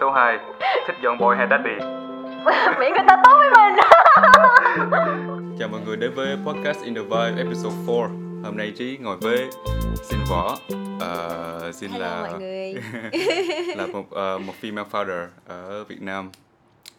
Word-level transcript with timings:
Số 0.00 0.10
2 0.10 0.38
Thích 0.86 0.96
dọn 1.02 1.18
boy 1.18 1.36
hay 1.36 1.46
daddy? 1.50 1.70
Miễn 2.80 2.92
người 2.92 3.04
ta 3.08 3.22
tốt 3.24 3.38
với 3.38 3.50
mình. 3.56 3.84
Chào 5.58 5.68
mọi 5.68 5.80
người 5.86 5.96
đến 5.96 6.14
với 6.14 6.36
Podcast 6.46 6.84
in 6.84 6.94
the 6.94 7.00
Vibe 7.00 7.42
episode 7.42 7.76
4 7.86 8.42
Hôm 8.44 8.56
nay 8.56 8.72
Trí 8.76 8.98
ngồi 9.00 9.16
với 9.16 9.48
Xin 10.02 10.18
Võ. 10.30 10.52
Uh, 10.52 11.74
Xin 11.74 11.90
Hello 11.90 12.06
là 12.06 12.30
mọi 12.30 12.40
người. 12.40 12.74
là 13.76 13.86
một 13.86 13.98
uh, 14.00 14.42
một 14.42 14.52
female 14.60 14.84
founder 14.90 15.26
ở 15.46 15.84
Việt 15.84 16.02
Nam. 16.02 16.30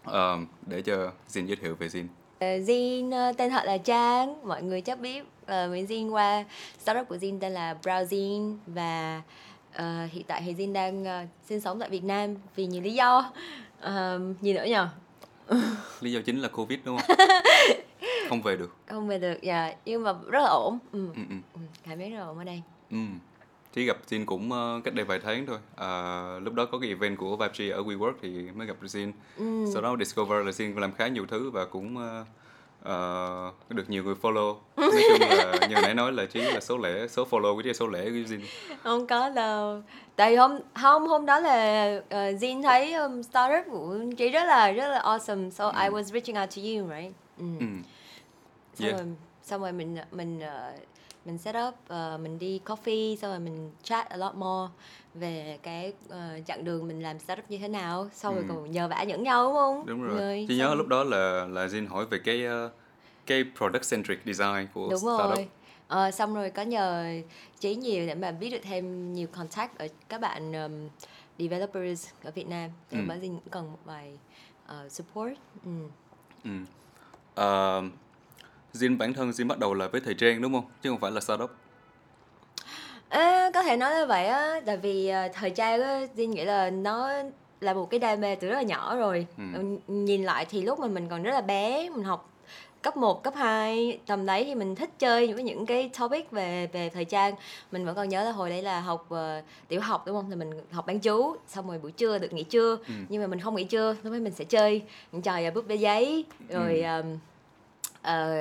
Um, 0.05 0.45
Để 0.61 0.82
cho 0.82 1.11
Xin 1.27 1.45
giới 1.45 1.55
thiệu 1.55 1.75
về 1.79 1.89
Xin. 1.89 2.07
Ờ, 2.39 3.32
tên 3.38 3.50
thật 3.50 3.66
là 3.66 3.77
Trang. 3.77 4.47
Mọi 4.47 4.63
người 4.63 4.82
chắc 4.82 5.00
biết 5.00 5.21
uh, 5.21 5.71
mình 5.71 5.86
Jin 5.86 6.09
qua 6.09 6.43
startup 6.79 7.07
của 7.07 7.16
Jin 7.16 7.39
tên 7.39 7.52
là 7.52 7.75
Browzin. 7.84 8.57
Và 8.68 9.21
ờ, 9.76 10.05
hiện 10.12 10.23
tại 10.28 10.42
thì 10.46 10.54
Jin 10.54 10.73
đang 10.73 11.05
ờ, 11.05 11.26
sinh 11.50 11.62
sống 11.62 11.80
tại 11.80 11.89
Việt 11.89 12.04
Nam 12.04 12.36
vì 12.55 12.66
nhiều 12.66 12.82
lý 12.82 12.94
do 12.94 13.32
Ờ, 13.80 14.20
gì 14.42 14.54
nữa 14.54 14.66
nhờ 14.66 14.88
Lý 16.02 16.11
do 16.11 16.20
chính 16.25 16.39
là 16.39 16.47
Covid 16.47 16.79
đúng 16.86 16.97
không? 16.97 17.18
Không 18.30 18.42
về 18.42 18.56
được 18.57 18.75
không 18.88 19.07
về 19.07 19.19
được 19.19 19.42
dạ 19.42 19.74
nhưng 19.86 20.04
mà 20.04 20.14
rất 20.28 20.39
là 20.39 20.50
ổn 20.50 20.80
ừ. 20.92 21.07
ừ, 21.16 21.21
ừ. 21.30 21.36
ừ, 21.54 21.60
cảm 21.88 21.97
thấy 21.97 22.10
rất 22.10 22.18
là 22.19 22.25
ổn 22.25 22.38
ở 22.38 22.43
đây 22.43 22.61
Ừ. 22.92 22.97
Trí 23.74 23.86
gặp 23.86 23.97
Jin 24.10 24.25
cũng 24.25 24.52
ờ, 24.52 24.82
cách 24.83 24.93
đây 24.93 25.06
vài 25.06 25.19
tháng 25.19 25.46
thôi 25.46 25.57
Ờ, 25.75 26.39
Lúc 26.39 26.54
đó 26.54 26.66
có 26.66 26.80
cái 26.80 26.89
event 26.89 27.18
của 27.18 27.36
Vibe 27.38 27.69
ở 27.75 27.82
WeWork 27.83 28.14
thì 28.21 28.30
mới 28.55 28.68
gặp 28.68 28.75
Jin 28.82 29.11
ừ. 29.38 29.66
Sau 29.74 29.82
đó 29.82 29.96
discover 30.00 30.46
là 30.46 30.52
Jin 30.52 30.80
làm 30.80 30.92
khá 30.94 31.07
nhiều 31.07 31.25
thứ 31.25 31.50
và 31.50 31.66
cũng 31.66 31.97
ờ, 31.97 32.25
ờ, 32.86 33.52
được 33.70 33.89
nhiều 33.89 34.03
người 34.03 34.16
follow. 34.22 34.56
Nói 34.78 35.03
chung 35.09 35.30
là 35.30 35.67
như 35.70 35.75
nãy 35.81 35.94
nói 35.94 36.12
là 36.12 36.25
Trí 36.25 36.42
là 36.42 36.59
số 36.59 36.78
lẻ, 36.78 37.08
số 37.08 37.28
follow 37.30 37.67
là 37.67 37.73
số 37.73 37.88
lẻ 37.88 38.03
của 38.03 38.09
Jin. 38.09 38.39
Không 38.84 39.08
có 39.08 39.30
đâu. 39.30 39.81
Tại 40.16 40.36
hôm 40.36 40.59
hôm 40.75 41.08
hôm 41.08 41.25
đó 41.25 41.39
là 41.39 41.95
uh, 41.98 42.14
Jin 42.14 42.64
thấy 42.64 42.94
um, 42.94 43.22
startup 43.22 43.66
của 43.72 43.98
chị 44.17 44.30
rất 44.30 44.44
là 44.44 44.72
rất 44.72 44.88
là 44.88 45.02
awesome. 45.02 45.50
So 45.50 45.70
I 45.70 45.89
was 45.89 46.03
reaching 46.03 46.38
out 46.38 46.50
to 46.56 46.61
you 46.61 46.88
right? 46.89 47.14
Ừ. 47.38 47.45
ừ. 47.59 47.66
xong 48.75 48.88
Yeah. 48.88 48.97
rồi 48.97 49.05
xong 49.44 49.61
rồi 49.61 49.72
mình 49.72 49.97
mình 50.11 50.39
ờ, 50.39 50.73
mình 51.25 51.38
set 51.38 51.55
up 51.67 51.73
ờ, 51.88 52.17
mình 52.23 52.39
đi 52.39 52.61
coffee 52.66 53.16
xong 53.16 53.31
rồi 53.31 53.39
mình 53.39 53.72
chat 53.83 54.09
a 54.09 54.17
lot 54.17 54.36
more 54.36 54.72
về 55.19 55.59
cái 55.63 55.94
ờ, 56.09 56.39
chặng 56.45 56.63
đường 56.63 56.88
mình 56.88 57.03
làm 57.03 57.19
startup 57.19 57.52
như 57.52 57.58
thế 57.58 57.67
nào 57.67 58.09
rồi 58.21 58.35
Ừ. 58.38 58.44
còn 58.49 58.71
nhờ 58.71 58.88
vả 58.88 59.03
nhẫn 59.03 59.23
nhau 59.23 59.44
đúng 59.47 59.53
không 59.53 59.85
Đúng 59.85 60.03
rồi 60.03 60.13
người, 60.21 60.45
nhớ 60.45 60.66
xong- 60.67 60.77
lúc 60.77 60.88
đó 60.88 61.03
là 61.03 61.45
là 61.49 61.66
Jin 61.67 61.88
hỏi 61.88 62.05
về 62.05 62.19
cái 62.19 62.45
ờ, 62.45 62.71
cái 63.25 63.43
product 63.58 63.89
centric 63.91 64.19
design 64.25 64.67
của 64.73 64.88
đúng 64.89 64.99
startup 64.99 65.36
rồi 65.38 65.47
Ờ, 65.88 66.11
xong 66.11 66.36
rồi 66.36 66.49
có 66.49 66.61
nhờ 66.61 67.05
trí 67.59 67.75
nhiều 67.75 68.08
để 68.08 68.16
mà 68.16 68.31
biết 68.31 68.49
được 68.49 68.59
thêm 68.63 69.13
nhiều 69.13 69.27
contact 69.27 69.77
ở 69.77 69.88
các 70.09 70.21
bạn 70.21 70.53
um, 70.53 70.89
developers 71.39 72.08
ở 72.23 72.31
Việt 72.31 72.47
Nam 72.47 72.69
Ừ. 72.91 72.97
ừ. 72.97 73.02
mà 73.08 73.16
Jin 73.16 73.27
cũng 73.36 73.49
cần 73.52 73.71
một 73.71 73.80
vài 73.86 74.17
ờ, 74.66 74.89
support 74.89 75.31
ừ. 75.66 75.71
ừ. 76.43 76.49
Ờ, 77.36 77.81
Jin 78.73 78.97
bản 78.97 79.13
thân 79.13 79.30
Jin 79.30 79.47
bắt 79.47 79.59
đầu 79.59 79.73
là 79.73 79.88
với 79.88 80.02
thời 80.02 80.13
trang 80.13 80.41
đúng 80.41 80.53
không? 80.53 80.66
Chứ 80.83 80.89
không 80.89 80.99
phải 80.99 81.11
là 81.11 81.21
startup 81.21 81.52
Ê, 83.16 83.52
có 83.53 83.63
thể 83.63 83.77
nói 83.77 83.95
như 83.95 84.05
vậy 84.05 84.27
á 84.27 84.59
tại 84.66 84.77
vì 84.77 85.08
ờ, 85.08 85.27
thời 85.33 85.49
trang 85.49 85.81
á 85.81 85.99
Jin 86.16 86.30
nghĩ 86.30 86.45
là 86.45 86.69
nó 86.69 87.09
là 87.61 87.73
một 87.73 87.89
cái 87.89 87.99
đam 87.99 88.21
mê 88.21 88.35
từ 88.35 88.47
rất 88.47 88.55
là 88.55 88.61
nhỏ 88.61 88.95
rồi 88.97 89.27
Ừ. 89.38 89.44
Ừ, 89.53 89.63
nhìn 89.88 90.23
lại 90.23 90.45
thì 90.49 90.61
lúc 90.61 90.80
mà 90.80 90.88
mình 90.88 91.08
còn 91.09 91.23
rất 91.23 91.31
là 91.31 91.41
bé 91.41 91.89
mình 91.89 92.03
học 92.03 92.30
cấp 92.81 92.97
1, 92.97 93.23
cấp 93.23 93.33
2 93.36 93.99
tầm 94.08 94.25
đấy 94.25 94.43
thì 94.45 94.55
mình 94.55 94.75
thích 94.75 94.89
chơi 94.99 95.33
với 95.33 95.43
những 95.43 95.66
cái 95.66 95.89
topic 95.99 96.31
về 96.31 96.67
về 96.73 96.89
thời 96.89 97.05
trang 97.05 97.33
mình 97.71 97.86
vẫn 97.86 97.95
còn 97.95 98.09
nhớ 98.09 98.23
là 98.23 98.31
hồi 98.31 98.49
đấy 98.49 98.61
là 98.61 98.80
học 98.80 99.05
ờ, 99.09 99.41
tiểu 99.67 99.81
học 99.81 100.03
đúng 100.08 100.16
không 100.16 100.30
thì 100.30 100.36
mình 100.36 100.52
học 100.71 100.86
bán 100.88 100.99
chú 100.99 101.36
xong 101.47 101.67
rồi 101.67 101.77
buổi 101.77 101.91
trưa 101.91 102.17
được 102.19 102.33
nghỉ 102.33 102.43
trưa 102.43 102.77
Ừ. 102.88 102.93
nhưng 103.09 103.21
mà 103.21 103.27
mình 103.27 103.39
không 103.39 103.55
nghỉ 103.55 103.63
trưa 103.63 103.95
lúc 104.03 104.13
ấy 104.13 104.19
mình 104.19 104.33
sẽ 104.33 104.45
chơi 104.45 104.81
những 105.11 105.21
trò 105.21 105.39
là 105.39 105.52
búp 105.52 105.67
bê 105.67 105.75
giấy 105.75 106.25
rồi 106.49 106.77
Ừ. 106.80 106.83
ờm, 106.83 107.05
ờ, 108.06 108.38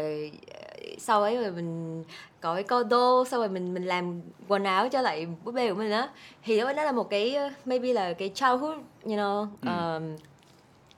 sau 0.98 1.23
ấy 1.23 1.37
rồi 1.37 1.51
mình 1.51 2.05
có 2.41 2.55
cái 2.55 2.63
câu 2.63 2.85
đô 2.85 3.25
sau 3.25 3.41
rồi 3.41 3.48
mình 3.48 3.75
mình 3.75 3.85
làm 3.85 4.20
quần 4.48 4.64
áo 4.64 4.89
cho 4.89 5.01
lại 5.01 5.27
búp 5.45 5.52
bê 5.55 5.69
của 5.69 5.75
mình 5.75 5.91
á. 5.91 6.08
Thì 6.42 6.61
đó 6.61 6.73
nó 6.73 6.85
là 6.85 6.92
một 6.92 7.11
cái 7.11 7.36
uh, 7.47 7.67
maybe 7.67 7.92
là 7.92 8.13
cái 8.13 8.30
childhood 8.35 8.79
you 9.05 9.13
know 9.13 9.47
Ừ. 9.63 9.69
um, 9.69 10.14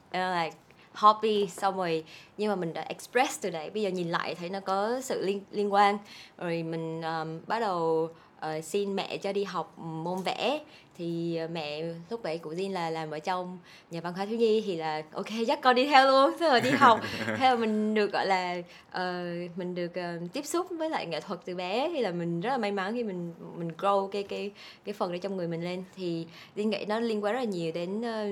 uh, 0.09 0.37
like 0.37 0.57
hobby. 0.93 1.47
Xong 1.47 1.77
rồi 1.77 2.05
nhưng 2.37 2.49
mà 2.49 2.57
mình 2.57 2.73
đã 2.75 2.83
express 2.83 3.41
từ 3.43 3.51
đấy. 3.51 3.71
Bây 3.71 3.83
giờ 3.83 3.89
nhìn 3.91 4.09
lại 4.09 4.35
thấy 4.35 4.49
nó 4.49 4.61
có 4.61 5.01
sự 5.01 5.23
liên 5.27 5.41
liên 5.51 5.73
quan. 5.73 5.99
Rồi 6.39 6.63
mình 6.63 7.03
um, 7.03 7.41
bắt 7.47 7.61
đầu 7.61 8.11
ờ, 8.47 8.61
xin 8.61 8.97
mẹ 8.97 9.17
cho 9.17 9.33
đi 9.33 9.45
học 9.45 9.79
môn 9.79 10.19
vẽ. 10.23 10.61
Thì 10.99 11.37
ờ, 11.37 11.49
mẹ 11.53 11.83
lúc 12.11 12.23
đấy 12.23 12.39
của 12.39 12.53
Jin 12.53 12.73
là 12.73 12.91
làm 12.91 13.11
ở 13.11 13.19
trong 13.19 13.59
nhà 13.91 14.01
văn 14.01 14.13
hóa 14.13 14.27
thiếu 14.27 14.39
nhi 14.39 14.63
thì 14.67 14.77
là 14.77 15.03
ok 15.13 15.27
dắt 15.47 15.59
con 15.63 15.77
đi 15.77 15.87
theo 15.87 16.07
luôn. 16.07 16.37
Thế 16.41 16.49
rồi 16.49 16.61
đi 16.61 16.71
học. 16.71 17.01
Thế 17.27 17.51
là 17.51 17.57
mình 17.57 17.95
được 17.95 18.13
gọi 18.13 18.27
là 18.27 18.57
ờ, 18.91 19.25
mình 19.57 19.75
được 19.75 19.95
ờ, 19.95 20.19
tiếp 20.33 20.47
xúc 20.47 20.67
với 20.71 20.91
lại 20.91 21.07
nghệ 21.07 21.21
thuật 21.21 21.41
từ 21.45 21.55
bé 21.55 21.91
thì 21.93 22.01
là 22.01 22.11
mình 22.11 22.41
rất 22.41 22.51
là 22.51 22.59
may 22.59 22.73
mắn 22.73 22.95
khi 22.95 23.03
mình 23.03 23.35
mình 23.57 23.71
grow 23.79 24.09
cái 24.09 24.23
cái 24.23 24.51
cái 24.85 24.93
phần 24.93 25.11
đấy 25.11 25.19
trong 25.19 25.37
người 25.37 25.49
mình 25.49 25.65
lên. 25.65 25.85
Thì 25.97 26.27
Jin 26.57 26.69
nghĩ 26.69 26.85
nó 26.89 27.01
liên 27.01 27.25
quan 27.25 27.35
rất 27.35 27.41
là 27.41 27.45
nhiều 27.45 27.73
đến 27.73 28.03
ờ, 28.03 28.27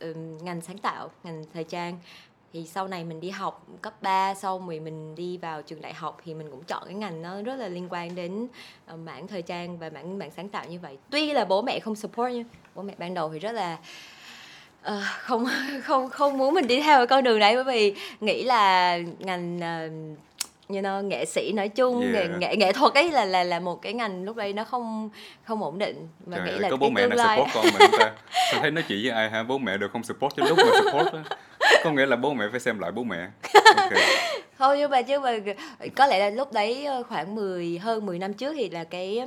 ừm, 0.00 0.44
ngành 0.44 0.60
sáng 0.60 0.78
tạo 0.78 1.10
ngành 1.24 1.44
thời 1.54 1.64
trang 1.64 1.98
thì 2.52 2.66
sau 2.66 2.88
này 2.88 3.04
mình 3.04 3.20
đi 3.20 3.30
học 3.30 3.66
cấp 3.82 4.02
3 4.02 4.34
xong 4.34 4.66
rồi 4.66 4.80
mình 4.80 5.14
đi 5.14 5.38
vào 5.38 5.62
trường 5.62 5.80
đại 5.80 5.94
học 5.94 6.20
thì 6.24 6.34
mình 6.34 6.50
cũng 6.50 6.64
chọn 6.64 6.82
cái 6.84 6.94
ngành 6.94 7.22
nó 7.22 7.42
rất 7.42 7.56
là 7.56 7.68
liên 7.68 7.88
quan 7.90 8.14
đến 8.14 8.46
ờ, 8.86 8.96
mảng 8.96 9.28
thời 9.28 9.42
trang 9.42 9.78
và 9.78 9.90
mảng 9.94 10.18
mảng 10.18 10.30
sáng 10.36 10.48
tạo 10.48 10.64
như 10.68 10.78
vậy. 10.78 10.98
Tuy 11.10 11.32
là 11.32 11.44
bố 11.44 11.62
mẹ 11.62 11.80
không 11.80 11.96
support 11.96 12.32
nha 12.32 12.44
bố 12.74 12.82
mẹ 12.82 12.94
ban 12.98 13.14
đầu 13.14 13.30
thì 13.32 13.38
rất 13.38 13.52
là 13.52 13.76
ờ, 14.82 15.02
không 15.18 15.46
không 15.84 16.10
không 16.10 16.38
muốn 16.38 16.54
mình 16.54 16.66
đi 16.66 16.82
theo 16.82 16.98
cái 16.98 17.06
con 17.06 17.24
đường 17.24 17.38
đấy. 17.38 17.54
Bởi 17.54 17.64
vì 17.64 17.94
nghĩ 18.20 18.44
là 18.44 18.98
ngành 19.18 19.56
uh, 19.56 20.18
you 20.68 20.80
know, 20.80 21.02
nghệ 21.02 21.24
sĩ 21.24 21.52
nói 21.52 21.68
chung 21.68 22.12
nghệ, 22.12 22.20
Yeah. 22.20 22.38
nghệ 22.38 22.56
nghệ 22.56 22.72
thuật 22.72 22.94
ấy 22.94 23.10
là 23.10 23.24
là 23.24 23.44
là 23.44 23.60
một 23.60 23.82
cái 23.82 23.92
ngành 23.92 24.24
lúc 24.24 24.36
đấy 24.36 24.52
nó 24.52 24.64
không 24.64 25.10
không 25.44 25.62
ổn 25.62 25.78
định. 25.78 26.08
Mà 26.26 26.36
Trời 26.36 26.46
nghĩ 26.46 26.52
ơi, 26.52 26.60
là 26.60 26.70
có 26.70 26.76
bố 26.76 26.90
mẹ 26.90 27.06
nào 27.06 27.36
support 27.36 27.54
con 27.54 27.64
mình 27.64 27.90
ta? 27.98 28.12
Tôi 28.52 28.60
thấy 28.60 28.70
nói 28.70 28.84
chuyện 28.88 28.98
với 29.02 29.10
ai 29.10 29.30
ha 29.30 29.42
Bố 29.42 29.58
mẹ 29.58 29.76
đều 29.76 29.88
không 29.88 30.04
support 30.04 30.32
cho 30.36 30.44
lúc 30.48 30.58
mà 30.58 30.80
support 30.84 31.12
á 31.12 31.36
Có 31.84 31.90
nghĩa 31.92 32.06
là 32.06 32.16
bố 32.16 32.34
mẹ 32.34 32.44
phải 32.50 32.60
xem 32.60 32.78
lại 32.78 32.92
bố 32.92 33.02
mẹ. 33.04 33.28
Ok. 33.76 33.92
Thôi 34.58 34.78
nhưng 34.78 34.90
mà 34.90 35.02
chứ 35.02 35.20
mà 35.20 35.38
có 35.96 36.06
lẽ 36.06 36.18
là 36.18 36.30
lúc 36.30 36.52
đấy 36.52 36.84
ờ, 36.84 37.02
khoảng 37.02 37.34
10 37.34 37.78
hơn 37.78 38.06
10 38.06 38.18
năm 38.18 38.34
trước 38.34 38.54
thì 38.56 38.68
là 38.70 38.84
cái 38.84 39.22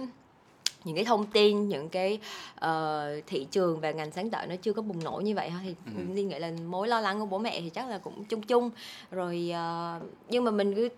những 0.84 0.96
cái 0.96 1.06
thông 1.06 1.26
tin 1.26 1.68
những 1.70 1.90
cái 1.90 2.20
ờ, 2.56 3.08
thị 3.28 3.48
trường 3.52 3.80
và 3.82 3.92
ngành 3.92 4.12
sáng 4.12 4.30
tạo 4.30 4.46
nó 4.48 4.56
chưa 4.62 4.74
có 4.74 4.82
bùng 4.82 5.04
nổ 5.04 5.12
như 5.24 5.36
vậy 5.36 5.50
ha 5.50 5.60
thì 5.64 5.76
Ừ. 5.86 6.04
Linh 6.14 6.30
nghĩ 6.30 6.40
là 6.40 6.52
mối 6.68 6.88
lo 6.88 7.00
lắng 7.02 7.20
của 7.20 7.26
bố 7.26 7.38
mẹ 7.38 7.62
thì 7.62 7.70
chắc 7.70 7.90
là 7.90 7.98
cũng 7.98 8.24
chung 8.26 8.42
chung. 8.42 8.70
Rồi 9.12 9.52
ờ, 9.54 10.00
nhưng 10.30 10.44
mà 10.44 10.52
mình 10.52 10.76
cứ 10.76 10.90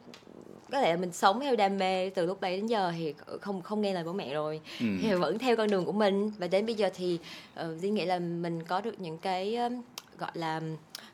có 0.72 0.82
lẽ 0.82 0.90
là 0.90 0.98
mình 0.98 1.12
sống 1.12 1.40
theo 1.40 1.56
đam 1.56 1.78
mê 1.78 2.10
từ 2.10 2.26
lúc 2.26 2.42
đấy 2.42 2.58
đến 2.58 2.68
giờ 2.68 2.92
thì 2.98 3.14
không 3.42 3.62
không 3.62 3.82
nghe 3.82 3.94
lời 3.94 4.04
bố 4.04 4.14
mẹ 4.14 4.34
rồi. 4.34 4.62
Ừ. 4.80 4.86
thì 5.02 5.14
vẫn 5.14 5.40
theo 5.40 5.56
con 5.56 5.70
đường 5.70 5.86
của 5.86 5.92
mình. 5.92 6.32
Và 6.38 6.48
đến 6.48 6.66
bây 6.66 6.76
giờ 6.76 6.90
thì 6.96 7.20
uh, 7.62 7.82
Duy 7.82 7.90
nghĩ 7.90 8.06
là 8.06 8.20
mình 8.20 8.64
có 8.64 8.82
được 8.82 9.00
những 9.02 9.18
cái 9.18 9.56
um, 9.56 9.82
gọi 10.18 10.32
là 10.34 10.62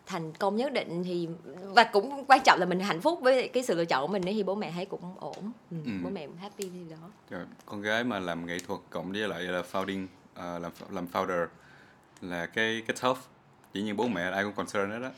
thành 0.05 0.33
công 0.33 0.55
nhất 0.55 0.73
định 0.73 1.03
thì 1.03 1.27
và 1.63 1.83
cũng 1.83 2.25
quan 2.27 2.39
trọng 2.45 2.59
là 2.59 2.65
mình 2.65 2.79
hạnh 2.79 3.01
phúc 3.01 3.19
với 3.21 3.47
cái 3.47 3.63
sự 3.63 3.75
lựa 3.75 3.85
chọn 3.85 4.01
của 4.07 4.13
mình 4.13 4.25
ấy 4.25 4.33
thì 4.33 4.43
bố 4.43 4.55
mẹ 4.55 4.71
thấy 4.75 4.85
cũng 4.85 5.01
ổn. 5.19 5.51
Ừ, 5.71 5.77
Ừ. 5.85 5.91
bố 6.03 6.09
mẹ 6.09 6.27
cũng 6.27 6.37
happy 6.37 6.69
thì 6.69 6.79
đó. 6.89 7.09
Trời, 7.29 7.45
con 7.65 7.81
gái 7.81 8.03
mà 8.03 8.19
làm 8.19 8.45
nghệ 8.45 8.57
thuật 8.67 8.79
cộng 8.89 9.11
với 9.11 9.27
lại 9.27 9.41
là 9.43 9.63
founding 9.71 10.07
à, 10.35 10.59
làm 10.59 10.71
làm 10.89 11.07
founder 11.13 11.47
là 12.21 12.45
cái 12.45 12.83
cái 12.87 12.97
tough. 13.01 13.19
Chỉ 13.73 13.81
như 13.81 13.93
bố 13.93 14.07
mẹ 14.07 14.31
ai 14.31 14.43
cũng 14.43 14.53
concern 14.53 14.91
hết 14.91 14.99
đó 14.99 15.09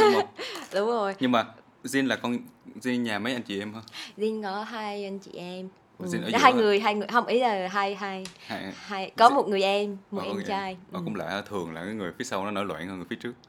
đúng 0.00 0.12
không? 0.12 0.26
Đúng 0.74 0.88
rồi. 0.88 1.14
Nhưng 1.20 1.32
mà 1.32 1.46
Jin 1.84 2.06
là 2.06 2.16
con 2.16 2.38
Jin 2.80 3.02
nhà 3.02 3.18
mấy 3.18 3.32
anh 3.32 3.42
chị 3.42 3.60
em 3.60 3.74
hả 3.74 3.80
Duy 4.16 4.34
có 4.42 4.62
hai 4.62 5.04
anh 5.04 5.18
chị 5.18 5.30
em 5.34 5.68
Ủa, 5.98 6.06
ừ. 6.12 6.18
Hai 6.40 6.52
giữa 6.52 6.58
người 6.58 6.80
hai 6.80 6.94
người 6.94 7.06
không 7.08 7.26
ý 7.26 7.40
là 7.40 7.68
hai 7.72 7.94
hai 7.94 8.24
Hai- 8.46 8.62
hai 8.86 9.10
có 9.16 9.28
một 9.28 9.48
người 9.48 9.62
em 9.62 9.96
một 10.10 10.22
Ờ, 10.24 10.28
em 10.28 10.42
trai. 10.48 10.76
Ờ, 10.92 10.98
ừ. 10.98 11.02
cũng 11.04 11.14
lạ 11.16 11.42
thường 11.50 11.74
là 11.74 11.84
cái 11.84 11.94
người 11.94 12.10
phía 12.18 12.24
sau 12.24 12.44
nó 12.44 12.50
nổi 12.50 12.64
loạn 12.64 12.88
hơn 12.88 12.96
người 12.96 13.06
phía 13.10 13.16
trước. 13.16 13.32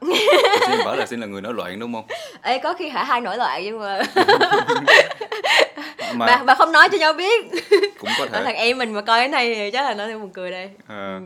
Jin 0.68 0.84
bảo 0.84 0.96
là 0.96 1.04
Jin 1.04 1.20
là 1.20 1.26
người 1.26 1.40
nổi 1.42 1.54
loạn 1.54 1.78
đúng 1.78 1.92
không? 1.94 2.06
Ê, 2.42 2.58
có 2.58 2.74
khi 2.74 2.88
hả 2.88 3.04
hai 3.04 3.20
nổi 3.20 3.36
loạn 3.36 3.62
nhưng 3.64 3.78
mà 3.80 4.00
mà 6.14 6.26
mà 6.26 6.42
mà 6.42 6.54
không 6.54 6.72
nói 6.72 6.88
cho 6.92 6.98
nhau 6.98 7.12
biết. 7.12 7.44
Cũng 7.98 8.10
có 8.18 8.24
Nói 8.24 8.28
thể. 8.32 8.44
thằng 8.44 8.54
em 8.56 8.78
mình 8.78 8.92
mà 8.92 9.00
coi 9.00 9.20
cái 9.20 9.28
này 9.28 9.54
thì 9.54 9.70
chắc 9.70 9.82
là 9.82 9.94
nó 9.94 10.18
buồn 10.18 10.30
cười 10.30 10.50
đây. 10.50 10.70
Ờ, 10.88 11.20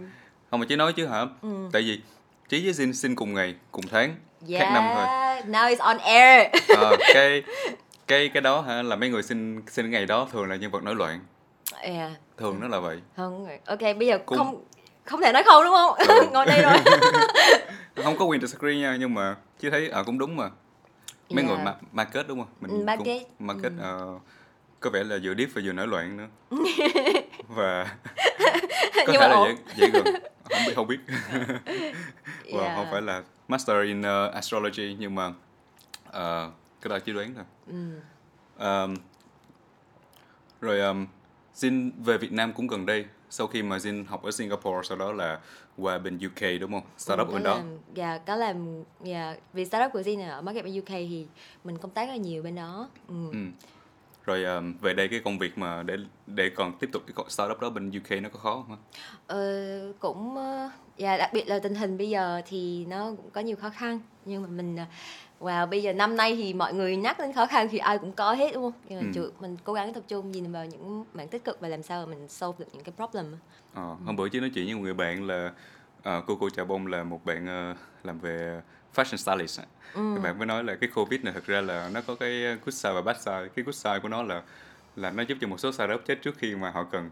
không 0.50 0.60
mà 0.60 0.66
chỉ 0.68 0.76
nói 0.76 0.92
chứ 0.92 1.06
hả? 1.06 1.20
Ừ. 1.42 1.48
tại 1.72 1.82
vì 1.82 2.00
trí 2.48 2.64
với 2.64 2.72
Jin 2.72 2.92
sinh 2.92 3.16
cùng 3.16 3.34
ngày 3.34 3.54
cùng 3.72 3.84
tháng 3.90 4.14
khác 4.58 4.70
năm 4.72 4.84
thôi. 4.94 5.04
Yeah, 5.06 5.46
now 5.48 5.68
it's 5.76 5.84
on 5.84 5.98
air. 5.98 6.46
Ờ, 6.76 6.96
cái 7.14 7.42
cái 8.06 8.28
cái 8.28 8.40
đó 8.40 8.60
hả 8.60 8.82
là 8.82 8.96
mấy 8.96 9.08
người 9.08 9.22
sinh 9.22 9.62
sinh 9.66 9.90
ngày 9.90 10.06
đó 10.06 10.28
thường 10.32 10.48
là 10.48 10.56
nhân 10.56 10.70
vật 10.70 10.82
nổi 10.82 10.94
loạn 10.94 11.20
Yeah. 11.82 12.12
thường 12.36 12.60
nó 12.60 12.68
là 12.68 12.80
vậy 12.80 13.00
Không, 13.16 13.46
ok 13.66 13.80
bây 13.80 14.06
giờ 14.06 14.18
Cũng- 14.26 14.38
không 14.38 14.64
không 15.04 15.20
thể 15.20 15.32
nói 15.32 15.42
không 15.46 15.64
đúng 15.64 15.74
không? 15.74 15.94
Ừ. 16.08 16.26
Ngồi 16.32 16.46
đây 16.46 16.62
rồi. 16.62 16.72
không 18.04 18.16
có 18.18 18.24
quyền 18.24 18.40
disagree 18.40 18.74
nha 18.74 18.96
nhưng 19.00 19.14
mà 19.14 19.36
chứ 19.58 19.70
thấy 19.70 19.88
à, 19.90 20.02
cũng 20.06 20.18
đúng 20.18 20.36
mà 20.36 20.50
mấy 21.30 21.44
Yeah. 21.44 21.46
người 21.56 21.64
ma- 21.64 21.76
market 21.92 22.28
đúng 22.28 22.38
không 22.38 22.48
Ừ, 22.62 22.66
cũng- 22.70 22.86
market. 22.86 23.22
market 23.38 23.72
ờ, 23.80 24.18
có 24.80 24.90
vẻ 24.90 25.04
là 25.04 25.18
vừa 25.22 25.34
deep 25.34 25.48
và 25.54 25.62
vừa 25.64 25.72
nổi 25.72 25.86
loạn 25.86 26.16
nữa 26.16 26.26
và 27.48 27.96
có 29.06 29.12
Nhưng 29.12 29.12
thể 29.12 29.18
mà 29.18 29.28
là 29.28 29.46
dễ, 29.48 29.56
dễ 29.76 29.86
gần 29.92 30.04
không 30.50 30.62
biết 30.66 30.72
không 30.76 30.86
biết 30.86 30.98
well, 32.44 32.60
Yeah. 32.60 32.76
không 32.76 32.86
phải 32.90 33.02
là 33.02 33.22
master 33.48 33.76
in 33.84 34.00
uh, 34.00 34.34
astrology 34.34 34.96
nhưng 34.98 35.14
mà 35.14 35.26
uh, 36.08 36.52
cái 36.84 36.90
đó 36.90 36.98
chỉ 37.04 37.12
đoán 37.12 37.34
thôi 37.34 37.44
Ừ. 37.66 38.00
Um, 38.58 38.94
rồi 40.60 40.80
um, 40.80 41.06
Jin 41.56 41.90
về 42.04 42.18
Việt 42.18 42.32
Nam 42.32 42.52
cũng 42.52 42.66
gần 42.66 42.86
đây 42.86 43.04
sau 43.30 43.46
khi 43.46 43.62
mà 43.62 43.76
Jin 43.76 44.04
học 44.06 44.22
ở 44.22 44.30
Singapore 44.30 44.88
sau 44.88 44.98
đó 44.98 45.12
là 45.12 45.40
qua 45.78 45.98
bên 45.98 46.18
UK 46.26 46.60
đúng 46.60 46.72
không 46.72 46.82
startup 46.98 47.28
Ừ, 47.28 47.34
bên 47.34 47.42
đó 47.42 47.54
làm, 47.56 47.78
dạ 47.94 48.18
có 48.18 48.36
làm 48.36 48.82
dạ 49.04 49.36
vì 49.52 49.64
startup 49.64 49.92
của 49.92 50.00
Zin 50.00 50.28
ở 50.28 50.42
market 50.42 50.64
bên 50.64 50.78
UK 50.78 50.88
thì 50.88 51.26
mình 51.64 51.78
công 51.78 51.90
tác 51.90 52.08
rất 52.08 52.14
nhiều 52.14 52.42
bên 52.42 52.54
đó 52.54 52.88
ừ. 53.08 53.14
ừ. 53.32 53.38
rồi 54.24 54.44
um, 54.44 54.74
về 54.80 54.94
đây 54.94 55.08
cái 55.08 55.20
công 55.24 55.38
việc 55.38 55.58
mà 55.58 55.82
để 55.82 55.96
để 56.26 56.50
còn 56.56 56.78
tiếp 56.78 56.88
tục 56.92 57.02
cái 57.16 57.24
startup 57.28 57.60
đó 57.60 57.70
bên 57.70 57.90
UK 57.98 58.22
nó 58.22 58.28
có 58.28 58.38
khó 58.38 58.64
không 58.68 58.76
Ờ, 59.26 59.92
cũng 59.98 60.36
ờ, 60.36 60.70
dạ 60.96 61.16
đặc 61.16 61.30
biệt 61.32 61.48
là 61.48 61.58
tình 61.58 61.74
hình 61.74 61.98
bây 61.98 62.08
giờ 62.10 62.42
thì 62.46 62.86
nó 62.86 63.06
cũng 63.16 63.30
có 63.30 63.40
nhiều 63.40 63.56
khó 63.56 63.70
khăn 63.70 64.00
nhưng 64.24 64.42
mà 64.42 64.48
mình 64.48 64.76
ờ, 64.76 64.84
wow 65.44 65.66
bây 65.68 65.82
giờ 65.82 65.92
năm 65.92 66.16
nay 66.16 66.36
thì 66.36 66.54
mọi 66.54 66.74
người 66.74 66.96
nhắc 66.96 67.18
đến 67.18 67.32
khó 67.32 67.46
khăn 67.46 67.68
thì 67.70 67.78
ai 67.78 67.98
cũng 67.98 68.12
có 68.12 68.32
hết 68.32 68.54
đúng 68.54 68.62
không 68.62 68.80
nhưng 68.88 69.00
mà 69.00 69.06
Ừ. 69.06 69.12
chủ, 69.14 69.30
mình 69.40 69.56
cố 69.64 69.72
gắng 69.72 69.94
tập 69.94 70.02
trung 70.08 70.30
nhìn 70.30 70.52
vào 70.52 70.66
những 70.66 71.04
mảng 71.14 71.28
tích 71.28 71.44
cực 71.44 71.60
và 71.60 71.68
làm 71.68 71.82
sao 71.82 72.06
mà 72.06 72.10
mình 72.14 72.28
solve 72.28 72.56
được 72.58 72.66
những 72.72 72.84
cái 72.84 72.92
problem 72.96 73.26
Ờ, 73.74 73.96
hôm 74.04 74.16
bữa 74.16 74.28
chứ 74.28 74.40
nói 74.40 74.50
chuyện 74.54 74.66
với 74.66 74.74
một 74.74 74.80
người 74.80 74.94
bạn 74.94 75.26
là 75.26 75.52
uh, 75.98 76.24
cô 76.26 76.36
cô 76.40 76.50
Trà 76.50 76.64
Bông 76.64 76.86
là 76.86 77.02
một 77.04 77.24
bạn 77.24 77.46
ờ, 77.46 77.74
làm 78.04 78.18
về 78.18 78.60
fashion 78.94 79.16
stylist. 79.16 79.60
Ừ. 79.94 80.12
Thì 80.16 80.22
bạn 80.22 80.38
mới 80.38 80.46
nói 80.46 80.64
là 80.64 80.74
cái 80.74 80.90
covid 80.94 81.20
này 81.20 81.32
thực 81.34 81.46
ra 81.46 81.60
là 81.60 81.90
nó 81.92 82.00
có 82.06 82.14
cái 82.14 82.30
good 82.64 82.74
side 82.74 82.92
và 82.94 83.00
bad 83.00 83.16
side 83.16 83.48
cái 83.56 83.64
good 83.64 83.74
side 83.74 83.98
của 84.02 84.08
nó 84.08 84.22
là 84.22 84.42
là 84.96 85.10
nó 85.10 85.22
giúp 85.22 85.38
cho 85.40 85.48
một 85.48 85.60
số 85.60 85.72
startup 85.72 86.00
chết 86.06 86.22
trước 86.22 86.34
khi 86.38 86.54
mà 86.54 86.70
họ 86.70 86.84
cần 86.92 87.10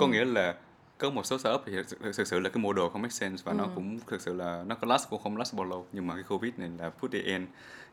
có 0.00 0.06
nghĩa 0.06 0.24
là 0.24 0.54
có 1.00 1.10
một 1.10 1.26
số 1.26 1.38
startup 1.38 1.62
thì 1.66 1.72
thực, 1.88 2.14
thực 2.16 2.26
sự 2.26 2.40
là 2.40 2.48
cái 2.48 2.62
model 2.62 2.84
không 2.92 3.02
make 3.02 3.12
sense 3.12 3.42
và 3.44 3.52
nó 3.52 3.68
cũng 3.74 3.98
thực 4.06 4.20
sự 4.20 4.34
là 4.34 4.64
nó 4.66 4.74
có 4.74 4.86
last 4.86 5.10
cũng 5.10 5.22
không 5.22 5.36
last 5.36 5.54
bao 5.54 5.64
lâu. 5.64 5.86
Nhưng 5.92 6.06
mà 6.06 6.14
cái 6.14 6.24
covid 6.28 6.52
này 6.56 6.70
là 6.78 6.90
put 6.90 7.12
the 7.12 7.18
end 7.18 7.48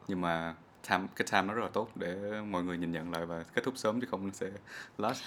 nhưng 0.07 0.21
mà 0.21 0.55
time, 0.89 1.03
cái 1.15 1.27
time 1.31 1.41
nó 1.41 1.53
rất 1.53 1.61
là 1.61 1.69
tốt 1.73 1.89
để 1.95 2.15
mọi 2.49 2.63
người 2.63 2.77
nhìn 2.77 2.91
nhận 2.91 3.11
lại 3.11 3.25
và 3.25 3.43
kết 3.53 3.63
thúc 3.63 3.77
sớm 3.77 4.01
chứ 4.01 4.07
không 4.11 4.25
nó 4.25 4.31
sẽ 4.33 4.47
last. 4.97 5.21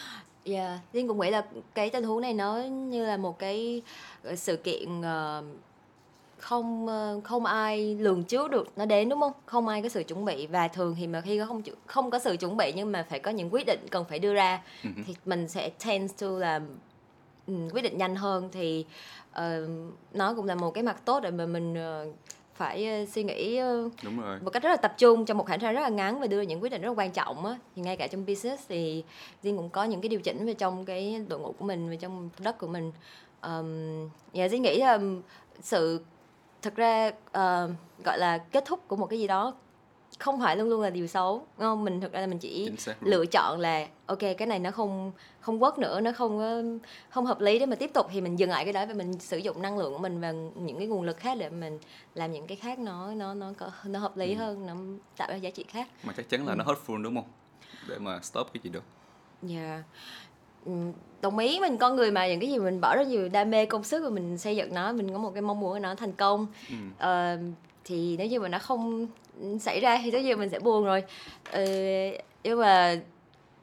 Dạ, 0.45 0.79
Linh 0.93 1.09
cũng 1.09 1.21
nghĩ 1.21 1.31
là 1.31 1.47
cái 1.75 1.91
tình 1.91 2.05
huống 2.05 2.21
này 2.21 2.33
nó 2.33 2.59
như 2.59 3.07
là 3.07 3.17
một 3.17 3.39
cái 3.39 3.83
ờ, 4.23 4.37
sự 4.37 4.57
kiện 4.57 5.03
ờ, 5.03 5.43
không 6.39 6.87
ờ, 6.87 7.21
không 7.25 7.45
ai 7.45 7.95
lường 7.95 8.25
trước 8.25 8.51
được 8.51 8.79
nó 8.79 8.85
đến 8.85 9.09
đúng 9.09 9.21
không? 9.21 9.33
Không 9.47 9.69
ai 9.69 9.83
có 9.83 9.89
sự 9.89 10.03
chuẩn 10.03 10.25
bị 10.25 10.47
và 10.47 10.69
thường 10.69 10.97
thì 10.99 11.07
mà 11.07 11.21
khi 11.21 11.39
có 11.39 11.47
không 11.47 11.63
không 11.87 12.11
có 12.11 12.19
sự 12.19 12.37
chuẩn 12.37 12.57
bị 12.57 12.73
nhưng 12.77 12.93
mà 12.93 13.07
phải 13.11 13.19
có 13.19 13.31
những 13.31 13.55
quyết 13.55 13.67
định 13.67 13.87
cần 13.91 14.05
phải 14.09 14.19
đưa 14.19 14.35
ra 14.35 14.63
thì 15.07 15.15
mình 15.25 15.49
sẽ 15.49 15.71
tend 15.85 16.13
to 16.21 16.29
là 16.29 16.55
ừ, 16.55 16.63
quyết 17.73 17.83
định 17.83 17.99
nhanh 17.99 18.17
hơn 18.17 18.49
thì 18.53 18.85
ờ, 19.33 19.69
nó 20.13 20.35
cũng 20.35 20.47
là 20.47 20.55
một 20.55 20.71
cái 20.71 20.85
mặt 20.85 21.05
tốt 21.05 21.21
để 21.21 21.31
mà 21.31 21.47
mình 21.47 21.75
ờ, 21.75 22.07
phải 22.55 22.87
ờ, 22.87 23.07
suy 23.07 23.23
nghĩ 23.23 23.61
đúng 24.03 24.21
rồi. 24.21 24.39
một 24.45 24.51
cách 24.51 24.63
rất 24.63 24.71
là 24.71 24.77
tập 24.77 24.95
trung 24.99 25.25
trong 25.25 25.39
một 25.39 25.47
khoảng 25.47 25.61
thời 25.61 25.67
gian 25.67 25.75
rất 25.75 25.83
là 25.83 25.89
ngắn 25.89 26.21
và 26.21 26.27
đưa 26.27 26.39
ra 26.39 26.45
những 26.45 26.63
quyết 26.63 26.73
định 26.73 26.83
rất 26.83 26.89
là 26.89 26.95
quan 26.95 27.11
trọng 27.11 27.47
á. 27.47 27.59
Thì 27.77 27.83
ngay 27.83 27.97
cả 27.97 28.07
trong 28.07 28.27
business 28.27 28.65
thì 28.69 29.05
Jin 29.43 29.57
cũng 29.57 29.71
có 29.71 29.85
những 29.85 30.01
cái 30.01 30.09
điều 30.09 30.21
chỉnh 30.21 30.47
về 30.47 30.55
trong 30.55 30.85
cái 30.85 31.25
đội 31.29 31.41
ngũ 31.41 31.53
của 31.59 31.65
mình 31.65 31.91
về 31.91 31.97
trong 31.97 32.31
đất 32.39 32.59
của 32.59 32.67
mình. 32.67 32.93
Um, 33.43 34.09
dạ 34.33 34.47
Jin 34.47 34.61
nghĩ 34.61 34.79
là 34.79 34.99
sự 35.63 36.01
thực 36.63 36.77
ra 36.77 37.11
ờ, 37.33 37.71
gọi 38.05 38.19
là 38.19 38.39
kết 38.39 38.65
thúc 38.67 38.89
của 38.89 38.97
một 38.97 39.07
cái 39.07 39.19
gì 39.19 39.27
đó 39.27 39.55
không 40.21 40.41
phải 40.41 40.57
luôn 40.57 40.69
luôn 40.69 40.81
là 40.81 40.91
điều 40.91 41.07
xấu 41.07 41.39
đúng 41.39 41.67
không? 41.67 41.85
Mình 41.85 42.01
thực 42.01 42.13
ra 42.13 42.21
là 42.21 42.27
mình 42.27 42.39
chỉ 42.39 42.73
lựa 43.01 43.27
chọn 43.27 43.61
là 43.61 43.87
ok 44.07 44.19
cái 44.19 44.47
này 44.47 44.59
nó 44.59 44.71
không 44.71 45.13
không 45.41 45.61
work 45.61 45.79
nữa 45.79 46.01
nó 46.01 46.13
không 46.13 46.81
không 47.11 47.27
hợp 47.27 47.41
lý 47.41 47.59
để 47.59 47.67
mà 47.67 47.77
tiếp 47.77 47.91
tục 47.95 48.07
thì 48.11 48.21
mình 48.21 48.39
dừng 48.39 48.51
lại 48.51 48.65
cái 48.65 48.73
đó 48.73 48.87
và 48.87 48.95
mình 48.95 49.19
sử 49.19 49.39
dụng 49.39 49.63
năng 49.63 49.79
lượng 49.79 49.93
của 49.93 49.99
mình 49.99 50.21
và 50.21 50.33
những 50.55 50.79
cái 50.79 50.87
nguồn 50.87 51.03
lực 51.03 51.17
khác 51.17 51.37
để 51.41 51.49
mình 51.49 51.79
làm 52.15 52.33
những 52.33 52.47
cái 52.47 52.57
khác 52.57 52.79
nó 52.79 53.15
nó 53.15 53.35
nó 53.35 53.53
có 53.59 53.71
nó 53.85 53.99
hợp 53.99 54.17
lý 54.17 54.35
hơn 54.35 54.67
nó 54.67 54.75
tạo 55.17 55.29
ra 55.31 55.37
giá 55.37 55.51
trị 55.51 55.65
khác. 55.69 55.89
Mà 56.05 56.13
chắc 56.17 56.29
chắn 56.29 56.47
là 56.47 56.55
nó 56.55 56.65
hurtful 56.65 57.03
đúng 57.03 57.15
không? 57.15 57.29
Để 57.89 57.99
mà 57.99 58.21
stop 58.23 58.47
cái 58.53 58.61
gì 58.65 58.71
được. 58.71 58.85
Dạ. 59.43 59.83
Ừm, 60.65 60.93
đồng 61.23 61.39
ý 61.39 61.61
mình 61.61 61.77
con 61.77 61.97
người 61.97 62.11
mà 62.11 62.29
những 62.29 62.41
cái 62.41 62.51
gì 62.51 62.59
mình 62.59 62.81
bỏ 62.81 62.97
rất 62.97 63.07
nhiều 63.07 63.29
đam 63.29 63.51
mê 63.51 63.67
công 63.67 63.85
sức 63.85 64.03
và 64.03 64.11
mình 64.11 64.39
xây 64.39 64.57
dựng 64.57 64.75
nó 64.75 64.93
mình 64.93 65.13
có 65.13 65.19
một 65.19 65.31
cái 65.35 65.43
mong 65.43 65.61
muốn 65.61 65.83
nó 65.83 65.95
thành 65.95 66.13
công. 66.13 66.47
Ừ. 66.69 66.75
Ờ, 66.99 67.39
thì 67.91 68.17
nếu 68.17 68.27
như 68.27 68.41
mà 68.41 68.49
nó 68.49 68.59
không 68.59 69.07
xảy 69.61 69.81
ra 69.81 69.99
thì 70.03 70.11
tất 70.11 70.19
nhiên 70.23 70.39
mình 70.39 70.49
sẽ 70.51 70.59
buồn 70.59 70.85
rồi. 70.85 71.03
Ừ, 71.53 71.65
nhưng 72.43 72.61
mà 72.61 72.97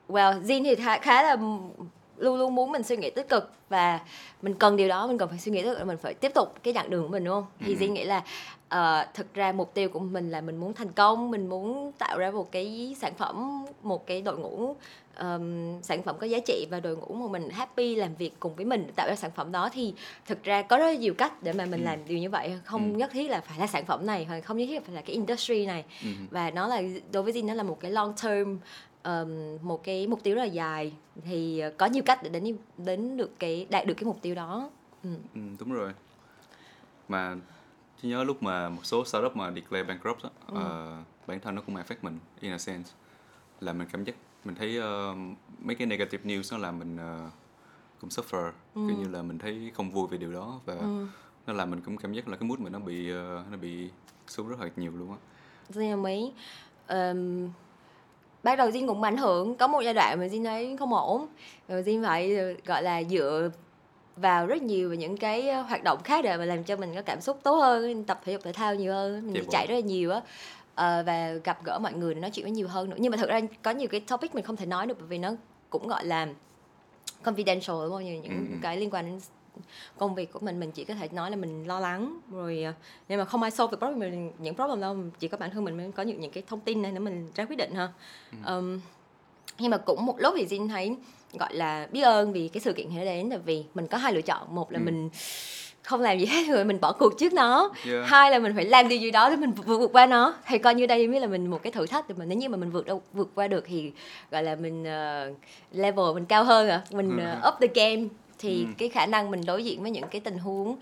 well 0.09 0.43
Jin 0.43 0.63
thì 0.63 0.75
khá, 0.75 0.97
khá 0.97 1.23
là 1.23 1.37
luôn 2.17 2.37
luôn 2.37 2.55
muốn 2.55 2.71
mình 2.71 2.83
suy 2.83 2.97
nghĩ 2.97 3.09
tích 3.09 3.29
cực 3.29 3.51
và 3.69 3.99
mình 4.41 4.53
cần 4.53 4.75
điều 4.75 4.87
đó 4.87 5.07
mình 5.07 5.17
cần 5.17 5.29
phải 5.29 5.39
suy 5.39 5.51
nghĩ 5.51 5.63
tích 5.63 5.75
cực 5.77 5.87
mình 5.87 5.97
phải 5.97 6.13
tiếp 6.13 6.31
tục 6.35 6.53
cái 6.63 6.73
chặng 6.73 6.89
đường 6.89 7.03
của 7.03 7.09
mình 7.09 7.23
đúng 7.23 7.33
không 7.33 7.45
thì 7.59 7.73
Ừ. 7.73 7.79
Jin 7.79 7.91
nghĩ 7.91 8.03
là 8.03 8.23
ờ, 8.69 9.05
thực 9.13 9.33
ra 9.33 9.51
mục 9.51 9.73
tiêu 9.73 9.89
của 9.89 9.99
mình 9.99 10.31
là 10.31 10.41
mình 10.41 10.57
muốn 10.57 10.73
thành 10.73 10.91
công 10.91 11.31
mình 11.31 11.47
muốn 11.49 11.91
tạo 11.97 12.17
ra 12.19 12.31
một 12.31 12.51
cái 12.51 12.95
sản 12.99 13.13
phẩm 13.17 13.65
một 13.83 14.07
cái 14.07 14.21
đội 14.21 14.37
ngũ 14.37 14.75
ờm, 15.15 15.81
sản 15.81 16.03
phẩm 16.03 16.15
có 16.19 16.27
giá 16.27 16.39
trị 16.45 16.67
và 16.71 16.79
đội 16.79 16.97
ngũ 16.97 17.13
mà 17.13 17.27
mình 17.27 17.49
happy 17.49 17.95
làm 17.95 18.15
việc 18.15 18.33
cùng 18.39 18.55
với 18.55 18.65
mình 18.65 18.87
tạo 18.95 19.07
ra 19.07 19.15
sản 19.15 19.31
phẩm 19.35 19.51
đó 19.51 19.69
thì 19.73 19.93
thực 20.25 20.43
ra 20.43 20.61
có 20.61 20.77
rất 20.77 20.85
là 20.85 20.93
nhiều 20.93 21.13
cách 21.13 21.43
để 21.43 21.53
mà 21.53 21.65
mình 21.65 21.81
Ừ. 21.81 21.85
làm 21.85 21.99
điều 22.07 22.17
như 22.17 22.29
vậy 22.29 22.59
không 22.63 22.93
Ừ. 22.93 22.97
nhất 22.97 23.09
thiết 23.13 23.29
là 23.29 23.41
phải 23.41 23.59
là 23.59 23.67
sản 23.67 23.85
phẩm 23.85 24.05
này 24.05 24.25
hoặc 24.25 24.41
không 24.41 24.57
nhất 24.57 24.65
thiết 24.69 24.85
phải 24.85 24.95
là 24.95 25.01
cái 25.01 25.13
industry 25.15 25.65
này 25.65 25.83
Ừ. 26.03 26.07
và 26.31 26.51
nó 26.51 26.67
là 26.67 26.81
đối 27.11 27.23
với 27.23 27.33
Jin 27.33 27.45
nó 27.45 27.53
là 27.53 27.63
một 27.63 27.79
cái 27.79 27.91
long 27.91 28.13
term 28.23 28.57
ờm, 29.07 29.57
một 29.61 29.83
cái 29.83 30.07
mục 30.07 30.23
tiêu 30.23 30.35
rất 30.35 30.41
là 30.41 30.47
dài. 30.47 30.93
Thì 31.25 31.59
ờ, 31.59 31.71
có 31.77 31.85
nhiều 31.85 32.03
cách 32.05 32.19
để 32.23 32.29
đến 32.29 32.57
đến 32.77 33.17
được 33.17 33.31
cái 33.39 33.67
đạt 33.69 33.85
được 33.87 33.93
cái 33.93 34.03
mục 34.05 34.21
tiêu 34.21 34.35
đó. 34.35 34.69
Ừ. 35.03 35.09
Ừ, 35.35 35.41
đúng 35.59 35.73
rồi. 35.73 35.93
Mà 37.07 37.35
chỉ 38.01 38.07
nhớ 38.07 38.23
lúc 38.23 38.43
mà 38.43 38.69
một 38.69 38.85
số 38.85 39.05
startup 39.05 39.35
mà 39.35 39.51
declare 39.51 39.83
bankrupt 39.83 40.23
á, 40.23 40.29
Ừ. 40.47 40.53
ờ, 40.55 40.97
bản 41.27 41.39
thân 41.39 41.55
nó 41.55 41.61
cũng 41.61 41.75
affect 41.75 41.95
mình 42.01 42.19
in 42.39 42.51
a 42.51 42.57
sense. 42.57 42.91
Là 43.59 43.73
mình 43.73 43.87
cảm 43.91 44.03
giác 44.03 44.15
mình 44.45 44.55
thấy 44.55 44.77
ờ, 44.77 45.15
mấy 45.59 45.75
cái 45.75 45.87
negative 45.87 46.23
news 46.23 46.43
nó 46.51 46.57
làm 46.57 46.79
mình 46.79 46.97
ờ, 46.97 47.29
cũng 48.01 48.09
suffer. 48.09 48.51
Kiểu 48.75 48.97
như 48.97 49.07
là 49.07 49.21
mình 49.21 49.39
thấy 49.39 49.71
không 49.73 49.91
vui 49.91 50.07
về 50.07 50.17
điều 50.17 50.31
đó 50.33 50.59
và 50.65 50.73
Ừ. 50.73 51.07
nó 51.47 51.53
làm 51.53 51.71
mình 51.71 51.81
cũng 51.81 51.97
cảm 51.97 52.13
giác 52.13 52.27
là 52.27 52.37
cái 52.37 52.49
mood 52.49 52.59
mình 52.59 52.73
nó 52.73 52.79
bị 52.79 53.11
ờ, 53.11 53.43
nó 53.51 53.57
bị 53.57 53.89
xuống 54.27 54.47
rất 54.49 54.59
là 54.59 54.69
nhiều 54.75 54.91
luôn 54.91 55.11
á. 55.11 55.17
Jin 55.73 55.91
đồng 55.91 56.05
ý. 56.05 56.31
Ờm, 56.87 57.49
ban 58.43 58.57
đầu 58.57 58.69
Jin 58.69 58.87
cũng 58.87 59.03
ảnh 59.03 59.17
hưởng 59.17 59.55
có 59.55 59.67
một 59.67 59.81
giai 59.81 59.93
đoạn 59.93 60.19
mà 60.19 60.25
Jin 60.25 60.43
thấy 60.43 60.75
không 60.79 60.93
ổn 60.93 61.27
rồi 61.67 61.83
Jin 61.83 62.03
phải 62.03 62.35
ờ, 62.35 62.53
gọi 62.65 62.83
là 62.83 63.03
dựa 63.03 63.49
vào 64.15 64.47
rất 64.47 64.61
nhiều 64.61 64.89
vào 64.89 64.95
những 64.95 65.17
cái 65.17 65.49
ờ, 65.49 65.61
hoạt 65.61 65.83
động 65.83 65.97
khác 66.03 66.23
để 66.23 66.37
mà 66.37 66.45
làm 66.45 66.63
cho 66.63 66.75
mình 66.75 66.95
có 66.95 67.01
cảm 67.01 67.21
xúc 67.21 67.39
tốt 67.43 67.55
hơn 67.55 68.03
tập 68.03 68.21
thể 68.25 68.33
dục 68.33 68.41
thể 68.43 68.53
thao 68.53 68.75
nhiều 68.75 68.93
hơn 68.93 69.25
mình 69.25 69.33
Chạy 69.33 69.41
đi 69.41 69.45
bộ. 69.47 69.51
chạy 69.51 69.67
rất 69.67 69.73
là 69.75 69.79
nhiều 69.81 70.11
á 70.11 70.21
Ờ, 70.75 71.03
và 71.05 71.31
gặp 71.43 71.63
gỡ 71.63 71.79
mọi 71.79 71.93
người 71.93 72.13
để 72.13 72.21
nói 72.21 72.31
chuyện 72.31 72.45
với 72.45 72.51
nhiều 72.51 72.67
hơn 72.67 72.89
nữa 72.89 72.95
nhưng 72.99 73.11
mà 73.11 73.17
thực 73.17 73.29
ra 73.29 73.39
có 73.63 73.71
nhiều 73.71 73.87
cái 73.91 73.99
topic 73.99 74.35
mình 74.35 74.43
không 74.45 74.55
thể 74.55 74.65
nói 74.65 74.87
được 74.87 74.95
bởi 74.99 75.07
vì 75.07 75.17
nó 75.17 75.31
cũng 75.69 75.87
gọi 75.87 76.05
là 76.05 76.27
confidential 77.23 77.83
đúng 77.83 77.91
không 77.93 78.03
như 78.05 78.13
những 78.13 78.31
Ừ, 78.31 78.37
ừ. 78.51 78.57
cái 78.61 78.77
liên 78.77 78.89
quan 78.89 79.05
đến 79.05 79.19
công 79.97 80.15
việc 80.15 80.31
của 80.33 80.39
mình 80.39 80.59
mình 80.59 80.71
chỉ 80.71 80.85
có 80.85 80.93
thể 80.93 81.09
nói 81.11 81.29
là 81.31 81.35
mình 81.35 81.67
lo 81.67 81.79
lắng 81.79 82.19
rồi 82.31 82.63
ờ, 82.63 82.73
nhưng 83.09 83.19
mà 83.19 83.25
không 83.25 83.41
ai 83.41 83.51
solve 83.51 83.71
được 83.71 83.77
problem 83.77 83.99
mình 83.99 84.31
những 84.39 84.55
problem 84.55 84.81
đâu 84.81 84.97
chỉ 85.19 85.27
có 85.27 85.37
bản 85.37 85.51
thân 85.51 85.63
mình 85.65 85.77
mới 85.77 85.91
có 85.95 86.03
những 86.03 86.21
những 86.21 86.31
cái 86.31 86.43
thông 86.47 86.59
tin 86.59 86.81
này 86.81 86.91
để 86.91 86.99
mình 86.99 87.31
ra 87.35 87.45
quyết 87.45 87.55
định 87.57 87.73
ha. 87.75 87.89
Ừm, 88.45 88.79
nhưng 89.59 89.71
mà 89.71 89.77
cũng 89.77 90.05
một 90.05 90.15
lúc 90.19 90.33
thì 90.37 90.45
Jin 90.45 90.69
thấy 90.69 90.95
gọi 91.39 91.55
là 91.55 91.87
biết 91.91 92.01
ơn 92.01 92.33
vì 92.33 92.47
cái 92.47 92.61
sự 92.61 92.73
kiện 92.73 92.95
này 92.95 93.05
đến 93.05 93.29
là 93.29 93.37
vì 93.37 93.63
mình 93.73 93.87
có 93.87 93.97
hai 93.97 94.13
lựa 94.13 94.21
chọn 94.21 94.55
một 94.55 94.71
là 94.71 94.79
Ừ. 94.79 94.83
mình 94.83 95.09
không 95.83 96.01
làm 96.01 96.19
gì 96.19 96.25
hết 96.25 96.43
rồi 96.49 96.63
mình 96.65 96.79
bỏ 96.81 96.91
cuộc 96.91 97.19
trước 97.19 97.33
nó. 97.33 97.69
Yeah. 97.91 98.05
hai 98.07 98.31
là 98.31 98.39
mình 98.39 98.55
phải 98.55 98.65
làm 98.65 98.87
điều 98.87 98.99
gì 98.99 99.11
đó 99.11 99.29
để 99.29 99.35
mình 99.35 99.51
vượt, 99.51 99.77
vượt 99.79 99.89
qua 99.93 100.05
nó. 100.05 100.33
Thì 100.47 100.57
coi 100.57 100.75
như 100.75 100.85
đây 100.87 101.07
mới 101.07 101.19
là 101.19 101.27
mình 101.27 101.47
một 101.47 101.63
cái 101.63 101.71
thử 101.71 101.85
thách 101.85 102.07
để 102.09 102.15
mình 102.17 102.29
nếu 102.29 102.37
như 102.37 102.49
mà 102.49 102.57
mình 102.57 102.71
vượt 102.71 102.85
đâu 102.85 103.01
vượt 103.13 103.29
qua 103.35 103.47
được 103.47 103.63
thì 103.67 103.91
gọi 104.31 104.43
là 104.43 104.55
mình 104.55 104.83
ờ, 104.85 105.31
level 105.71 106.05
mình 106.13 106.25
cao 106.25 106.43
hơn 106.43 106.69
à 106.69 106.81
mình 106.91 107.17
ờ, 107.41 107.49
up 107.49 107.55
the 107.61 107.67
game 107.75 108.07
thì 108.39 108.63
Ừ. 108.63 108.69
cái 108.77 108.89
khả 108.89 109.05
năng 109.05 109.31
mình 109.31 109.41
đối 109.45 109.63
diện 109.65 109.81
với 109.81 109.91
những 109.91 110.07
cái 110.11 110.21
tình 110.21 110.37
huống 110.37 110.77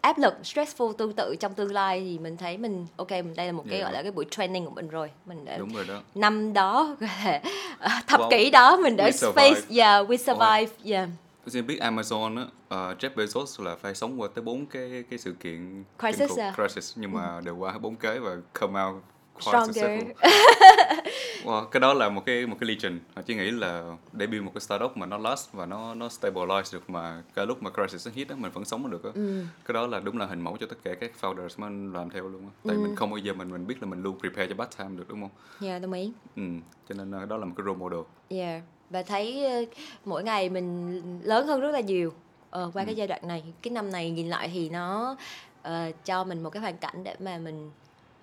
áp 0.00 0.18
lực 0.18 0.34
stressful 0.42 0.92
tương 0.92 1.12
tự 1.12 1.36
trong 1.40 1.54
tương 1.54 1.72
lai 1.72 2.00
thì 2.00 2.18
mình 2.18 2.36
thấy 2.36 2.58
mình 2.58 2.86
ok 2.96 3.10
mình 3.10 3.34
đây 3.36 3.46
là 3.46 3.52
một 3.52 3.64
cái 3.70 3.78
Yeah. 3.78 3.84
gọi 3.84 3.92
là 3.92 4.02
cái 4.02 4.12
buổi 4.12 4.24
training 4.30 4.64
của 4.64 4.70
mình 4.70 4.88
rồi 4.88 5.10
mình 5.26 5.44
đã 5.44 5.58
đúng 5.58 5.74
rồi 5.74 5.84
đó 5.88 6.00
năm 6.14 6.52
đó 6.52 6.96
ờ, 7.78 7.90
thập 8.06 8.20
Wow. 8.20 8.30
kỷ 8.30 8.50
đó 8.50 8.76
mình 8.76 8.96
đã 8.96 9.04
We 9.04 9.10
face 9.10 9.12
survived. 9.32 9.78
yeah 9.78 10.06
we 10.10 10.16
survive 10.16 10.92
yeah 10.96 11.08
Tôi 11.52 11.62
biết 11.62 11.78
Amazon 11.80 12.36
á, 12.38 12.44
ờ, 12.68 12.94
Jeff 12.98 13.10
Bezos 13.14 13.64
là 13.64 13.76
phải 13.76 13.94
sống 13.94 14.20
qua 14.20 14.28
tới 14.34 14.42
bốn 14.42 14.66
cái 14.66 15.04
cái 15.10 15.18
sự 15.18 15.32
kiện 15.42 15.84
Crisis 15.98 16.38
à? 16.38 16.52
crisis 16.56 16.92
nhưng 16.96 17.12
mà 17.12 17.40
đều 17.44 17.56
qua 17.56 17.78
bốn 17.78 17.96
cái 17.96 18.18
và 18.18 18.30
come 18.60 18.82
out 18.84 19.02
Stronger. 19.40 19.90
wow, 21.44 21.64
cái 21.66 21.80
đó 21.80 21.94
là 21.94 22.08
một 22.08 22.22
cái 22.26 22.46
một 22.46 22.56
cái 22.60 22.68
legend. 22.68 23.00
Họ 23.16 23.22
chỉ 23.22 23.34
nghĩ 23.34 23.50
là 23.50 23.96
để 24.12 24.26
build 24.26 24.44
một 24.44 24.50
cái 24.54 24.60
startup 24.60 24.96
mà 24.96 25.06
nó 25.06 25.18
last 25.18 25.52
và 25.52 25.66
nó 25.66 25.94
nó 25.94 26.08
stabilize 26.08 26.72
được 26.72 26.90
mà 26.90 27.22
cái 27.34 27.46
lúc 27.46 27.62
mà 27.62 27.70
crisis 27.70 28.08
hit 28.14 28.28
á 28.28 28.34
mình 28.38 28.50
vẫn 28.52 28.64
sống 28.64 28.90
được 28.90 29.04
á. 29.04 29.10
Ừ. 29.14 29.44
Cái 29.64 29.72
đó 29.72 29.86
là 29.86 30.00
đúng 30.00 30.18
là 30.18 30.26
hình 30.26 30.40
mẫu 30.40 30.56
cho 30.60 30.66
tất 30.66 30.76
cả 30.84 30.94
các 30.94 31.10
founders 31.20 31.48
mà 31.56 31.98
làm 31.98 32.10
theo 32.10 32.28
luôn 32.28 32.42
á. 32.42 32.50
Tại 32.66 32.76
Ừ. 32.76 32.80
mình 32.80 32.94
không 32.94 33.10
bao 33.10 33.18
giờ 33.18 33.32
mình 33.34 33.50
mình 33.52 33.66
biết 33.66 33.82
là 33.82 33.86
mình 33.88 34.02
luôn 34.02 34.18
prepare 34.20 34.46
cho 34.46 34.54
bad 34.54 34.68
time 34.78 34.90
được 34.96 35.08
đúng 35.08 35.20
không? 35.20 35.30
yeah 35.68 35.82
đồng 35.82 35.92
ý 35.92 36.12
Ừ, 36.36 36.42
cho 36.88 36.94
nên 36.94 37.10
ờ, 37.10 37.26
đó 37.26 37.36
là 37.36 37.44
một 37.44 37.54
cái 37.56 37.64
role 37.64 37.78
model. 37.78 38.00
Yeah 38.28 38.62
và 38.90 39.02
thấy 39.02 39.44
ờ, 39.46 39.64
mỗi 40.04 40.22
ngày 40.24 40.48
mình 40.48 41.00
lớn 41.24 41.46
hơn 41.46 41.60
rất 41.60 41.70
là 41.70 41.80
nhiều 41.80 42.12
ờ, 42.50 42.70
qua 42.74 42.84
cái 42.84 42.94
giai 42.94 43.06
đoạn 43.06 43.28
này 43.28 43.44
cái 43.62 43.72
năm 43.72 43.92
này 43.92 44.10
nhìn 44.10 44.28
lại 44.28 44.50
thì 44.54 44.68
nó 44.68 45.16
ờ, 45.62 45.90
cho 46.04 46.24
mình 46.24 46.42
một 46.42 46.50
cái 46.50 46.60
hoàn 46.60 46.76
cảnh 46.78 47.04
để 47.04 47.16
mà 47.20 47.38
mình 47.38 47.70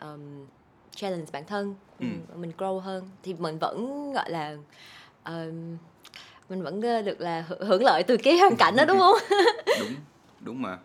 um, 0.02 0.46
challenge 0.98 1.26
bản 1.34 1.44
thân 1.48 1.76
Ừ. 2.00 2.06
mình 2.36 2.52
grow 2.58 2.80
hơn. 2.80 3.10
Thì 3.24 3.34
mình 3.34 3.60
vẫn 3.60 4.12
gọi 4.14 4.30
là 4.32 4.56
um, 5.26 5.78
mình 6.50 6.64
vẫn 6.64 6.82
được 6.82 7.22
là 7.22 7.46
hưởng- 7.60 7.84
lợi 7.84 8.04
từ 8.04 8.18
cái 8.18 8.38
hoàn 8.38 8.56
cảnh 8.56 8.76
đó 8.76 8.86
đúng 8.86 9.00
không? 9.00 9.16
Đúng 9.80 9.96
đúng 10.40 10.62
mà. 10.62 10.78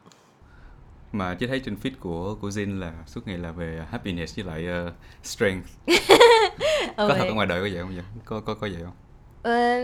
Mà 1.13 1.35
chỉ 1.41 1.47
thấy 1.47 1.61
trên 1.61 1.77
feed 1.83 1.91
của 2.01 2.35
của 2.41 2.49
Jin 2.49 2.79
là 2.81 2.93
suốt 3.07 3.27
ngày 3.27 3.39
là 3.39 3.53
về 3.53 3.83
happiness 3.91 4.37
với 4.37 4.45
lại 4.45 4.67
ờ, 4.67 4.93
strength. 5.23 5.67
Có 6.97 7.09
thật 7.15 7.25
ở 7.29 7.35
ngoài 7.35 7.47
đời 7.47 7.61
có 7.61 7.69
vậy 7.73 7.83
không 7.83 7.95
vậy? 7.95 8.05
Có 8.25 8.41
có 8.41 8.55
có 8.55 8.61
vậy 8.73 8.83
không? 8.85 8.95
Ờ, 9.43 9.81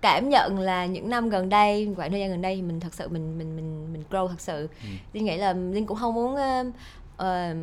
cảm 0.00 0.28
nhận 0.28 0.58
là 0.58 0.86
những 0.86 1.10
năm 1.10 1.28
gần 1.28 1.48
đây 1.48 1.92
khoảng 1.96 2.10
thời 2.10 2.20
gian 2.20 2.30
gần 2.30 2.42
đây 2.42 2.56
thì 2.56 2.62
mình 2.62 2.80
thật 2.80 2.94
sự 2.94 3.08
mình 3.08 3.38
mình 3.38 3.56
mình 3.56 3.92
mình 3.92 4.04
grow 4.10 4.28
thật 4.28 4.40
sự. 4.40 4.68
Ừ. 4.82 4.88
Linh 5.12 5.24
nghĩ 5.24 5.36
là 5.36 5.52
Linh 5.52 5.86
cũng 5.86 5.98
không 5.98 6.14
muốn 6.14 6.36
ờ, 7.16 7.54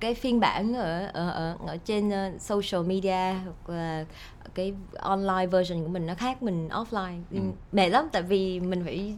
cái 0.00 0.14
phiên 0.14 0.40
bản 0.40 0.74
ở 0.74 1.06
ở 1.14 1.30
ở, 1.30 1.56
ở 1.66 1.76
trên 1.76 2.10
ờ, 2.10 2.30
social 2.38 2.86
media 2.86 3.34
hoặc 3.66 4.06
cái 4.54 4.72
online 4.98 5.46
version 5.46 5.82
của 5.82 5.88
mình 5.88 6.06
nó 6.06 6.14
khác 6.14 6.42
mình 6.42 6.68
offline 6.68 7.20
Ừ. 7.30 7.38
mệt 7.72 7.88
lắm 7.88 8.08
tại 8.12 8.22
vì 8.22 8.60
mình 8.60 8.84
phải 8.84 9.14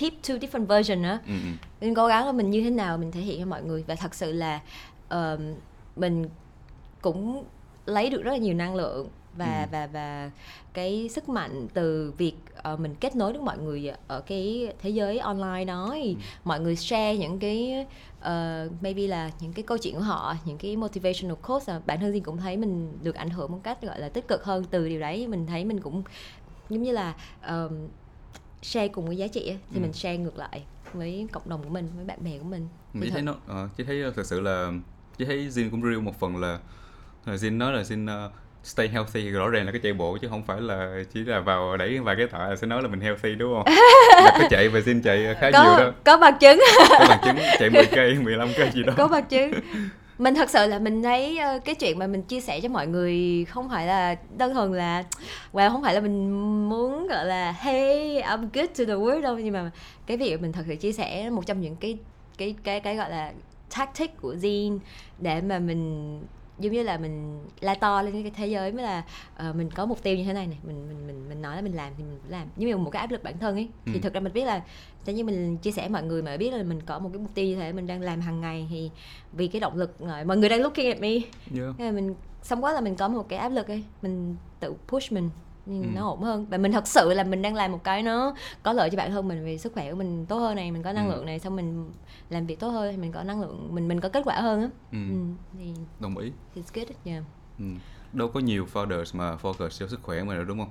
keep 0.00 0.12
two 0.22 0.38
different 0.38 0.66
version 0.66 1.02
nữa 1.02 1.18
ừ, 1.26 1.32
ừ. 1.32 1.48
Linh 1.80 1.94
cố 1.94 2.06
gắng 2.06 2.26
là 2.26 2.32
mình 2.32 2.50
như 2.50 2.62
thế 2.62 2.70
nào 2.70 2.98
mình 2.98 3.12
thể 3.12 3.20
hiện 3.20 3.40
cho 3.40 3.46
mọi 3.46 3.62
người 3.62 3.84
và 3.86 3.94
thật 3.94 4.14
sự 4.14 4.32
là 4.32 4.60
ờ, 5.08 5.38
mình 5.96 6.28
cũng 7.02 7.44
lấy 7.86 8.10
được 8.10 8.22
rất 8.22 8.30
là 8.32 8.36
nhiều 8.38 8.54
năng 8.54 8.74
lượng 8.74 9.08
và 9.36 9.62
Ừ. 9.62 9.68
và 9.72 9.86
và 9.86 10.30
cái 10.72 11.08
sức 11.08 11.28
mạnh 11.28 11.66
từ 11.74 12.12
việc 12.18 12.34
ờ, 12.62 12.76
mình 12.76 12.94
kết 13.00 13.16
nối 13.16 13.32
với 13.32 13.42
mọi 13.42 13.58
người 13.58 13.90
ở 14.08 14.20
cái 14.20 14.72
thế 14.82 14.90
giới 14.90 15.18
online 15.18 15.64
đó 15.64 15.90
thì 15.94 16.10
Ừ. 16.14 16.20
mọi 16.44 16.60
người 16.60 16.76
share 16.76 17.16
những 17.16 17.38
cái 17.38 17.86
ờ, 18.20 18.68
maybe 18.80 19.02
là 19.06 19.30
những 19.40 19.52
cái 19.52 19.62
câu 19.62 19.78
chuyện 19.78 19.94
của 19.94 20.00
họ 20.00 20.36
những 20.44 20.58
cái 20.58 20.76
motivational 20.76 21.36
quotes 21.46 21.68
là 21.68 21.80
bản 21.86 22.00
thân 22.00 22.12
Duyên 22.12 22.22
cũng 22.22 22.36
thấy 22.36 22.56
mình 22.56 22.98
được 23.02 23.14
ảnh 23.14 23.30
hưởng 23.30 23.52
một 23.52 23.60
cách 23.62 23.82
gọi 23.82 24.00
là 24.00 24.08
tích 24.08 24.28
cực 24.28 24.44
hơn 24.44 24.64
từ 24.70 24.88
điều 24.88 25.00
đấy. 25.00 25.26
Mình 25.26 25.46
thấy 25.46 25.64
mình 25.64 25.80
cũng 25.80 26.02
giống 26.70 26.82
như 26.82 26.92
là 26.92 27.14
ờm, 27.42 27.88
share 28.62 28.88
cùng 28.88 29.06
cái 29.06 29.16
giá 29.16 29.26
trị 29.26 29.48
á, 29.48 29.56
thì 29.70 29.76
Ừ. 29.78 29.80
mình 29.80 29.92
share 29.92 30.16
ngược 30.18 30.38
lại 30.38 30.64
với 30.92 31.28
cộng 31.32 31.48
đồng 31.48 31.62
của 31.62 31.68
mình 31.68 31.88
với 31.96 32.04
bạn 32.04 32.24
bè 32.24 32.38
của 32.38 32.44
mình. 32.44 32.68
Chị 32.94 33.00
Thì 33.00 33.10
thấy 33.10 33.20
thật- 33.22 33.24
nó 33.26 33.34
ờ, 33.54 33.68
chị 33.76 33.84
thấy 33.84 34.02
thật 34.16 34.26
sự 34.26 34.40
là 34.40 34.72
chị 35.18 35.24
thấy 35.24 35.48
Jin 35.48 35.70
cũng 35.70 35.82
real 35.82 36.00
một 36.00 36.20
phần 36.20 36.36
là 36.36 36.58
Jin 37.26 37.56
nói 37.56 37.72
là 37.72 37.82
Jin 37.82 38.08
ờ, 38.08 38.30
stay 38.64 38.88
healthy 38.88 39.30
rõ 39.30 39.48
ràng 39.48 39.66
là 39.66 39.72
cái 39.72 39.80
chạy 39.84 39.92
bộ 39.92 40.18
chứ 40.20 40.28
không 40.30 40.42
phải 40.42 40.60
là 40.60 41.02
chỉ 41.14 41.24
là 41.24 41.40
vào 41.40 41.76
đẩy 41.76 41.98
vài 41.98 42.16
cái 42.16 42.26
tạ 42.26 42.38
là 42.38 42.56
sẽ 42.56 42.66
nói 42.66 42.82
là 42.82 42.88
mình 42.88 43.00
healthy 43.00 43.34
đúng 43.34 43.54
không? 43.54 43.74
là 44.24 44.36
cái 44.38 44.48
chạy 44.50 44.68
và 44.68 44.80
Jin 44.80 45.02
chạy 45.02 45.34
khá 45.40 45.50
nhiều 45.50 45.52
có 45.52 45.78
đó. 45.78 45.92
có 46.04 46.16
bằng 46.18 46.34
chứng 46.40 46.60
Có 46.98 47.06
bằng 47.08 47.18
chứng 47.24 47.36
chạy 47.58 47.70
10 47.70 47.86
cây, 47.86 48.14
15 48.14 48.48
cây 48.56 48.70
gì 48.74 48.82
đó. 48.82 48.92
có 48.96 49.08
bằng 49.08 49.24
chứng 49.24 49.52
mình 50.18 50.34
thật 50.34 50.50
sự 50.50 50.66
là 50.66 50.78
mình 50.78 51.02
thấy 51.02 51.38
ờ, 51.38 51.58
cái 51.64 51.74
chuyện 51.74 51.98
mà 51.98 52.06
mình 52.06 52.22
chia 52.22 52.40
sẻ 52.40 52.60
cho 52.60 52.68
mọi 52.68 52.86
người 52.86 53.44
không 53.50 53.68
phải 53.68 53.86
là 53.86 54.16
đơn 54.38 54.54
thuần 54.54 54.72
là 54.72 55.04
well 55.52 55.70
không 55.70 55.82
phải 55.82 55.94
là 55.94 56.00
mình 56.00 56.30
muốn 56.68 57.08
gọi 57.08 57.24
là 57.24 57.54
hey 57.58 58.22
I'm 58.22 58.48
good 58.54 58.68
to 58.78 58.84
the 58.84 58.94
world 58.94 59.20
đâu 59.22 59.38
nhưng 59.38 59.52
mà 59.52 59.70
cái 60.06 60.16
việc 60.16 60.40
mình 60.42 60.52
thật 60.52 60.62
sự 60.68 60.76
chia 60.76 60.92
sẻ 60.92 61.30
một 61.30 61.46
trong 61.46 61.60
những 61.60 61.76
cái 61.76 61.98
cái 62.38 62.54
cái 62.64 62.80
cái 62.80 62.96
gọi 62.96 63.10
là 63.10 63.32
tactic 63.76 64.20
của 64.20 64.34
Zin 64.34 64.78
để 65.18 65.40
mà 65.40 65.58
mình 65.58 66.20
giống 66.58 66.72
như 66.72 66.82
là 66.82 66.98
mình 66.98 67.40
la 67.60 67.74
to 67.74 68.02
lên 68.02 68.22
cái 68.22 68.32
thế 68.36 68.46
giới 68.46 68.72
mới 68.72 68.82
là 68.82 69.04
ờ, 69.36 69.52
mình 69.52 69.70
có 69.70 69.86
mục 69.86 70.02
tiêu 70.02 70.16
như 70.16 70.24
thế 70.24 70.32
này 70.32 70.46
này 70.46 70.58
mình 70.62 70.88
mình 70.88 71.06
mình 71.06 71.28
mình 71.28 71.42
nói 71.42 71.56
là 71.56 71.62
mình 71.62 71.76
làm 71.76 71.92
thì 71.98 72.04
mình 72.04 72.18
làm. 72.28 72.48
Giống 72.56 72.68
như 72.68 72.76
một 72.76 72.90
cái 72.90 73.00
áp 73.00 73.10
lực 73.10 73.22
bản 73.22 73.38
thân 73.38 73.54
ấy. 73.54 73.68
Thì 73.86 73.92
Ừ. 73.94 74.00
thực 74.02 74.14
ra 74.14 74.20
mình 74.20 74.32
biết 74.32 74.44
là 74.44 74.62
nếu 75.06 75.16
như 75.16 75.24
mình 75.24 75.56
chia 75.56 75.70
sẻ 75.72 75.88
mọi 75.88 76.02
người 76.02 76.22
mà 76.22 76.36
biết 76.36 76.50
là 76.52 76.62
mình 76.62 76.80
có 76.86 76.98
một 76.98 77.10
cái 77.12 77.18
mục 77.18 77.30
tiêu 77.34 77.44
như 77.46 77.56
thế 77.56 77.72
mình 77.72 77.86
đang 77.86 78.00
làm 78.00 78.20
hàng 78.20 78.40
ngày 78.40 78.66
thì 78.70 78.90
vì 79.32 79.46
cái 79.48 79.60
động 79.60 79.76
lực 79.76 79.98
ờ, 80.00 80.24
mọi 80.26 80.36
người 80.36 80.48
đang 80.48 80.62
looking 80.62 80.86
at 80.86 81.00
me. 81.00 81.10
Yeah. 81.58 81.94
Mình 81.94 82.14
xong 82.42 82.64
quá 82.64 82.72
là 82.72 82.80
mình 82.80 82.96
có 82.96 83.08
một 83.08 83.28
cái 83.28 83.38
áp 83.38 83.48
lực 83.48 83.68
ấy. 83.68 83.84
Mình 84.02 84.36
tự 84.60 84.74
push 84.88 85.12
mình 85.12 85.30
nhưng 85.70 85.82
Ừ. 85.82 85.88
nó 85.94 86.08
ổn 86.08 86.22
hơn 86.22 86.46
và 86.50 86.58
mình 86.58 86.72
thật 86.72 86.86
sự 86.86 87.14
là 87.14 87.24
mình 87.24 87.42
đang 87.42 87.54
làm 87.54 87.72
một 87.72 87.84
cái 87.84 88.02
nó 88.02 88.34
có 88.62 88.72
lợi 88.72 88.90
cho 88.90 88.96
bản 88.96 89.10
thân 89.10 89.28
mình 89.28 89.44
vì 89.44 89.58
sức 89.58 89.72
khỏe 89.74 89.90
của 89.90 89.96
mình 89.96 90.26
tốt 90.26 90.38
hơn 90.38 90.56
này 90.56 90.70
mình 90.72 90.82
có 90.82 90.92
năng 90.92 91.08
Ừ. 91.10 91.14
lượng 91.14 91.26
này 91.26 91.38
xong 91.38 91.56
mình 91.56 91.90
làm 92.30 92.46
việc 92.46 92.60
tốt 92.60 92.68
hơn 92.68 92.90
thì 92.92 92.96
mình 92.96 93.12
có 93.12 93.22
năng 93.22 93.40
lượng 93.40 93.68
mình 93.74 93.88
mình 93.88 94.00
có 94.00 94.08
kết 94.08 94.22
quả 94.24 94.40
hơn 94.40 94.60
á 94.60 94.68
Ừ. 94.92 94.98
ừ. 95.10 95.24
thì 95.58 95.72
Đồng 96.00 96.18
ý. 96.18 96.32
it's 96.56 96.62
good 96.80 96.88
yeah. 97.04 97.24
Ừ. 97.58 97.64
Đâu 98.12 98.28
có 98.28 98.40
nhiều 98.40 98.66
founders 98.74 99.18
mà 99.18 99.36
focus 99.42 99.68
cho 99.68 99.88
sức 99.88 100.00
khỏe 100.02 100.22
mà 100.22 100.34
đâu 100.34 100.44
đúng 100.44 100.58
không? 100.58 100.70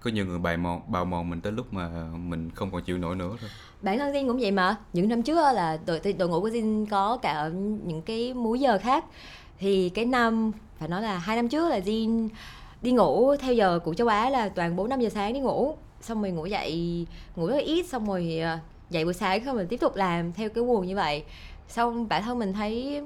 Có 0.00 0.10
nhiều 0.10 0.26
người 0.26 0.38
bào 0.38 0.56
mòn, 0.56 0.80
bào 0.88 1.04
mòn 1.04 1.30
mình 1.30 1.40
tới 1.40 1.52
lúc 1.52 1.72
mà 1.74 1.88
mình 2.16 2.50
không 2.50 2.70
còn 2.70 2.82
chịu 2.82 2.98
nổi 2.98 3.16
nữa 3.16 3.36
thôi. 3.40 3.50
bản 3.82 3.98
thân 3.98 4.14
Jin 4.14 4.28
cũng 4.28 4.38
vậy 4.40 4.50
mà 4.50 4.76
những 4.92 5.08
năm 5.08 5.22
trước 5.22 5.34
là 5.34 5.78
đội 5.86 6.00
đội 6.18 6.28
ngũ 6.28 6.40
của 6.40 6.48
Jin 6.48 6.86
có 6.90 7.16
cả 7.16 7.48
những 7.84 8.02
cái 8.02 8.34
múi 8.34 8.60
giờ 8.60 8.78
khác 8.78 9.04
thì 9.58 9.88
cái 9.88 10.04
năm 10.04 10.52
phải 10.78 10.88
nói 10.88 11.02
là 11.02 11.18
hai 11.18 11.36
năm 11.36 11.48
trước 11.48 11.68
là 11.68 11.78
Jin 11.78 12.28
đi 12.86 12.92
ngủ 12.92 13.36
theo 13.36 13.54
giờ 13.54 13.78
của 13.84 13.94
châu 13.94 14.08
Á 14.08 14.30
là 14.30 14.48
toàn 14.48 14.76
4 14.76 14.88
5 14.88 15.00
giờ 15.00 15.08
sáng 15.08 15.32
đi 15.32 15.40
ngủ 15.40 15.74
xong 16.00 16.22
rồi 16.22 16.30
ngủ 16.30 16.46
dậy 16.46 17.06
ngủ 17.36 17.46
rất 17.46 17.54
là 17.54 17.60
ít 17.62 17.86
xong 17.86 18.06
rồi 18.08 18.38
à, 18.42 18.60
dậy 18.90 19.04
buổi 19.04 19.14
sáng 19.14 19.44
xong 19.44 19.56
mình 19.56 19.66
tiếp 19.68 19.80
tục 19.80 19.96
làm 19.96 20.32
theo 20.32 20.48
cái 20.48 20.64
guồng 20.64 20.86
như 20.86 20.96
vậy 20.96 21.24
xong 21.68 22.08
bản 22.08 22.22
thân 22.22 22.38
mình 22.38 22.52
thấy 22.52 23.02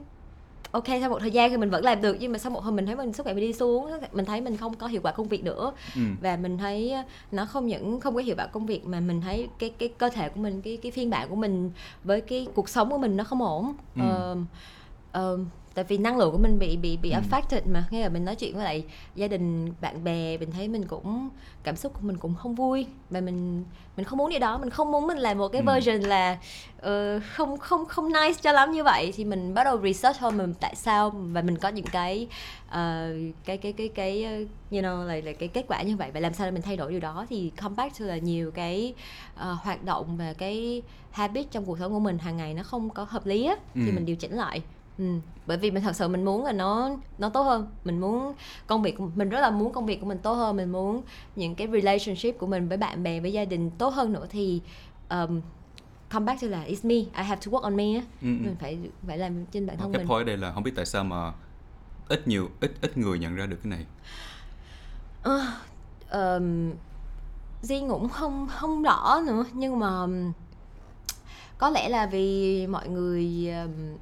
ok 0.71 0.85
sau 0.87 1.11
một 1.11 1.19
thời 1.21 1.31
gian 1.31 1.51
thì 1.51 1.57
mình 1.57 1.71
vẫn 1.71 1.85
làm 1.85 2.03
được 2.03 2.17
nhưng 2.21 2.33
mà 2.33 2.39
sau 2.39 2.51
một 2.53 2.63
hồi 2.63 2.73
mình 2.73 2.87
thấy 2.87 2.97
mình 2.97 3.13
sức 3.13 3.23
khỏe 3.23 3.35
mình 3.35 3.45
đi 3.47 3.53
xuống 3.53 3.91
mình 4.13 4.25
thấy 4.25 4.41
mình 4.41 4.57
không 4.57 4.75
có 4.75 4.87
hiệu 4.87 5.01
quả 5.05 5.13
công 5.13 5.29
việc 5.29 5.45
nữa 5.45 5.73
Ừ. 5.97 6.01
và 6.23 6.37
mình 6.37 6.59
thấy 6.59 6.95
nó 7.33 7.45
không 7.47 7.67
những 7.67 8.01
không 8.01 8.15
có 8.15 8.21
hiệu 8.21 8.35
quả 8.39 8.47
công 8.47 8.67
việc 8.67 8.85
mà 8.87 9.01
mình 9.01 9.21
thấy 9.21 9.49
cái 9.59 9.71
cái 9.79 9.89
cơ 9.89 10.09
thể 10.09 10.29
của 10.29 10.41
mình 10.41 10.63
cái 10.63 10.77
cái 10.77 10.93
phiên 10.93 11.11
bản 11.11 11.29
của 11.29 11.37
mình 11.37 11.71
với 12.05 12.21
cái 12.21 12.47
cuộc 12.55 12.69
sống 12.69 12.91
của 12.91 12.99
mình 12.99 13.17
nó 13.17 13.25
không 13.25 13.43
ổn 13.43 13.73
Ừ. 13.97 14.01
Ờm, 14.11 14.47
ờm, 15.13 15.47
tại 15.75 15.85
vì 15.89 15.99
năng 15.99 16.19
lượng 16.19 16.33
của 16.33 16.39
mình 16.39 16.59
bị 16.59 16.77
bị 16.77 16.97
bị 16.97 17.11
Ừ. 17.11 17.21
affected 17.21 17.61
mà. 17.65 17.85
Nghe 17.91 18.03
là 18.03 18.09
mình 18.09 18.25
nói 18.25 18.37
chuyện 18.37 18.55
với 18.57 18.65
lại 18.65 18.85
gia 19.15 19.29
đình 19.29 19.73
bạn 19.81 20.05
bè 20.05 20.37
mình 20.39 20.51
thấy 20.51 20.69
mình 20.69 20.85
cũng 20.87 21.29
cảm 21.63 21.77
xúc 21.77 21.93
của 21.95 22.01
mình 22.03 22.17
cũng 22.17 22.35
không 22.35 22.55
vui. 22.55 22.87
Và 23.11 23.21
mình 23.21 23.65
mình 23.97 24.07
không 24.07 24.19
muốn 24.19 24.31
điều 24.31 24.39
đó. 24.39 24.59
Mình 24.59 24.71
không 24.71 24.93
muốn 24.93 25.07
mình 25.07 25.19
làm 25.19 25.39
một 25.39 25.49
cái 25.49 25.63
Ừ. 25.63 25.67
version 25.67 26.01
là 26.01 26.39
ờ, 26.81 27.21
không 27.21 27.57
không 27.59 27.85
không 27.87 28.13
nice 28.13 28.41
cho 28.43 28.53
lắm 28.53 28.73
như 28.73 28.85
vậy. 28.85 29.13
Thì 29.17 29.25
mình 29.25 29.55
bắt 29.55 29.65
đầu 29.65 29.81
research 29.83 30.19
hơn 30.19 30.37
mình 30.39 30.55
tại 30.61 30.75
sao 30.75 31.11
và 31.11 31.43
mình 31.43 31.59
có 31.59 31.69
những 31.69 31.85
cái 31.93 32.29
ờ, 32.69 33.09
cái 33.45 33.57
cái 33.57 33.73
cái 33.73 33.89
cái 33.89 34.25
ờ, 34.25 34.33
you 34.71 34.81
know 34.83 35.05
là, 35.05 35.15
là 35.25 35.33
cái 35.33 35.49
kết 35.49 35.65
quả 35.69 35.83
như 35.83 35.97
vậy. 35.97 36.11
Và 36.15 36.21
làm 36.21 36.35
sao 36.35 36.47
để 36.47 36.51
mình 36.51 36.63
thay 36.63 36.77
đổi 36.77 36.91
điều 36.91 37.01
đó? 37.01 37.27
Thì 37.31 37.51
come 37.63 37.75
back 37.75 37.99
to 37.99 38.05
là 38.05 38.17
nhiều 38.17 38.51
cái 38.51 38.95
ờ, 39.35 39.53
hoạt 39.63 39.85
động 39.85 40.17
và 40.17 40.33
cái 40.39 40.83
habit 41.11 41.51
trong 41.51 41.65
cuộc 41.65 41.79
sống 41.79 41.93
của 41.93 42.01
mình 42.01 42.19
hàng 42.19 42.37
ngày 42.37 42.55
nó 42.55 42.63
không 42.63 42.91
có 42.91 43.05
hợp 43.09 43.27
lý 43.27 43.47
á. 43.47 43.55
Thì 43.75 43.87
Ừ. 43.87 43.93
mình 43.93 44.07
điều 44.07 44.17
chỉnh 44.17 44.33
lại 44.33 44.63
ừ. 45.01 45.05
bởi 45.47 45.57
vì 45.59 45.71
mình 45.71 45.83
thật 45.83 45.97
sự 45.97 46.09
mình 46.09 46.25
muốn 46.25 46.45
là 46.45 46.53
nó 46.53 46.91
nó 47.19 47.29
tốt 47.29 47.43
hơn 47.43 47.67
mình 47.85 48.01
muốn 48.01 48.35
công 48.67 48.83
việc 48.83 48.97
của 48.99 49.09
mình 49.15 49.29
rất 49.29 49.41
là 49.41 49.51
muốn 49.51 49.73
công 49.73 49.87
việc 49.87 50.01
của 50.01 50.07
mình 50.07 50.19
tốt 50.19 50.33
hơn 50.35 50.57
mình 50.57 50.73
muốn 50.73 51.03
những 51.37 51.55
cái 51.55 51.69
relationship 51.73 52.39
của 52.39 52.47
mình 52.47 52.69
với 52.69 52.77
bạn 52.79 53.03
bè 53.03 53.21
với 53.21 53.33
gia 53.33 53.45
đình 53.45 53.71
tốt 53.71 53.89
hơn 53.95 54.13
nữa 54.13 54.27
thì 54.31 54.61
um, 55.11 55.41
come 56.11 56.25
back 56.27 56.43
to 56.43 56.49
là 56.49 56.65
it's 56.65 56.89
me 56.89 56.95
I 56.95 57.25
have 57.25 57.41
to 57.47 57.51
work 57.53 57.61
on 57.61 57.77
me 57.77 57.85
á 57.95 58.01
Ừ, 58.23 58.27
ừ. 58.27 58.45
mình 58.45 58.57
phải 58.61 58.79
phải 59.07 59.19
làm 59.19 59.47
trên 59.47 59.67
bản 59.67 59.77
thân 59.79 59.93
cái 59.93 59.99
mình 59.99 60.09
point 60.09 60.21
ở 60.21 60.25
đây 60.25 60.37
là 60.37 60.53
không 60.53 60.63
biết 60.63 60.73
tại 60.77 60.87
sao 60.87 61.05
mà 61.05 61.33
ít 62.09 62.29
nhiều 62.29 62.49
ít 62.61 62.73
ít 62.81 62.97
người 62.99 63.19
nhận 63.19 63.35
ra 63.37 63.47
được 63.47 63.59
cái 63.63 63.71
này. 63.71 63.87
um, 66.13 66.71
Di 67.63 67.81
cũng 67.89 68.09
không 68.09 68.49
không 68.51 68.83
rõ 68.83 69.21
nữa 69.27 69.45
nhưng 69.53 69.79
mà 69.79 70.01
um, 70.03 70.33
có 71.59 71.71
lẽ 71.71 71.89
là 71.89 72.07
vì 72.07 72.67
mọi 72.67 72.89
người 72.89 73.51
um, 73.65 73.97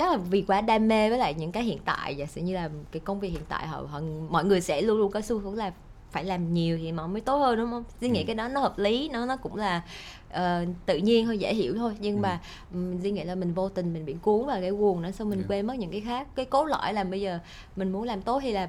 chắc 0.00 0.10
là 0.10 0.16
vì 0.16 0.42
quá 0.42 0.60
đam 0.60 0.88
mê 0.88 1.10
với 1.10 1.18
lại 1.18 1.34
những 1.34 1.52
cái 1.52 1.62
hiện 1.62 1.78
tại 1.84 2.16
giả 2.16 2.26
sử 2.26 2.40
như 2.40 2.54
là 2.54 2.70
cái 2.92 3.00
công 3.00 3.20
việc 3.20 3.28
hiện 3.28 3.42
tại 3.48 3.66
họ, 3.66 3.82
họ 3.90 4.00
mọi 4.30 4.44
người 4.44 4.60
sẽ 4.60 4.82
luôn 4.82 4.98
luôn 4.98 5.12
có 5.12 5.20
xu 5.20 5.38
hướng 5.38 5.54
là 5.54 5.72
phải 6.10 6.24
làm 6.24 6.54
nhiều 6.54 6.78
thì 6.78 6.92
nó 6.92 7.06
mới 7.06 7.20
tốt 7.20 7.36
hơn 7.36 7.58
đúng 7.58 7.70
không? 7.70 7.84
Di 8.00 8.08
nghĩ 8.08 8.20
Ừ. 8.20 8.24
cái 8.26 8.34
đó 8.34 8.48
nó 8.48 8.60
hợp 8.60 8.78
lý 8.78 9.08
nó 9.12 9.26
nó 9.26 9.36
cũng 9.36 9.56
là 9.56 9.82
ờ, 10.30 10.64
tự 10.86 10.96
nhiên 10.96 11.26
thôi 11.26 11.38
dễ 11.38 11.54
hiểu 11.54 11.74
thôi 11.78 11.94
nhưng 12.00 12.16
Ừ. 12.16 12.20
mà 12.20 12.40
um, 12.74 13.00
Di 13.00 13.10
nghĩ 13.10 13.24
là 13.24 13.34
mình 13.34 13.54
vô 13.54 13.68
tình 13.68 13.92
mình 13.92 14.04
bị 14.04 14.16
cuốn 14.22 14.46
vào 14.46 14.60
cái 14.60 14.70
guồng 14.70 15.02
đó 15.02 15.10
xong 15.10 15.30
mình 15.30 15.38
Yeah. 15.38 15.50
quên 15.50 15.66
mất 15.66 15.74
những 15.78 15.90
cái 15.90 16.00
khác 16.00 16.28
cái 16.34 16.44
cốt 16.44 16.64
lõi 16.64 16.92
là 16.92 17.04
bây 17.04 17.20
giờ 17.20 17.38
mình 17.76 17.92
muốn 17.92 18.02
làm 18.02 18.22
tốt 18.22 18.40
thì 18.42 18.52
là 18.52 18.68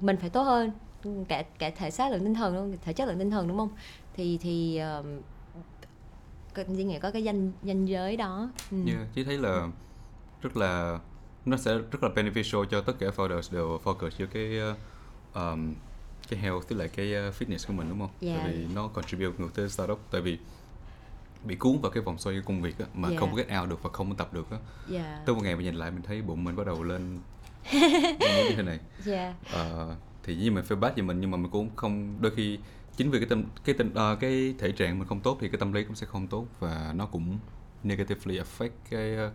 mình 0.00 0.16
phải 0.16 0.30
tốt 0.30 0.42
hơn 0.42 0.70
cả 1.28 1.42
cả 1.58 1.70
thể 1.76 1.90
xác 1.90 2.10
lẫn 2.12 2.20
tinh 2.24 2.34
thần 2.34 2.54
luôn 2.56 2.76
thể 2.84 2.92
chất 2.92 3.08
lẫn 3.08 3.18
tinh 3.18 3.30
thần 3.30 3.48
đúng 3.48 3.58
không 3.58 3.70
thì 4.14 4.38
thì 4.42 4.80
cái- 6.54 6.66
Di 6.68 6.84
nghĩ 6.84 6.98
có 6.98 7.10
cái 7.10 7.24
danh 7.24 7.52
danh 7.62 7.84
giới 7.84 8.16
đó 8.16 8.50
ừ. 8.70 8.76
Yeah, 8.86 9.06
chỉ 9.14 9.24
thấy 9.24 9.38
là 9.38 9.68
rất 10.42 10.56
là 10.56 10.98
nó 11.46 11.56
sẽ 11.56 11.74
rất 11.74 12.02
là 12.02 12.08
beneficial 12.08 12.64
cho 12.64 12.80
tất 12.80 12.92
cả 12.98 13.06
founders 13.16 13.52
đều 13.52 13.80
focus 13.84 14.10
cho 14.18 14.26
cái 14.32 14.58
uh, 14.70 14.76
um, 15.34 15.74
cái 16.28 16.40
health 16.40 16.68
với 16.68 16.78
lại 16.78 16.88
cái 16.88 17.28
uh, 17.28 17.34
fitness 17.34 17.66
của 17.66 17.72
mình 17.72 17.88
đúng 17.88 17.98
không? 17.98 18.10
Yeah. 18.20 18.40
Tại 18.42 18.52
vì 18.52 18.66
nó 18.74 18.88
contribute 18.88 19.38
ngược 19.38 19.54
tới 19.54 19.68
startup 19.68 20.00
tại 20.10 20.20
vì 20.20 20.38
bị 21.44 21.54
cuốn 21.56 21.80
vào 21.80 21.90
cái 21.92 22.02
vòng 22.02 22.18
xoay 22.18 22.36
của 22.36 22.42
công 22.46 22.62
việc 22.62 22.78
á, 22.78 22.86
mà 22.94 23.08
Yeah. 23.08 23.20
không 23.20 23.30
có 23.30 23.36
get 23.36 23.60
out 23.60 23.68
được 23.70 23.82
và 23.82 23.90
không 23.92 24.08
có 24.10 24.14
tập 24.18 24.34
được 24.34 24.50
á. 24.50 24.56
yeah 24.92 25.26
Tới 25.26 25.34
một 25.34 25.40
ngày 25.44 25.56
mình 25.56 25.64
nhìn 25.64 25.74
lại 25.74 25.90
mình 25.90 26.02
thấy 26.02 26.22
bụng 26.22 26.44
mình 26.44 26.56
bắt 26.56 26.66
đầu 26.66 26.82
lên 26.82 27.18
như 27.72 28.54
thế 28.56 28.62
này. 28.62 28.78
yeah 29.06 29.34
Ờ, 29.52 29.96
thì 30.22 30.36
nhiên 30.36 30.54
mình 30.54 30.64
phải 30.64 30.76
bát 30.76 30.96
về 30.96 31.02
mình 31.02 31.20
nhưng 31.20 31.30
mà 31.30 31.36
mình 31.36 31.50
cũng 31.50 31.70
không 31.76 32.16
đôi 32.20 32.32
khi 32.36 32.58
chính 32.96 33.10
vì 33.10 33.18
cái 33.18 33.28
tâm 33.28 33.44
cái 33.64 33.74
tinh 33.78 33.88
uh, 34.12 34.20
cái 34.20 34.54
thể 34.58 34.72
trạng 34.72 34.98
mình 34.98 35.08
không 35.08 35.20
tốt 35.20 35.38
thì 35.40 35.48
cái 35.48 35.58
tâm 35.58 35.72
lý 35.72 35.84
cũng 35.84 35.94
sẽ 35.94 36.06
không 36.06 36.26
tốt 36.26 36.46
và 36.60 36.92
nó 36.96 37.06
cũng 37.06 37.38
negatively 37.84 38.40
affect 38.40 38.70
cái 38.90 39.26
uh, 39.26 39.32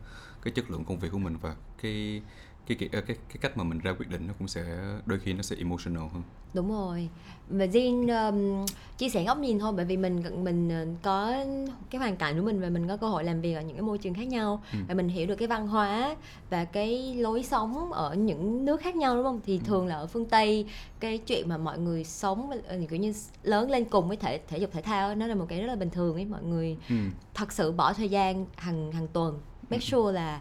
cái 0.47 0.51
chất 0.55 0.71
lượng 0.71 0.83
công 0.85 0.99
việc 0.99 1.11
của 1.11 1.17
mình 1.17 1.37
và 1.41 1.55
cái 1.81 2.21
cái 2.67 2.77
cái 2.77 2.89
cái, 2.91 3.17
cái 3.29 3.37
cách 3.41 3.57
mà 3.57 3.63
mình 3.63 3.79
ra 3.79 3.93
quyết 3.99 4.09
định 4.09 4.27
nó 4.27 4.33
cũng 4.39 4.47
sẽ 4.47 4.63
đôi 5.05 5.19
khi 5.19 5.33
nó 5.33 5.41
sẽ 5.41 5.55
emotional 5.55 6.03
hơn 6.13 6.23
đúng 6.53 6.71
rồi 6.71 7.09
và 7.49 7.65
Jin 7.65 8.29
um, 8.29 8.65
chia 8.97 9.09
sẻ 9.09 9.23
góc 9.23 9.37
nhìn 9.37 9.59
thôi 9.59 9.73
bởi 9.75 9.85
vì 9.85 9.97
mình 9.97 10.23
mình 10.43 10.69
ờ, 10.69 10.85
có 11.01 11.45
cái 11.89 11.99
hoàn 11.99 12.15
cảnh 12.15 12.39
của 12.39 12.45
mình 12.45 12.61
và 12.61 12.69
mình 12.69 12.87
có 12.87 12.97
cơ 12.97 13.07
hội 13.07 13.23
làm 13.23 13.41
việc 13.41 13.53
ở 13.53 13.61
những 13.61 13.75
cái 13.75 13.81
môi 13.81 13.97
trường 13.97 14.13
khác 14.13 14.27
nhau 14.27 14.63
ừ. 14.73 14.79
và 14.87 14.93
mình 14.93 15.09
hiểu 15.09 15.27
được 15.27 15.35
cái 15.35 15.47
văn 15.47 15.67
hóa 15.67 16.15
và 16.49 16.65
cái 16.65 17.15
lối 17.15 17.43
sống 17.43 17.91
ở 17.93 18.13
những 18.15 18.65
nước 18.65 18.81
khác 18.81 18.95
nhau 18.95 19.15
đúng 19.15 19.23
không 19.23 19.39
thì 19.45 19.53
ừ. 19.53 19.61
thường 19.65 19.87
là 19.87 19.95
ở 19.95 20.07
phương 20.07 20.25
tây 20.25 20.65
cái 20.99 21.17
chuyện 21.17 21.49
mà 21.49 21.57
mọi 21.57 21.79
người 21.79 22.03
sống 22.03 22.49
ờ, 22.67 22.79
kiểu 22.89 22.99
như 22.99 23.13
lớn 23.43 23.71
lên 23.71 23.85
cùng 23.85 24.07
với 24.07 24.17
thể 24.17 24.39
thể 24.47 24.57
dục 24.57 24.69
thể 24.73 24.81
thao 24.81 25.15
nó 25.15 25.27
là 25.27 25.35
một 25.35 25.45
cái 25.49 25.61
rất 25.61 25.67
là 25.67 25.75
bình 25.75 25.89
thường 25.89 26.15
ấy 26.15 26.25
mọi 26.25 26.43
người 26.43 26.77
ừ. 26.89 26.95
thật 27.33 27.51
sự 27.51 27.71
bỏ 27.71 27.93
thời 27.93 28.09
gian 28.09 28.45
hàng 28.55 28.91
hàng 28.91 29.07
tuần 29.07 29.39
make 29.69 29.83
ừ. 29.83 29.89
sure 29.89 30.13
là 30.13 30.39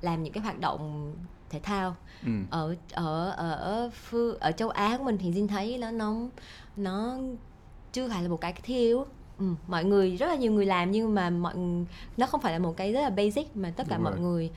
làm 0.00 0.22
những 0.22 0.32
cái 0.32 0.42
hoạt 0.42 0.60
động 0.60 1.12
thể 1.50 1.60
thao 1.60 1.96
ừ. 2.26 2.30
ở 2.50 2.74
ở 2.92 3.30
ở 3.30 3.90
phương 3.94 4.38
ở 4.38 4.52
châu 4.52 4.68
Á 4.68 4.96
của 4.98 5.04
mình 5.04 5.18
thì 5.18 5.30
Jin 5.30 5.48
thấy 5.48 5.78
nó 5.78 5.90
nó 5.90 6.16
nó 6.76 7.16
chưa 7.92 8.08
phải 8.08 8.22
là 8.22 8.28
một 8.28 8.40
cái 8.40 8.52
thiếu 8.52 9.06
ừ, 9.38 9.44
mọi 9.68 9.84
người 9.84 10.16
rất 10.16 10.26
là 10.26 10.34
nhiều 10.34 10.52
người 10.52 10.66
làm 10.66 10.90
nhưng 10.90 11.14
mà 11.14 11.30
mọi 11.30 11.54
nó 12.16 12.26
không 12.26 12.40
phải 12.40 12.52
là 12.52 12.58
một 12.58 12.74
cái 12.76 12.92
rất 12.92 13.00
là 13.00 13.10
basic 13.10 13.56
mà 13.56 13.72
tất 13.76 13.86
cả 13.88 13.96
Đúng 13.96 14.04
mọi 14.04 14.12
rồi. 14.12 14.22
người 14.22 14.50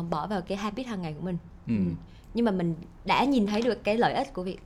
uh, 0.00 0.10
bỏ 0.10 0.26
vào 0.26 0.40
cái 0.40 0.58
habit 0.58 0.86
hàng 0.86 1.02
ngày 1.02 1.12
của 1.12 1.24
mình 1.24 1.38
ừ. 1.66 1.74
Ừ. 1.76 1.92
nhưng 2.34 2.44
mà 2.44 2.52
mình 2.52 2.74
đã 3.04 3.24
nhìn 3.24 3.46
thấy 3.46 3.62
được 3.62 3.84
cái 3.84 3.96
lợi 3.96 4.14
ích 4.14 4.34
của 4.34 4.42
việc 4.42 4.60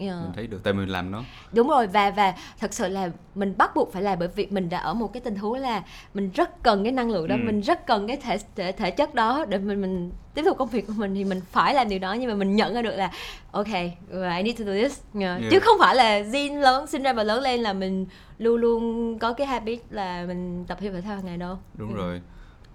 yeah. 0.00 0.22
mình 0.22 0.32
thấy 0.34 0.46
được 0.46 0.60
tại 0.64 0.72
mình 0.72 0.88
làm 0.88 1.10
nó 1.10 1.22
đúng 1.52 1.68
rồi 1.68 1.86
và 1.86 2.10
và 2.10 2.34
thật 2.60 2.74
sự 2.74 2.88
là 2.88 3.10
mình 3.34 3.54
bắt 3.58 3.70
buộc 3.74 3.92
phải 3.92 4.02
làm 4.02 4.18
bởi 4.18 4.28
vì 4.28 4.46
mình 4.50 4.68
đã 4.68 4.78
ở 4.78 4.94
một 4.94 5.12
cái 5.12 5.20
tình 5.20 5.36
huống 5.36 5.54
là 5.54 5.82
mình 6.14 6.30
rất 6.34 6.62
cần 6.62 6.82
cái 6.82 6.92
năng 6.92 7.10
lượng 7.10 7.28
đó 7.28 7.34
ừ. 7.34 7.40
mình 7.44 7.60
rất 7.60 7.86
cần 7.86 8.06
cái 8.06 8.16
thể, 8.16 8.38
thể 8.56 8.72
thể 8.72 8.90
chất 8.90 9.14
đó 9.14 9.44
để 9.48 9.58
mình 9.58 9.80
mình 9.80 10.10
tiếp 10.34 10.42
tục 10.44 10.58
công 10.58 10.68
việc 10.68 10.86
của 10.86 10.92
mình 10.96 11.14
thì 11.14 11.24
mình 11.24 11.40
phải 11.50 11.74
làm 11.74 11.88
điều 11.88 11.98
đó 11.98 12.12
nhưng 12.12 12.30
mà 12.30 12.34
mình 12.34 12.56
nhận 12.56 12.74
ra 12.74 12.82
được 12.82 12.96
là 12.96 13.10
ok 13.50 13.72
I 14.12 14.42
need 14.42 14.58
to 14.58 14.64
do 14.64 14.72
this 14.72 15.00
yeah. 15.20 15.40
Yeah. 15.40 15.50
chứ 15.50 15.60
không 15.60 15.76
phải 15.80 15.94
là 15.94 16.20
Jin 16.20 16.60
lớn 16.60 16.86
sinh 16.86 17.02
ra 17.02 17.12
và 17.12 17.22
lớn 17.22 17.42
lên 17.42 17.60
là 17.60 17.72
mình 17.72 18.06
luôn 18.38 18.60
luôn 18.60 19.18
có 19.18 19.32
cái 19.32 19.46
habit 19.46 19.80
là 19.90 20.24
mình 20.28 20.64
tập 20.68 20.78
thể 20.80 21.00
thao 21.00 21.16
hàng 21.16 21.26
ngày 21.26 21.36
đâu 21.36 21.58
đúng 21.74 21.94
ừ. 21.94 21.96
rồi 21.96 22.20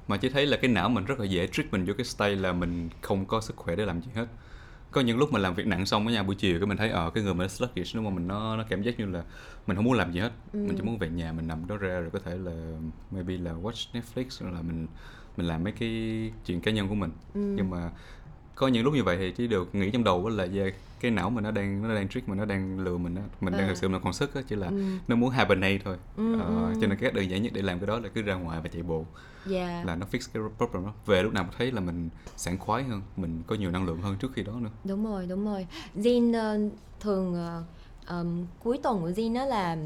mà 0.08 0.18
chỉ 0.18 0.30
thấy 0.30 0.46
là 0.46 0.58
cái 0.58 0.72
não 0.72 0.90
mình 0.90 1.06
rất 1.06 1.20
là 1.20 1.26
dễ 1.26 1.48
trick 1.48 1.72
mình 1.72 1.86
vô 1.86 1.94
cái 1.98 2.06
style 2.06 2.36
là 2.36 2.52
mình 2.52 2.90
không 3.02 3.26
có 3.26 3.42
sức 3.42 3.56
khỏe 3.56 3.76
để 3.76 3.86
làm 3.86 4.02
gì 4.02 4.10
hết 4.16 4.26
có 4.96 5.02
những 5.02 5.18
lúc 5.18 5.32
mà 5.32 5.40
làm 5.40 5.56
việc 5.56 5.68
nặng 5.68 5.86
xong 5.86 6.08
ở 6.08 6.14
nhà 6.14 6.24
buổi 6.24 6.36
chiều 6.36 6.60
cái 6.60 6.68
mình 6.68 6.78
thấy 6.78 6.90
ở 6.90 7.04
ờ, 7.04 7.10
cái 7.10 7.24
người 7.24 7.34
mình 7.34 7.50
sluggish 7.50 7.96
đúng 7.96 8.06
không 8.06 8.16
mình 8.16 8.28
nó 8.28 8.58
nó 8.58 8.64
cảm 8.70 8.82
giác 8.82 9.00
như 9.00 9.06
là 9.06 9.24
mình 9.68 9.76
không 9.76 9.86
muốn 9.86 9.94
làm 9.94 10.12
gì 10.12 10.20
hết 10.20 10.32
ừ. 10.54 10.60
mình 10.60 10.76
chỉ 10.78 10.84
muốn 10.84 10.98
về 10.98 11.10
nhà 11.10 11.32
mình 11.32 11.48
nằm 11.48 11.68
đó 11.68 11.78
ra 11.78 12.00
rồi 12.00 12.10
có 12.14 12.20
thể 12.20 12.38
là 12.38 12.78
maybe 13.12 13.38
là 13.38 13.52
watch 13.52 13.94
Netflix 13.94 14.26
hoặc 14.44 14.52
là 14.52 14.62
mình 14.62 14.88
mình 15.38 15.48
làm 15.48 15.64
mấy 15.64 15.74
cái 15.74 15.90
chuyện 16.46 16.62
cá 16.62 16.72
nhân 16.72 16.88
của 16.88 16.96
mình 16.96 17.12
ừ. 17.34 17.54
nhưng 17.56 17.70
mà 17.70 17.92
có 18.56 18.68
những 18.68 18.84
lúc 18.84 18.94
như 18.94 19.04
vậy 19.04 19.18
thì 19.18 19.32
chỉ 19.32 19.48
được 19.48 19.76
nghĩ 19.76 19.92
trong 19.92 20.04
đầu 20.04 20.30
là 20.30 20.48
yeah, 20.56 20.74
cái 21.00 21.12
não 21.12 21.30
mình 21.30 21.44
nó 21.44 21.52
đang 21.52 21.88
nó 21.88 21.96
đang 21.96 22.10
trick 22.10 22.30
mình 22.30 22.38
nó 22.38 22.46
đang 22.46 22.80
lừa 22.80 22.98
mình 22.98 23.16
á. 23.16 23.22
Mình 23.42 23.54
à. 23.54 23.58
đang 23.58 23.68
thực 23.68 23.78
sự 23.78 23.88
là 23.88 24.00
còn 24.00 24.14
sức 24.14 24.36
á 24.36 24.42
chỉ 24.48 24.56
là 24.56 24.68
ừ. 24.68 24.82
nó 25.08 25.16
muốn 25.16 25.30
hibernate 25.30 25.78
thôi. 25.86 25.98
Ừ, 26.18 26.40
ờ, 26.40 26.74
cho 26.82 26.88
nên 26.88 26.98
cái 26.98 27.12
đơn 27.12 27.30
giản 27.30 27.44
nhất 27.44 27.52
để 27.56 27.62
làm 27.62 27.80
cái 27.80 27.88
đó 27.88 28.00
là 28.00 28.10
cứ 28.10 28.22
ra 28.22 28.36
ngoài 28.36 28.60
và 28.64 28.70
chạy 28.70 28.84
bộ. 28.84 29.06
Yeah. 29.52 29.86
là 29.86 29.96
nó 29.96 30.06
fix 30.12 30.20
cái 30.34 30.44
problem 30.58 30.86
đó. 30.86 30.94
Về 31.06 31.24
lúc 31.24 31.34
nào 31.34 31.50
thấy 31.58 31.72
là 31.72 31.82
mình 31.82 32.10
sảng 32.38 32.58
khoái 32.58 32.84
hơn 32.84 33.02
mình 33.18 33.44
có 33.48 33.56
nhiều 33.56 33.72
năng 33.72 33.86
lượng 33.86 34.02
hơn 34.02 34.16
trước 34.20 34.32
khi 34.34 34.44
đó 34.44 34.54
nữa. 34.60 34.70
Đúng 34.84 35.06
rồi 35.06 35.26
đúng 35.30 35.46
rồi. 35.46 35.68
Jin 35.96 36.30
uh, 36.66 36.74
thường 37.00 37.34
uh, 37.34 38.10
um, 38.10 38.46
cuối 38.64 38.80
tuần 38.84 39.02
của 39.02 39.10
Jin 39.10 39.34
đó 39.34 39.46
là 39.46 39.78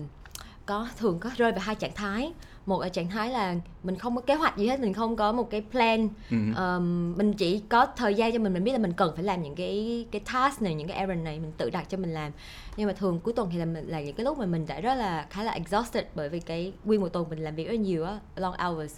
có 0.66 0.88
thường 0.98 1.20
có 1.20 1.32
rơi 1.38 1.52
vào 1.52 1.62
hai 1.62 1.76
trạng 1.76 1.96
thái 1.96 2.34
một 2.70 2.80
ở 2.80 2.90
trạng 2.90 3.10
thái 3.10 3.30
là 3.30 3.56
mình 3.84 3.96
không 3.96 4.16
có 4.16 4.22
kế 4.22 4.36
hoạch 4.36 4.58
gì 4.58 4.68
hết 4.68 4.80
mình 4.80 4.94
không 4.94 5.16
có 5.16 5.32
một 5.32 5.50
cái 5.50 5.64
plan 5.72 6.10
uh-huh. 6.30 6.76
um, 6.78 7.18
mình 7.18 7.34
chỉ 7.34 7.62
có 7.70 7.86
thời 7.86 8.16
gian 8.16 8.34
cho 8.34 8.40
mình 8.40 8.54
mình 8.54 8.64
biết 8.64 8.72
là 8.72 8.78
mình 8.78 8.94
cần 8.94 9.12
phải 9.16 9.24
làm 9.24 9.42
những 9.42 9.56
cái 9.56 10.06
cái 10.12 10.22
task 10.34 10.62
này 10.62 10.74
những 10.74 10.88
cái 10.88 10.98
errand 10.98 11.24
này 11.24 11.40
mình 11.40 11.52
tự 11.58 11.70
đặt 11.70 11.90
cho 11.90 11.98
mình 11.98 12.14
làm 12.14 12.32
nhưng 12.78 12.88
mà 12.88 12.94
thường 12.94 13.20
cuối 13.24 13.34
tuần 13.34 13.50
thì 13.52 13.58
là 13.58 13.66
mình 13.66 13.88
là 13.88 14.02
những 14.02 14.16
cái 14.16 14.24
lúc 14.24 14.38
mà 14.38 14.46
mình 14.46 14.66
đã 14.68 14.80
rất 14.80 14.96
là 14.96 15.28
khá 15.30 15.44
là 15.44 15.52
exhausted 15.52 16.06
bởi 16.16 16.30
vì 16.30 16.40
cái 16.40 16.74
nguyên 16.86 17.02
một 17.02 17.10
tuần 17.10 17.30
mình 17.30 17.40
làm 17.40 17.56
việc 17.56 17.68
rất 17.68 17.80
nhiều 17.80 18.06
á 18.06 18.20
long 18.36 18.56
hours 18.60 18.96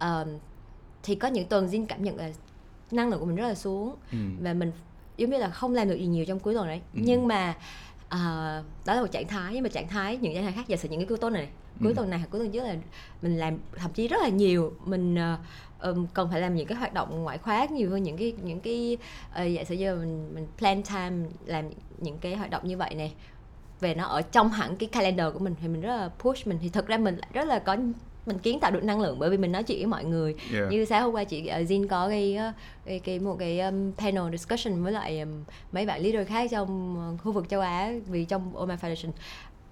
um, 0.00 0.38
thì 1.02 1.14
có 1.14 1.28
những 1.28 1.48
tuần 1.48 1.66
Jin 1.66 1.86
cảm 1.86 2.04
nhận 2.04 2.16
là 2.16 2.30
năng 2.90 3.10
lượng 3.10 3.20
của 3.20 3.26
mình 3.26 3.36
rất 3.36 3.48
là 3.48 3.54
xuống 3.54 3.94
ừ. 4.12 4.18
và 4.40 4.52
mình 4.52 4.72
giống 5.16 5.30
như 5.30 5.38
là 5.38 5.50
không 5.50 5.74
làm 5.74 5.88
được 5.88 5.96
gì 5.96 6.06
nhiều 6.06 6.24
trong 6.24 6.40
cuối 6.40 6.54
tuần 6.54 6.66
đấy 6.66 6.80
ừ. 6.94 7.00
nhưng 7.04 7.28
mà 7.28 7.54
uh, 8.06 8.64
đó 8.86 8.94
là 8.94 9.00
một 9.00 9.12
trạng 9.12 9.28
thái 9.28 9.54
nhưng 9.54 9.62
mà 9.62 9.68
trạng 9.68 9.88
thái 9.88 10.16
những 10.16 10.34
trạng 10.34 10.44
thái 10.44 10.52
khác 10.52 10.68
giả 10.68 10.76
sử 10.76 10.88
những 10.88 11.00
cái 11.00 11.06
cuối 11.08 11.18
tuần 11.18 11.32
này 11.32 11.48
cuối 11.80 11.92
ừ. 11.92 11.94
tuần 11.96 12.10
này 12.10 12.18
hoặc 12.18 12.28
cuối 12.30 12.40
tuần 12.40 12.52
trước 12.52 12.64
là 12.64 12.76
mình 13.22 13.38
làm 13.38 13.58
thậm 13.76 13.92
chí 13.92 14.08
rất 14.08 14.22
là 14.22 14.28
nhiều. 14.28 14.72
Mình 14.84 15.14
uh, 15.14 15.96
cần 16.14 16.28
phải 16.30 16.40
làm 16.40 16.54
những 16.54 16.66
cái 16.66 16.78
hoạt 16.78 16.94
động 16.94 17.22
ngoại 17.22 17.38
khóa 17.38 17.64
nhiều 17.64 17.90
hơn 17.90 18.02
những 18.02 18.16
cái 18.16 18.32
những 18.42 18.60
cái 18.60 18.96
uh, 19.30 19.52
giả 19.52 19.64
sử 19.64 19.74
như 19.74 19.94
mình 19.94 20.34
mình 20.34 20.46
plan 20.58 20.82
time 20.82 21.28
làm 21.46 21.64
những 21.98 22.18
cái 22.18 22.34
hoạt 22.34 22.50
động 22.50 22.62
như 22.64 22.76
vậy 22.76 22.94
này 22.94 23.14
về 23.80 23.94
nó 23.94 24.04
ở 24.04 24.22
trong 24.22 24.48
hẳn 24.48 24.76
cái 24.76 24.88
calendar 24.88 25.32
của 25.32 25.38
mình 25.38 25.54
thì 25.62 25.68
mình 25.68 25.80
rất 25.80 25.96
là 25.96 26.10
push 26.18 26.46
mình. 26.46 26.58
Thì 26.62 26.68
thực 26.68 26.86
ra 26.86 26.98
mình 26.98 27.20
rất 27.32 27.44
là 27.44 27.58
có 27.58 27.76
mình 28.26 28.38
kiến 28.38 28.60
tạo 28.60 28.70
được 28.70 28.84
năng 28.84 29.00
lượng 29.00 29.18
bởi 29.18 29.30
vì 29.30 29.36
mình 29.36 29.52
nói 29.52 29.62
chuyện 29.62 29.78
với 29.78 29.86
mọi 29.86 30.04
người. 30.04 30.34
Yeah. 30.52 30.70
như 30.70 30.84
sáng 30.84 31.02
hôm 31.02 31.14
qua 31.14 31.24
chị 31.24 31.40
uh, 31.40 31.70
Jin 31.70 31.88
có 31.88 32.08
cái, 32.08 32.38
cái 32.84 32.98
cái 32.98 33.18
một 33.18 33.36
cái 33.38 33.60
um, 33.60 33.92
panel 33.92 34.30
discussion 34.30 34.82
với 34.82 34.92
lại 34.92 35.20
um, 35.20 35.44
mấy 35.72 35.86
bạn 35.86 36.02
leader 36.02 36.28
khác 36.28 36.50
trong 36.50 36.96
uh, 37.14 37.20
khu 37.22 37.32
vực 37.32 37.48
châu 37.48 37.60
Á 37.60 37.92
vì 38.06 38.24
trong 38.24 38.56
Oma 38.56 38.76
Foundation 38.82 39.10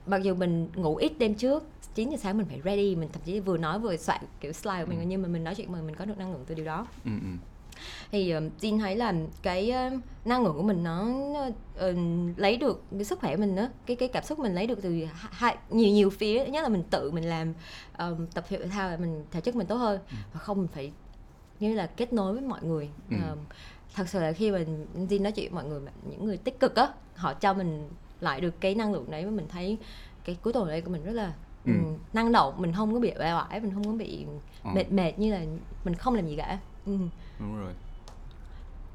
mặc 0.07 0.23
dù 0.23 0.35
mình 0.35 0.69
ngủ 0.75 0.97
ít 0.97 1.13
đêm 1.19 1.35
trước 1.35 1.65
9 1.95 2.11
giờ 2.11 2.17
sáng 2.17 2.39
mình 2.39 2.47
phải 2.47 2.61
ready 2.65 2.97
mình 2.97 3.09
thậm 3.13 3.23
chí 3.25 3.41
vừa 3.41 3.57
nói 3.57 3.79
vừa 3.79 3.97
soạn 3.97 4.21
kiểu 4.41 4.53
slide 4.53 4.85
của 4.85 4.91
mình 4.91 4.99
ừ. 4.99 5.05
nhưng 5.09 5.23
mà 5.23 5.29
mình 5.29 5.45
nói 5.45 5.55
chuyện 5.55 5.73
mà 5.73 5.83
mình 5.83 5.95
có 5.95 6.05
được 6.05 6.19
năng 6.19 6.33
lượng 6.33 6.45
từ 6.47 6.55
điều 6.55 6.65
đó 6.65 6.87
ừ, 7.05 7.11
ừ. 7.11 7.29
thì 8.11 8.37
uh, 8.37 8.43
Jin 8.61 8.79
thấy 8.79 8.97
là 8.97 9.15
cái 9.43 9.73
uh, 9.87 10.01
năng 10.25 10.45
lượng 10.45 10.57
của 10.57 10.63
mình 10.63 10.85
nó 10.85 11.09
uh, 11.09 11.97
lấy 12.37 12.57
được 12.57 12.85
cái 12.91 13.05
sức 13.05 13.19
khỏe 13.19 13.37
mình 13.37 13.57
đó 13.57 13.69
cái 13.87 13.97
cái 13.97 14.09
cảm 14.09 14.25
xúc 14.25 14.39
mình 14.39 14.55
lấy 14.55 14.67
được 14.67 14.83
từ 14.83 15.05
hai 15.15 15.57
nhiều 15.71 15.93
nhiều 15.93 16.11
phía 16.11 16.47
nhất 16.47 16.63
là 16.63 16.69
mình 16.69 16.83
tự 16.91 17.11
mình 17.11 17.25
làm 17.25 17.55
um, 17.99 18.27
tập 18.27 18.45
thể 18.49 18.67
thao 18.67 18.97
mình 18.97 19.25
thể 19.31 19.41
chất 19.41 19.57
mình 19.57 19.67
tốt 19.67 19.77
hơn 19.77 20.01
ừ. 20.11 20.17
và 20.33 20.41
không 20.41 20.59
mình 20.59 20.69
phải 20.69 20.93
như 21.61 21.75
là 21.75 21.87
kết 21.87 22.13
nối 22.13 22.33
với 22.33 22.43
mọi 22.43 22.63
người 22.63 22.89
ừ. 23.11 23.17
um, 23.31 23.39
thật 23.95 24.09
sự 24.09 24.21
là 24.21 24.33
khi 24.33 24.51
mình 24.51 24.87
Jin 24.95 25.23
nói 25.23 25.33
chuyện 25.33 25.55
với 25.55 25.63
mọi 25.63 25.71
người 25.71 25.81
những 26.11 26.25
người 26.25 26.37
tích 26.37 26.61
cực 26.61 26.75
á 26.75 26.89
họ 27.15 27.35
cho 27.35 27.55
mình 27.55 27.89
lại 28.21 28.41
được 28.41 28.61
cái 28.61 28.75
năng 28.75 28.93
lượng 28.93 29.11
đấy 29.11 29.25
và 29.25 29.31
mình 29.31 29.47
thấy 29.49 29.79
cái 30.25 30.37
cuối 30.43 30.53
tuần 30.53 30.69
đây 30.69 30.81
của 30.81 30.91
mình 30.91 31.05
rất 31.05 31.13
là 31.13 31.33
ừ. 31.65 31.73
năng 32.13 32.33
động 32.33 32.55
mình 32.59 32.73
không 32.73 32.95
có 32.95 33.01
bị 33.01 33.13
bề 33.19 33.33
oải 33.33 33.61
mình 33.61 33.75
không 33.75 33.85
có 33.85 33.93
bị 33.93 34.27
ờ. 34.65 34.71
mệt 34.75 34.93
mệt 34.93 35.19
như 35.19 35.33
là 35.33 35.41
mình 35.85 35.95
không 35.95 36.15
làm 36.15 36.27
gì 36.27 36.37
cả 36.37 36.59
ừ. 36.87 36.93
đúng 37.39 37.61
rồi 37.61 37.73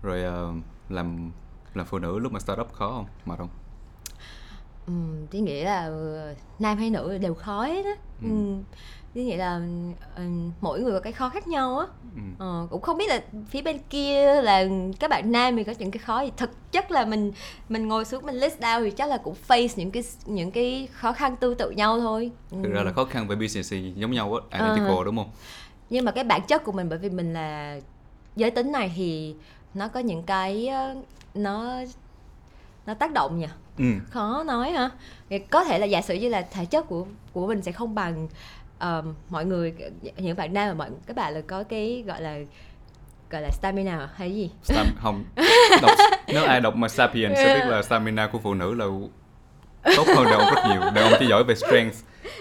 rồi 0.03 0.49
uh, 0.49 0.63
làm 0.89 1.31
làm 1.73 1.85
phụ 1.85 1.99
nữ 1.99 2.19
lúc 2.19 2.31
mà 2.31 2.39
startup 2.39 2.73
khó 2.73 2.89
không 2.89 3.05
mà 3.25 3.35
không 3.35 3.49
ừ, 4.87 4.93
tôi 5.31 5.41
nghĩ 5.41 5.63
là 5.63 5.91
nam 6.59 6.77
hay 6.77 6.89
nữ 6.89 7.17
đều 7.17 7.33
khó 7.33 7.65
hết 7.65 7.85
á 7.85 7.95
ừ. 8.21 8.29
ừ 8.29 8.55
như 9.15 9.25
vậy 9.27 9.37
là 9.37 9.61
uh, 10.15 10.53
mỗi 10.61 10.79
người 10.79 10.91
có 10.91 10.99
cái 10.99 11.13
khó 11.13 11.29
khác 11.29 11.47
nhau 11.47 11.77
á. 11.77 11.87
Ừ. 12.15 12.63
uh, 12.63 12.69
cũng 12.69 12.81
không 12.81 12.97
biết 12.97 13.09
là 13.09 13.23
phía 13.49 13.61
bên 13.61 13.77
kia 13.89 14.41
là 14.41 14.65
các 14.99 15.09
bạn 15.09 15.31
nam 15.31 15.57
thì 15.57 15.63
có 15.63 15.73
những 15.77 15.91
cái 15.91 15.99
khó 15.99 16.21
gì? 16.21 16.31
Thực 16.37 16.71
chất 16.71 16.91
là 16.91 17.05
mình 17.05 17.31
mình 17.69 17.87
ngồi 17.87 18.05
xuống 18.05 18.25
mình 18.25 18.35
list 18.35 18.59
down 18.59 18.83
thì 18.83 18.91
chắc 18.91 19.09
là 19.09 19.17
cũng 19.17 19.35
face 19.47 19.67
những 19.75 19.91
cái 19.91 20.03
những 20.25 20.51
cái 20.51 20.87
khó 20.91 21.13
khăn 21.13 21.35
tương 21.35 21.57
tự 21.57 21.71
nhau 21.71 21.99
thôi. 21.99 22.31
Thực 22.51 22.63
ừ. 22.63 22.69
ra 22.69 22.83
là 22.83 22.91
khó 22.91 23.05
khăn 23.05 23.27
về 23.27 23.35
business 23.35 23.71
thì 23.71 23.93
giống 23.95 24.11
nhau 24.11 24.35
á 24.35 24.59
identical 24.59 24.99
uh, 24.99 25.05
đúng 25.05 25.17
không? 25.17 25.29
Nhưng 25.89 26.05
mà 26.05 26.11
cái 26.11 26.23
bản 26.23 26.41
chất 26.47 26.63
của 26.63 26.71
mình 26.71 26.89
bởi 26.89 26.99
vì 26.99 27.09
mình 27.09 27.33
là 27.33 27.79
giới 28.35 28.51
tính 28.51 28.71
này 28.71 28.91
thì 28.95 29.35
nó 29.73 29.87
có 29.87 29.99
những 29.99 30.23
cái 30.23 30.69
nó 31.33 31.73
nó 32.85 32.93
tác 32.93 33.13
động 33.13 33.39
nhỉ? 33.39 33.47
Ừ. 33.77 33.85
khó 34.09 34.43
nói 34.43 34.71
hả? 34.71 34.89
Có 35.49 35.63
thể 35.63 35.79
là 35.79 35.85
giả 35.85 36.01
sử 36.01 36.13
như 36.13 36.29
là 36.29 36.41
thể 36.51 36.65
chất 36.65 36.87
của 36.87 37.05
của 37.33 37.47
mình 37.47 37.61
sẽ 37.61 37.71
không 37.71 37.95
bằng 37.95 38.27
um, 38.81 39.13
mọi 39.29 39.45
người 39.45 39.73
những 40.17 40.37
bạn 40.37 40.53
nam 40.53 40.67
mà 40.67 40.73
mọi 40.73 40.89
các 41.07 41.15
bạn 41.15 41.33
là 41.33 41.41
có 41.47 41.63
cái 41.63 42.03
gọi 42.07 42.21
là 42.21 42.37
gọi 43.29 43.41
là 43.41 43.49
stamina 43.51 44.09
hay 44.15 44.35
gì? 44.35 44.51
Stam, 44.63 44.85
không. 45.01 45.23
Đọc, 45.81 45.91
nếu 46.27 46.43
ai 46.43 46.61
đọc 46.61 46.75
mà 46.75 46.87
sapien 46.87 47.33
sẽ 47.35 47.55
biết 47.55 47.69
là 47.69 47.81
stamina 47.81 48.27
của 48.27 48.39
phụ 48.39 48.53
nữ 48.53 48.73
là 48.73 48.85
tốt 49.95 50.07
hơn 50.15 50.25
đàn 50.25 50.39
ông 50.39 50.53
rất 50.55 50.61
nhiều. 50.69 50.81
Đàn 50.81 51.11
ông 51.11 51.13
chỉ 51.19 51.27
giỏi 51.27 51.43
về 51.43 51.55
strength 51.55 51.95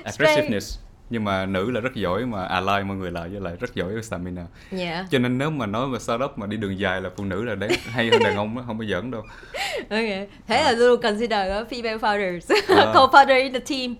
aggressiveness 0.04 0.78
nhưng 1.10 1.24
mà 1.24 1.46
nữ 1.46 1.70
là 1.70 1.80
rất 1.80 1.94
giỏi 1.94 2.26
mà 2.26 2.44
ally 2.44 2.84
mọi 2.84 2.96
người 2.96 3.10
lại 3.10 3.28
với 3.28 3.40
lại 3.40 3.56
rất 3.60 3.74
giỏi 3.74 3.94
về 3.94 4.02
stamina. 4.02 4.42
Yeah. 4.70 5.06
Cho 5.10 5.18
nên 5.18 5.38
nếu 5.38 5.50
mà 5.50 5.66
nói 5.66 5.88
về 5.88 5.98
startup 5.98 6.38
mà 6.38 6.46
đi 6.46 6.56
đường 6.56 6.78
dài 6.78 7.00
là 7.00 7.10
phụ 7.16 7.24
nữ 7.24 7.44
là 7.44 7.54
đáng 7.54 7.70
hay 7.84 8.10
hơn 8.10 8.22
đàn 8.24 8.36
ông 8.36 8.56
đó, 8.56 8.62
không 8.66 8.78
có 8.78 8.84
giỡn 8.84 9.10
đâu. 9.10 9.22
Ok. 9.90 10.28
Thế 10.46 10.56
à. 10.56 10.62
là 10.62 10.72
luôn 10.72 11.02
consider 11.02 11.48
female 11.70 11.98
founders. 11.98 12.54
À. 12.76 12.92
co-founder 12.94 13.42
in 13.42 13.52
the 13.52 13.60
team 13.60 13.94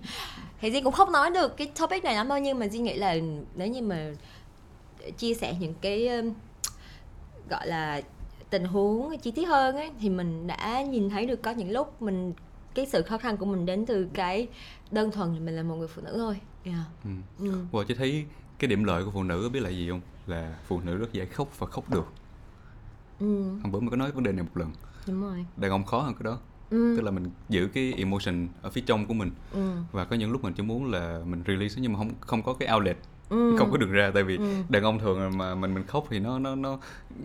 thì 0.65 0.71
Di 0.71 0.81
cũng 0.81 0.93
không 0.93 1.11
nói 1.11 1.31
được 1.31 1.57
cái 1.57 1.71
topic 1.79 2.03
này 2.03 2.15
lắm 2.15 2.27
đâu 2.27 2.37
nhưng 2.37 2.59
mà 2.59 2.67
Di 2.67 2.79
nghĩ 2.79 2.93
là 2.93 3.15
nếu 3.55 3.67
như 3.67 3.81
mà 3.81 4.11
chia 5.17 5.33
sẻ 5.33 5.55
những 5.59 5.73
cái 5.81 6.09
gọi 7.49 7.67
là 7.67 8.01
tình 8.49 8.65
huống 8.65 9.17
chi 9.17 9.31
tiết 9.31 9.45
hơn 9.45 9.75
ấy 9.75 9.91
thì 9.99 10.09
mình 10.09 10.47
đã 10.47 10.81
nhìn 10.81 11.09
thấy 11.09 11.25
được 11.25 11.41
có 11.41 11.51
những 11.51 11.71
lúc 11.71 12.01
mình 12.01 12.33
cái 12.73 12.85
sự 12.85 13.01
khó 13.01 13.17
khăn 13.17 13.37
của 13.37 13.45
mình 13.45 13.65
đến 13.65 13.85
từ 13.85 14.07
cái 14.13 14.47
đơn 14.91 15.11
thuần 15.11 15.33
là 15.33 15.39
mình 15.39 15.55
là 15.55 15.63
một 15.63 15.75
người 15.75 15.87
phụ 15.87 16.01
nữ 16.05 16.13
thôi. 16.17 16.39
Yeah. 16.63 16.77
ừ. 17.03 17.09
ừ. 17.39 17.53
Wow, 17.71 17.83
chị 17.83 17.93
thấy 17.93 18.25
cái 18.59 18.67
điểm 18.67 18.83
lợi 18.83 19.05
của 19.05 19.11
phụ 19.11 19.23
nữ 19.23 19.49
biết 19.53 19.59
là 19.59 19.69
gì 19.69 19.89
không? 19.89 20.01
Là 20.27 20.55
phụ 20.67 20.79
nữ 20.79 20.95
rất 20.95 21.13
dễ 21.13 21.25
khóc 21.25 21.59
và 21.59 21.67
khóc 21.67 21.89
được. 21.89 22.05
Ừ. 23.19 23.43
Hôm 23.63 23.71
bữa 23.71 23.79
mình 23.79 23.89
có 23.89 23.95
nói 23.95 24.11
vấn 24.11 24.23
đề 24.23 24.31
này 24.31 24.43
một 24.43 24.57
lần. 24.57 24.71
Đúng 25.07 25.21
rồi. 25.21 25.45
Đàn 25.57 25.71
ông 25.71 25.85
khó 25.85 25.99
hơn 25.99 26.13
cái 26.13 26.23
đó 26.23 26.39
ừ. 26.69 26.93
tức 26.97 27.01
là 27.03 27.11
mình 27.11 27.29
giữ 27.49 27.67
cái 27.73 27.93
emotion 27.97 28.47
ở 28.61 28.69
phía 28.69 28.81
trong 28.81 29.05
của 29.05 29.13
mình. 29.13 29.31
Ừ. 29.53 29.71
Và 29.91 30.05
có 30.05 30.15
những 30.15 30.31
lúc 30.31 30.43
mình 30.43 30.53
chỉ 30.53 30.63
muốn 30.63 30.91
là 30.91 31.19
mình 31.25 31.43
release 31.47 31.75
nhưng 31.81 31.93
mà 31.93 31.99
không 31.99 32.11
không 32.19 32.43
có 32.43 32.53
cái 32.53 32.69
outlet. 32.75 32.97
Ừ. 33.29 33.55
Không 33.59 33.71
có 33.71 33.77
đường 33.77 33.91
ra 33.91 34.11
tại 34.13 34.23
vì 34.23 34.37
Ừ. 34.37 34.43
đàn 34.69 34.83
ông 34.83 34.99
thường 34.99 35.37
mà 35.37 35.55
mình 35.55 35.73
mình 35.73 35.83
khóc 35.87 36.05
thì 36.09 36.19
nó 36.19 36.39
nó 36.39 36.55
nó 36.55 36.77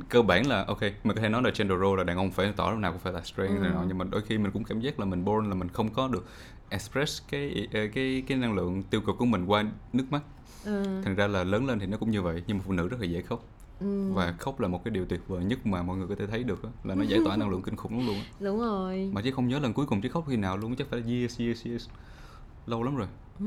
cơ 0.09 0.23
bản 0.23 0.47
là 0.47 0.65
ok 0.65 0.83
mình 0.83 1.17
có 1.17 1.23
thể 1.23 1.29
nói 1.29 1.43
là 1.43 1.51
gender 1.59 1.79
role 1.81 1.97
là 1.99 2.05
đàn 2.05 2.17
ông 2.17 2.31
phải 2.31 2.53
tỏ 2.57 2.71
lúc 2.71 2.79
nào 2.79 2.93
cũng 2.93 3.01
phải 3.01 3.13
là 3.13 3.21
strength 3.23 3.57
Ừ. 3.57 3.63
này 3.63 3.71
nọ 3.75 3.85
nhưng 3.89 3.99
mà 3.99 4.05
đôi 4.11 4.23
khi 4.23 4.39
mình 4.39 4.51
cũng 4.53 4.65
cảm 4.65 4.81
giác 4.81 5.01
là 5.01 5.07
mình 5.07 5.25
born 5.25 5.49
là 5.49 5.55
mình 5.55 5.69
không 5.69 5.89
có 5.89 6.09
được 6.09 6.27
express 6.69 7.23
cái 7.31 7.69
cái 7.73 8.23
cái 8.27 8.39
năng 8.39 8.53
lượng 8.55 8.83
tiêu 8.83 9.01
cực 9.01 9.17
của 9.19 9.25
mình 9.25 9.45
qua 9.47 9.65
nước 9.93 10.05
mắt. 10.11 10.23
Ừ. 10.65 10.85
Thành 11.05 11.15
ra 11.15 11.27
là 11.27 11.45
lớn 11.45 11.67
lên 11.67 11.79
thì 11.79 11.87
nó 11.87 11.97
cũng 11.97 12.11
như 12.11 12.23
vậy 12.23 12.43
nhưng 12.47 12.59
mà 12.59 12.65
phụ 12.67 12.73
nữ 12.73 12.89
rất 12.89 13.01
là 13.01 13.07
dễ 13.07 13.23
khóc 13.23 13.45
ừ. 13.81 14.13
Và 14.15 14.35
khóc 14.39 14.61
là 14.61 14.69
một 14.69 14.85
cái 14.85 14.93
điều 14.93 15.07
tuyệt 15.07 15.21
vời 15.29 15.45
nhất 15.45 15.67
mà 15.67 15.83
mọi 15.83 15.97
người 15.97 16.07
có 16.09 16.15
thể 16.15 16.27
thấy 16.27 16.45
được 16.45 16.63
á, 16.63 16.71
là 16.85 16.95
nó 16.95 17.03
giải 17.05 17.21
tỏa 17.25 17.37
năng 17.37 17.51
lượng 17.51 17.63
kinh 17.63 17.77
khủng 17.77 17.97
lắm 17.97 18.07
luôn 18.07 18.19
á. 18.19 18.25
đúng 18.41 18.59
rồi. 18.61 19.11
Mà 19.15 19.23
chứ 19.23 19.31
không 19.31 19.49
nhớ 19.49 19.59
lần 19.59 19.73
cuối 19.73 19.87
cùng 19.87 20.01
chứ 20.01 20.09
khóc 20.09 20.25
khi 20.29 20.37
nào 20.37 20.57
luôn 20.57 20.77
chắc 20.77 20.87
phải 20.91 21.01
là 21.01 21.07
years 21.07 21.41
years 21.41 21.67
years 21.67 21.89
lâu 22.67 22.83
lắm 22.83 22.97
rồi. 22.97 23.07
Ừ. 23.41 23.47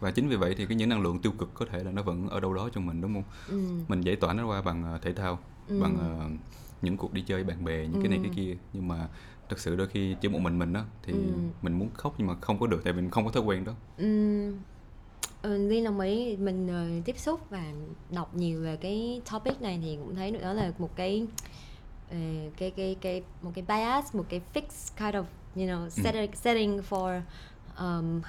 Và 0.00 0.10
chính 0.10 0.28
vì 0.28 0.36
vậy 0.36 0.54
thì 0.58 0.66
cái 0.66 0.76
những 0.76 0.88
năng 0.88 1.02
lượng 1.02 1.18
tiêu 1.18 1.32
cực 1.38 1.50
có 1.54 1.66
thể 1.66 1.84
là 1.84 1.90
nó 1.90 2.02
vẫn 2.02 2.28
ở 2.28 2.40
đâu 2.40 2.54
đó 2.54 2.68
trong 2.72 2.86
mình 2.86 3.00
đúng 3.00 3.14
không? 3.14 3.24
Ừ. 3.48 3.84
Mình 3.88 4.00
giải 4.00 4.16
tỏa 4.16 4.32
nó 4.32 4.46
qua 4.46 4.62
bằng 4.62 4.84
ờ, 4.84 4.98
thể 5.02 5.12
thao 5.12 5.38
Ừ. 5.68 5.80
bằng 5.80 5.96
ờ, 5.98 6.30
những 6.82 6.96
cuộc 6.96 7.12
đi 7.12 7.22
chơi 7.22 7.44
bạn 7.44 7.64
bè 7.64 7.86
những 7.86 8.00
cái 8.00 8.08
này 8.08 8.18
Ừ. 8.18 8.22
cái 8.22 8.32
kia. 8.36 8.56
Nhưng 8.72 8.88
mà 8.88 9.08
thật 9.48 9.58
sự 9.58 9.76
đôi 9.76 9.86
khi 9.88 10.16
chỉ 10.20 10.28
một 10.28 10.38
mình 10.38 10.58
mình 10.58 10.72
á 10.72 10.84
thì 11.02 11.12
Ừ. 11.12 11.18
mình 11.62 11.72
muốn 11.72 11.90
khóc 11.94 12.14
nhưng 12.18 12.26
mà 12.26 12.34
không 12.40 12.58
có 12.60 12.66
được 12.66 12.80
tại 12.84 12.92
vì 12.92 13.00
mình 13.02 13.10
không 13.10 13.24
có 13.24 13.30
thói 13.30 13.42
quen 13.42 13.64
đó. 13.64 13.72
Ừm, 13.98 14.52
ừ, 15.42 15.68
Liên 15.68 15.84
đồng 15.84 16.00
ý 16.00 16.36
mình 16.36 16.68
ờ, 16.68 16.86
tiếp 17.04 17.18
xúc 17.18 17.40
và 17.50 17.64
đọc 18.10 18.34
nhiều 18.34 18.62
về 18.62 18.76
cái 18.76 19.22
topic 19.30 19.62
này 19.62 19.80
thì 19.82 19.96
cũng 19.96 20.14
thấy 20.14 20.30
đó 20.30 20.52
là 20.52 20.72
một 20.78 20.96
cái 20.96 21.26
ờ, 22.10 22.16
cái 22.56 22.70
cái 22.70 22.96
cái 23.00 23.22
một 23.42 23.50
cái 23.54 23.64
bias 23.68 24.14
một 24.14 24.24
cái 24.28 24.40
fix 24.54 24.62
kind 24.98 25.14
of 25.14 25.24
you 25.56 25.64
know 25.64 25.88
setting, 25.88 26.32
setting 26.34 26.80
for 26.90 27.20
um, 27.78 28.20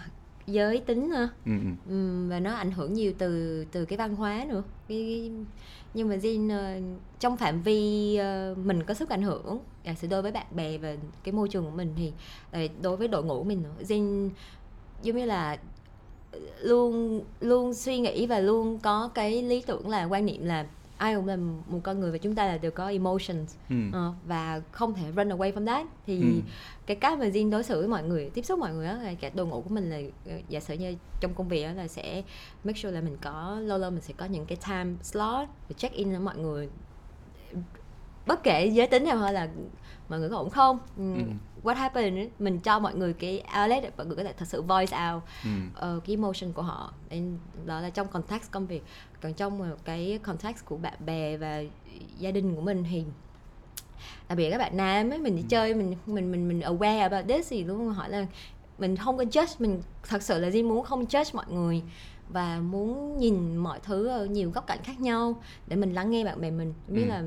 giới 0.48 0.80
tính 0.80 1.10
ha. 1.10 1.30
Ừ, 1.46 1.52
ừ. 1.52 1.68
Ừm, 1.90 2.30
và 2.30 2.40
nó 2.40 2.54
ảnh 2.54 2.72
hưởng 2.72 2.94
nhiều 2.94 3.14
từ 3.18 3.66
từ 3.72 3.86
cái 3.86 3.98
văn 3.98 4.16
hóa 4.16 4.46
nữa. 4.50 4.64
Cái, 4.88 4.98
cái 4.98 5.32
nhưng 5.94 6.10
mà 6.10 6.16
Jin 6.16 6.50
ờ, 6.50 6.82
trong 7.20 7.38
phạm 7.38 7.62
vi 7.62 8.16
ờ, 8.16 8.56
mình 8.64 8.84
có 8.84 8.94
sức 8.94 9.10
ảnh 9.10 9.22
hưởng 9.22 9.60
giả 9.84 9.94
sử 9.94 10.08
đối 10.08 10.22
với 10.22 10.32
bạn 10.32 10.46
bè 10.56 10.78
và 10.78 10.96
cái 11.24 11.34
môi 11.34 11.50
trường 11.50 11.66
của 11.66 11.72
mình 11.72 11.94
thì 11.98 12.12
đối 12.82 12.98
với 12.98 13.08
đội 13.08 13.24
ngũ 13.24 13.44
mình 13.44 13.64
nữa 13.64 13.76
Jin 13.88 14.30
giống 15.04 15.18
như 15.18 15.26
là 15.26 15.58
luôn 16.62 17.22
luôn 17.40 17.74
suy 17.74 18.00
nghĩ 18.00 18.26
và 18.28 18.40
luôn 18.40 18.80
có 18.80 19.10
cái 19.14 19.44
lý 19.44 19.62
tưởng 19.68 19.90
là 19.90 20.06
quan 20.06 20.26
niệm 20.26 20.46
là 20.46 20.66
ai 20.98 21.16
cũng 21.16 21.28
là 21.28 21.36
một 21.68 21.80
con 21.84 22.00
người 22.00 22.12
và 22.12 22.18
chúng 22.18 22.36
ta 22.36 22.46
là 22.48 22.58
đều 22.58 22.72
có 22.72 22.88
emotions 22.88 23.56
Ừ. 23.70 23.76
Ờ, 23.94 24.14
và 24.28 24.62
không 24.72 24.94
thể 24.94 25.04
run 25.16 25.30
away 25.30 25.54
from 25.54 25.66
that 25.66 25.88
thì 26.08 26.20
Ừ. 26.22 26.28
cái 26.86 26.96
cách 26.96 27.20
mà 27.20 27.26
Jin 27.26 27.50
đối 27.52 27.64
xử 27.64 27.80
với 27.80 27.88
mọi 27.88 28.04
người 28.04 28.30
tiếp 28.30 28.46
xúc 28.46 28.60
mọi 28.60 28.74
người 28.74 28.88
đó 28.88 28.94
là 28.94 29.14
cả 29.14 29.30
đội 29.34 29.46
ngũ 29.48 29.62
của 29.62 29.70
mình 29.70 29.90
là 29.90 30.00
ờ, 30.26 30.32
giả 30.50 30.60
sử 30.60 30.74
như 30.74 30.96
trong 31.22 31.34
công 31.34 31.48
việc 31.48 31.64
đó 31.64 31.72
là 31.74 31.88
sẽ 31.88 32.24
make 32.64 32.80
sure 32.80 32.92
là 32.96 33.02
mình 33.02 33.18
có 33.22 33.60
lâu 33.60 33.78
lâu 33.78 33.92
mình 33.92 34.02
sẽ 34.02 34.14
có 34.18 34.26
những 34.26 34.46
cái 34.46 34.58
time 34.68 34.90
slot 35.04 35.48
để 35.70 35.76
check 35.78 35.96
in 35.96 36.10
với 36.10 36.20
mọi 36.20 36.38
người 36.38 36.70
bất 38.28 38.44
kể 38.44 38.66
giới 38.66 38.88
tính 38.88 39.04
nào 39.04 39.18
hay 39.18 39.34
là 39.34 39.50
mọi 40.10 40.20
người 40.20 40.30
có 40.30 40.38
ổn 40.38 40.50
không 40.50 40.80
ừ. 40.98 41.04
Ừ. 41.64 41.68
what 41.70 41.76
happened 41.76 42.30
mình 42.40 42.60
cho 42.60 42.80
mọi 42.80 42.96
người 42.96 43.14
cái 43.14 43.44
outlet 43.62 43.84
để 43.84 43.92
mọi 43.98 44.06
người 44.08 44.16
có 44.16 44.24
thể 44.24 44.34
thật 44.38 44.46
sự 44.48 44.62
voice 44.62 44.98
out 45.14 45.24
Ừ. 45.44 45.50
ờ, 45.76 46.00
cái 46.06 46.16
emotion 46.16 46.52
của 46.54 46.62
họ 46.62 46.94
Nên 47.10 47.38
đó 47.66 47.80
là 47.80 47.90
trong 47.90 48.08
context 48.08 48.52
công 48.52 48.68
việc 48.68 48.84
còn 49.22 49.34
trong 49.34 49.76
cái 49.86 50.20
context 50.24 50.66
của 50.66 50.78
bạn 50.78 50.94
bè 51.06 51.38
và 51.38 51.62
gia 52.20 52.32
đình 52.32 52.56
của 52.56 52.62
mình 52.62 52.84
thì 52.90 53.04
đặc 54.30 54.38
biệt 54.38 54.50
các 54.52 54.58
bạn 54.58 54.78
nam 54.78 55.10
ấy 55.10 55.20
mình 55.20 55.36
đi 55.36 55.44
chơi 55.50 55.74
mình 55.74 55.96
mình 56.06 56.32
mình 56.32 56.48
mình 56.48 56.60
aware 56.60 57.02
about 57.02 57.28
this 57.28 57.50
thì 57.50 57.64
luôn 57.64 57.90
hỏi 57.94 58.10
là 58.10 58.26
mình 58.78 58.96
không 58.96 59.18
có 59.18 59.24
judge 59.24 59.56
mình 59.60 59.82
thật 60.08 60.22
sự 60.24 60.40
là 60.40 60.50
Jin 60.50 60.68
muốn 60.68 60.84
không 60.86 61.06
judge 61.06 61.32
mọi 61.34 61.46
người 61.50 61.82
và 62.30 62.60
muốn 62.60 63.18
nhìn 63.18 63.58
mọi 63.58 63.80
thứ 63.84 64.08
ở 64.08 64.26
nhiều 64.26 64.52
góc 64.52 64.68
cạnh 64.68 64.80
khác 64.84 65.00
nhau 65.00 65.42
để 65.68 65.76
mình 65.76 65.94
lắng 65.94 66.12
nghe 66.12 66.26
bạn 66.26 66.42
bè 66.42 66.52
mình 66.52 66.74
biết 66.88 67.04
Ừ. 67.04 67.08
là 67.10 67.24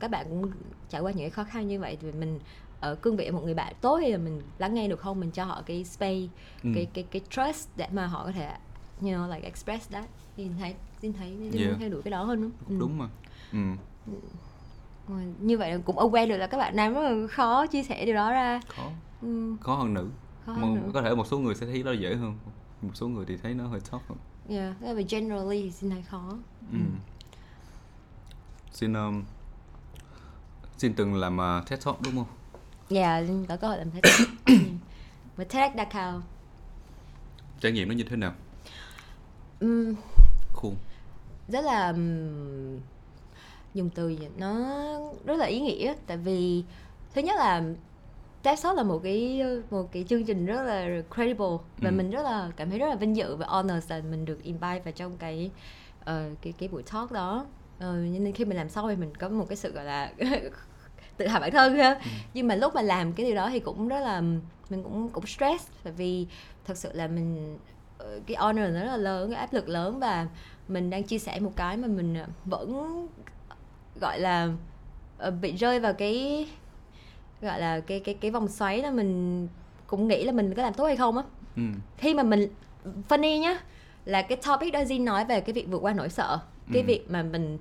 các 0.00 0.10
bạn 0.10 0.26
cũng 0.28 0.50
trải 0.88 1.00
qua 1.00 1.10
những 1.12 1.20
cái 1.20 1.30
khó 1.30 1.44
khăn 1.44 1.68
như 1.68 1.80
vậy 1.80 1.98
thì 2.00 2.12
mình 2.12 2.38
ở 2.80 2.94
cương 2.94 3.16
vị 3.16 3.30
một 3.30 3.40
người 3.44 3.54
bạn 3.54 3.74
tốt 3.80 3.98
thì 4.02 4.12
là 4.12 4.18
mình 4.18 4.42
lắng 4.58 4.74
nghe 4.74 4.88
được 4.88 5.00
không? 5.00 5.20
Mình 5.20 5.30
cho 5.30 5.44
họ 5.44 5.62
cái 5.66 5.84
space 5.84 6.26
Ừ. 6.62 6.70
cái 6.74 6.86
cái 6.94 7.04
cái 7.10 7.22
trust 7.30 7.68
để 7.76 7.88
mà 7.92 8.06
họ 8.06 8.24
có 8.24 8.32
thể 8.32 8.48
you 9.00 9.08
know 9.08 9.28
like 9.34 9.44
express 9.46 9.90
that. 9.90 10.08
Thì 10.36 10.48
thấy 10.60 10.74
Jin 11.02 11.12
thấy 11.12 11.30
Jin 11.52 11.66
Yeah. 11.66 11.78
theo 11.78 11.88
đuổi 11.88 12.02
cái 12.02 12.10
đó 12.10 12.24
hơn 12.24 12.42
đúng 12.42 12.50
Cũng 12.68 12.78
đúng 12.78 12.98
mà. 12.98 13.08
Ừ. 13.52 13.58
Rồi, 15.08 15.22
như 15.40 15.58
vậy 15.58 15.80
cũng 15.84 15.96
aware 15.96 16.28
được 16.28 16.36
là 16.36 16.46
các 16.46 16.58
bạn 16.58 16.76
nam 16.76 16.94
rất 16.94 17.00
là 17.00 17.26
khó 17.26 17.66
chia 17.66 17.82
sẻ 17.82 18.04
điều 18.06 18.14
đó 18.14 18.32
ra. 18.32 18.60
Khó. 18.68 18.90
Ừ, 19.22 19.56
khó 19.60 19.74
hơn 19.74 19.94
nữ. 19.94 20.08
Khó 20.46 20.52
Mà 20.52 20.60
hơn 20.60 20.90
có 20.94 21.02
thể 21.02 21.14
một 21.14 21.26
số 21.26 21.38
người 21.38 21.54
sẽ 21.54 21.66
thấy 21.66 21.82
nó 21.82 21.92
dễ 21.92 22.14
hơn. 22.14 22.38
Một 22.82 22.90
số 22.94 23.08
người 23.08 23.24
thì 23.28 23.36
thấy 23.36 23.54
nó 23.54 23.66
hơi 23.66 23.80
tough 23.90 24.02
hơn. 24.08 24.18
Yeah. 24.48 24.76
Thế 24.80 24.94
mà 24.94 25.00
generally 25.08 25.62
thì 25.62 25.70
xin 25.70 25.90
thấy 25.90 26.02
khó. 26.02 26.32
Ừ. 26.72 26.78
xin 28.72 28.92
um, 28.92 29.22
xin 30.76 30.94
từng 30.94 31.14
làm 31.14 31.36
uh, 31.36 31.68
TED 31.68 31.84
Talk 31.86 32.02
đúng 32.02 32.14
không 32.16 32.26
yeah 32.90 33.20
Linh 33.28 33.46
có 33.48 33.56
cơ 33.56 33.68
hội 33.68 33.78
làm 33.78 33.88
thế 33.90 34.00
và 35.36 35.44
TEDx 35.44 35.76
Dakar 35.76 36.14
trải 37.60 37.72
nghiệm 37.72 37.88
nó 37.88 37.94
như 37.94 38.04
thế 38.04 38.16
nào? 38.16 38.32
Um, 39.60 39.94
cool 40.54 40.72
rất 41.48 41.64
là 41.64 41.86
ừm, 41.88 42.78
dùng 43.74 43.90
từ 43.90 44.16
nó 44.36 44.54
rất 45.24 45.36
là 45.38 45.46
ý 45.46 45.60
nghĩa 45.60 45.94
tại 46.06 46.16
vì 46.16 46.64
thứ 47.14 47.20
nhất 47.20 47.36
là 47.38 47.62
TED 48.42 48.62
Talk 48.64 48.76
là 48.76 48.82
một 48.82 49.00
cái 49.04 49.42
một 49.70 49.92
cái 49.92 50.04
chương 50.08 50.24
trình 50.24 50.46
rất 50.46 50.62
là 50.62 51.02
credible 51.14 51.46
và 51.78 51.90
Ừ. 51.90 51.94
mình 51.96 52.10
rất 52.10 52.22
là 52.22 52.50
cảm 52.56 52.70
thấy 52.70 52.78
rất 52.78 52.88
là 52.88 52.94
vinh 52.94 53.16
dự 53.16 53.36
và 53.36 53.46
honor 53.46 53.90
là 53.90 54.00
mình 54.10 54.24
được 54.24 54.42
invite 54.42 54.80
vào 54.84 54.92
trong 54.92 55.16
cái 55.18 55.50
ờ, 56.04 56.30
cái 56.42 56.52
cái 56.58 56.68
buổi 56.68 56.82
talk 56.82 57.12
đó. 57.12 57.46
Cho 57.80 57.92
nên 57.92 58.32
khi 58.32 58.44
mình 58.44 58.56
làm 58.56 58.68
xong 58.68 58.88
thì 58.88 58.96
mình 58.96 59.14
có 59.14 59.28
một 59.28 59.46
cái 59.48 59.56
sự 59.56 59.72
gọi 59.72 59.84
là 59.84 60.12
tự 61.18 61.26
hào 61.26 61.40
bản 61.40 61.50
thân 61.52 61.76
ha. 61.78 62.00
Nhưng 62.34 62.48
mà 62.48 62.54
lúc 62.54 62.74
mà 62.74 62.82
làm 62.82 63.12
cái 63.12 63.26
điều 63.26 63.34
đó 63.34 63.48
thì 63.50 63.60
cũng 63.60 63.88
rất 63.88 64.00
là 64.00 64.20
mình 64.70 64.82
cũng 64.82 65.08
cũng 65.08 65.26
stress. 65.26 65.68
Bởi 65.84 65.92
vì 65.92 66.26
thật 66.64 66.76
sự 66.76 66.90
là 66.92 67.06
mình 67.06 67.58
ờ, 67.98 68.20
cái 68.26 68.36
honor 68.36 68.64
nó 68.74 68.80
rất 68.80 68.86
là 68.90 68.96
lớn 68.96 69.30
cái 69.30 69.40
áp 69.40 69.52
lực 69.52 69.68
lớn 69.68 69.98
và 69.98 70.26
mình 70.68 70.90
đang 70.90 71.02
chia 71.02 71.18
sẻ 71.18 71.40
một 71.40 71.52
cái 71.56 71.76
mà 71.76 71.88
mình 71.88 72.14
ờ, 72.14 72.26
vẫn 72.44 73.06
gọi 74.00 74.20
là 74.20 74.48
ờ, 75.18 75.30
bị 75.30 75.52
rơi 75.56 75.80
vào 75.80 75.92
cái 75.92 76.46
gọi 77.42 77.60
là 77.60 77.80
cái 77.80 78.00
cái 78.00 78.14
cái 78.14 78.30
vòng 78.30 78.48
xoáy 78.48 78.82
là 78.82 78.90
mình 78.90 79.48
cũng 79.86 80.08
nghĩ 80.08 80.24
là 80.24 80.32
mình 80.32 80.54
có 80.54 80.62
làm 80.62 80.74
tốt 80.74 80.84
hay 80.86 80.96
không 80.96 81.16
á. 81.16 81.22
Ừ. 81.56 81.62
khi 81.98 82.14
mà 82.14 82.22
mình 82.22 82.48
funny 83.08 83.40
nhá 83.40 83.58
là 84.04 84.22
cái 84.22 84.38
topic 84.46 84.72
đó 84.72 84.80
Jin 84.80 85.04
nói 85.04 85.24
về 85.24 85.40
cái 85.40 85.52
việc 85.52 85.66
vượt 85.68 85.78
qua 85.82 85.92
nỗi 85.92 86.08
sợ. 86.08 86.38
Cái 86.72 86.82
Ừ. 86.82 86.86
việc 86.86 87.10
mà 87.10 87.22
mình 87.22 87.58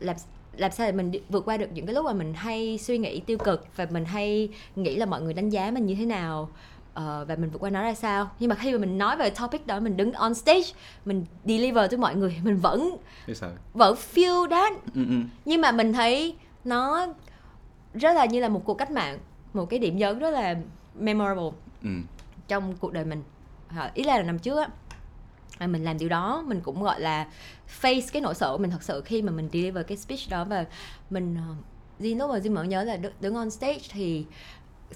làm 0.00 0.16
làm 0.56 0.70
sao 0.70 0.86
để 0.86 0.92
mình 0.92 1.12
vượt 1.28 1.44
qua 1.44 1.56
được 1.56 1.66
những 1.72 1.86
cái 1.86 1.94
lúc 1.94 2.04
mà 2.04 2.12
mình 2.12 2.34
hay 2.34 2.78
suy 2.78 2.98
nghĩ 2.98 3.20
tiêu 3.20 3.38
cực 3.38 3.66
và 3.76 3.86
mình 3.90 4.04
hay 4.04 4.48
nghĩ 4.76 4.96
là 4.96 5.06
mọi 5.06 5.22
người 5.22 5.34
đánh 5.34 5.50
giá 5.50 5.70
mình 5.70 5.86
như 5.86 5.94
thế 5.94 6.06
nào 6.06 6.48
ờ, 6.94 7.24
và 7.28 7.36
mình 7.36 7.50
vượt 7.50 7.58
qua 7.58 7.70
nó 7.70 7.82
ra 7.82 7.94
sao 7.94 8.30
nhưng 8.40 8.48
mà 8.48 8.54
khi 8.54 8.72
mà 8.72 8.78
mình 8.78 8.98
nói 8.98 9.16
về 9.16 9.30
topic 9.30 9.66
đó 9.66 9.80
mình 9.80 9.96
đứng 9.96 10.12
on 10.12 10.34
stage 10.34 10.62
mình 11.04 11.24
deliver 11.44 11.90
tới 11.90 11.98
mọi 11.98 12.14
người 12.16 12.36
mình 12.44 12.56
vẫn 12.56 12.96
vẫn 13.74 13.96
feel 14.14 14.48
that 14.50 14.72
ừ, 14.94 15.04
ừ. 15.08 15.16
nhưng 15.44 15.60
mà 15.60 15.72
mình 15.72 15.92
thấy 15.92 16.36
nó 16.64 17.06
rất 17.94 18.12
là 18.12 18.24
như 18.24 18.40
là 18.40 18.48
một 18.48 18.64
cuộc 18.64 18.74
cách 18.74 18.90
mạng 18.90 19.18
một 19.54 19.64
cái 19.70 19.78
điểm 19.78 19.96
nhấn 19.98 20.18
rất 20.18 20.30
là 20.30 20.54
memorable 20.98 21.50
Ừ. 21.82 21.90
trong 22.48 22.74
cuộc 22.80 22.92
đời 22.92 23.04
mình 23.04 23.22
ý 23.94 24.02
là 24.04 24.22
năm 24.22 24.38
trước 24.38 24.58
á 24.58 24.68
mà 25.60 25.66
mình 25.66 25.84
làm 25.84 25.98
điều 25.98 26.08
đó 26.08 26.44
mình 26.46 26.60
cũng 26.60 26.82
gọi 26.82 27.00
là 27.00 27.26
face 27.80 28.08
cái 28.12 28.22
nỗi 28.22 28.34
sợ 28.34 28.52
của 28.52 28.58
mình 28.58 28.70
thật 28.70 28.82
sự 28.82 29.02
khi 29.04 29.22
mà 29.22 29.32
mình 29.32 29.48
deliver 29.52 29.86
cái 29.86 29.96
speech 29.96 30.30
đó. 30.30 30.44
Và 30.44 30.64
mình 31.10 31.36
ờ, 31.36 31.54
Jin 32.00 32.18
lúc 32.18 32.30
mà 32.30 32.38
Jin 32.38 32.54
vẫn 32.54 32.68
nhớ 32.68 32.84
là 32.84 32.98
đứng, 33.20 33.34
on 33.34 33.50
stage 33.50 33.80
thì 33.90 34.24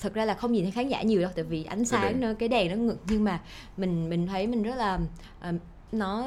thật 0.00 0.14
ra 0.14 0.24
là 0.24 0.34
không 0.34 0.52
nhìn 0.52 0.62
thấy 0.62 0.70
khán 0.72 0.88
giả 0.88 1.02
nhiều 1.02 1.20
đâu 1.20 1.30
tại 1.34 1.44
vì 1.44 1.64
ánh 1.64 1.84
sáng 1.84 2.20
nữa 2.20 2.34
cái 2.38 2.48
đèn 2.48 2.70
nó 2.70 2.76
ngực 2.76 2.98
nhưng 3.08 3.24
mà 3.24 3.40
mình 3.76 4.10
mình 4.10 4.26
thấy 4.26 4.46
mình 4.46 4.62
rất 4.62 4.76
là 4.76 4.98
ờ, 5.40 5.52
nó 5.92 6.26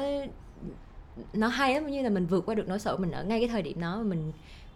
nó 1.32 1.48
hay 1.48 1.74
lắm 1.74 1.86
như 1.86 2.02
là 2.02 2.10
mình 2.10 2.26
vượt 2.26 2.46
qua 2.46 2.54
được 2.54 2.68
nỗi 2.68 2.78
sợ 2.78 2.96
mình 2.96 3.10
ở 3.10 3.24
ngay 3.24 3.40
cái 3.40 3.48
thời 3.48 3.62
điểm 3.62 3.80
đó. 3.80 4.02
Mà 4.04 4.16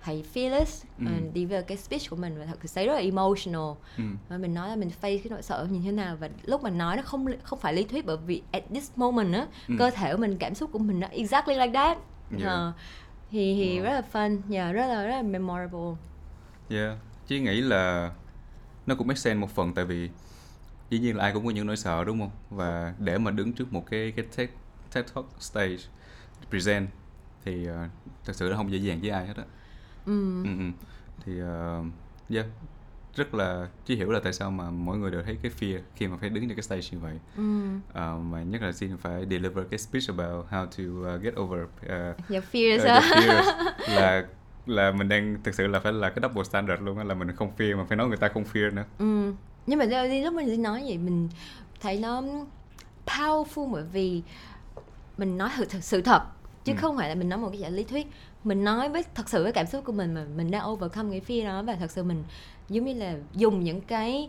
mình 0.06 0.22
thấy 0.22 0.24
fearless 0.34 0.84
Ừ. 0.98 1.06
ừ. 1.06 1.12
đi 1.32 1.44
về 1.46 1.62
cái 1.62 1.76
speech 1.76 2.10
của 2.10 2.16
mình 2.16 2.38
và 2.38 2.44
thật 2.46 2.56
sự 2.64 2.86
rất 2.86 2.92
là 2.92 2.98
emotional 3.00 3.76
Ừ. 3.98 4.04
và 4.28 4.38
mình 4.38 4.54
nói 4.54 4.68
là 4.68 4.76
mình 4.76 4.88
face 4.88 5.18
cái 5.18 5.26
nỗi 5.30 5.42
sợ 5.42 5.66
như 5.70 5.80
thế 5.84 5.92
nào 5.92 6.16
và 6.20 6.28
lúc 6.44 6.62
mà 6.62 6.70
nói 6.70 6.96
nó 6.96 7.02
không 7.02 7.26
không 7.42 7.58
phải 7.58 7.74
lý 7.74 7.84
thuyết 7.84 8.06
bởi 8.06 8.16
vì 8.16 8.42
at 8.52 8.62
this 8.74 8.90
moment 8.96 9.34
á 9.34 9.46
Ừ. 9.68 9.74
cơ 9.78 9.90
thể 9.90 10.12
của 10.12 10.18
mình 10.18 10.36
cảm 10.38 10.54
xúc 10.54 10.70
của 10.72 10.78
mình 10.78 11.00
nó 11.00 11.06
exactly 11.10 11.54
like 11.54 11.72
that 11.72 11.98
Yeah. 12.30 12.44
Ờ, 12.44 12.72
thì 13.30 13.54
thì 13.54 13.78
Wow. 13.78 13.82
rất 13.82 13.90
là 13.90 14.02
fun 14.12 14.40
yeah, 14.50 14.74
rất 14.74 14.86
là 14.86 15.02
rất 15.06 15.16
là 15.16 15.22
memorable 15.22 15.94
Yeah. 16.70 16.98
Chí 17.26 17.40
nghĩ 17.40 17.60
là 17.60 18.12
nó 18.86 18.94
cũng 18.94 19.06
make 19.06 19.18
sense 19.18 19.40
một 19.40 19.50
phần 19.50 19.74
tại 19.74 19.84
vì 19.84 20.10
dĩ 20.90 20.98
nhiên 20.98 21.16
là 21.16 21.24
ai 21.24 21.32
cũng 21.32 21.44
có 21.44 21.50
những 21.50 21.66
nỗi 21.66 21.76
sợ 21.76 22.04
đúng 22.04 22.20
không 22.20 22.30
và 22.50 22.94
để 22.98 23.18
mà 23.18 23.30
đứng 23.30 23.52
trước 23.52 23.72
một 23.72 23.84
cái 23.90 24.12
cái 24.16 24.24
TED, 24.36 24.48
TED 24.94 25.04
Talk 25.14 25.26
stage 25.40 25.76
present 26.50 26.88
thì 27.44 27.68
uh, 27.70 27.74
thật 28.24 28.32
sự 28.36 28.48
là 28.48 28.56
không 28.56 28.72
dễ 28.72 28.78
dàng 28.78 29.00
với 29.00 29.10
ai 29.10 29.26
hết 29.26 29.36
á 29.36 29.42
ừ. 30.06 30.42
ừ, 30.44 30.50
ừ. 30.58 30.64
thì 31.24 31.42
uh, 31.42 31.86
yeah 32.28 32.46
rất 33.14 33.34
là 33.34 33.68
chỉ 33.86 33.96
hiểu 33.96 34.10
là 34.10 34.20
tại 34.24 34.32
sao 34.32 34.50
mà 34.50 34.70
mỗi 34.70 34.98
người 34.98 35.10
đều 35.10 35.22
thấy 35.22 35.36
cái 35.42 35.52
fear 35.60 35.80
khi 35.96 36.08
mà 36.08 36.16
phải 36.16 36.30
đứng 36.30 36.48
trên 36.48 36.56
cái 36.56 36.62
stage 36.62 36.82
như 36.90 36.98
vậy 36.98 37.18
ừ. 37.36 37.42
uh, 37.88 38.20
mà 38.20 38.42
nhất 38.42 38.62
là 38.62 38.72
xin 38.72 38.96
phải 38.96 39.26
deliver 39.30 39.66
cái 39.70 39.78
speech 39.78 40.08
about 40.08 40.46
how 40.50 40.66
to 40.66 41.14
uh, 41.14 41.22
get 41.22 41.34
over 41.40 41.60
uh, 41.62 42.30
Your 42.30 42.44
fears 42.52 42.78
uh, 42.78 42.84
your 42.84 43.04
fears 43.04 43.72
là 43.96 44.26
là 44.66 44.92
mình 44.92 45.08
đang 45.08 45.36
thực 45.44 45.54
sự 45.54 45.66
là 45.66 45.80
phải 45.80 45.92
là 45.92 46.10
cái 46.10 46.18
double 46.22 46.44
standard 46.44 46.82
luôn 46.82 46.98
á 46.98 47.04
là 47.04 47.14
mình 47.14 47.32
không 47.36 47.52
fear 47.58 47.76
mà 47.76 47.84
phải 47.84 47.96
nói 47.96 48.08
người 48.08 48.16
ta 48.16 48.28
không 48.28 48.44
fear 48.52 48.74
nữa 48.74 48.84
ừ. 48.98 49.32
nhưng 49.66 49.78
mà 49.78 49.84
lúc 50.24 50.34
mình 50.34 50.62
nói 50.62 50.82
vậy 50.86 50.98
mình 50.98 51.28
thấy 51.80 51.98
nó 51.98 52.22
powerful 53.06 53.70
bởi 53.70 53.84
vì 53.92 54.22
mình 55.18 55.38
nói 55.38 55.50
sự, 55.58 55.66
sự 55.80 56.00
thật 56.02 56.22
chứ 56.64 56.72
Ừ. 56.72 56.76
không 56.80 56.96
phải 56.96 57.08
là 57.08 57.14
mình 57.14 57.28
nói 57.28 57.38
một 57.38 57.48
cái 57.52 57.60
dạng 57.60 57.72
lý 57.72 57.84
thuyết 57.84 58.06
mình 58.44 58.64
nói 58.64 58.88
với 58.88 59.04
thật 59.14 59.28
sự 59.28 59.42
với 59.42 59.52
cảm 59.52 59.66
xúc 59.66 59.84
của 59.84 59.92
mình 59.92 60.14
mà 60.14 60.24
mình 60.36 60.50
đang 60.50 60.66
overcome 60.70 61.10
cái 61.10 61.20
fear 61.40 61.46
đó 61.48 61.62
và 61.62 61.74
thật 61.74 61.90
sự 61.90 62.02
mình 62.02 62.24
giống 62.68 62.84
như 62.84 62.94
là 62.94 63.16
dùng 63.34 63.64
những 63.64 63.80
cái 63.80 64.28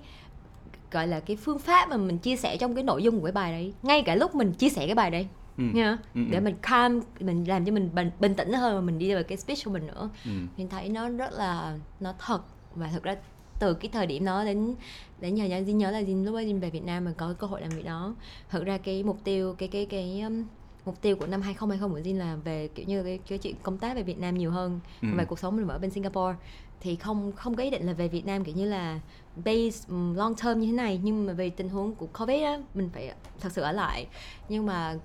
gọi 0.92 1.08
là 1.08 1.20
cái 1.20 1.36
phương 1.38 1.60
pháp 1.60 1.90
mà 1.90 1.98
mình 1.98 2.18
chia 2.18 2.36
sẻ 2.36 2.58
trong 2.58 2.76
cái 2.76 2.84
nội 2.84 3.04
dung 3.04 3.20
của 3.20 3.26
cái 3.26 3.32
bài 3.32 3.52
đấy 3.52 3.74
ngay 3.84 4.02
cả 4.02 4.16
lúc 4.16 4.36
mình 4.36 4.54
chia 4.54 4.70
sẻ 4.70 4.86
cái 4.86 4.96
bài 4.96 5.12
đấy 5.12 5.28
ừ. 5.58 5.64
nha 5.74 5.98
Ừ, 6.16 6.22
để 6.32 6.38
ừ. 6.38 6.42
mình 6.42 6.56
calm 6.62 7.00
mình 7.20 7.44
làm 7.48 7.66
cho 7.66 7.72
mình 7.72 7.90
bình, 7.96 8.12
bình 8.20 8.36
tĩnh 8.36 8.54
hơn 8.54 8.76
và 8.76 8.82
mình 8.82 9.00
đi 9.00 9.14
vào 9.14 9.24
cái 9.24 9.38
speech 9.38 9.66
của 9.66 9.72
mình 9.72 9.88
nữa 9.88 10.10
Ừ. 10.26 10.32
mình 10.58 10.70
thấy 10.70 10.90
nó 10.90 11.10
rất 11.10 11.34
là 11.34 11.78
nó 12.00 12.14
thật 12.20 12.42
và 12.76 12.90
thực 12.94 13.04
ra 13.04 13.16
từ 13.60 13.74
cái 13.74 13.90
thời 13.94 14.08
điểm 14.08 14.26
đó 14.26 14.44
đến 14.46 14.76
đến 15.20 15.36
giờ 15.36 15.62
Dinh 15.66 15.78
nhớ 15.78 15.92
là 15.92 16.04
Dinh 16.04 16.26
lúc 16.26 16.36
đó 16.36 16.42
Dinh 16.44 16.60
về 16.60 16.70
Việt 16.70 16.84
Nam 16.84 17.06
mình 17.06 17.14
có 17.18 17.34
cơ 17.40 17.48
hội 17.48 17.62
làm 17.62 17.70
việc 17.70 17.86
đó 17.86 18.16
thực 18.50 18.66
ra 18.66 18.78
cái 18.78 19.04
mục 19.04 19.18
tiêu 19.24 19.56
cái 19.58 19.68
cái 19.70 19.86
cái 19.86 20.22
um, 20.22 20.44
mục 20.86 21.02
tiêu 21.02 21.16
của 21.16 21.26
năm 21.28 21.42
2020 21.42 21.98
của 22.00 22.04
Dinh 22.04 22.20
là 22.20 22.36
về 22.36 22.68
kiểu 22.76 22.86
như 22.86 23.04
cái, 23.04 23.20
cái 23.28 23.38
chuyện 23.38 23.56
công 23.64 23.78
tác 23.78 23.96
về 23.96 24.04
Việt 24.04 24.20
Nam 24.20 24.38
nhiều 24.38 24.52
hơn 24.52 24.80
Ừ. 25.02 25.08
về 25.18 25.26
cuộc 25.26 25.40
sống 25.40 25.56
mình 25.56 25.68
ở 25.68 25.80
bên 25.80 25.92
Singapore 25.92 26.36
thì 26.80 26.96
không 26.96 27.32
không 27.32 27.56
có 27.56 27.64
ý 27.64 27.70
định 27.70 27.86
là 27.86 27.94
về 27.94 28.08
Việt 28.08 28.26
Nam 28.26 28.44
kiểu 28.44 28.56
như 28.56 28.66
là 28.66 29.00
base 29.36 29.86
um, 29.90 30.14
long 30.16 30.36
term 30.36 30.60
như 30.60 30.68
thế 30.68 30.74
này 30.74 31.00
nhưng 31.04 31.26
mà 31.26 31.34
vì 31.34 31.50
tình 31.50 31.70
huống 31.70 31.96
của 31.96 32.08
Covid 32.20 32.44
á 32.44 32.60
mình 32.74 32.90
phải 32.94 33.14
thật 33.40 33.52
sự 33.52 33.62
ở 33.62 33.72
lại 33.72 34.08
nhưng 34.50 34.66
mà 34.66 34.96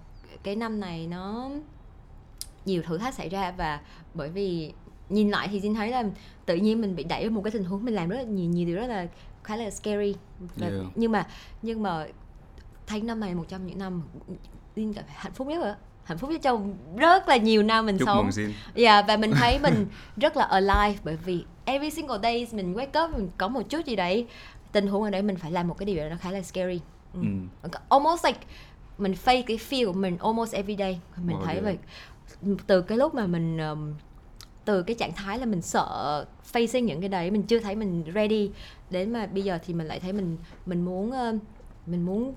cái 0.42 0.56
năm 0.56 0.80
này 0.80 1.06
nó 1.06 1.50
nhiều 2.64 2.82
thử 2.82 2.98
thách 2.98 3.14
xảy 3.14 3.28
ra 3.28 3.50
và 3.50 3.80
bởi 4.14 4.28
vì 4.30 4.72
nhìn 5.08 5.30
lại 5.30 5.48
thì 5.50 5.60
Jin 5.60 5.74
thấy 5.74 5.90
là 5.90 6.04
tự 6.46 6.56
nhiên 6.56 6.80
mình 6.80 6.96
bị 6.96 7.04
đẩy 7.04 7.22
vào 7.22 7.30
một 7.30 7.40
cái 7.44 7.50
tình 7.50 7.64
huống 7.64 7.84
mình 7.84 7.94
làm 7.94 8.08
rất 8.08 8.16
là 8.16 8.22
nhiều 8.22 8.50
nhiều 8.50 8.66
điều 8.66 8.76
rất 8.76 8.86
là 8.86 9.06
khá 9.44 9.56
là 9.56 9.70
scary 9.70 10.14
và, 10.56 10.66
Yeah. 10.66 10.82
nhưng 10.94 11.12
mà 11.12 11.26
nhưng 11.62 11.82
mà 11.82 12.06
thấy 12.86 13.00
năm 13.00 13.20
này 13.20 13.34
một 13.34 13.44
trong 13.48 13.66
những 13.66 13.78
năm 13.78 14.02
Jin 14.78 14.92
cảm 14.94 15.04
thấy 15.06 15.14
hạnh 15.18 15.32
phúc 15.32 15.46
nhất 15.46 15.62
rồi 15.62 15.74
hạnh 16.04 16.18
phúc 16.18 16.30
nhất 16.30 16.40
trong 16.42 16.76
rất 16.96 17.28
là 17.28 17.36
nhiều 17.36 17.62
năm 17.62 17.86
mình 17.86 17.98
chúc 17.98 18.08
sống 18.08 18.32
xin 18.32 18.52
Yeah, 18.74 19.04
và 19.08 19.16
mình 19.16 19.30
thấy 19.30 19.58
mình 19.62 19.86
rất 20.16 20.36
là 20.36 20.44
alive 20.44 20.98
bởi 21.04 21.16
vì 21.16 21.44
every 21.64 21.90
single 21.90 22.18
day 22.22 22.46
mình 22.52 22.74
wake 22.74 23.04
up 23.04 23.16
mình 23.16 23.28
có 23.36 23.48
một 23.48 23.62
chút 23.68 23.86
gì 23.86 23.96
đấy 23.96 24.26
tình 24.72 24.86
huống 24.86 25.02
ở 25.02 25.10
đấy 25.10 25.22
mình 25.22 25.36
phải 25.36 25.50
làm 25.52 25.68
một 25.68 25.78
cái 25.78 25.86
điều 25.86 25.96
đó 25.96 26.08
nó 26.08 26.16
khá 26.20 26.30
là 26.30 26.42
scary. 26.42 26.80
Ừ. 27.14 27.20
ừ. 27.62 27.68
Almost 27.88 28.24
like 28.24 28.38
mình 28.98 29.14
face 29.24 29.42
cái 29.46 29.56
fear 29.56 29.86
của 29.86 29.92
mình 29.92 30.18
almost 30.18 30.54
every 30.54 30.76
day. 30.76 31.00
Mình 31.16 31.36
Oh, 31.36 31.44
thấy 31.44 31.54
yeah. 31.54 31.64
vậy 31.64 31.78
từ 32.66 32.82
cái 32.82 32.98
lúc 32.98 33.14
mà 33.14 33.26
mình 33.26 33.58
um, 33.58 33.94
từ 34.64 34.82
cái 34.82 34.96
trạng 34.96 35.12
thái 35.12 35.38
là 35.38 35.46
mình 35.46 35.62
sợ 35.62 36.24
facing 36.52 36.84
những 36.84 37.00
cái 37.00 37.08
đấy 37.08 37.30
mình 37.30 37.42
chưa 37.42 37.58
thấy 37.58 37.74
mình 37.76 38.04
ready 38.14 38.50
đến 38.90 39.12
mà 39.12 39.26
bây 39.26 39.42
giờ 39.42 39.58
thì 39.66 39.74
mình 39.74 39.86
lại 39.86 40.00
thấy 40.00 40.12
mình 40.12 40.36
mình 40.66 40.84
muốn 40.84 41.10
um, 41.12 41.38
mình 41.86 42.06
muốn 42.06 42.34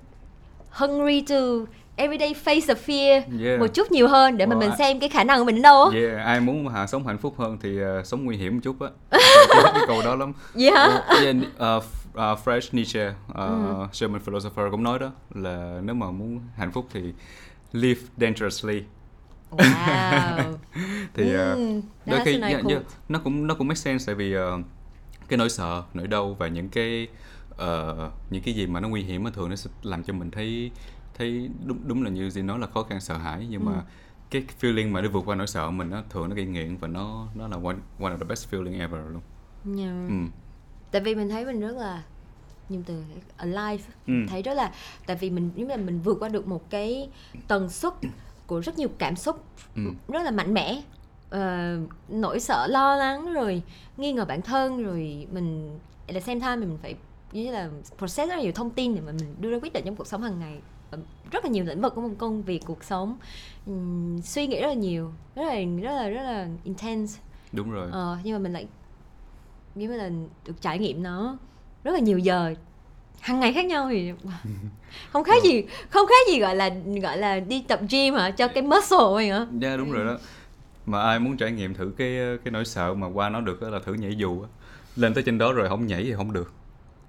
hungry 0.72 1.24
to 1.28 1.36
everyday 1.96 2.34
face 2.44 2.60
the 2.68 2.74
fear 2.86 3.22
Yeah. 3.44 3.60
một 3.60 3.66
chút 3.74 3.90
nhiều 3.92 4.08
hơn 4.08 4.36
để 4.36 4.46
mà 4.46 4.56
mình 4.56 4.70
I- 4.70 4.76
xem 4.78 5.00
cái 5.00 5.08
khả 5.08 5.24
năng 5.24 5.38
của 5.38 5.44
mình 5.44 5.54
đến 5.54 5.62
đâu 5.62 5.84
á. 5.84 5.98
Yeah, 6.00 6.26
ai 6.26 6.40
muốn 6.40 6.64
mà 6.64 6.86
sống 6.86 7.06
hạnh 7.06 7.18
phúc 7.18 7.34
hơn 7.38 7.58
thì 7.62 7.78
uh, 7.84 8.06
sống 8.06 8.24
nguy 8.24 8.36
hiểm 8.36 8.54
một 8.54 8.60
chút 8.62 8.76
á. 8.80 8.88
Cái 9.74 9.84
câu 9.86 10.02
đó 10.04 10.14
lắm. 10.16 10.32
Yeah. 10.60 10.90
Uh, 10.94 11.22
yeah, 11.22 11.36
uh, 11.36 11.84
F- 12.14 12.32
uh, 12.32 12.38
Friedrich 12.44 12.68
Nietzsche, 12.72 13.08
uh, 13.08 13.34
Ừ. 13.36 13.86
German 14.00 14.20
philosopher 14.20 14.64
cũng 14.70 14.82
nói 14.82 14.98
đó 14.98 15.10
là 15.34 15.80
nếu 15.82 15.94
mà 15.94 16.10
muốn 16.10 16.40
hạnh 16.56 16.72
phúc 16.72 16.86
thì 16.92 17.00
live 17.72 18.00
dangerously. 18.16 18.82
Wow. 19.50 20.52
Thì 21.14 21.24
uh, 21.36 21.58
Mm, 21.58 21.80
đôi 22.06 22.20
khi 22.24 22.40
yeah, 22.40 22.52
quote. 22.62 22.74
yeah, 22.74 22.82
nó 23.08 23.18
cũng 23.24 23.46
nó 23.46 23.54
cũng 23.54 23.68
make 23.68 23.78
sense 23.78 24.04
tại 24.06 24.14
vì 24.14 24.36
uh, 24.36 24.42
cái 25.28 25.36
nỗi 25.36 25.50
sợ, 25.50 25.82
nỗi 25.94 26.06
đau 26.06 26.36
và 26.38 26.48
những 26.48 26.68
cái 26.68 27.08
uh, 27.12 27.18
những 28.30 28.42
cái 28.42 28.54
gì 28.54 28.66
mà 28.66 28.80
nó 28.80 28.88
nguy 28.88 29.02
hiểm 29.02 29.22
mà 29.24 29.30
thường 29.30 29.50
nó 29.50 29.56
sẽ 29.56 29.70
làm 29.82 30.02
cho 30.04 30.12
mình 30.12 30.30
thấy 30.30 30.70
thấy 31.14 31.50
đúng 31.66 31.78
đúng 31.88 32.02
là 32.02 32.10
như 32.10 32.30
gì 32.30 32.42
nói 32.42 32.58
là 32.58 32.66
khó 32.66 32.82
khăn 32.82 33.00
sợ 33.00 33.16
hãi 33.16 33.46
nhưng 33.50 33.64
mà 33.64 33.72
Ừ. 33.72 33.80
cái 34.30 34.44
feeling 34.60 34.92
mà 34.92 35.00
để 35.00 35.08
vượt 35.08 35.22
qua 35.26 35.36
nỗi 35.36 35.46
sợ 35.46 35.70
mình 35.70 35.90
nó 35.90 36.02
thường 36.10 36.28
nó 36.28 36.34
gây 36.36 36.44
nghiện 36.46 36.76
và 36.76 36.88
nó 36.88 37.26
nó 37.34 37.48
là 37.48 37.56
one, 37.56 37.76
one 38.00 38.12
of 38.14 38.18
the 38.18 38.24
best 38.24 38.50
feeling 38.54 38.78
ever 38.80 39.00
luôn. 39.12 39.22
Yeah. 39.78 40.08
Ừ. 40.08 40.14
Tại 40.90 41.00
vì 41.02 41.14
mình 41.14 41.28
thấy 41.28 41.44
mình 41.44 41.60
rất 41.60 41.76
là 41.76 42.02
nhưng 42.68 42.82
từ 42.82 43.02
alive 43.36 43.84
Ừ. 44.06 44.12
thấy 44.28 44.42
rất 44.42 44.54
là 44.54 44.72
tại 45.06 45.16
vì 45.20 45.30
mình 45.30 45.50
nếu 45.56 45.66
là 45.68 45.76
mình 45.76 46.00
vượt 46.00 46.16
qua 46.20 46.28
được 46.28 46.46
một 46.46 46.70
cái 46.70 47.08
tần 47.48 47.68
suất 47.70 47.92
của 48.46 48.60
rất 48.60 48.78
nhiều 48.78 48.88
cảm 48.98 49.16
xúc 49.16 49.44
Ừ. 49.76 49.82
rất 50.08 50.22
là 50.22 50.30
mạnh 50.30 50.54
mẽ 50.54 50.82
Ờ, 51.30 51.78
nỗi 52.08 52.40
sợ 52.40 52.66
lo 52.66 52.96
lắng 52.96 53.32
rồi 53.32 53.62
nghi 53.96 54.12
ngờ 54.12 54.24
bản 54.24 54.42
thân 54.42 54.82
rồi 54.84 55.26
mình 55.32 55.78
the 56.08 56.20
same 56.20 56.40
time 56.40 56.56
mình 56.56 56.78
phải 56.82 56.94
như 57.32 57.52
là 57.52 57.68
process 57.98 58.28
rất 58.28 58.36
là 58.36 58.42
nhiều 58.42 58.52
thông 58.52 58.70
tin 58.70 58.94
để 58.94 59.00
mà 59.00 59.12
mình 59.12 59.34
đưa 59.40 59.50
ra 59.50 59.58
quyết 59.62 59.72
định 59.72 59.84
trong 59.84 59.96
cuộc 59.96 60.06
sống 60.06 60.22
hàng 60.22 60.38
ngày 60.40 60.58
rất 61.30 61.44
là 61.44 61.50
nhiều 61.50 61.64
lĩnh 61.64 61.80
vực 61.80 61.94
của 61.94 62.00
một 62.00 62.14
công 62.18 62.42
việc 62.42 62.62
cuộc 62.66 62.84
sống 62.84 63.16
Ừm, 63.66 64.22
suy 64.22 64.46
nghĩ 64.46 64.60
rất 64.60 64.68
là 64.68 64.74
nhiều 64.74 65.12
rất 65.34 65.42
là 65.42 65.54
rất 65.82 65.92
là 65.92 66.08
rất 66.08 66.22
là 66.22 66.48
intense 66.64 67.20
Đúng 67.52 67.70
rồi. 67.70 67.88
Ờ, 67.92 68.18
nhưng 68.24 68.32
mà 68.32 68.38
mình 68.38 68.52
lại 68.52 68.66
mà 69.74 69.96
là 69.96 70.10
được 70.46 70.60
trải 70.60 70.78
nghiệm 70.78 71.02
nó 71.02 71.36
rất 71.84 71.92
là 71.92 71.98
nhiều 71.98 72.18
giờ 72.18 72.54
hàng 73.20 73.40
ngày 73.40 73.52
khác 73.52 73.64
nhau 73.66 73.88
thì 73.90 74.12
không 75.12 75.24
khác 75.24 75.42
gì 75.44 75.64
không 75.90 76.06
khác 76.06 76.32
gì 76.32 76.40
gọi 76.40 76.56
là 76.56 76.70
gọi 77.02 77.18
là 77.18 77.40
đi 77.40 77.64
tập 77.68 77.80
gym 77.90 78.14
hả 78.14 78.30
cho 78.30 78.48
cái 78.48 78.62
muscle 78.62 78.98
mình 79.16 79.28
hả 79.30 79.46
Yeah, 79.62 79.78
đúng 79.78 79.92
rồi 79.92 80.04
đó. 80.06 80.18
Mà 80.86 81.02
ai 81.02 81.18
muốn 81.20 81.36
trải 81.36 81.52
nghiệm 81.52 81.74
thử 81.74 81.92
cái 81.98 82.16
cái 82.44 82.52
nỗi 82.52 82.64
sợ 82.64 82.94
mà 82.94 83.06
qua 83.06 83.28
nó 83.28 83.40
được 83.40 83.62
là 83.62 83.78
thử 83.84 83.94
nhảy 83.94 84.16
dù 84.16 84.42
á. 84.42 84.48
Lên 84.96 85.14
tới 85.14 85.22
trên 85.26 85.38
đó 85.38 85.52
rồi 85.52 85.68
không 85.68 85.86
nhảy 85.86 86.04
thì 86.04 86.14
không 86.14 86.32
được. 86.32 86.52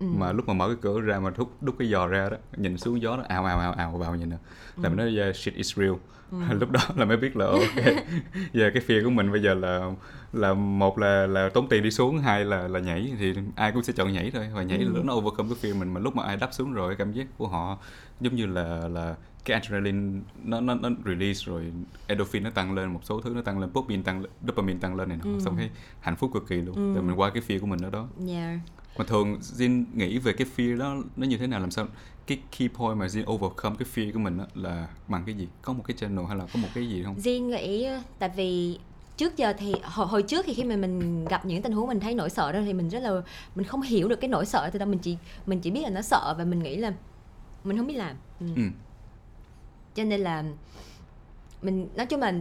Ừ. 0.04 0.18
Mà 0.18 0.32
lúc 0.32 0.48
mà 0.48 0.54
mở 0.54 0.68
cái 0.68 0.78
cửa 0.82 1.02
ra 1.02 1.20
mà 1.20 1.30
đút 1.38 1.48
đút 1.62 1.76
cái 1.80 1.88
giò 1.88 2.08
ra 2.08 2.30
đó, 2.30 2.38
nhìn 2.58 2.78
xuống 2.78 3.02
gió 3.02 3.18
nó 3.18 3.24
ào 3.28 3.46
ào 3.46 3.60
ào 3.60 3.72
ào 3.74 3.92
vào 3.98 4.16
nhìn 4.16 4.30
nè. 4.30 4.38
Là 4.78 4.90
mình 4.90 4.98
nói 4.98 5.16
yeah, 5.18 5.36
shit 5.36 5.54
is 5.54 5.78
real. 5.78 5.94
lúc 6.60 6.72
đó 6.72 6.80
là 6.96 7.06
mới 7.06 7.18
biết 7.18 7.36
là 7.38 7.46
ok. 7.46 7.86
Giờ 8.54 8.72
cái 8.74 8.84
fear 8.88 9.04
của 9.04 9.10
mình 9.10 9.32
bây 9.32 9.42
giờ 9.42 9.54
là 9.54 9.92
là 10.34 10.54
một 10.54 11.00
là 11.00 11.28
là 11.28 11.50
tốn 11.54 11.70
tiền 11.70 11.84
đi 11.84 11.92
xuống, 11.92 12.18
hai 12.20 12.46
là 12.46 12.68
là 12.68 12.80
nhảy 12.80 13.14
thì 13.20 13.34
ai 13.56 13.72
cũng 13.72 13.84
sẽ 13.84 13.94
chọn 13.94 14.14
nhảy 14.14 14.32
thôi. 14.32 14.48
Và 14.54 14.64
nhảy 14.64 14.78
Ừ. 14.78 14.92
là 14.94 15.00
nó 15.04 15.14
overcome 15.14 15.50
cái 15.62 15.72
fear 15.72 15.80
mình 15.80 15.94
mà 15.94 16.00
lúc 16.00 16.16
mà 16.16 16.24
ai 16.24 16.38
đáp 16.38 16.50
xuống 16.54 16.74
rồi 16.74 16.96
cảm 16.96 17.12
giác 17.12 17.28
của 17.38 17.48
họ 17.48 17.78
giống 18.22 18.36
như 18.36 18.46
là 18.46 18.88
là 18.88 19.16
cái 19.46 19.54
adrenaline 19.60 20.20
nó 20.44 20.62
nó 20.62 20.76
nó 20.76 20.90
release 21.06 21.40
rồi 21.46 21.72
endorphin 22.08 22.44
nó 22.44 22.50
tăng 22.50 22.74
lên 22.74 22.90
một 22.94 23.00
số 23.04 23.22
thứ 23.22 23.30
nó 23.36 23.42
tăng 23.42 23.60
lên 23.60 23.70
dopamine 23.76 24.04
tăng 24.04 24.22
lên 24.22 24.32
dopamine 24.48 24.80
tăng 24.80 24.96
lên 24.96 25.10
này 25.10 25.18
nọ 25.18 25.32
Ừ. 25.32 25.40
xong 25.40 25.58
cái 25.58 25.70
hạnh 26.00 26.16
phúc 26.16 26.32
cực 26.34 26.48
kỳ 26.48 26.56
luôn 26.56 26.76
Ừ. 26.76 26.92
tại 26.96 27.04
mình 27.04 27.20
qua 27.20 27.30
cái 27.30 27.44
fear 27.48 27.60
của 27.60 27.66
mình 27.68 27.82
đó 27.82 27.90
đó 27.90 28.08
yeah. 28.28 28.60
Mà 28.98 29.06
thường 29.06 29.40
Jin 29.40 29.84
nghĩ 29.94 30.18
về 30.18 30.34
cái 30.34 30.48
fear 30.56 30.78
đó 30.78 30.96
nó 31.16 31.28
như 31.28 31.38
thế 31.38 31.48
nào 31.48 31.60
làm 31.60 31.72
sao 31.72 31.88
cái 32.28 32.40
key 32.58 32.68
point 32.68 32.98
mà 32.98 33.08
Jin 33.08 33.34
overcome 33.34 33.76
cái 33.80 33.88
fear 33.96 34.14
của 34.14 34.20
mình 34.20 34.38
đó 34.38 34.46
là 34.54 34.88
bằng 35.08 35.24
cái 35.26 35.36
gì? 35.36 35.48
Có 35.62 35.74
một 35.74 35.84
cái 35.88 35.98
channel 35.98 36.26
hay 36.26 36.38
là 36.38 36.46
có 36.54 36.60
một 36.60 36.68
cái 36.74 36.90
gì 36.90 37.04
không? 37.04 37.16
Jin 37.18 37.42
nghĩ 37.42 37.88
tại 38.20 38.30
vì 38.36 38.80
trước 39.18 39.38
giờ 39.38 39.54
thì 39.58 39.76
hồi, 39.84 40.08
hồi 40.08 40.24
trước 40.24 40.46
thì 40.46 40.54
khi 40.54 40.64
mà 40.64 40.76
mình 40.76 41.26
gặp 41.26 41.46
những 41.46 41.62
tình 41.62 41.72
huống 41.72 41.88
mình 41.88 42.00
thấy 42.00 42.16
nỗi 42.16 42.30
sợ 42.30 42.52
đó 42.52 42.60
thì 42.66 42.74
mình 42.74 42.90
rất 42.90 43.00
là 43.00 43.22
mình 43.56 43.66
không 43.68 43.82
hiểu 43.82 44.08
được 44.08 44.22
cái 44.22 44.30
nỗi 44.30 44.46
sợ 44.46 44.70
từ 44.74 44.80
đâu 44.80 44.88
mình 44.88 45.00
chỉ 45.00 45.18
mình 45.46 45.60
chỉ 45.60 45.72
biết 45.72 45.82
là 45.82 45.90
nó 45.90 46.02
sợ 46.02 46.36
và 46.38 46.44
mình 46.44 46.64
nghĩ 46.64 46.76
là 46.76 46.94
mình 47.64 47.78
không 47.78 47.88
biết 47.88 47.98
làm. 47.98 48.16
Ừ. 48.40 48.48
ừ. 48.56 48.64
Cho 49.96 50.04
nên 50.04 50.22
là 50.22 50.44
mình 51.62 51.88
nói 51.96 52.06
chung 52.06 52.20
là 52.20 52.34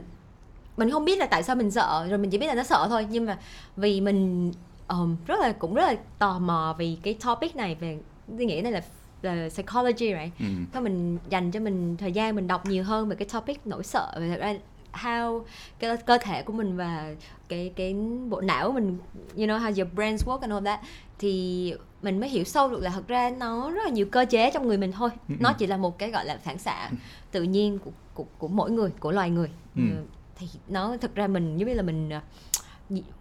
mình 0.77 0.91
không 0.91 1.05
biết 1.05 1.19
là 1.19 1.27
tại 1.27 1.43
sao 1.43 1.57
mình 1.57 1.71
sợ 1.71 2.07
rồi 2.09 2.19
mình 2.19 2.31
chỉ 2.31 2.39
biết 2.39 2.47
là 2.47 2.55
nó 2.55 2.63
sợ 2.63 2.87
thôi. 2.89 3.07
Nhưng 3.11 3.27
mà 3.27 3.39
vì 3.77 4.01
mình 4.01 4.53
ờm, 4.93 5.17
rất 5.27 5.41
là 5.41 5.53
cũng 5.53 5.75
rất 5.75 5.87
là 5.87 5.95
tò 6.19 6.39
mò 6.39 6.75
vì 6.79 6.99
cái 7.03 7.15
topic 7.25 7.57
này 7.57 7.75
về 7.75 7.99
tôi 8.29 8.47
nghĩ 8.47 8.63
đây 8.63 8.73
là 8.73 8.83
là 9.23 9.49
psychology 9.49 10.07
right? 10.07 10.39
Ừ. 10.39 10.47
Thôi 10.73 10.83
mình 10.83 11.19
dành 11.29 11.51
cho 11.51 11.61
mình 11.61 11.97
thời 11.97 12.13
gian 12.13 12.37
mình 12.37 12.47
đọc 12.47 12.67
nhiều 12.67 12.85
hơn 12.85 13.09
về 13.09 13.17
cái 13.17 13.29
topic 13.33 13.67
nỗi 13.67 13.83
sợ. 13.85 14.13
Thật 14.15 14.37
ra 14.41 14.55
how 14.93 15.43
cái 15.79 15.97
cơ 15.97 16.19
thể 16.19 16.43
của 16.43 16.53
mình 16.53 16.77
và 16.77 17.15
cái 17.49 17.73
cái 17.77 17.95
bộ 18.29 18.41
não 18.41 18.73
mình 18.73 18.99
you 19.37 19.47
know 19.47 19.59
how 19.59 19.85
your 19.85 19.95
brains 19.95 20.25
work 20.25 20.39
and 20.39 20.53
all 20.53 20.65
that 20.65 20.81
thì 21.19 21.75
mình 22.03 22.21
mới 22.21 22.29
hiểu 22.29 22.45
sâu 22.45 22.69
được 22.69 22.81
là 22.83 22.91
thật 22.91 23.09
ra 23.09 23.31
nó 23.31 23.71
rất 23.71 23.81
là 23.85 23.91
nhiều 23.91 24.07
cơ 24.07 24.25
chế 24.31 24.51
trong 24.51 24.69
người 24.69 24.79
mình 24.79 24.93
thôi. 24.93 25.11
Ừ, 25.29 25.35
nó 25.41 25.49
ừ. 25.49 25.55
chỉ 25.59 25.67
là 25.67 25.77
một 25.77 25.99
cái 25.99 26.11
gọi 26.11 26.25
là 26.25 26.39
phản 26.45 26.59
xạ 26.59 26.91
tự 27.31 27.43
nhiên 27.43 27.79
của 27.79 27.91
của, 28.15 28.25
của 28.39 28.49
mỗi 28.49 28.71
người 28.71 28.91
của 29.01 29.13
loài 29.13 29.31
người. 29.31 29.49
Ừ. 29.77 29.83
Ừ, 29.91 30.05
thì 30.39 30.47
nó 30.69 30.97
thực 31.01 31.15
ra 31.15 31.27
mình 31.27 31.57
giống 31.57 31.69
như 31.69 31.75
là 31.75 31.83
mình 31.83 32.11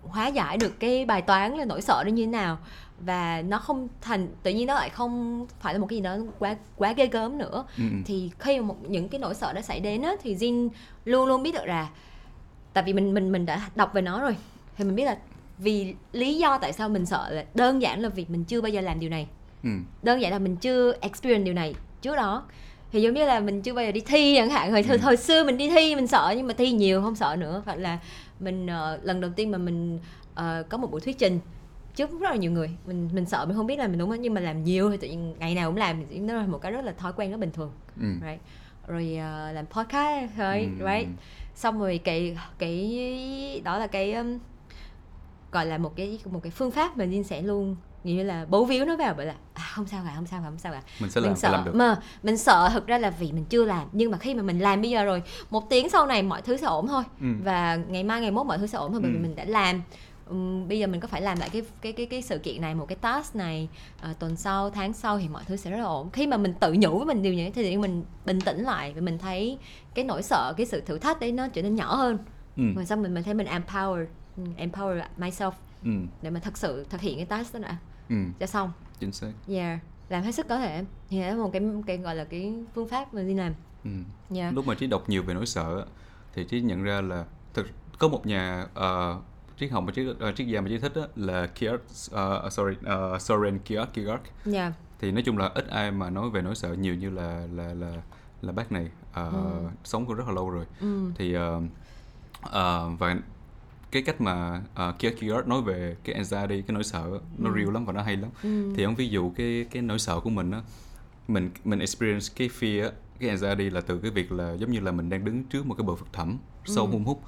hóa 0.04 0.28
giải 0.28 0.58
được 0.58 0.80
cái 0.80 1.06
bài 1.06 1.22
toán 1.22 1.54
là 1.58 1.66
nỗi 1.66 1.82
sợ 1.82 2.04
đó 2.04 2.10
như 2.10 2.24
thế 2.26 2.32
nào 2.32 2.58
và 3.06 3.42
nó 3.42 3.58
không 3.60 3.88
thành 4.02 4.28
tự 4.44 4.52
nhiên 4.52 4.68
nó 4.68 4.74
lại 4.74 4.90
không 4.90 5.46
phải 5.60 5.74
là 5.74 5.80
một 5.80 5.88
cái 5.90 5.98
gì 5.98 6.04
đó 6.04 6.18
quá 6.40 6.56
quá 6.76 6.92
ghê 6.94 7.08
gớm 7.08 7.38
nữa 7.38 7.66
Ừ. 7.78 7.84
thì 8.06 8.32
khi 8.40 8.60
mà 8.60 8.66
một 8.66 8.76
những 8.90 9.10
cái 9.10 9.20
nỗi 9.20 9.36
sợ 9.36 9.54
đó 9.54 9.62
xảy 9.62 9.80
đến 9.80 10.02
á 10.02 10.12
thì 10.24 10.36
Jin 10.36 10.70
luôn 11.06 11.28
luôn 11.28 11.44
biết 11.44 11.54
được 11.54 11.66
là 11.66 11.90
tại 12.74 12.84
vì 12.84 12.94
mình 12.94 13.14
mình 13.14 13.32
mình 13.32 13.46
đã 13.46 13.70
đọc 13.76 13.94
về 13.94 14.02
nó 14.02 14.22
rồi 14.22 14.36
thì 14.78 14.84
mình 14.84 14.96
biết 14.96 15.06
là 15.06 15.18
vì 15.58 15.96
lý 16.12 16.38
do 16.38 16.58
tại 16.58 16.74
sao 16.74 16.90
mình 16.90 17.06
sợ 17.06 17.30
là 17.30 17.44
đơn 17.54 17.82
giản 17.82 18.00
là 18.02 18.10
vì 18.10 18.26
mình 18.30 18.44
chưa 18.44 18.62
bao 18.62 18.70
giờ 18.70 18.82
làm 18.82 19.00
điều 19.00 19.10
này 19.10 19.28
Ừ. 19.64 19.70
đơn 20.04 20.22
giản 20.22 20.32
là 20.32 20.40
mình 20.40 20.56
chưa 20.56 20.94
experience 21.02 21.44
điều 21.46 21.54
này 21.54 21.76
trước 22.02 22.16
đó 22.16 22.44
thì 22.92 23.02
giống 23.02 23.14
như 23.14 23.26
là 23.26 23.40
mình 23.40 23.62
chưa 23.62 23.74
bao 23.74 23.86
giờ 23.86 23.92
đi 23.92 24.02
thi 24.02 24.34
chẳng 24.38 24.50
hạn 24.50 24.72
hồi, 24.72 24.86
Ừ. 24.90 24.98
hồi 25.02 25.18
xưa 25.18 25.44
mình 25.44 25.58
đi 25.58 25.70
thi 25.70 25.96
mình 25.96 26.08
sợ 26.08 26.34
nhưng 26.38 26.48
mà 26.48 26.54
thi 26.58 26.72
nhiều 26.72 27.02
không 27.02 27.16
sợ 27.16 27.36
nữa 27.40 27.62
hoặc 27.66 27.76
là 27.80 27.98
mình 28.42 28.68
ờ, 28.68 29.00
lần 29.04 29.22
đầu 29.22 29.32
tiên 29.36 29.52
mà 29.52 29.58
mình 29.58 30.00
ờ, 30.36 30.64
có 30.70 30.78
một 30.78 30.92
buổi 30.92 31.02
thuyết 31.02 31.18
trình 31.20 31.40
trước 31.96 32.10
rất 32.12 32.30
là 32.30 32.36
nhiều 32.36 32.52
người 32.52 32.70
mình 32.88 33.10
mình 33.14 33.26
sợ 33.26 33.46
mình 33.46 33.58
không 33.58 33.68
biết 33.68 33.80
là 33.80 33.88
mình 33.88 33.98
đúng 33.98 34.10
không 34.10 34.22
nhưng 34.22 34.34
mà 34.34 34.42
làm 34.42 34.64
nhiều 34.64 34.92
thì 34.92 34.98
tự 34.98 35.08
nhiên 35.08 35.34
ngày 35.40 35.56
nào 35.56 35.70
cũng 35.70 35.78
làm 35.78 36.04
thì 36.10 36.20
nó 36.20 36.34
là 36.34 36.46
một 36.46 36.58
cái 36.62 36.72
rất 36.72 36.86
là 36.86 36.92
thói 36.92 37.14
quen 37.14 37.32
rất 37.32 37.40
bình 37.40 37.52
thường 37.52 37.72
Ừ. 38.02 38.08
right 38.22 38.42
rồi 38.88 39.16
ờ, 39.18 39.52
làm 39.52 39.66
podcast 39.66 40.32
rồi 40.38 40.70
Ừ. 40.80 40.86
right 40.86 41.08
xong 41.56 41.80
rồi 41.80 41.98
cái 42.04 42.38
cái 42.58 43.62
đó 43.64 43.78
là 43.78 43.88
cái 43.88 44.14
um, 44.14 44.38
gọi 45.52 45.66
là 45.66 45.78
một 45.78 45.96
cái 45.96 46.20
một 46.26 46.40
cái 46.44 46.52
phương 46.52 46.72
pháp 46.72 46.98
mà 46.98 47.06
Jin 47.06 47.24
sẽ 47.24 47.42
luôn 47.42 47.76
như 48.04 48.24
là 48.24 48.46
bấu 48.50 48.66
víu 48.66 48.86
nó 48.86 48.96
vào 48.96 49.14
bởi 49.18 49.26
là 49.26 49.36
à, 49.54 49.64
không 49.76 49.88
sao 49.88 50.04
cả 50.06 50.12
không 50.16 50.26
sao 50.26 50.40
cả 50.42 50.46
không 50.46 50.58
sao 50.60 50.72
cả 50.74 50.82
Mình 51.00 51.10
sẽ 51.12 51.22
mình 51.22 51.26
làm, 51.28 51.36
phải 51.36 51.42
sợ 51.42 51.52
làm 51.52 51.66
được. 51.66 51.76
mà 51.76 51.96
mình 52.24 52.38
sợ 52.38 52.70
thực 52.74 52.88
ra 52.88 52.98
là 52.98 53.10
vì 53.10 53.32
mình 53.32 53.46
chưa 53.46 53.66
làm 53.66 53.88
nhưng 53.92 54.12
mà 54.12 54.18
khi 54.18 54.36
mà 54.36 54.44
mình 54.44 54.60
làm 54.60 54.82
bây 54.82 54.90
giờ 54.90 55.04
rồi 55.04 55.24
một 55.50 55.70
tiếng 55.70 55.90
sau 55.90 56.06
này 56.06 56.24
mọi 56.24 56.42
thứ 56.42 56.58
sẽ 56.58 56.66
ổn 56.68 56.88
thôi 56.88 57.04
Ừ. 57.22 57.28
và 57.44 57.76
ngày 57.76 58.04
mai 58.04 58.22
ngày 58.22 58.32
mốt 58.32 58.46
mọi 58.46 58.58
thứ 58.58 58.68
sẽ 58.68 58.78
ổn 58.78 58.92
thôi 58.92 59.02
bởi 59.02 59.12
vì 59.12 59.18
Ừ. 59.18 59.22
mình 59.22 59.36
đã 59.36 59.46
làm 59.46 59.82
bây 60.68 60.80
giờ 60.80 60.88
mình 60.88 61.00
có 61.00 61.08
phải 61.08 61.22
làm 61.22 61.40
lại 61.40 61.50
cái 61.54 61.62
cái 61.82 61.92
cái 61.92 62.06
cái 62.06 62.22
sự 62.22 62.38
kiện 62.38 62.62
này 62.62 62.76
một 62.76 62.86
cái 62.88 62.96
task 62.96 63.36
này 63.36 63.70
ờ, 64.02 64.14
tuần 64.20 64.36
sau 64.36 64.70
tháng 64.70 64.94
sau 64.94 65.18
thì 65.20 65.28
mọi 65.28 65.44
thứ 65.48 65.56
sẽ 65.56 65.72
rất 65.72 65.78
là 65.78 65.84
ổn 65.84 66.10
khi 66.14 66.28
mà 66.28 66.38
mình 66.38 66.54
tự 66.60 66.74
nhủ 66.80 66.98
với 66.98 67.06
mình 67.06 67.22
điều 67.24 67.34
như 67.34 67.50
thế 67.50 67.64
thì 67.64 67.78
mình 67.78 68.04
bình 68.26 68.42
tĩnh 68.42 68.64
lại 68.64 68.94
và 68.96 69.02
mình 69.02 69.18
thấy 69.18 69.58
cái 69.94 70.06
nỗi 70.06 70.24
sợ 70.24 70.54
cái 70.58 70.66
sự 70.66 70.82
thử 70.82 70.98
thách 71.00 71.20
đấy 71.20 71.32
nó 71.32 71.48
trở 71.48 71.62
nên 71.62 71.76
nhỏ 71.76 71.96
hơn 71.96 72.18
Ừ. 72.58 72.64
rồi 72.76 72.86
xong 72.86 73.02
mình 73.02 73.14
mình 73.14 73.24
thấy 73.24 73.34
mình 73.34 73.48
empower 73.48 74.06
ừ, 74.38 74.44
empower 74.58 75.02
myself 75.18 75.52
Ừ. 75.86 75.92
để 76.22 76.30
mà 76.30 76.40
thật 76.40 76.58
sự 76.58 76.86
thực 76.90 77.02
hiện 77.02 77.18
cái 77.18 77.26
task 77.26 77.54
đó 77.54 77.60
đã 77.60 77.76
Ừ. 78.12 78.18
cho 78.40 78.46
xong. 78.46 78.72
Chính 79.00 79.12
xác. 79.12 79.32
yeah. 79.48 79.80
Làm 80.10 80.24
hết 80.24 80.32
sức 80.32 80.48
có 80.50 80.58
thể. 80.58 80.84
Thì 81.10 81.22
đó 81.22 81.28
là 81.28 81.36
một 81.36 81.50
cái 81.54 81.62
cái 81.86 81.98
gọi 81.98 82.16
là 82.16 82.24
cái 82.24 82.54
phương 82.76 82.88
pháp 82.88 83.14
mà 83.14 83.22
đi 83.22 83.34
làm. 83.34 83.54
Ừ. 83.84 83.92
yeah. 84.36 84.54
Lúc 84.54 84.68
mà 84.68 84.76
trí 84.76 84.88
đọc 84.88 85.10
nhiều 85.10 85.24
về 85.24 85.34
nỗi 85.34 85.46
sợ 85.46 85.86
thì 86.34 86.44
trí 86.44 86.62
nhận 86.62 86.84
ra 86.84 87.02
là 87.02 87.26
thực 87.54 87.68
có 88.00 88.08
một 88.08 88.26
nhà 88.26 88.68
uh, 88.80 89.24
triết 89.60 89.72
học 89.72 89.84
mà 89.84 89.94
triết 89.96 90.08
uh, 90.10 90.36
triết 90.36 90.48
gia 90.48 90.62
mà 90.62 90.70
trí 90.70 90.78
thích 90.78 90.92
á, 90.96 91.02
là 91.16 91.48
Kierkegaard 91.48 92.12
uh, 92.46 92.54
sorry 92.54 92.76
uh, 93.16 93.22
Soren 93.22 93.60
Kierkegaard 93.60 94.24
yeah. 94.54 94.74
Thì 95.00 95.12
nói 95.12 95.24
chung 95.26 95.38
là 95.38 95.52
ít 95.56 95.68
ai 95.68 95.92
mà 95.92 96.10
nói 96.10 96.30
về 96.30 96.42
nỗi 96.42 96.56
sợ 96.56 96.74
nhiều 96.74 96.96
như 96.96 97.10
là 97.10 97.48
là 97.54 97.74
là 97.74 98.02
là 98.42 98.52
bác 98.52 98.72
này. 98.72 98.88
Uh, 99.28 99.72
sống 99.84 100.06
cũng 100.06 100.16
rất 100.16 100.28
là 100.28 100.34
lâu 100.34 100.50
rồi. 100.50 100.66
Ừ. 100.80 101.12
Thì 101.16 101.38
uh, 101.38 101.64
uh, 102.46 103.00
và 103.00 103.16
cái 103.92 104.02
cách 104.02 104.22
mà 104.22 104.62
uh, 104.90 105.00
Kierkegaard 105.00 105.48
nói 105.48 105.62
về 105.62 105.96
cái 106.04 106.16
anxiety 106.16 106.62
cái 106.62 106.74
nỗi 106.74 106.84
sợ 106.84 107.20
nó 107.38 107.52
real 107.56 107.74
lắm 107.74 107.86
và 107.86 107.94
nó 107.94 108.02
hay 108.02 108.18
lắm. 108.18 108.30
Ừ. 108.44 108.74
Thì 108.76 108.84
ông 108.84 108.96
ví 108.96 109.10
dụ 109.10 109.32
cái 109.36 109.66
cái 109.72 109.82
nỗi 109.82 110.00
sợ 110.00 110.20
của 110.20 110.30
mình 110.30 110.52
á 110.52 110.62
mình 111.28 111.50
mình 111.66 111.80
experience 111.80 112.28
cái 112.36 112.50
fear 112.60 112.92
cái 113.20 113.30
anxiety 113.30 113.70
là 113.70 113.82
từ 113.82 114.00
cái 114.00 114.12
việc 114.12 114.32
là 114.32 114.54
giống 114.54 114.72
như 114.72 114.80
là 114.80 114.92
mình 114.92 115.10
đang 115.10 115.26
đứng 115.26 115.44
trước 115.44 115.66
một 115.66 115.76
cái 115.78 115.88
bờ 115.88 115.96
vực 115.96 116.08
thẳm 116.14 116.38
sâu 116.66 116.88
hun 116.88 117.04
hút 117.04 117.22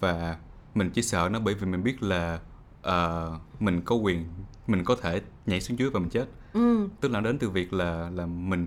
và 0.00 0.36
mình 0.74 0.90
chỉ 0.90 1.02
sợ 1.02 1.28
nó 1.32 1.40
bởi 1.40 1.54
vì 1.54 1.66
mình 1.66 1.82
biết 1.82 2.02
là 2.02 2.40
ờ, 2.82 3.38
mình 3.60 3.80
có 3.80 3.94
quyền 3.94 4.24
mình 4.66 4.84
có 4.84 4.96
thể 5.02 5.20
nhảy 5.46 5.60
xuống 5.60 5.78
dưới 5.78 5.90
và 5.90 6.00
mình 6.00 6.10
chết. 6.10 6.28
Ừ. 6.52 6.88
Tức 7.00 7.10
là 7.10 7.20
đến 7.20 7.38
từ 7.38 7.50
việc 7.50 7.72
là 7.72 8.10
là 8.10 8.26
mình 8.26 8.66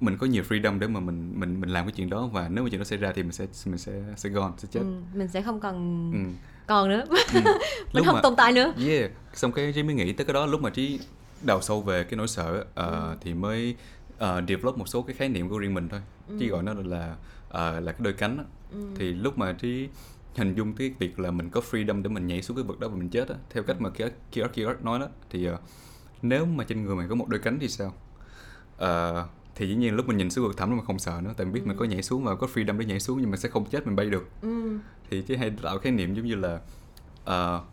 mình 0.00 0.16
có 0.18 0.26
nhiều 0.26 0.42
freedom 0.48 0.78
để 0.78 0.86
mà 0.86 1.00
mình 1.00 1.40
mình 1.40 1.60
mình 1.60 1.70
làm 1.70 1.86
cái 1.86 1.92
chuyện 1.92 2.10
đó 2.10 2.26
và 2.26 2.48
nếu 2.48 2.64
mà 2.64 2.70
chuyện 2.70 2.80
đó 2.80 2.84
xảy 2.84 2.98
ra 2.98 3.12
thì 3.14 3.22
mình 3.22 3.32
sẽ 3.32 3.46
mình 3.66 3.78
sẽ 3.78 4.02
sẽ 4.16 4.28
gone 4.28 4.52
sẽ 4.56 4.68
chết. 4.70 4.80
Ừ, 4.80 4.94
mình 5.14 5.28
sẽ 5.28 5.42
không 5.42 5.60
còn 5.60 6.10
ừ. 6.12 6.18
Còn 6.66 6.88
nữa 6.88 7.04
Ừ. 7.10 7.40
mình 7.92 8.04
không 8.04 8.14
mà- 8.14 8.20
tồn 8.22 8.36
tại 8.36 8.52
nữa 8.52 8.72
Yeah, 8.86 9.10
xong 9.34 9.52
cái 9.52 9.72
trí 9.72 9.82
mới 9.82 9.94
nghĩ 9.94 10.12
tới 10.12 10.24
cái 10.26 10.34
đó 10.34 10.46
lúc 10.46 10.60
mà 10.60 10.70
trí 10.70 11.00
đào 11.42 11.60
sâu 11.62 11.82
về 11.82 12.04
cái 12.04 12.16
nỗi 12.16 12.28
sợ 12.28 12.64
ờ, 12.74 13.16
thì 13.20 13.34
mới 13.34 13.76
ờ, 14.18 14.42
develop 14.48 14.78
một 14.78 14.88
số 14.88 15.02
cái 15.02 15.16
khái 15.16 15.28
niệm 15.28 15.48
của 15.48 15.58
riêng 15.58 15.74
mình 15.74 15.88
thôi. 15.88 16.00
Trí 16.40 16.48
gọi 16.48 16.62
nó 16.62 16.74
là 16.74 17.14
ờ, 17.48 17.80
là 17.80 17.92
cái 17.92 18.00
đôi 18.04 18.12
cánh 18.12 18.38
á. 18.38 18.44
Thì 18.96 19.12
lúc 19.14 19.38
mà 19.38 19.52
trí 19.52 19.88
hình 20.36 20.54
dung 20.54 20.72
cái 20.72 20.94
việc 20.98 21.18
là 21.20 21.30
mình 21.30 21.50
có 21.50 21.60
freedom 21.70 22.02
để 22.02 22.08
mình 22.08 22.26
nhảy 22.26 22.42
xuống 22.42 22.56
cái 22.56 22.64
vực 22.64 22.80
đó 22.80 22.88
và 22.88 22.96
mình 22.96 23.08
chết 23.08 23.28
á, 23.28 23.34
theo 23.50 23.62
cách 23.62 23.76
mà 23.80 23.90
Kier- 23.90 24.10
Kierkegaard 24.32 24.82
nói 24.82 24.98
đó 24.98 25.08
thì 25.30 25.44
ờ, 25.46 25.56
nếu 26.22 26.44
mà 26.46 26.64
trên 26.64 26.84
người 26.84 26.96
mình 26.96 27.08
có 27.08 27.14
một 27.14 27.28
đôi 27.28 27.40
cánh 27.40 27.58
thì 27.58 27.68
sao? 27.68 27.94
Ờ, 28.76 29.26
thì 29.54 29.68
dĩ 29.68 29.74
nhiên 29.74 29.94
lúc 29.94 30.08
mình 30.08 30.16
nhìn 30.16 30.30
xuống 30.30 30.44
vực 30.46 30.56
thẳm 30.56 30.70
nó 30.70 30.76
mình 30.76 30.84
không 30.84 30.98
sợ 30.98 31.20
nữa 31.24 31.34
tại 31.36 31.44
mình 31.44 31.52
biết 31.54 31.66
mình 31.66 31.76
có 31.76 31.84
nhảy 31.84 32.02
xuống 32.02 32.24
và 32.24 32.34
có 32.36 32.46
freedom 32.54 32.78
để 32.78 32.84
nhảy 32.84 33.00
xuống 33.00 33.20
nhưng 33.20 33.30
mà 33.30 33.36
sẽ 33.36 33.48
không 33.48 33.64
chết 33.70 33.86
mình 33.86 33.96
bay 33.96 34.10
được. 34.10 34.28
Ừ. 34.42 34.78
Thì 35.10 35.22
chỉ 35.22 35.36
hay 35.36 35.50
tạo 35.62 35.78
khái 35.78 35.92
niệm 35.92 36.14
giống 36.14 36.26
như 36.26 36.34
là 36.34 36.60
uh, 37.24 37.64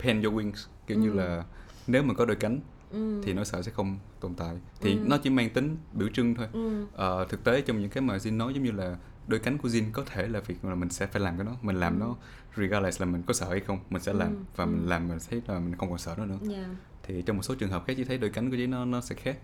pen 0.00 0.22
your 0.22 0.34
wings 0.36 0.66
kiểu 0.86 0.98
như 0.98 1.10
Ừ. 1.10 1.14
là 1.16 1.44
nếu 1.86 2.02
mà 2.02 2.14
có 2.14 2.24
đôi 2.24 2.36
cánh 2.36 2.60
ừ. 2.90 3.22
thì 3.24 3.32
nỗi 3.32 3.44
sợ 3.44 3.62
sẽ 3.62 3.72
không 3.72 3.98
tồn 4.20 4.34
tại. 4.34 4.56
Thì 4.80 4.92
Ừ. 4.92 4.98
nó 5.06 5.18
chỉ 5.18 5.30
mang 5.30 5.50
tính 5.50 5.76
biểu 5.92 6.08
trưng 6.08 6.34
thôi. 6.34 6.46
Ừ. 6.52 6.86
Ờ, 6.94 7.26
thực 7.28 7.44
tế 7.44 7.60
trong 7.60 7.80
những 7.80 7.90
cái 7.90 8.02
mà 8.02 8.16
Jin 8.16 8.36
nói 8.36 8.54
giống 8.54 8.62
như 8.64 8.70
là 8.70 8.96
đôi 9.28 9.40
cánh 9.40 9.58
của 9.58 9.68
Jin 9.68 9.84
có 9.92 10.04
thể 10.06 10.28
là 10.28 10.40
việc 10.40 10.64
là 10.64 10.74
mình 10.74 10.90
sẽ 10.90 11.06
phải 11.06 11.22
làm 11.22 11.36
cái 11.36 11.46
đó 11.46 11.56
mình 11.62 11.80
làm 11.80 11.98
nó 11.98 12.16
regardless 12.56 13.00
là 13.00 13.06
mình 13.06 13.22
có 13.26 13.34
sợ 13.34 13.48
hay 13.50 13.60
không 13.60 13.78
mình 13.90 14.02
sẽ 14.02 14.12
làm 14.12 14.28
Ừ. 14.28 14.36
và 14.56 14.64
Ừ. 14.64 14.68
mình 14.68 14.88
làm 14.88 15.08
mình 15.08 15.18
thấy 15.30 15.42
là 15.46 15.58
mình 15.58 15.74
không 15.76 15.88
còn 15.90 15.98
sợ 15.98 16.14
nó 16.18 16.24
nữa. 16.26 16.38
Yeah 16.52 16.66
thì 17.02 17.22
trong 17.22 17.36
một 17.36 17.42
số 17.42 17.54
trường 17.54 17.70
hợp 17.70 17.84
khác 17.86 17.94
chỉ 17.96 18.04
thấy 18.04 18.18
đôi 18.18 18.30
cánh 18.30 18.50
của 18.50 18.56
Jin 18.56 18.70
nó 18.70 18.84
nó 18.84 19.00
sẽ 19.00 19.14
khác 19.14 19.38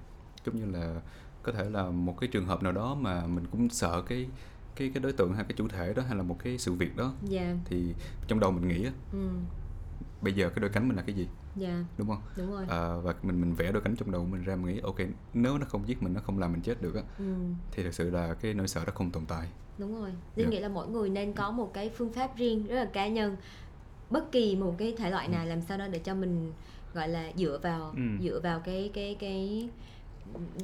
giống 0.46 0.56
như 0.56 0.78
là 0.78 1.00
có 1.42 1.52
thể 1.52 1.70
là 1.70 1.90
một 1.90 2.16
cái 2.20 2.28
trường 2.28 2.46
hợp 2.46 2.62
nào 2.62 2.72
đó 2.72 2.94
mà 2.94 3.26
mình 3.26 3.46
cũng 3.52 3.68
sợ 3.68 4.02
cái 4.02 4.26
cái 4.76 4.90
cái 4.94 5.02
đối 5.02 5.12
tượng 5.12 5.34
hay 5.34 5.44
cái 5.44 5.52
chủ 5.56 5.68
thể 5.68 5.92
đó 5.94 6.02
hay 6.06 6.16
là 6.16 6.22
một 6.22 6.36
cái 6.44 6.58
sự 6.58 6.72
việc 6.72 6.96
đó. 6.96 7.12
Yeah 7.30 7.56
thì 7.64 7.94
trong 8.28 8.40
đầu 8.40 8.50
mình 8.50 8.68
nghĩ 8.68 8.86
ừ. 9.12 9.28
bây 10.22 10.32
giờ 10.32 10.48
cái 10.50 10.60
đôi 10.60 10.70
cánh 10.70 10.88
mình 10.88 10.96
là 10.96 11.02
cái 11.02 11.14
gì? 11.16 11.28
Yeah 11.60 11.84
đúng 11.98 12.08
không? 12.08 12.20
Đúng 12.36 12.50
rồi. 12.50 12.64
À, 12.68 12.94
và 13.02 13.14
mình 13.22 13.40
mình 13.40 13.54
vẽ 13.54 13.72
đôi 13.72 13.82
cánh 13.82 13.96
trong 13.96 14.10
đầu 14.10 14.24
mình 14.24 14.42
ra 14.42 14.56
mình 14.56 14.74
nghĩ 14.74 14.80
ok 14.80 14.96
nếu 15.34 15.58
nó 15.58 15.66
không 15.68 15.88
giết 15.88 16.02
mình 16.02 16.14
nó 16.14 16.20
không 16.20 16.38
làm 16.38 16.52
mình 16.52 16.62
chết 16.62 16.82
được 16.82 16.94
á 16.94 17.02
ừ. 17.18 17.34
thì 17.72 17.82
thực 17.82 17.94
sự 17.94 18.10
là 18.10 18.34
cái 18.34 18.54
nỗi 18.54 18.68
sợ 18.68 18.84
đó 18.84 18.92
không 18.94 19.10
tồn 19.10 19.26
tại. 19.26 19.48
Đúng 19.78 20.00
rồi. 20.00 20.10
Linh 20.10 20.46
Yeah. 20.46 20.50
nghĩ 20.50 20.58
là 20.58 20.68
mỗi 20.68 20.88
người 20.88 21.08
nên 21.10 21.32
có 21.32 21.50
một 21.50 21.70
cái 21.74 21.90
phương 21.90 22.12
pháp 22.12 22.36
riêng 22.36 22.66
rất 22.66 22.74
là 22.74 22.84
cá 22.84 23.08
nhân. 23.08 23.36
Bất 24.10 24.32
kỳ 24.32 24.56
một 24.56 24.74
cái 24.78 24.94
thể 24.98 25.10
loại 25.10 25.28
nào 25.28 25.46
làm 25.46 25.62
sao 25.62 25.78
đó 25.78 25.86
để 25.88 25.98
cho 25.98 26.14
mình 26.14 26.52
gọi 26.94 27.08
là 27.08 27.30
dựa 27.36 27.58
vào 27.62 27.92
Ừ. 27.96 28.02
dựa 28.22 28.40
vào 28.40 28.60
cái 28.60 28.90
cái 28.94 29.16
cái 29.20 29.68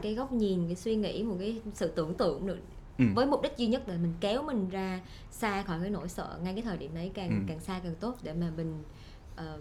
cái 0.02 0.14
góc 0.14 0.32
nhìn 0.32 0.66
cái 0.66 0.76
suy 0.76 0.96
nghĩ 0.96 1.22
một 1.22 1.36
cái 1.38 1.60
sự 1.74 1.88
tưởng 1.88 2.14
tượng 2.14 2.46
được 2.46 2.58
Ừ. 2.98 3.04
với 3.14 3.26
mục 3.26 3.42
đích 3.42 3.56
duy 3.56 3.66
nhất 3.66 3.88
là 3.88 3.94
mình 3.94 4.12
kéo 4.20 4.42
mình 4.42 4.68
ra 4.68 5.00
xa 5.30 5.62
khỏi 5.62 5.78
cái 5.80 5.90
nỗi 5.90 6.08
sợ 6.08 6.38
ngay 6.42 6.54
cái 6.54 6.62
thời 6.62 6.76
điểm 6.76 6.94
đấy 6.94 7.10
càng 7.14 7.28
Ừ. 7.28 7.34
càng 7.48 7.60
xa 7.60 7.80
càng 7.84 7.94
tốt 8.00 8.16
để 8.22 8.32
mà 8.32 8.50
mình 8.56 8.82
ờm, 9.36 9.60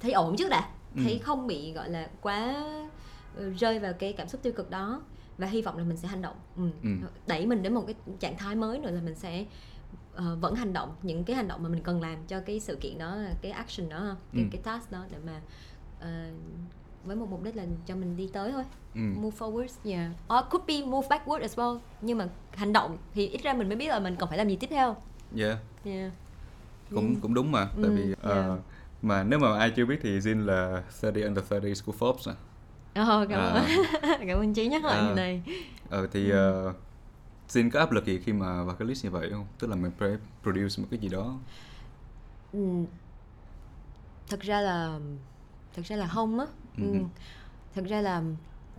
thấy 0.00 0.12
ổn 0.12 0.36
trước 0.36 0.48
đã 0.50 0.68
Ừ. 0.96 1.00
thấy 1.04 1.18
không 1.18 1.46
bị 1.46 1.72
gọi 1.72 1.90
là 1.90 2.08
quá 2.20 2.64
rơi 3.58 3.78
vào 3.78 3.92
cái 3.92 4.12
cảm 4.12 4.28
xúc 4.28 4.42
tiêu 4.42 4.52
cực 4.52 4.70
đó 4.70 5.02
và 5.38 5.46
hy 5.46 5.62
vọng 5.62 5.76
là 5.78 5.84
mình 5.84 5.96
sẽ 5.96 6.08
hành 6.08 6.22
động 6.22 6.36
ừ. 6.56 6.62
Ừ. 6.82 6.88
đẩy 7.26 7.46
mình 7.46 7.62
đến 7.62 7.74
một 7.74 7.84
cái 7.86 7.94
trạng 8.20 8.36
thái 8.36 8.54
mới 8.54 8.78
nữa 8.78 8.90
là 8.90 9.00
mình 9.00 9.14
sẽ 9.14 9.44
ờ, 10.14 10.36
vẫn 10.40 10.54
hành 10.54 10.72
động 10.72 10.94
những 11.02 11.24
cái 11.24 11.36
hành 11.36 11.48
động 11.48 11.62
mà 11.62 11.68
mình 11.68 11.82
cần 11.82 12.00
làm 12.00 12.18
cho 12.28 12.40
cái 12.40 12.60
sự 12.60 12.76
kiện 12.80 12.98
đó 12.98 13.18
cái 13.42 13.52
action 13.52 13.88
đó 13.88 14.16
cái, 14.32 14.42
Ừ. 14.42 14.48
cái 14.52 14.62
task 14.62 14.90
đó 14.92 15.04
để 15.10 15.18
mà 15.26 15.40
ờ, 16.00 16.08
với 17.06 17.16
một 17.16 17.26
mục 17.30 17.42
đích 17.42 17.56
là 17.56 17.64
cho 17.86 17.96
mình 17.96 18.16
đi 18.16 18.30
tới 18.32 18.52
thôi 18.52 18.64
ừ. 18.94 19.00
move 19.00 19.36
forward 19.38 19.68
yeah 19.84 20.10
or 20.34 20.44
could 20.50 20.66
be 20.66 20.82
move 20.82 21.08
backward 21.08 21.40
as 21.40 21.58
well 21.58 21.78
nhưng 22.00 22.18
mà 22.18 22.28
hành 22.54 22.72
động 22.72 22.98
thì 23.14 23.26
ít 23.28 23.42
ra 23.42 23.52
mình 23.54 23.68
mới 23.68 23.76
biết 23.76 23.88
là 23.88 23.98
mình 23.98 24.16
còn 24.16 24.28
phải 24.28 24.38
làm 24.38 24.48
gì 24.48 24.56
tiếp 24.56 24.66
theo 24.70 24.96
yeah 25.38 25.58
yeah 25.84 26.12
cũng 26.90 27.20
cũng 27.20 27.34
đúng 27.34 27.52
mà 27.52 27.64
tại 27.64 27.84
Ừ, 27.84 27.90
vì 27.96 28.14
yeah. 28.30 28.60
mà 29.02 29.22
nếu 29.22 29.38
mà 29.38 29.58
ai 29.58 29.70
chưa 29.70 29.86
biết 29.86 29.98
thì 30.02 30.18
Jin 30.18 30.44
là 30.44 30.82
30 31.02 31.22
under 31.22 31.44
30 31.50 31.72
của 31.86 31.92
Forbes 31.98 32.30
à. 32.30 32.34
Ờ, 32.94 33.26
cảm 33.30 33.40
ơn 33.40 33.54
À. 33.54 33.68
cảm 34.26 34.38
ơn 34.38 34.54
chí 34.54 34.68
nhắc 34.68 34.84
lại 34.84 34.98
À. 34.98 35.06
điều 35.06 35.14
này 35.14 35.42
ờ 35.90 36.06
thì 36.12 36.30
ờ, 36.30 36.72
Jin 37.48 37.70
có 37.70 37.78
áp 37.80 37.92
lực 37.92 38.06
gì 38.06 38.18
khi 38.24 38.32
mà 38.32 38.64
vào 38.64 38.76
cái 38.76 38.88
list 38.88 39.04
như 39.04 39.10
vậy 39.10 39.28
không 39.30 39.46
tức 39.58 39.66
là 39.70 39.76
mình 39.76 39.90
phải 39.98 40.10
produce 40.42 40.82
một 40.82 40.88
cái 40.90 41.00
gì 41.00 41.08
đó 41.08 41.38
ừ. 42.52 42.84
thật 44.28 44.40
ra 44.40 44.60
là 44.60 44.98
thật 45.76 45.82
ra 45.84 45.96
là 45.96 46.06
không 46.06 46.38
á 46.40 46.46
ừ. 46.78 46.92
Ừ. 46.92 46.98
thật 47.74 47.84
ra 47.88 48.00
là 48.00 48.22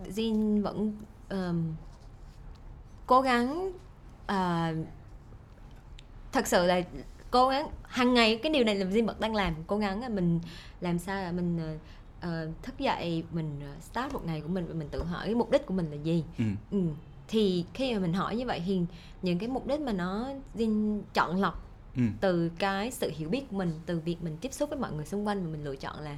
Jin 0.04 0.62
vẫn 0.62 0.92
ờm, 1.28 1.74
cố 3.06 3.20
gắng 3.20 3.72
à, 4.26 4.72
thật 6.32 6.46
sự 6.46 6.66
là 6.66 6.80
cố 7.30 7.48
gắng 7.48 7.68
hàng 7.82 8.14
ngày 8.14 8.40
cái 8.42 8.52
điều 8.52 8.64
này 8.64 8.74
là 8.74 8.86
Jin 8.86 9.06
vẫn 9.06 9.16
đang 9.20 9.34
làm 9.34 9.54
cố 9.66 9.78
gắng 9.78 10.00
là 10.00 10.08
mình 10.08 10.40
làm 10.80 10.98
sao 10.98 11.22
là 11.22 11.32
mình 11.32 11.76
ờ, 12.20 12.50
thức 12.62 12.78
dậy 12.78 13.24
mình 13.32 13.60
ờ, 13.60 13.72
start 13.80 14.12
một 14.12 14.26
ngày 14.26 14.40
của 14.40 14.48
mình 14.48 14.66
và 14.68 14.74
mình 14.74 14.88
tự 14.90 15.02
hỏi 15.02 15.26
cái 15.26 15.34
mục 15.34 15.50
đích 15.50 15.66
của 15.66 15.74
mình 15.74 15.90
là 15.90 15.96
gì 15.96 16.24
ừ. 16.38 16.44
ừ. 16.70 16.78
thì 17.28 17.64
khi 17.74 17.94
mà 17.94 18.00
mình 18.00 18.12
hỏi 18.12 18.36
như 18.36 18.46
vậy 18.46 18.62
thì 18.66 18.80
những 19.22 19.38
cái 19.38 19.48
mục 19.48 19.66
đích 19.66 19.80
mà 19.80 19.92
nó 19.92 20.28
Jin 20.56 21.00
chọn 21.14 21.36
lọc 21.40 21.64
Ừ. 21.96 22.02
từ 22.20 22.50
cái 22.58 22.90
sự 22.90 23.10
hiểu 23.14 23.28
biết 23.28 23.50
của 23.50 23.56
mình 23.56 23.72
từ 23.86 23.98
việc 24.00 24.16
mình 24.22 24.36
tiếp 24.40 24.52
xúc 24.52 24.70
với 24.70 24.78
mọi 24.78 24.92
người 24.92 25.04
xung 25.06 25.26
quanh 25.26 25.44
và 25.44 25.50
mình 25.50 25.64
lựa 25.64 25.76
chọn 25.76 26.00
là 26.00 26.16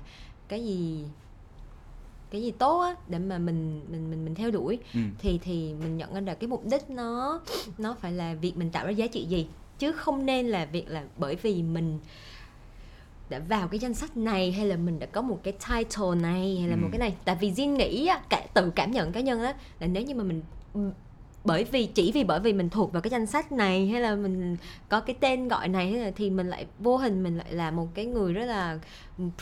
cái 0.48 0.64
gì 0.64 1.04
cái 2.30 2.42
gì 2.42 2.50
tốt 2.50 2.80
á 2.80 2.94
để 3.08 3.18
mà 3.18 3.38
mình 3.38 3.80
mình 3.90 4.10
mình 4.10 4.24
mình 4.24 4.34
theo 4.34 4.50
đuổi 4.50 4.78
Ừ. 4.94 5.00
thì 5.18 5.38
thì 5.42 5.74
mình 5.80 5.96
nhận 5.96 6.14
ra 6.14 6.20
là 6.20 6.34
cái 6.34 6.48
mục 6.48 6.64
đích 6.70 6.90
nó 6.90 7.40
nó 7.78 7.96
phải 8.00 8.12
là 8.12 8.34
việc 8.34 8.56
mình 8.56 8.70
tạo 8.70 8.84
ra 8.86 8.90
giá 8.90 9.06
trị 9.06 9.24
gì 9.24 9.46
chứ 9.78 9.92
không 9.92 10.26
nên 10.26 10.46
là 10.48 10.64
việc 10.64 10.88
là 10.90 11.02
bởi 11.16 11.36
vì 11.36 11.62
mình 11.62 11.98
đã 13.30 13.38
vào 13.48 13.68
cái 13.68 13.78
danh 13.78 13.94
sách 13.94 14.16
này 14.16 14.52
hay 14.52 14.66
là 14.66 14.76
mình 14.76 14.98
đã 14.98 15.06
có 15.06 15.22
một 15.22 15.40
cái 15.42 15.52
title 15.52 16.14
này 16.22 16.56
hay 16.60 16.68
là 16.68 16.76
một 16.76 16.86
Ừ. 16.86 16.92
cái 16.92 16.98
này 16.98 17.14
tại 17.24 17.36
vì 17.40 17.50
Jin 17.52 17.76
nghĩ 17.76 18.06
á, 18.06 18.20
cả 18.28 18.46
tự 18.54 18.70
cảm 18.74 18.90
nhận 18.90 19.12
cá 19.12 19.20
nhân 19.20 19.40
á 19.42 19.54
là 19.80 19.86
nếu 19.86 20.02
như 20.02 20.14
mà 20.14 20.24
mình 20.24 20.42
bởi 21.44 21.64
vì 21.64 21.86
chỉ 21.86 22.12
vì 22.12 22.24
bởi 22.24 22.40
vì 22.40 22.52
mình 22.52 22.68
thuộc 22.70 22.92
vào 22.92 23.02
cái 23.02 23.10
danh 23.10 23.26
sách 23.26 23.52
này 23.52 23.86
hay 23.86 24.00
là 24.00 24.14
mình 24.14 24.56
có 24.88 25.00
cái 25.00 25.16
tên 25.20 25.48
gọi 25.48 25.68
này 25.68 25.90
hay 25.92 26.00
là 26.00 26.10
thì 26.16 26.30
mình 26.30 26.48
lại 26.48 26.66
vô 26.78 26.96
hình 26.96 27.22
mình 27.22 27.36
lại 27.38 27.52
là 27.52 27.70
một 27.70 27.88
cái 27.94 28.04
người 28.06 28.32
rất 28.32 28.44
là 28.44 28.78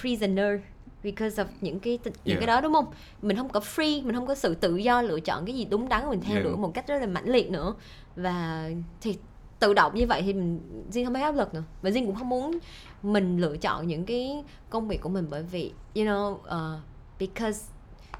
prisoner 0.00 0.60
because 1.02 1.42
of 1.42 1.46
những 1.60 1.80
cái 1.80 1.98
những 2.04 2.14
Yeah. 2.24 2.38
cái 2.40 2.46
đó 2.46 2.60
đúng 2.60 2.72
không 2.72 2.86
mình 3.22 3.36
không 3.36 3.48
có 3.48 3.60
free 3.60 4.04
mình 4.04 4.14
không 4.14 4.26
có 4.26 4.34
sự 4.34 4.54
tự 4.54 4.76
do 4.76 5.02
lựa 5.02 5.20
chọn 5.20 5.44
cái 5.46 5.54
gì 5.54 5.64
đúng 5.64 5.88
đắn 5.88 6.08
mình 6.08 6.20
theo 6.20 6.34
Yeah. 6.34 6.44
đuổi 6.44 6.56
một 6.56 6.74
cách 6.74 6.86
rất 6.86 6.98
là 6.98 7.06
mãnh 7.06 7.28
liệt 7.28 7.50
nữa 7.50 7.74
và 8.16 8.70
thì 9.00 9.18
tự 9.58 9.74
động 9.74 9.94
như 9.94 10.06
vậy 10.06 10.22
thì 10.22 10.32
mình 10.32 10.60
Jin 10.92 11.04
không 11.04 11.14
thấy 11.14 11.22
áp 11.22 11.34
lực 11.34 11.54
nữa 11.54 11.62
và 11.82 11.90
Jin 11.90 12.06
cũng 12.06 12.14
không 12.14 12.28
muốn 12.28 12.58
mình 13.02 13.38
lựa 13.38 13.56
chọn 13.56 13.86
những 13.86 14.04
cái 14.04 14.44
công 14.70 14.88
việc 14.88 15.00
của 15.00 15.08
mình 15.08 15.26
bởi 15.30 15.42
vì 15.42 15.72
you 15.94 16.04
know 16.04 16.32
uh, 16.32 16.80
because 17.18 17.72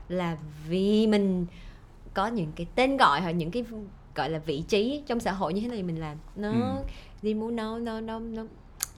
là 0.09 0.37
vì 0.69 1.07
mình 1.07 1.47
có 2.15 2.27
những 2.27 2.53
cái 2.57 2.67
tên 2.75 2.97
gọi 2.97 3.21
hoặc 3.21 3.31
những 3.31 3.51
cái 3.51 3.65
gọi 4.15 4.31
là 4.31 4.39
vị 4.39 4.63
trí 4.69 5.03
trong 5.07 5.21
xã 5.21 5.33
hội 5.33 5.55
như 5.55 5.61
thế 5.61 5.69
này 5.69 5.83
mình 5.83 6.01
làm 6.01 6.17
nó 6.37 6.51
Ừ. 6.51 6.83
Jin 7.23 7.37
muốn 7.41 7.57
nó 7.57 7.79
nó 7.79 8.01
nó 8.01 8.19
nó 8.19 8.45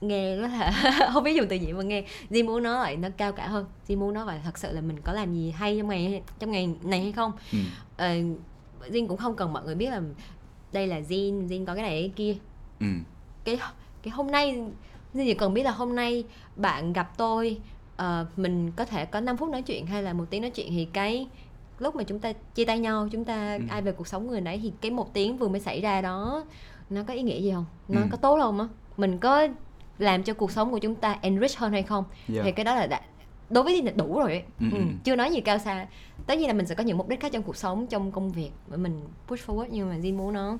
nghe 0.01 0.35
rất 0.35 0.47
là 0.47 0.93
không 1.13 1.23
biết 1.23 1.33
dùng 1.35 1.47
từ 1.49 1.55
gì 1.55 1.73
mà 1.73 1.83
nghe 1.83 2.03
Jin 2.29 2.45
muốn 2.45 2.63
nó 2.63 2.79
lại 2.83 2.95
nó 2.97 3.09
cao 3.17 3.31
cả 3.31 3.47
hơn 3.47 3.65
Jin 3.87 3.97
muốn 3.97 4.13
nó 4.13 4.25
phải 4.25 4.39
thật 4.43 4.57
sự 4.57 4.71
là 4.71 4.81
mình 4.81 4.97
có 5.03 5.13
làm 5.13 5.33
gì 5.33 5.51
hay 5.51 5.77
trong 5.77 5.87
ngày 5.89 6.21
trong 6.39 6.51
ngày 6.51 6.69
này 6.83 7.01
hay 7.01 7.11
không 7.11 7.31
Ừ. 7.51 7.57
ờ, 7.97 8.07
Jin 8.89 9.07
cũng 9.07 9.17
không 9.17 9.35
cần 9.35 9.53
mọi 9.53 9.63
người 9.63 9.75
biết 9.75 9.89
là 9.89 10.01
đây 10.71 10.87
là 10.87 10.99
Jin 10.99 11.47
Jin 11.47 11.65
có 11.65 11.73
cái 11.75 11.83
này 11.83 12.01
cái 12.01 12.11
kia 12.15 12.35
Ừ. 12.79 12.87
cái 13.43 13.59
cái 14.03 14.11
hôm 14.11 14.31
nay 14.31 14.53
Jin 15.13 15.25
chỉ 15.25 15.33
cần 15.33 15.53
biết 15.53 15.63
là 15.63 15.71
hôm 15.71 15.95
nay 15.95 16.23
bạn 16.55 16.93
gặp 16.93 17.17
tôi 17.17 17.57
ờ, 17.95 18.25
mình 18.37 18.71
có 18.75 18.85
thể 18.85 19.05
có 19.05 19.19
5 19.19 19.37
phút 19.37 19.49
nói 19.49 19.61
chuyện 19.61 19.85
hay 19.85 20.03
là 20.03 20.13
một 20.13 20.25
tiếng 20.29 20.41
nói 20.41 20.51
chuyện 20.51 20.67
thì 20.69 20.87
cái 20.93 21.27
lúc 21.79 21.95
mà 21.95 22.03
chúng 22.03 22.19
ta 22.19 22.33
chia 22.33 22.65
tay 22.65 22.79
nhau 22.79 23.07
chúng 23.11 23.25
ta 23.25 23.55
Ừ. 23.55 23.61
ai 23.69 23.81
về 23.81 23.91
cuộc 23.91 24.07
sống 24.07 24.27
người 24.27 24.41
đấy 24.41 24.59
thì 24.63 24.71
cái 24.81 24.91
một 24.91 25.13
tiếng 25.13 25.37
vừa 25.37 25.47
mới 25.47 25.59
xảy 25.59 25.81
ra 25.81 26.01
đó 26.01 26.45
nó 26.89 27.01
có 27.07 27.13
ý 27.13 27.21
nghĩa 27.21 27.41
gì 27.41 27.51
không 27.51 27.65
nó 27.87 28.01
Ừ. 28.01 28.07
có 28.11 28.17
tốt 28.17 28.37
không 28.41 28.59
á 28.59 28.67
mình 28.97 29.17
có 29.17 29.47
làm 30.01 30.23
cho 30.23 30.33
cuộc 30.33 30.51
sống 30.51 30.71
của 30.71 30.79
chúng 30.79 30.95
ta 30.95 31.17
enrich 31.21 31.57
hơn 31.57 31.71
hay 31.71 31.83
không 31.83 32.03
Yeah. 32.33 32.45
thì 32.45 32.51
cái 32.51 32.63
đó 32.65 32.75
là 32.75 32.87
đã, 32.87 33.01
đối 33.49 33.63
với 33.63 33.73
Jin 33.81 33.85
là 33.85 33.91
đủ 33.95 34.19
rồi 34.19 34.31
ấy. 34.31 34.43
Ừ, 34.59 34.65
Ừ, 34.71 34.77
ừ. 34.77 34.83
chưa 35.03 35.15
nói 35.15 35.31
gì 35.31 35.41
cao 35.41 35.57
xa 35.57 35.87
tất 36.27 36.37
nhiên 36.37 36.47
là 36.47 36.53
mình 36.53 36.65
sẽ 36.65 36.75
có 36.75 36.83
những 36.83 36.97
mục 36.97 37.07
đích 37.09 37.19
khác 37.19 37.31
trong 37.31 37.43
cuộc 37.43 37.55
sống 37.55 37.87
trong 37.87 38.11
công 38.11 38.31
việc 38.31 38.51
để 38.71 38.77
mình 38.77 39.01
push 39.27 39.49
forward 39.49 39.67
nhưng 39.71 39.89
mà 39.89 39.95
Jin 39.97 40.15
muốn 40.17 40.33
nó 40.33 40.57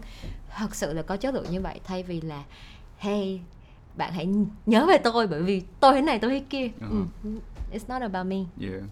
thật 0.56 0.76
sự 0.76 0.94
là 0.94 1.02
có 1.02 1.18
chất 1.18 1.34
lượng 1.34 1.46
như 1.52 1.62
vậy 1.62 1.80
thay 1.84 2.04
vì 2.04 2.22
là 2.22 2.44
hey 2.98 3.40
bạn 3.98 4.14
hãy 4.14 4.28
nhớ 4.66 4.86
về 4.86 4.98
tôi 4.98 5.28
bởi 5.28 5.44
vì 5.44 5.62
tôi 5.80 5.94
thế 5.94 6.02
này 6.02 6.20
tôi 6.20 6.32
thế 6.32 6.42
kia 6.50 6.70
Ờ. 6.82 6.88
ừ. 7.24 7.30
it's 7.74 7.88
not 7.88 8.02
about 8.12 8.26
me 8.28 8.38
Yeah. 8.62 8.84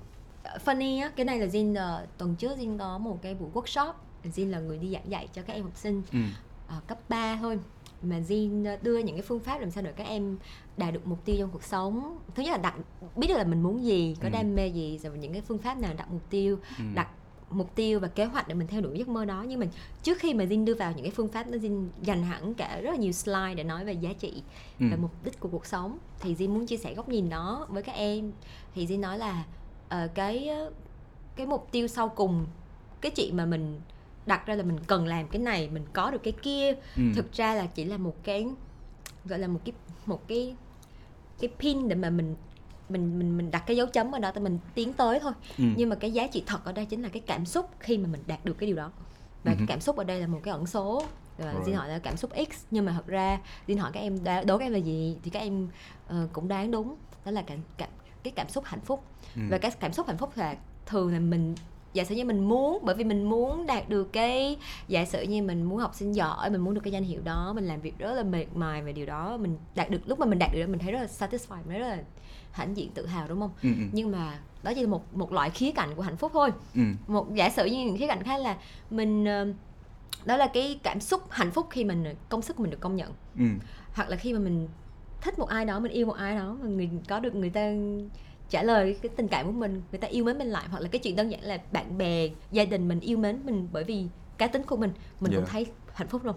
funny 0.65 1.01
á 1.01 1.11
cái 1.15 1.25
này 1.25 1.39
là 1.39 1.45
Jin 1.45 1.75
ờ, 1.75 2.05
tuần 2.17 2.35
trước 2.35 2.57
Jin 2.59 2.77
có 2.77 2.97
một 2.97 3.19
cái 3.21 3.35
buổi 3.35 3.49
workshop 3.53 3.93
Jin 4.23 4.49
là 4.49 4.59
người 4.59 4.77
đi 4.77 4.91
giảng 4.93 5.11
dạy 5.11 5.27
cho 5.33 5.41
các 5.41 5.53
em 5.53 5.63
học 5.63 5.71
sinh 5.75 6.01
Ừ. 6.11 6.19
ờ, 6.67 6.75
cấp 6.87 6.97
3 7.09 7.35
thôi 7.41 7.59
mà 8.01 8.21
ờ, 8.65 8.77
đưa 8.81 8.97
những 8.97 9.15
cái 9.15 9.21
phương 9.21 9.39
pháp 9.39 9.59
làm 9.61 9.71
sao 9.71 9.83
để 9.83 9.91
các 9.91 10.03
em 10.07 10.37
đạt 10.77 10.93
được 10.93 11.07
mục 11.07 11.25
tiêu 11.25 11.35
trong 11.39 11.49
cuộc 11.49 11.63
sống 11.63 12.17
thứ 12.35 12.43
nhất 12.43 12.51
là 12.51 12.57
đặt 12.57 12.75
biết 13.15 13.27
được 13.27 13.37
là 13.37 13.43
mình 13.43 13.61
muốn 13.63 13.85
gì 13.85 14.15
có 14.21 14.27
Ừ. 14.27 14.31
đam 14.31 14.55
mê 14.55 14.67
gì 14.67 14.97
rồi 15.03 15.17
những 15.17 15.33
cái 15.33 15.41
phương 15.41 15.57
pháp 15.57 15.77
nào 15.79 15.93
đặt 15.97 16.11
mục 16.11 16.21
tiêu 16.29 16.57
Ừ. 16.77 16.83
đặt 16.95 17.07
mục 17.51 17.75
tiêu 17.75 17.99
và 17.99 18.07
kế 18.07 18.25
hoạch 18.25 18.47
để 18.47 18.53
mình 18.53 18.67
theo 18.67 18.81
đuổi 18.81 18.97
giấc 18.97 19.07
mơ 19.07 19.25
đó 19.25 19.45
nhưng 19.47 19.59
mà 19.59 19.65
trước 20.03 20.17
khi 20.19 20.33
mà 20.33 20.43
Jin 20.43 20.65
đưa 20.65 20.73
vào 20.73 20.91
những 20.91 21.03
cái 21.03 21.11
phương 21.11 21.27
pháp 21.27 21.43
đó 21.43 21.57
Jin 21.57 21.87
dành 22.01 22.23
hẳn 22.23 22.53
cả 22.53 22.79
rất 22.81 22.91
là 22.91 22.97
nhiều 22.97 23.11
slide 23.11 23.53
để 23.55 23.63
nói 23.63 23.85
về 23.85 23.93
giá 23.93 24.13
trị 24.13 24.43
Ừ. 24.79 24.85
và 24.91 24.97
mục 24.97 25.11
đích 25.25 25.39
của 25.39 25.49
cuộc 25.49 25.65
sống 25.65 25.97
thì 26.19 26.35
Jin 26.35 26.49
muốn 26.49 26.65
chia 26.65 26.77
sẻ 26.77 26.93
góc 26.93 27.09
nhìn 27.09 27.29
đó 27.29 27.65
với 27.69 27.83
các 27.83 27.91
em 27.95 28.31
thì 28.75 28.85
Jin 28.85 28.99
nói 28.99 29.17
là 29.17 29.43
ờ, 29.89 30.07
cái 30.13 30.49
cái 31.35 31.45
mục 31.47 31.67
tiêu 31.71 31.87
sau 31.87 32.09
cùng 32.09 32.45
cái 33.01 33.11
chuyện 33.11 33.37
mà 33.37 33.45
mình 33.45 33.79
đặt 34.29 34.45
ra 34.45 34.55
là 34.55 34.63
mình 34.63 34.77
cần 34.87 35.07
làm 35.07 35.27
cái 35.27 35.41
này 35.41 35.69
mình 35.69 35.85
có 35.93 36.11
được 36.11 36.23
cái 36.23 36.33
kia 36.41 36.73
Ừ. 36.97 37.03
thực 37.15 37.31
ra 37.33 37.53
là 37.55 37.65
chỉ 37.65 37.85
là 37.85 37.97
một 37.97 38.15
cái 38.23 38.47
gọi 39.25 39.39
là 39.39 39.47
một 39.47 39.59
cái 39.65 39.73
một 40.05 40.27
cái 40.27 40.55
cái 41.39 41.49
pin 41.59 41.87
để 41.89 41.95
mà 41.95 42.09
mình 42.09 42.35
mình 42.89 43.19
mình 43.19 43.37
mình 43.37 43.51
đặt 43.51 43.63
cái 43.67 43.77
dấu 43.77 43.87
chấm 43.87 44.11
ở 44.11 44.19
đó 44.19 44.31
để 44.35 44.41
mình 44.41 44.59
tiến 44.75 44.93
tới 44.93 45.19
thôi 45.19 45.33
Ừ. 45.57 45.63
nhưng 45.77 45.89
mà 45.89 45.95
cái 45.95 46.11
giá 46.11 46.27
trị 46.27 46.43
thật 46.45 46.65
ở 46.65 46.71
đây 46.73 46.85
chính 46.85 47.01
là 47.03 47.09
cái 47.09 47.21
cảm 47.25 47.45
xúc 47.45 47.69
khi 47.79 47.97
mà 47.97 48.07
mình 48.11 48.21
đạt 48.27 48.45
được 48.45 48.53
cái 48.53 48.67
điều 48.67 48.75
đó 48.75 48.91
và 49.43 49.51
Ừ. 49.51 49.55
cái 49.57 49.67
cảm 49.67 49.79
xúc 49.81 49.95
ở 49.97 50.03
đây 50.03 50.19
là 50.21 50.27
một 50.27 50.39
cái 50.43 50.51
ẩn 50.51 50.65
số 50.65 51.05
và. 51.37 51.53
Jin 51.65 51.75
hỏi 51.75 51.89
là 51.89 51.99
cảm 51.99 52.17
xúc 52.17 52.31
X 52.51 52.65
nhưng 52.71 52.85
mà 52.85 52.91
thật 52.91 53.07
ra 53.07 53.39
Jin 53.67 53.79
hỏi 53.79 53.91
các 53.93 53.99
em 53.99 54.17
đố 54.45 54.57
các 54.57 54.65
em 54.65 54.71
là 54.71 54.77
gì 54.77 55.17
thì 55.23 55.29
các 55.29 55.39
em 55.39 55.67
ờ, 56.07 56.27
cũng 56.33 56.47
đoán 56.47 56.71
đúng 56.71 56.95
đó 57.25 57.31
là 57.31 57.41
cảm, 57.41 57.57
cảm 57.77 57.89
cái 58.23 58.33
cảm 58.35 58.49
xúc 58.49 58.63
hạnh 58.65 58.81
phúc 58.81 59.03
Ừ. 59.35 59.41
và 59.49 59.57
cái 59.57 59.71
cảm 59.79 59.93
xúc 59.93 60.07
hạnh 60.07 60.17
phúc 60.17 60.31
là 60.35 60.55
thường 60.85 61.13
là 61.13 61.19
mình 61.19 61.55
giả 61.93 62.03
sử 62.03 62.15
như 62.15 62.25
mình 62.25 62.47
muốn 62.49 62.79
bởi 62.83 62.95
vì 62.95 63.03
mình 63.03 63.23
muốn 63.29 63.65
đạt 63.65 63.89
được 63.89 64.13
cái 64.13 64.57
giả 64.87 65.05
sử 65.05 65.21
như 65.21 65.41
mình 65.43 65.63
muốn 65.63 65.77
học 65.79 65.95
sinh 65.95 66.15
giỏi 66.15 66.49
mình 66.49 66.61
muốn 66.61 66.73
được 66.73 66.81
cái 66.83 66.91
danh 66.93 67.03
hiệu 67.03 67.21
đó 67.23 67.53
mình 67.55 67.65
làm 67.65 67.81
việc 67.81 67.97
rất 67.97 68.13
là 68.13 68.23
mệt 68.23 68.45
mỏi 68.55 68.81
về 68.81 68.93
điều 68.93 69.05
đó 69.05 69.37
mình 69.37 69.57
đạt 69.75 69.89
được 69.89 69.99
lúc 70.05 70.19
mà 70.19 70.25
mình 70.25 70.39
đạt 70.39 70.49
được 70.53 70.59
đó 70.61 70.67
mình 70.67 70.79
thấy 70.79 70.91
rất 70.91 70.99
là 70.99 71.05
satisfied 71.27 71.63
mình 71.67 71.79
rất 71.79 71.87
là 71.87 71.97
hãnh 72.51 72.77
diện 72.77 72.89
tự 72.93 73.05
hào 73.05 73.27
đúng 73.27 73.39
không 73.39 73.51
Ừ. 73.63 73.69
Ừ. 73.69 73.83
nhưng 73.91 74.11
mà 74.11 74.39
đó 74.63 74.71
chỉ 74.75 74.81
là 74.81 74.87
một 74.87 75.13
một 75.17 75.33
loại 75.33 75.49
khía 75.49 75.71
cạnh 75.71 75.95
của 75.95 76.01
hạnh 76.01 76.17
phúc 76.17 76.31
thôi 76.33 76.49
Ừ. 76.75 76.81
một 77.07 77.33
giả 77.33 77.49
sử 77.49 77.65
như 77.65 77.85
những 77.85 77.97
khía 77.97 78.07
cạnh 78.07 78.23
khác 78.23 78.41
là 78.41 78.57
mình 78.89 79.25
ờ, 79.25 79.47
đó 80.25 80.37
là 80.37 80.47
cái 80.47 80.79
cảm 80.83 80.99
xúc 80.99 81.21
hạnh 81.29 81.51
phúc 81.51 81.67
khi 81.69 81.83
mình 81.83 82.05
công 82.29 82.41
sức 82.41 82.55
của 82.55 82.63
mình 82.63 82.71
được 82.71 82.79
công 82.81 82.95
nhận 82.95 83.11
Ừ. 83.39 83.45
hoặc 83.93 84.09
là 84.09 84.15
khi 84.15 84.33
mà 84.33 84.39
mình 84.39 84.67
thích 85.21 85.39
một 85.39 85.49
ai 85.49 85.65
đó 85.65 85.79
mình 85.79 85.91
yêu 85.91 86.05
một 86.05 86.13
ai 86.17 86.35
đó 86.35 86.57
mà 86.61 86.67
người 86.69 86.89
có 87.09 87.19
được 87.19 87.35
người 87.35 87.49
ta 87.49 87.71
trả 88.49 88.63
lời 88.63 88.97
cái 89.01 89.09
tình 89.15 89.27
cảm 89.27 89.45
của 89.45 89.51
mình 89.51 89.81
người 89.91 89.99
ta 89.99 90.07
yêu 90.07 90.23
mến 90.25 90.37
mình 90.37 90.47
lại 90.47 90.67
hoặc 90.71 90.79
là 90.79 90.87
cái 90.91 90.99
chuyện 90.99 91.15
đơn 91.15 91.31
giản 91.31 91.43
là 91.43 91.57
bạn 91.71 91.97
bè 91.97 92.29
gia 92.51 92.65
đình 92.65 92.87
mình 92.87 92.99
yêu 92.99 93.17
mến 93.17 93.39
mình 93.45 93.67
bởi 93.71 93.83
vì 93.83 94.05
cá 94.37 94.47
tính 94.47 94.63
của 94.63 94.77
mình 94.77 94.91
mình 95.19 95.31
cũng 95.31 95.41
Yeah. 95.43 95.49
thấy 95.51 95.65
hạnh 95.93 96.07
phúc 96.07 96.25
luôn 96.25 96.35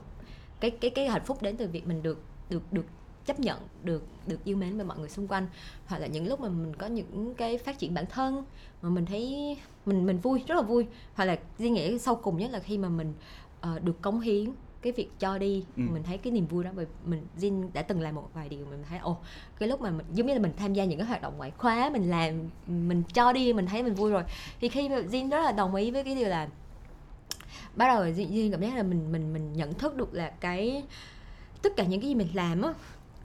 cái 0.61 0.71
cái 0.71 0.91
cái 0.91 1.09
hạnh 1.09 1.23
phúc 1.25 1.43
đến 1.43 1.57
từ 1.57 1.69
việc 1.69 1.87
mình 1.87 2.03
được 2.03 2.23
được 2.51 2.73
được 2.73 2.85
chấp 3.27 3.41
nhận 3.41 3.59
được 3.83 4.05
được 4.27 4.45
yêu 4.45 4.57
mến 4.57 4.79
bởi 4.79 4.87
mọi 4.87 4.99
người 4.99 5.09
xung 5.09 5.29
quanh 5.29 5.47
hoặc 5.87 5.99
là 5.99 6.07
những 6.07 6.29
lúc 6.29 6.41
mà 6.41 6.49
mình 6.49 6.77
có 6.77 6.87
những 6.87 7.35
cái 7.35 7.59
phát 7.59 7.79
triển 7.79 7.95
bản 7.95 8.05
thân 8.07 8.45
mà 8.83 8.89
mình 8.89 9.07
thấy 9.07 9.57
mình 9.87 10.07
mình 10.07 10.19
vui 10.19 10.43
rất 10.49 10.55
là 10.55 10.63
vui 10.63 10.87
hoặc 11.15 11.25
là 11.25 11.39
suy 11.59 11.71
nghĩ 11.71 11.99
sau 11.99 12.15
cùng 12.15 12.37
nhất 12.39 12.51
là 12.51 12.59
khi 12.59 12.79
mà 12.79 12.89
mình 12.89 13.15
ờ, 13.61 13.79
được 13.79 14.03
cống 14.03 14.21
hiến 14.21 14.51
cái 14.83 14.93
việc 14.93 15.11
cho 15.19 15.39
đi 15.39 15.65
Ừ. 15.77 15.83
mình 15.93 16.03
thấy 16.03 16.19
cái 16.19 16.31
niềm 16.33 16.47
vui 16.47 16.65
đó 16.65 16.71
bởi 16.75 16.87
mình 17.07 17.27
Jin 17.39 17.69
đã 17.73 17.83
từng 17.83 18.01
làm 18.01 18.15
một 18.15 18.29
vài 18.35 18.49
điều 18.49 18.67
mình 18.71 18.83
thấy 18.89 18.99
ồ 18.99 19.17
cái 19.59 19.69
lúc 19.69 19.81
mà 19.81 19.91
mình, 19.91 20.07
giống 20.13 20.27
như 20.27 20.33
là 20.35 20.41
mình 20.41 20.53
tham 20.57 20.75
gia 20.75 20.85
những 20.85 20.99
cái 20.99 21.09
hoạt 21.09 21.23
động 21.23 21.35
ngoại 21.37 21.51
khóa 21.51 21.91
mình 21.93 22.11
làm 22.11 22.35
mình 22.67 23.03
cho 23.15 23.33
đi 23.33 23.53
mình 23.53 23.67
thấy 23.67 23.83
mình 23.83 23.95
vui 23.95 24.11
rồi 24.11 24.23
thì 24.61 24.69
khi 24.69 24.89
Jin 24.89 25.31
rất 25.31 25.43
là 25.43 25.53
đồng 25.53 25.75
ý 25.75 25.91
với 25.91 26.05
cái 26.05 26.15
điều 26.15 26.29
là 26.29 26.49
bắt 27.77 27.87
đầu 27.87 28.05
Jin, 28.05 28.31
Jin 28.31 28.51
cảm 28.51 28.61
giác 28.61 28.77
là 28.77 28.83
mình 28.83 29.13
mình 29.13 29.33
mình 29.33 29.53
nhận 29.53 29.75
thức 29.75 29.97
được 29.97 30.15
là 30.15 30.31
cái 30.41 30.83
tất 31.63 31.77
cả 31.77 31.85
những 31.85 32.01
cái 32.01 32.09
gì 32.09 32.15
mình 32.15 32.29
làm 32.35 32.63
á 32.63 32.75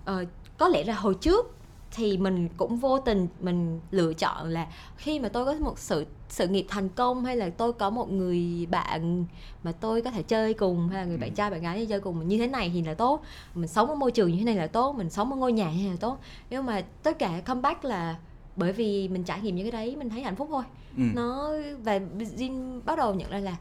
ờ, 0.06 0.26
có 0.58 0.68
lẽ 0.68 0.84
là 0.84 0.94
hồi 0.96 1.16
trước 1.22 1.57
thì 1.98 2.18
mình 2.18 2.50
cũng 2.58 2.78
vô 2.78 3.00
tình 3.00 3.28
mình 3.42 3.80
lựa 3.92 4.14
chọn 4.14 4.50
là 4.50 4.68
khi 4.98 5.20
mà 5.20 5.30
tôi 5.30 5.46
có 5.46 5.54
một 5.54 5.80
sự 5.80 6.06
sự 6.30 6.48
nghiệp 6.48 6.66
thành 6.70 6.90
công 6.90 7.26
hay 7.26 7.36
là 7.38 7.50
tôi 7.50 7.74
có 7.74 7.90
một 7.90 8.12
người 8.12 8.68
bạn 8.72 9.26
mà 9.64 9.72
tôi 9.72 10.02
có 10.02 10.12
thể 10.12 10.24
chơi 10.24 10.54
cùng 10.54 10.90
hay 10.90 11.02
là 11.02 11.06
người 11.08 11.18
bạn 11.18 11.30
Ừ. 11.30 11.34
trai 11.36 11.52
bạn 11.52 11.62
gái 11.62 11.86
chơi 11.86 12.00
cùng 12.00 12.28
như 12.28 12.38
thế 12.38 12.48
này 12.48 12.72
thì 12.74 12.82
là 12.82 12.94
tốt 12.94 13.22
mình 13.56 13.68
sống 13.68 13.90
ở 13.90 13.96
môi 13.96 14.12
trường 14.12 14.32
như 14.32 14.38
thế 14.38 14.44
này 14.46 14.56
là 14.56 14.68
tốt 14.68 14.96
mình 14.96 15.10
sống 15.10 15.32
ở 15.32 15.38
ngôi 15.38 15.54
nhà 15.54 15.72
như 15.72 15.78
thế 15.78 15.84
này 15.84 15.92
là 15.92 15.98
tốt 16.00 16.18
nhưng 16.50 16.66
mà 16.66 16.82
tất 17.04 17.20
cả 17.20 17.42
comeback 17.46 17.86
là 17.86 18.16
bởi 18.56 18.74
vì 18.74 19.08
mình 19.08 19.24
trải 19.24 19.42
nghiệm 19.42 19.56
những 19.56 19.72
cái 19.72 19.72
đấy 19.72 19.96
mình 19.96 20.10
thấy 20.10 20.22
hạnh 20.22 20.36
phúc 20.36 20.48
thôi 20.52 20.64
Ừ. 20.98 21.04
nó 21.14 21.50
và 21.84 22.00
Jin 22.38 22.82
bắt 22.86 22.98
đầu 22.98 23.14
nhận 23.14 23.30
ra 23.30 23.40
là 23.40 23.56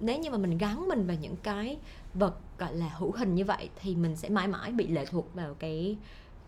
nếu 0.00 0.18
như 0.18 0.30
mà 0.30 0.38
mình 0.38 0.58
gắn 0.58 0.88
mình 0.88 1.06
vào 1.06 1.16
những 1.20 1.36
cái 1.42 1.76
vật 2.14 2.34
gọi 2.58 2.74
là 2.74 2.88
hữu 2.98 3.12
hình 3.12 3.34
như 3.34 3.44
vậy 3.44 3.68
thì 3.82 3.94
mình 3.94 4.16
sẽ 4.16 4.28
mãi 4.28 4.48
mãi 4.48 4.70
bị 4.72 4.86
lệ 4.86 5.04
thuộc 5.04 5.34
vào 5.34 5.54
cái 5.54 5.96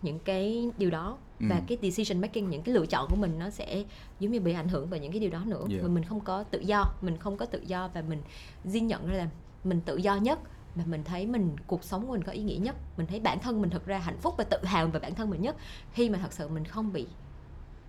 những 0.03 0.19
cái 0.19 0.71
điều 0.79 0.91
đó 0.91 1.19
và 1.41 1.57
Ừ. 1.57 1.63
cái 1.67 1.79
decision 1.83 2.21
making 2.21 2.51
những 2.51 2.63
cái 2.63 2.75
lựa 2.75 2.87
chọn 2.87 3.07
của 3.11 3.17
mình 3.17 3.39
nó 3.39 3.51
sẽ 3.51 3.85
giống 4.21 4.33
như 4.33 4.41
bị 4.41 4.53
ảnh 4.53 4.69
hưởng 4.69 4.87
bởi 4.91 5.01
những 5.01 5.13
cái 5.13 5.21
điều 5.21 5.31
đó 5.31 5.43
nữa 5.47 5.65
Yeah. 5.71 5.83
và 5.83 5.89
mình 5.89 6.05
không 6.05 6.21
có 6.21 6.43
tự 6.43 6.59
do 6.61 6.85
mình 7.03 7.17
không 7.17 7.37
có 7.37 7.47
tự 7.47 7.61
do 7.67 7.89
và 7.95 8.03
mình 8.03 8.23
Jin 8.65 8.85
nhận 8.85 9.07
ra 9.07 9.15
là 9.17 9.29
mình 9.65 9.81
tự 9.81 9.97
do 9.97 10.17
nhất 10.17 10.39
và 10.75 10.85
mình 10.87 11.05
thấy 11.05 11.27
mình 11.27 11.51
cuộc 11.67 11.85
sống 11.85 12.07
của 12.07 12.13
mình 12.13 12.23
có 12.25 12.33
ý 12.33 12.43
nghĩa 12.43 12.57
nhất 12.63 12.77
mình 12.97 13.07
thấy 13.07 13.21
bản 13.21 13.39
thân 13.41 13.61
mình 13.61 13.71
thật 13.71 13.87
ra 13.87 13.99
hạnh 13.99 14.19
phúc 14.21 14.35
và 14.39 14.45
tự 14.45 14.65
hào 14.65 14.87
về 14.87 15.01
bản 15.01 15.15
thân 15.15 15.31
mình 15.31 15.43
nhất 15.43 15.57
khi 15.93 16.11
mà 16.11 16.19
thật 16.19 16.33
sự 16.33 16.49
mình 16.49 16.65
không 16.65 16.93
bị 16.93 17.07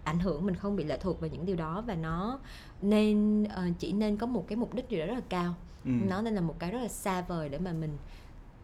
ảnh 0.03 0.19
hưởng 0.19 0.45
mình 0.45 0.55
không 0.55 0.75
bị 0.75 0.83
lệ 0.83 0.97
thuộc 1.01 1.19
vào 1.21 1.29
những 1.29 1.45
điều 1.45 1.55
đó 1.55 1.83
và 1.87 1.95
nó 1.95 2.39
nên 2.81 3.43
ờ, 3.43 3.63
chỉ 3.79 3.91
nên 3.93 4.17
có 4.17 4.27
một 4.27 4.45
cái 4.47 4.55
mục 4.55 4.73
đích 4.73 4.89
gì 4.89 4.97
đó 4.99 5.05
rất 5.05 5.13
là 5.13 5.21
cao 5.29 5.55
Ừ. 5.85 5.91
nó 6.09 6.21
nên 6.21 6.35
là 6.35 6.41
một 6.41 6.55
cái 6.59 6.71
rất 6.71 6.79
là 6.81 6.87
xa 6.87 7.21
vời 7.21 7.49
để 7.49 7.57
mà 7.59 7.71
mình 7.73 7.97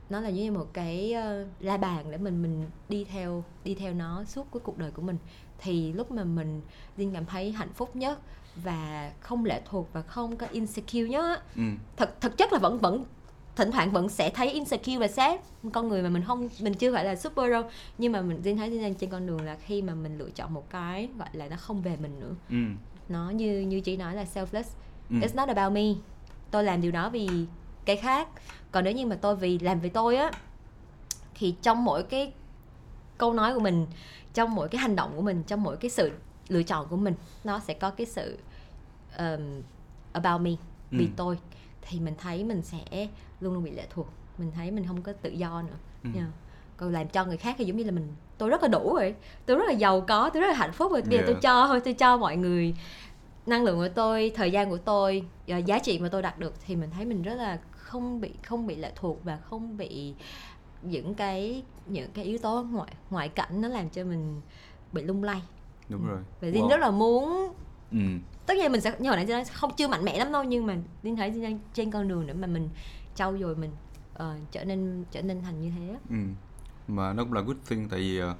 nó 0.10 0.20
là 0.20 0.30
như 0.30 0.52
một 0.52 0.68
cái 0.74 1.16
uh, 1.18 1.48
la 1.60 1.78
bàn 1.78 2.06
để 2.12 2.18
mình 2.18 2.42
mình 2.42 2.66
đi 2.90 3.04
theo 3.04 3.44
đi 3.64 3.76
theo 3.76 3.94
nó 3.94 4.24
suốt 4.24 4.48
cái 4.54 4.60
cuộc 4.64 4.78
đời 4.78 4.92
của 4.92 5.02
mình. 5.02 5.18
Thì 5.58 5.94
lúc 5.94 6.12
mà 6.12 6.24
mình 6.24 6.62
Dinh 6.98 7.14
cảm 7.14 7.26
thấy 7.26 7.52
hạnh 7.52 7.74
phúc 7.74 7.96
nhất 7.96 8.20
và 8.56 9.12
không 9.20 9.46
lệ 9.46 9.62
thuộc 9.66 9.90
và 9.94 10.02
không 10.02 10.38
có 10.38 10.48
insecure 10.52 11.10
nhá 11.10 11.36
ừ. 11.56 11.62
thật 11.98 12.22
thực 12.22 12.38
chất 12.38 12.54
là 12.54 12.60
vẫn 12.60 12.80
vẫn 12.80 13.06
thỉnh 13.56 13.72
thoảng 13.72 13.92
vẫn 13.92 14.10
sẽ 14.10 14.30
thấy 14.30 14.52
insecure 14.52 14.98
và 14.98 15.08
sad. 15.08 15.40
Con 15.74 15.88
người 15.88 16.02
mà 16.02 16.10
mình 16.10 16.24
không 16.24 16.50
mình 16.62 16.74
chưa 16.74 16.94
phải 16.94 17.06
là 17.06 17.16
super 17.16 17.52
đâu. 17.52 17.64
Nhưng 17.98 18.12
mà 18.12 18.22
mình 18.22 18.42
Dinh 18.44 18.58
thấy 18.58 18.72
Dinh 18.72 18.94
trên 18.94 19.10
con 19.10 19.28
đường 19.28 19.42
là 19.42 19.56
khi 19.56 19.82
mà 19.82 19.96
mình 19.96 20.18
lựa 20.18 20.30
chọn 20.30 20.54
một 20.54 20.70
cái 20.70 21.10
gọi 21.18 21.30
là 21.34 21.48
nó 21.48 21.56
không 21.58 21.82
về 21.82 21.96
mình 22.02 22.20
nữa. 22.20 22.36
Ừ. 22.50 22.56
nó 23.10 23.30
như 23.30 23.60
như 23.60 23.82
chị 23.82 23.98
nói 23.98 24.16
là 24.16 24.26
selfless. 24.34 24.64
Ừ. 25.10 25.16
it's 25.16 25.36
not 25.36 25.56
about 25.56 25.74
me. 25.74 25.94
Tôi 26.52 26.64
làm 26.64 26.82
điều 26.82 26.92
đó 26.92 27.10
vì 27.10 27.30
cái 27.86 27.96
khác 27.96 28.28
còn 28.76 28.84
nếu 28.84 28.94
như 28.94 29.06
mà 29.06 29.16
tôi 29.16 29.36
vì 29.36 29.60
làm 29.60 29.80
vì 29.80 29.90
tôi 29.90 30.16
á 30.16 30.32
thì 31.36 31.56
trong 31.62 31.86
mỗi 31.86 32.04
cái 32.04 32.34
câu 33.18 33.34
nói 33.34 33.54
của 33.54 33.60
mình 33.60 33.86
trong 34.34 34.56
mỗi 34.56 34.68
cái 34.68 34.82
hành 34.82 34.96
động 34.96 35.12
của 35.16 35.22
mình 35.22 35.44
trong 35.48 35.64
mỗi 35.64 35.78
cái 35.78 35.92
sự 35.92 36.12
lựa 36.48 36.64
chọn 36.64 36.88
của 36.88 36.96
mình 36.98 37.14
nó 37.44 37.60
sẽ 37.60 37.74
có 37.74 37.90
cái 37.90 38.08
sự 38.08 38.38
um, 39.18 39.62
about 40.14 40.42
me 40.42 40.52
vì 40.92 41.06
ừ. 41.06 41.12
tôi 41.16 41.38
thì 41.82 42.00
mình 42.00 42.14
thấy 42.18 42.44
mình 42.44 42.62
sẽ 42.62 43.08
luôn 43.40 43.54
luôn 43.54 43.64
bị 43.64 43.72
lệ 43.72 43.88
thuộc 43.90 44.08
mình 44.38 44.52
thấy 44.56 44.72
mình 44.72 44.86
không 44.88 45.02
có 45.02 45.14
tự 45.22 45.30
do 45.30 45.62
nữa 45.62 45.78
ừ. 46.04 46.10
yeah. 46.16 46.28
còn 46.78 46.92
làm 46.92 47.08
cho 47.08 47.26
người 47.26 47.38
khác 47.38 47.56
thì 47.58 47.66
giống 47.66 47.78
như 47.78 47.84
là 47.84 47.92
mình 47.92 48.08
tôi 48.38 48.50
rất 48.50 48.62
là 48.62 48.68
đủ 48.68 48.96
rồi 48.96 49.16
tôi 49.46 49.58
rất 49.58 49.66
là 49.68 49.74
giàu 49.74 50.02
có 50.02 50.30
tôi 50.34 50.42
rất 50.42 50.48
là 50.48 50.56
hạnh 50.56 50.74
phúc 50.74 50.92
rồi 50.92 51.02
bây 51.02 51.12
giờ 51.12 51.18
yeah. 51.18 51.28
tôi 51.28 51.36
cho 51.42 51.68
thôi 51.68 51.82
tôi 51.86 51.94
cho 51.94 52.18
mọi 52.18 52.38
người 52.38 52.76
năng 53.46 53.64
lượng 53.64 53.78
của 53.78 53.90
tôi 53.96 54.32
thời 54.36 54.52
gian 54.52 54.70
của 54.70 54.78
tôi 54.78 55.24
và 55.48 55.58
giá 55.58 55.80
trị 55.80 56.00
mà 56.00 56.10
tôi 56.10 56.22
đạt 56.22 56.40
được 56.40 56.54
thì 56.66 56.76
mình 56.76 56.90
thấy 56.96 57.06
mình 57.06 57.22
rất 57.22 57.36
là 57.36 57.58
không 57.96 58.22
bị 58.22 58.32
không 58.44 58.68
bị 58.68 58.76
lệ 58.76 58.92
thuộc 58.96 59.24
và 59.24 59.38
không 59.38 59.78
bị 59.78 60.14
những 60.82 61.16
cái 61.16 61.64
những 61.86 62.12
cái 62.14 62.26
yếu 62.26 62.38
tố 62.38 62.64
ngoại 62.72 62.94
ngoại 63.10 63.30
cảnh 63.30 63.62
nó 63.62 63.68
làm 63.68 63.90
cho 63.90 64.04
mình 64.04 64.42
bị 64.92 65.02
lung 65.02 65.24
lay 65.24 65.42
đúng 65.90 66.08
rồi 66.08 66.20
và 66.42 66.48
Linh 66.48 66.64
wow. 66.64 66.70
rất 66.70 66.80
là 66.80 66.92
muốn 66.92 67.54
ừ. 67.92 67.98
tất 68.46 68.54
nhiên 68.58 68.72
mình 68.72 68.82
sẽ 68.82 68.96
như 69.00 69.10
hồi 69.10 69.26
nãy 69.26 69.46
không 69.46 69.72
chưa 69.78 69.88
mạnh 69.88 70.06
mẽ 70.06 70.20
lắm 70.20 70.32
đâu 70.32 70.44
nhưng 70.44 70.66
mà 70.66 70.78
Linh 71.04 71.16
thấy 71.16 71.32
Linh 71.32 71.60
trên 71.74 71.92
con 71.92 72.08
đường 72.08 72.28
để 72.28 72.34
mà 72.34 72.48
mình 72.48 72.70
trau 73.16 73.38
dồi 73.38 73.56
mình 73.56 73.72
uh, 74.14 74.52
trở 74.52 74.66
nên 74.66 75.04
trở 75.12 75.22
nên 75.22 75.42
thành 75.42 75.62
như 75.62 75.72
thế 75.78 75.96
ừ. 76.10 76.16
mà 76.88 77.14
nó 77.14 77.24
cũng 77.24 77.34
là 77.34 77.42
good 77.42 77.58
thing 77.70 77.90
tại 77.90 78.00
vì 78.00 78.24
uh, 78.24 78.36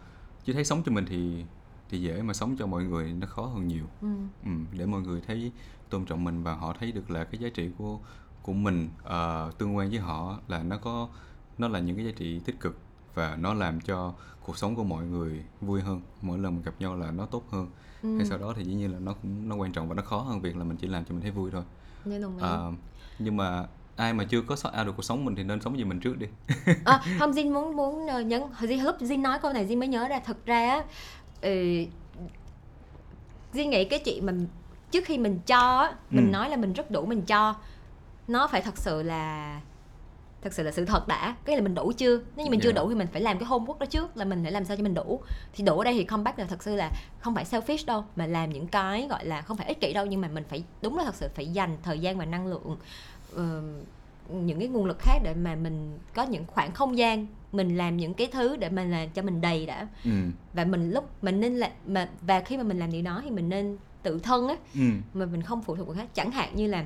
chứ 0.46 0.54
thấy 0.54 0.66
sống 0.66 0.82
cho 0.86 0.92
mình 0.92 1.06
thì 1.10 1.46
thì 1.90 2.02
dễ 2.02 2.22
mà 2.22 2.34
sống 2.34 2.56
cho 2.60 2.68
mọi 2.68 2.84
người 2.84 3.14
nó 3.14 3.28
khó 3.28 3.46
hơn 3.46 3.68
nhiều 3.68 3.86
ừ. 4.02 4.08
Ừ, 4.46 4.52
để 4.72 4.86
mọi 4.86 5.02
người 5.02 5.22
thấy 5.28 5.52
tôn 5.96 6.06
trọng 6.06 6.24
mình 6.24 6.44
và 6.44 6.54
họ 6.54 6.76
thấy 6.80 6.92
được 6.92 7.12
là 7.12 7.24
cái 7.24 7.42
giá 7.42 7.50
trị 7.50 7.70
của 7.78 8.00
của 8.42 8.54
mình 8.54 8.90
uh, 9.04 9.58
tương 9.58 9.78
quan 9.78 9.90
với 9.90 10.00
họ 10.00 10.40
là 10.48 10.64
nó 10.64 10.78
có 10.78 11.08
nó 11.58 11.68
là 11.68 11.80
những 11.80 11.96
cái 11.96 12.06
giá 12.06 12.12
trị 12.16 12.40
tích 12.46 12.60
cực 12.60 12.78
và 13.14 13.38
nó 13.40 13.54
làm 13.54 13.82
cho 13.82 14.14
cuộc 14.46 14.58
sống 14.58 14.76
của 14.76 14.84
mọi 14.84 15.06
người 15.06 15.44
vui 15.62 15.82
hơn 15.82 16.02
mỗi 16.22 16.40
lần 16.40 16.56
mình 16.56 16.64
gặp 16.64 16.74
nhau 16.80 16.96
là 16.96 17.12
nó 17.12 17.26
tốt 17.26 17.44
hơn. 17.52 17.68
Ừ. 18.04 18.18
hay 18.18 18.26
sau 18.26 18.38
đó 18.38 18.54
thì 18.58 18.64
dĩ 18.64 18.74
nhiên 18.74 18.92
là 18.92 19.00
nó 19.00 19.14
cũng 19.14 19.50
nó 19.50 19.56
quan 19.56 19.72
trọng 19.72 19.88
và 19.88 19.96
nó 19.96 20.04
khó 20.04 20.18
hơn 20.18 20.42
việc 20.42 20.58
là 20.58 20.64
mình 20.64 20.78
chỉ 20.78 20.88
làm 20.88 21.06
cho 21.06 21.14
mình 21.14 21.22
thấy 21.22 21.32
vui 21.32 21.52
thôi. 21.52 21.64
À, 22.42 22.58
nhưng 23.20 23.38
mà 23.38 23.66
ai 23.96 24.14
mà 24.14 24.24
chưa 24.24 24.42
có 24.42 24.56
sort 24.56 24.74
out 24.78 24.88
được 24.88 24.94
cuộc 24.96 25.04
sống 25.04 25.26
mình 25.26 25.36
thì 25.36 25.44
nên 25.44 25.62
sống 25.62 25.78
như 25.78 25.86
mình 25.86 26.00
trước 26.00 26.18
đi. 26.18 26.28
À, 26.86 27.02
không 27.20 27.32
Jin 27.32 27.54
muốn 27.54 27.76
muốn 27.76 28.06
nhấn 28.28 28.42
hồi 28.54 28.78
lúc 28.78 28.96
Jin 29.00 29.22
nói 29.22 29.40
câu 29.42 29.54
này 29.54 29.66
Jin 29.66 29.80
mới 29.80 29.88
nhớ 29.88 30.08
ra 30.08 30.20
thật 30.20 30.46
ra 30.46 30.84
ừ, 31.42 31.86
Jin 33.54 33.70
nghĩ 33.70 33.86
cái 33.86 34.00
chuyện 34.00 34.26
mình 34.26 34.48
trước 34.92 35.06
khi 35.06 35.18
mình 35.18 35.40
cho 35.48 35.94
mình 36.10 36.28
ừ. 36.28 36.32
nói 36.32 36.50
là 36.50 36.58
mình 36.58 36.74
rất 36.74 36.92
đủ 36.92 37.06
mình 37.06 37.22
cho 37.22 37.56
nó 38.28 38.48
phải 38.48 38.62
thật 38.62 38.78
sự 38.78 39.04
là 39.04 39.62
thật 40.42 40.54
sự 40.54 40.64
là 40.64 40.72
sự 40.72 40.86
thật 40.86 41.08
đã 41.08 41.36
cái 41.46 41.56
là 41.56 41.62
mình 41.62 41.76
đủ 41.76 41.92
chưa 41.98 42.18
nếu 42.36 42.46
như 42.46 42.52
mình 42.52 42.60
yeah. 42.60 42.64
chưa 42.64 42.70
dạ. 42.70 42.82
đủ 42.82 42.90
thì 42.90 42.96
mình 42.96 43.08
phải 43.12 43.22
làm 43.22 43.40
cái 43.40 43.50
homework 43.50 43.78
đó 43.78 43.86
trước 43.86 44.18
là 44.18 44.26
mình 44.26 44.44
phải 44.44 44.52
làm 44.52 44.66
sao 44.66 44.78
cho 44.78 44.84
mình 44.84 44.94
đủ 44.94 45.22
thì 45.54 45.64
đủ 45.64 45.80
ở 45.80 45.84
đây 45.84 45.94
thì 45.94 46.04
comeback 46.04 46.40
là 46.40 46.46
thật 46.46 46.64
sự 46.64 46.76
là 46.76 46.92
không 47.20 47.36
phải 47.36 47.46
selfish 47.46 47.86
đâu 47.86 48.04
mà 48.16 48.26
làm 48.26 48.50
những 48.50 48.68
cái 48.68 49.08
gọi 49.10 49.26
là 49.26 49.42
không 49.42 49.58
phải 49.58 49.68
ích 49.68 49.82
kỷ 49.82 49.94
đâu 49.94 50.06
nhưng 50.06 50.22
mà 50.22 50.28
mình 50.28 50.44
phải 50.50 50.64
đúng 50.82 50.98
là 50.98 51.04
thật 51.04 51.16
sự 51.16 51.30
phải 51.36 51.48
dành 51.48 51.78
thời 51.84 52.00
gian 52.00 52.18
và 52.18 52.26
năng 52.26 52.48
lượng 52.48 52.78
uh, 53.36 53.42
những 54.30 54.60
cái 54.60 54.68
nguồn 54.68 54.86
lực 54.86 55.00
khác 55.00 55.22
để 55.24 55.34
mà 55.34 55.56
mình 55.56 56.00
có 56.14 56.24
những 56.24 56.46
khoảng 56.48 56.72
không 56.72 56.98
gian 56.98 57.28
mình 57.52 57.78
làm 57.78 57.98
những 57.98 58.14
cái 58.14 58.28
thứ 58.28 58.58
để 58.58 58.70
mình 58.70 58.92
làm 58.92 59.10
cho 59.10 59.22
mình 59.22 59.42
đầy 59.42 59.66
đã 59.66 59.88
ừ. 60.04 60.12
và 60.54 60.66
mình 60.66 60.92
lúc 60.92 61.24
mình 61.24 61.40
nên 61.42 61.56
là 61.56 61.72
mà 61.88 62.10
và 62.22 62.42
khi 62.42 62.58
mà 62.58 62.64
mình 62.64 62.80
làm 62.80 62.92
điều 62.92 63.02
đó 63.02 63.22
thì 63.24 63.30
mình 63.30 63.50
nên 63.50 63.78
tự 64.06 64.20
thân 64.20 64.48
á 64.48 64.56
ừ. 64.74 64.82
mà 65.14 65.26
mình 65.26 65.42
không 65.42 65.62
phụ 65.62 65.76
thuộc 65.76 65.88
vào 65.88 65.96
khác 65.96 66.16
chẳng 66.16 66.32
hạn 66.32 66.56
như 66.56 66.68
là 66.68 66.86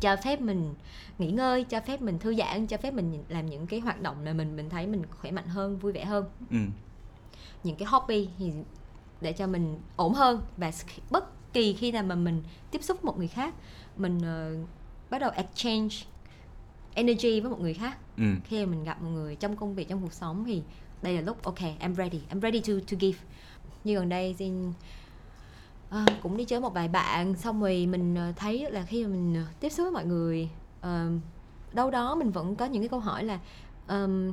cho 0.00 0.16
phép 0.16 0.40
mình 0.40 0.74
nghỉ 1.18 1.30
ngơi 1.30 1.64
cho 1.64 1.80
phép 1.80 2.02
mình 2.02 2.18
thư 2.18 2.34
giãn 2.34 2.66
cho 2.66 2.76
phép 2.76 2.94
mình 2.94 3.24
làm 3.28 3.46
những 3.46 3.66
cái 3.66 3.80
hoạt 3.80 4.02
động 4.02 4.16
để 4.24 4.32
mình 4.32 4.56
mình 4.56 4.70
thấy 4.70 4.86
mình 4.86 5.02
khỏe 5.20 5.30
mạnh 5.30 5.46
hơn 5.46 5.78
vui 5.78 5.92
vẻ 5.92 6.04
hơn 6.04 6.24
ừ. 6.50 6.56
những 7.64 7.76
cái 7.76 7.86
hobby 7.86 8.28
thì 8.38 8.52
để 9.20 9.32
cho 9.32 9.46
mình 9.46 9.78
ổn 9.96 10.14
hơn 10.14 10.42
và 10.56 10.72
bất 11.10 11.52
kỳ 11.52 11.72
khi 11.72 11.92
nào 11.92 12.02
mà 12.02 12.14
mình 12.14 12.42
tiếp 12.70 12.82
xúc 12.82 13.04
một 13.04 13.18
người 13.18 13.28
khác 13.28 13.54
mình 13.96 14.18
uh, 14.18 14.68
bắt 15.10 15.18
đầu 15.18 15.30
exchange 15.30 15.96
energy 16.94 17.40
với 17.40 17.50
một 17.50 17.60
người 17.60 17.74
khác 17.74 17.98
ừ. 18.16 18.24
khi 18.44 18.64
mà 18.66 18.70
mình 18.70 18.84
gặp 18.84 19.02
một 19.02 19.10
người 19.10 19.36
trong 19.36 19.56
công 19.56 19.74
việc 19.74 19.88
trong 19.88 20.02
cuộc 20.02 20.12
sống 20.12 20.44
thì 20.44 20.62
đây 21.02 21.14
là 21.14 21.20
lúc 21.20 21.42
ok 21.42 21.58
I'm 21.58 21.94
ready 21.94 22.20
I'm 22.30 22.40
ready 22.40 22.60
to 22.60 22.72
to 22.90 22.96
give 23.00 23.18
như 23.84 23.94
gần 23.94 24.08
đây 24.08 24.34
xin 24.38 24.72
à, 25.92 26.16
cũng 26.20 26.36
đi 26.36 26.44
chơi 26.44 26.60
một 26.60 26.74
vài 26.74 26.88
bạn 26.88 27.34
xong 27.36 27.60
rồi 27.60 27.86
mình 27.86 28.14
ờ, 28.14 28.32
thấy 28.36 28.70
là 28.70 28.82
khi 28.82 29.04
mà 29.04 29.10
mình 29.10 29.34
ờ, 29.34 29.42
tiếp 29.60 29.68
xúc 29.68 29.84
với 29.84 29.92
mọi 29.92 30.04
người 30.04 30.50
uh, 30.80 31.22
đâu 31.72 31.90
đó 31.90 32.14
mình 32.14 32.30
vẫn 32.30 32.56
có 32.56 32.64
những 32.64 32.82
cái 32.82 32.88
câu 32.88 33.00
hỏi 33.00 33.24
là 33.24 33.38
um, 33.88 34.32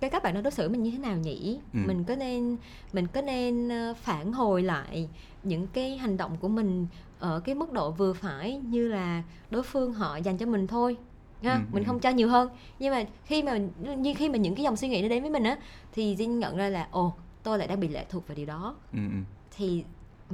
cái 0.00 0.10
các 0.10 0.22
bạn 0.22 0.34
nó 0.34 0.40
đối 0.40 0.50
xử 0.50 0.68
mình 0.68 0.82
như 0.82 0.90
thế 0.90 0.98
nào 0.98 1.16
nhỉ 1.16 1.60
ừ. 1.72 1.78
mình 1.86 2.04
có 2.04 2.16
nên 2.16 2.56
mình 2.92 3.06
có 3.06 3.22
nên 3.22 3.70
phản 4.02 4.32
hồi 4.32 4.62
lại 4.62 5.08
những 5.42 5.66
cái 5.66 5.96
hành 5.96 6.16
động 6.16 6.36
của 6.40 6.48
mình 6.48 6.86
ở 7.18 7.40
cái 7.40 7.54
mức 7.54 7.72
độ 7.72 7.90
vừa 7.90 8.12
phải 8.12 8.56
như 8.56 8.88
là 8.88 9.22
đối 9.50 9.62
phương 9.62 9.92
họ 9.92 10.16
dành 10.16 10.38
cho 10.38 10.46
mình 10.46 10.66
thôi 10.66 10.96
ha 11.42 11.54
ừ, 11.54 11.60
mình 11.72 11.84
ừ. 11.84 11.86
không 11.86 12.00
cho 12.00 12.10
nhiều 12.10 12.28
hơn 12.28 12.48
nhưng 12.78 12.94
mà 12.94 13.04
khi 13.24 13.42
mà 13.42 13.58
như 13.96 14.14
khi 14.16 14.28
mà 14.28 14.36
những 14.36 14.54
cái 14.54 14.64
dòng 14.64 14.76
suy 14.76 14.88
nghĩ 14.88 15.02
nó 15.02 15.08
đến 15.08 15.22
với 15.22 15.30
mình 15.30 15.44
á 15.44 15.56
thì 15.92 16.16
Jin 16.16 16.38
nhận 16.38 16.56
ra 16.56 16.68
là 16.68 16.88
ồ 16.90 17.12
tôi 17.42 17.58
lại 17.58 17.68
đang 17.68 17.80
bị 17.80 17.88
lệ 17.88 18.06
thuộc 18.10 18.28
vào 18.28 18.36
điều 18.36 18.46
đó 18.46 18.76
ừ, 18.92 18.98
ừ. 18.98 19.18
thì 19.56 19.84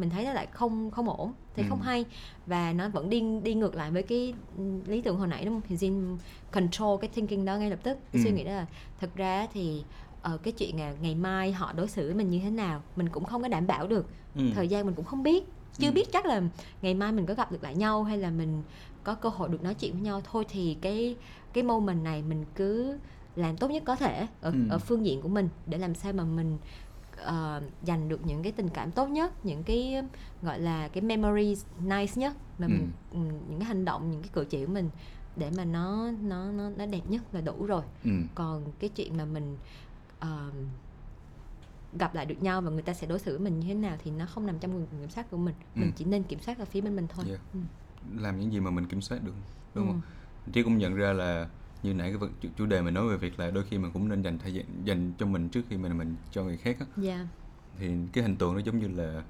mình 0.00 0.10
thấy 0.10 0.24
nó 0.24 0.32
lại 0.32 0.46
không 0.46 0.90
không 0.90 1.08
ổn 1.08 1.32
thì 1.54 1.62
ừ. 1.62 1.66
không 1.68 1.80
hay 1.80 2.04
và 2.46 2.72
nó 2.72 2.88
vẫn 2.88 3.10
đi 3.10 3.22
đi 3.42 3.54
ngược 3.54 3.74
lại 3.74 3.90
với 3.90 4.02
cái 4.02 4.34
lý 4.86 5.02
tưởng 5.02 5.16
hồi 5.16 5.28
nãy 5.28 5.44
đúng 5.44 5.54
không 5.54 5.68
thì 5.68 5.76
Jin 5.76 6.16
control 6.50 7.00
cái 7.00 7.10
thinking 7.14 7.44
đó 7.44 7.56
ngay 7.56 7.70
lập 7.70 7.78
tức 7.82 7.98
cái 8.12 8.22
ừ. 8.22 8.24
suy 8.24 8.30
nghĩ 8.30 8.44
đó 8.44 8.52
là 8.52 8.66
thật 9.00 9.10
ra 9.16 9.46
thì 9.52 9.84
ờ, 10.22 10.38
cái 10.42 10.52
chuyện 10.52 10.78
là 10.78 10.94
ngày 11.02 11.14
mai 11.14 11.52
họ 11.52 11.72
đối 11.72 11.88
xử 11.88 12.06
với 12.06 12.14
mình 12.14 12.30
như 12.30 12.38
thế 12.38 12.50
nào 12.50 12.82
mình 12.96 13.08
cũng 13.08 13.24
không 13.24 13.42
có 13.42 13.48
đảm 13.48 13.66
bảo 13.66 13.86
được 13.86 14.06
ừ. 14.34 14.42
thời 14.54 14.68
gian 14.68 14.86
mình 14.86 14.94
cũng 14.94 15.04
không 15.04 15.22
biết 15.22 15.44
chưa 15.78 15.88
ừ. 15.88 15.92
biết 15.92 16.12
chắc 16.12 16.26
là 16.26 16.42
ngày 16.82 16.94
mai 16.94 17.12
mình 17.12 17.26
có 17.26 17.34
gặp 17.34 17.52
được 17.52 17.62
lại 17.62 17.74
nhau 17.74 18.04
hay 18.04 18.18
là 18.18 18.30
mình 18.30 18.62
có 19.04 19.14
cơ 19.14 19.28
hội 19.28 19.48
được 19.48 19.62
nói 19.62 19.74
chuyện 19.74 19.92
với 19.92 20.02
nhau 20.02 20.22
thôi 20.32 20.44
thì 20.48 20.76
cái 20.80 21.16
cái 21.52 21.64
moment 21.64 22.04
này 22.04 22.22
mình 22.22 22.44
cứ 22.54 22.98
làm 23.36 23.56
tốt 23.56 23.70
nhất 23.70 23.82
có 23.86 23.96
thể 23.96 24.26
ở 24.40 24.50
ừ. 24.50 24.58
ở 24.70 24.78
phương 24.78 25.06
diện 25.06 25.20
của 25.20 25.28
mình 25.28 25.48
để 25.66 25.78
làm 25.78 25.94
sao 25.94 26.12
mà 26.12 26.24
mình 26.24 26.58
uh, 27.22 27.62
dành 27.84 28.08
được 28.08 28.26
những 28.26 28.42
cái 28.42 28.52
tình 28.52 28.68
cảm 28.68 28.90
tốt 28.90 29.08
nhất 29.08 29.46
những 29.46 29.62
cái 29.62 30.02
gọi 30.42 30.60
là 30.60 30.88
cái 30.88 31.02
memories 31.02 31.64
nice 31.80 32.12
nhất 32.16 32.36
mà 32.58 32.66
ừ. 32.66 32.70
mình 32.70 32.90
ừ, 33.12 33.18
những 33.48 33.58
cái 33.58 33.68
hành 33.68 33.84
động 33.84 34.10
những 34.10 34.22
cái 34.22 34.30
cử 34.32 34.44
chỉ 34.50 34.66
của 34.66 34.72
mình 34.72 34.90
để 35.36 35.50
mà 35.56 35.64
nó 35.64 36.10
nó 36.22 36.52
nó 36.52 36.70
nó 36.70 36.86
đẹp 36.86 37.02
nhất 37.08 37.22
là 37.32 37.40
đủ 37.40 37.66
rồi 37.66 37.82
ừ. 38.04 38.10
còn 38.34 38.72
cái 38.78 38.90
chuyện 38.90 39.16
mà 39.16 39.24
mình 39.24 39.56
uh, 40.18 40.54
gặp 41.98 42.14
lại 42.14 42.26
được 42.26 42.42
nhau 42.42 42.60
và 42.60 42.70
người 42.70 42.82
ta 42.82 42.94
sẽ 42.94 43.06
đối 43.06 43.18
xử 43.18 43.38
với 43.38 43.44
mình 43.44 43.60
như 43.60 43.68
thế 43.68 43.74
nào 43.74 43.96
thì 44.04 44.10
nó 44.10 44.26
không 44.26 44.46
nằm 44.46 44.58
trong 44.58 44.76
quyền 44.76 44.86
kiểm 44.86 45.10
soát 45.10 45.30
của 45.30 45.36
mình 45.36 45.54
ừ. 45.74 45.80
mình 45.80 45.92
chỉ 45.96 46.04
nên 46.04 46.22
kiểm 46.22 46.40
soát 46.40 46.58
ở 46.58 46.64
phía 46.64 46.80
bên 46.80 46.96
mình 46.96 47.06
thôi 47.14 47.24
yeah. 47.28 47.40
ừ. 47.54 47.60
làm 48.16 48.40
những 48.40 48.52
gì 48.52 48.60
mà 48.60 48.70
mình 48.70 48.86
kiểm 48.86 49.00
soát 49.00 49.24
được 49.24 49.34
đúng 49.74 49.86
ừ. 49.86 49.92
không 49.92 50.00
Trí 50.52 50.62
cũng 50.62 50.78
nhận 50.78 50.94
ra 50.94 51.12
là 51.12 51.48
như 51.82 51.94
nãy 51.94 52.14
cái 52.20 52.50
chủ 52.56 52.66
đề 52.66 52.82
mình 52.82 52.94
nói 52.94 53.08
về 53.08 53.16
việc 53.16 53.40
là 53.40 53.50
đôi 53.50 53.64
khi 53.70 53.78
mình 53.78 53.90
cũng 53.92 54.08
nên 54.08 54.22
dành 54.22 54.38
thời 54.38 54.54
gian 54.54 54.64
dành 54.84 55.12
cho 55.18 55.26
mình 55.26 55.48
trước 55.48 55.62
khi 55.68 55.76
mình 55.76 55.98
mình 55.98 56.16
cho 56.30 56.44
người 56.44 56.56
khác 56.56 56.76
á 56.80 56.86
yeah. 57.02 57.26
thì 57.78 57.88
cái 58.12 58.24
hình 58.24 58.36
tượng 58.36 58.54
nó 58.54 58.60
giống 58.60 58.78
như 58.78 58.88
là 59.02 59.22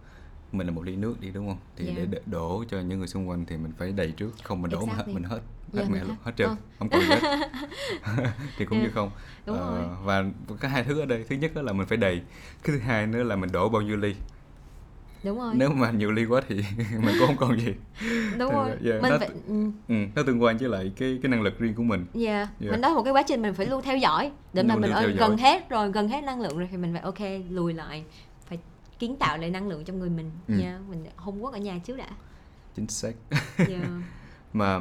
mình 0.52 0.66
là 0.66 0.72
một 0.72 0.84
ly 0.84 0.96
nước 0.96 1.20
đi 1.20 1.30
đúng 1.30 1.48
không 1.48 1.58
thì 1.76 1.86
yeah. 1.86 2.08
để 2.10 2.20
đổ 2.26 2.64
cho 2.68 2.80
những 2.80 2.98
người 2.98 3.08
xung 3.08 3.28
quanh 3.28 3.44
thì 3.46 3.56
mình 3.56 3.72
phải 3.78 3.92
đầy 3.92 4.12
trước 4.12 4.30
không 4.42 4.62
mình 4.62 4.70
đổ 4.70 4.80
exactly. 4.80 5.14
mà 5.14 5.20
mình 5.20 5.30
hết 5.30 5.40
hết 5.72 5.78
yeah, 5.78 5.90
mẹ 5.90 6.04
luôn 6.04 6.16
hết 6.22 6.32
trơn 6.36 6.50
oh. 6.50 6.58
không 6.78 6.88
còn 6.88 7.00
hết 7.00 7.20
thì 8.58 8.64
cũng 8.64 8.78
yeah. 8.78 8.88
như 8.88 8.94
không 8.94 9.10
đúng 9.46 9.56
uh, 9.56 9.62
rồi. 9.62 9.84
và 10.04 10.24
có 10.60 10.68
hai 10.68 10.84
thứ 10.84 11.00
ở 11.00 11.06
đây 11.06 11.24
thứ 11.28 11.36
nhất 11.36 11.56
là 11.56 11.72
mình 11.72 11.86
phải 11.86 11.98
đầy 11.98 12.22
cái 12.62 12.76
thứ 12.76 12.78
hai 12.78 13.06
nữa 13.06 13.22
là 13.22 13.36
mình 13.36 13.52
đổ 13.52 13.68
bao 13.68 13.82
nhiêu 13.82 13.96
ly 13.96 14.14
đúng 15.22 15.38
rồi 15.38 15.54
nếu 15.54 15.70
mà 15.70 15.90
nhiều 15.90 16.12
ly 16.12 16.24
quá 16.24 16.40
thì 16.48 16.56
mình 17.04 17.14
cũng 17.18 17.26
không 17.26 17.36
còn 17.36 17.60
gì 17.60 17.74
đúng 18.38 18.52
rồi 18.52 18.68
yeah, 18.68 19.02
mình 19.02 19.10
nó, 19.10 19.18
phải 19.18 19.28
ừ. 19.48 19.70
ừ, 19.88 19.94
nó 20.14 20.22
tương 20.22 20.42
quan 20.42 20.58
với 20.58 20.68
lại 20.68 20.92
cái 20.96 21.18
cái 21.22 21.30
năng 21.30 21.42
lực 21.42 21.58
riêng 21.58 21.74
của 21.74 21.82
mình 21.82 22.06
yeah. 22.14 22.48
yeah. 22.60 22.72
mình 22.72 22.80
đó 22.80 22.94
một 22.94 23.02
cái 23.02 23.12
quá 23.12 23.22
trình 23.22 23.42
mình 23.42 23.54
phải 23.54 23.66
luôn 23.66 23.82
theo 23.82 23.96
dõi 23.96 24.30
để 24.52 24.62
mà 24.62 24.76
mình 24.76 24.90
ở 24.90 25.06
gần 25.06 25.36
hết 25.36 25.68
rồi 25.68 25.92
gần 25.92 26.08
hết 26.08 26.24
năng 26.24 26.40
lượng 26.40 26.58
rồi 26.58 26.68
thì 26.70 26.76
mình 26.76 26.92
phải 26.92 27.02
ok 27.02 27.42
lùi 27.50 27.74
lại 27.74 28.04
phải 28.48 28.58
kiến 28.98 29.16
tạo 29.16 29.38
lại 29.38 29.50
năng 29.50 29.68
lượng 29.68 29.84
trong 29.84 29.98
người 29.98 30.10
mình 30.10 30.30
ừ. 30.48 30.54
yeah. 30.62 30.80
mình 30.90 31.04
không 31.16 31.44
quốc 31.44 31.52
ở 31.52 31.58
nhà 31.58 31.78
trước 31.84 31.96
đã 31.96 32.08
chính 32.76 32.88
xác 32.88 33.12
yeah. 33.56 33.82
mà 34.52 34.80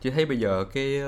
chị 0.00 0.10
thấy 0.10 0.26
bây 0.26 0.38
giờ 0.38 0.64
cái 0.74 1.00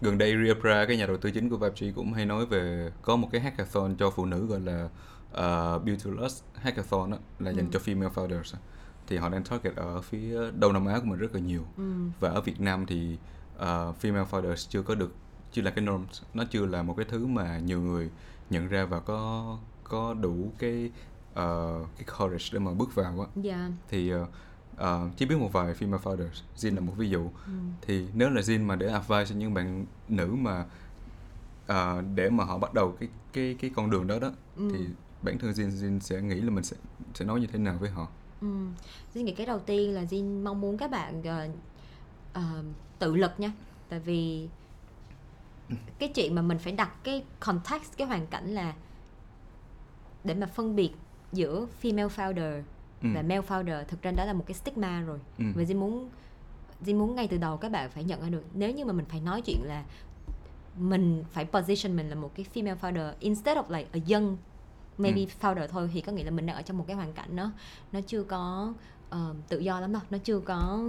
gần 0.00 0.18
đây 0.18 0.36
Riapra 0.44 0.84
cái 0.86 0.96
nhà 0.96 1.06
đầu 1.06 1.16
tư 1.16 1.30
chính 1.30 1.48
của 1.50 1.56
Vibe 1.56 1.92
cũng 1.94 2.12
hay 2.12 2.26
nói 2.26 2.46
về 2.46 2.92
có 3.02 3.16
một 3.16 3.28
cái 3.32 3.40
hackathon 3.40 3.96
cho 3.96 4.10
phụ 4.10 4.24
nữ 4.24 4.46
gọi 4.46 4.60
là 4.60 4.84
uh, 5.30 5.84
Beautyless 5.84 6.42
hackathon 6.54 7.10
đó, 7.10 7.18
là 7.38 7.50
dành 7.50 7.66
Ừ. 7.66 7.70
cho 7.72 7.80
female 7.84 8.10
founders 8.10 8.54
thì 9.06 9.16
họ 9.16 9.28
đang 9.28 9.44
target 9.44 9.76
ở 9.76 10.00
phía 10.00 10.50
Đông 10.58 10.72
Nam 10.72 10.86
Á 10.86 10.98
của 10.98 11.04
mình 11.06 11.18
rất 11.18 11.34
là 11.34 11.40
nhiều 11.40 11.62
ừ. 11.76 11.92
và 12.20 12.28
ở 12.30 12.40
Việt 12.40 12.60
Nam 12.60 12.86
thì 12.86 13.18
uh, 13.56 13.62
female 14.02 14.26
founders 14.30 14.66
chưa 14.68 14.82
có 14.82 14.94
được 14.94 15.14
chưa 15.52 15.62
là 15.62 15.70
cái 15.70 15.84
norm 15.84 16.04
nó 16.34 16.44
chưa 16.50 16.66
là 16.66 16.82
một 16.82 16.94
cái 16.96 17.06
thứ 17.08 17.26
mà 17.26 17.58
nhiều 17.58 17.80
người 17.80 18.10
nhận 18.50 18.68
ra 18.68 18.84
và 18.84 19.00
có 19.00 19.58
có 19.84 20.14
đủ 20.14 20.52
cái 20.58 20.90
uh, 21.32 21.86
cái 21.96 22.04
courage 22.18 22.44
để 22.52 22.58
mà 22.58 22.72
bước 22.74 22.94
vào 22.94 23.20
á 23.20 23.26
dạ 23.36 23.70
thì 23.88 24.14
uh, 24.14 24.28
uh, 24.82 25.16
chỉ 25.16 25.26
biết 25.26 25.36
một 25.36 25.52
vài 25.52 25.74
female 25.74 25.98
founders 25.98 26.42
Jin 26.56 26.74
là 26.74 26.80
một 26.80 26.92
ví 26.96 27.08
dụ 27.10 27.30
ừ. 27.46 27.52
thì 27.82 28.06
nếu 28.14 28.30
là 28.30 28.40
Jin 28.40 28.64
mà 28.66 28.76
để 28.76 28.86
advice 28.86 29.24
cho 29.26 29.34
những 29.34 29.54
bạn 29.54 29.86
nữ 30.08 30.26
mà 30.26 30.64
uh, 31.72 32.04
để 32.14 32.30
mà 32.30 32.44
họ 32.44 32.58
bắt 32.58 32.74
đầu 32.74 32.96
cái 33.00 33.08
cái 33.32 33.56
cái 33.60 33.70
con 33.76 33.90
đường 33.90 34.06
đó 34.06 34.18
đó 34.18 34.30
Ừ. 34.56 34.68
thì 34.72 34.78
bản 35.22 35.38
thân 35.38 35.50
Jin 35.50 35.68
Jin 35.70 36.00
sẽ 36.00 36.20
nghĩ 36.20 36.40
là 36.40 36.50
mình 36.50 36.64
sẽ 36.64 36.76
sẽ 37.14 37.24
nói 37.24 37.40
như 37.40 37.46
thế 37.46 37.58
nào 37.58 37.76
với 37.80 37.90
họ 37.90 38.08
Ừ. 38.40 38.46
Jin 39.14 39.22
nghĩ 39.24 39.34
cái 39.34 39.46
đầu 39.46 39.58
tiên 39.58 39.94
là 39.94 40.04
Jin 40.04 40.42
mong 40.42 40.60
muốn 40.60 40.78
các 40.78 40.90
bạn 40.90 41.22
ờ, 41.22 41.48
ờ, 42.32 42.62
tự 42.98 43.16
lực 43.16 43.40
nha 43.40 43.52
Tại 43.88 44.00
vì 44.00 44.48
cái 45.98 46.08
chuyện 46.08 46.34
mà 46.34 46.42
mình 46.42 46.58
phải 46.58 46.72
đặt 46.72 47.04
cái 47.04 47.24
context, 47.40 47.96
cái 47.96 48.06
hoàn 48.06 48.26
cảnh 48.26 48.54
là 48.54 48.74
để 50.24 50.34
mà 50.34 50.46
phân 50.46 50.76
biệt 50.76 50.90
giữa 51.32 51.66
female 51.82 52.08
founder 52.08 52.62
ừ. 53.02 53.08
và 53.14 53.22
male 53.22 53.40
founder 53.40 53.84
thực 53.84 54.02
ra 54.02 54.10
đó 54.10 54.24
là 54.24 54.32
một 54.32 54.44
cái 54.46 54.54
stigma 54.54 55.00
rồi 55.00 55.18
Ừ. 55.38 55.44
và 55.54 55.62
Jin 55.62 55.78
muốn 55.78 56.08
Jin 56.84 56.98
muốn 56.98 57.14
ngay 57.16 57.28
từ 57.28 57.36
đầu 57.38 57.56
các 57.56 57.72
bạn 57.72 57.90
phải 57.90 58.04
nhận 58.04 58.20
ra 58.22 58.28
được 58.28 58.44
nếu 58.54 58.70
như 58.70 58.84
mà 58.84 58.92
mình 58.92 59.04
phải 59.08 59.20
nói 59.20 59.42
chuyện 59.42 59.60
là 59.64 59.84
mình 60.78 61.24
phải 61.30 61.44
position 61.44 61.96
mình 61.96 62.08
là 62.08 62.14
một 62.14 62.30
cái 62.34 62.46
female 62.54 62.76
founder 62.76 63.12
instead 63.20 63.58
of 63.58 63.64
like 63.70 63.88
a 63.92 64.00
young 64.14 64.36
maybe 64.98 65.26
founder 65.40 65.66
thôi 65.68 65.90
thì 65.94 66.00
có 66.00 66.12
nghĩa 66.12 66.24
là 66.24 66.30
mình 66.30 66.46
đang 66.46 66.56
ở 66.56 66.62
trong 66.62 66.78
một 66.78 66.84
cái 66.86 66.96
hoàn 66.96 67.12
cảnh 67.12 67.36
nó 67.36 67.50
nó 67.92 68.00
chưa 68.06 68.22
có 68.22 68.74
ờ, 69.10 69.34
tự 69.48 69.58
do 69.58 69.80
lắm 69.80 69.92
đâu 69.92 70.02
nó 70.10 70.18
chưa 70.18 70.40
có 70.40 70.84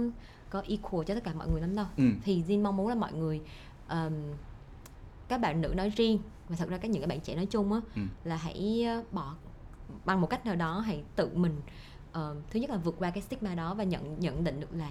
có 0.50 0.62
equal 0.68 1.04
cho 1.06 1.14
tất 1.14 1.24
cả 1.24 1.32
mọi 1.34 1.48
người 1.50 1.60
lắm 1.60 1.76
đâu 1.76 1.86
Ừ. 1.96 2.04
thì 2.24 2.42
Jin 2.48 2.62
mong 2.62 2.76
muốn 2.76 2.88
là 2.88 2.94
mọi 2.94 3.12
người 3.12 3.40
ờm, 3.88 4.12
các 5.28 5.38
bạn 5.40 5.60
nữ 5.60 5.68
nói 5.76 5.88
riêng 5.96 6.18
và 6.48 6.56
thật 6.56 6.68
ra 6.68 6.76
các 6.78 6.90
những 6.90 7.02
cái 7.02 7.08
bạn 7.08 7.20
trẻ 7.20 7.34
nói 7.36 7.46
chung 7.46 7.72
á 7.72 7.80
Ừ. 7.96 8.02
là 8.24 8.36
hãy 8.36 8.84
ờ, 8.84 9.02
bỏ 9.12 9.34
bằng 10.04 10.20
một 10.20 10.26
cách 10.26 10.46
nào 10.46 10.56
đó 10.56 10.80
hãy 10.80 11.02
tự 11.16 11.30
mình 11.34 11.56
ờ, 12.12 12.36
thứ 12.50 12.60
nhất 12.60 12.70
là 12.70 12.76
vượt 12.76 12.94
qua 12.98 13.10
cái 13.10 13.22
stigma 13.22 13.54
đó 13.54 13.74
và 13.74 13.84
nhận 13.84 14.20
nhận 14.20 14.44
định 14.44 14.60
được 14.60 14.68
là 14.74 14.90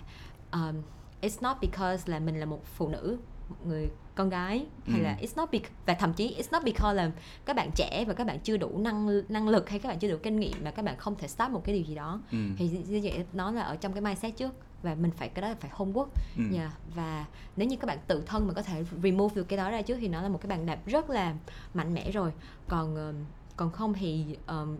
um, 0.51 0.75
it's 1.21 1.37
not 1.41 1.57
because 1.61 2.11
là 2.11 2.19
mình 2.19 2.39
là 2.39 2.45
một 2.45 2.65
phụ 2.65 2.87
nữ 2.87 3.17
một 3.49 3.55
người 3.65 3.89
con 4.15 4.29
gái 4.29 4.65
hay 4.87 4.99
Ừ. 4.99 5.03
là 5.03 5.17
it's 5.21 5.33
not 5.35 5.49
bec- 5.51 5.69
và 5.85 5.93
thậm 5.93 6.13
chí 6.13 6.35
it's 6.39 6.47
not 6.51 6.63
because 6.63 6.93
là 6.95 7.11
các 7.45 7.55
bạn 7.55 7.69
trẻ 7.75 8.05
và 8.07 8.13
các 8.13 8.27
bạn 8.27 8.39
chưa 8.39 8.57
đủ 8.57 8.77
năng 8.77 9.21
năng 9.29 9.47
lực 9.47 9.69
hay 9.69 9.79
các 9.79 9.89
bạn 9.89 9.99
chưa 9.99 10.11
đủ 10.11 10.17
kinh 10.23 10.39
nghiệm 10.39 10.53
mà 10.63 10.71
các 10.71 10.85
bạn 10.85 10.97
không 10.97 11.15
thể 11.15 11.27
start 11.27 11.51
một 11.51 11.61
cái 11.65 11.75
điều 11.75 11.83
gì 11.83 11.95
đó 11.95 12.21
Ừ. 12.31 12.37
thì 12.57 12.67
như 12.67 12.99
vậy 13.03 13.25
nó 13.33 13.51
là 13.51 13.61
ở 13.61 13.75
trong 13.75 13.93
cái 13.93 14.01
mindset 14.01 14.37
trước 14.37 14.53
và 14.83 14.95
mình 14.95 15.11
phải 15.11 15.29
cái 15.29 15.41
đó 15.41 15.47
là 15.49 15.55
phải 15.59 15.71
homework 15.75 16.07
Ừ. 16.37 16.43
Dạ, 16.51 16.71
và 16.95 17.25
nếu 17.55 17.67
như 17.67 17.75
các 17.77 17.85
bạn 17.87 17.97
tự 18.07 18.23
thân 18.25 18.47
mà 18.47 18.53
có 18.53 18.61
thể 18.61 18.83
remove 19.03 19.35
được 19.35 19.43
cái 19.43 19.57
đó 19.57 19.69
ra 19.71 19.81
trước 19.81 19.97
thì 19.99 20.07
nó 20.07 20.21
là 20.21 20.29
một 20.29 20.39
cái 20.41 20.47
bàn 20.49 20.65
đạp 20.65 20.79
rất 20.85 21.09
là 21.09 21.33
mạnh 21.73 21.93
mẽ 21.93 22.11
rồi 22.11 22.31
còn 22.67 23.13
còn 23.57 23.71
không 23.71 23.93
thì 23.93 24.25
n- 24.47 24.75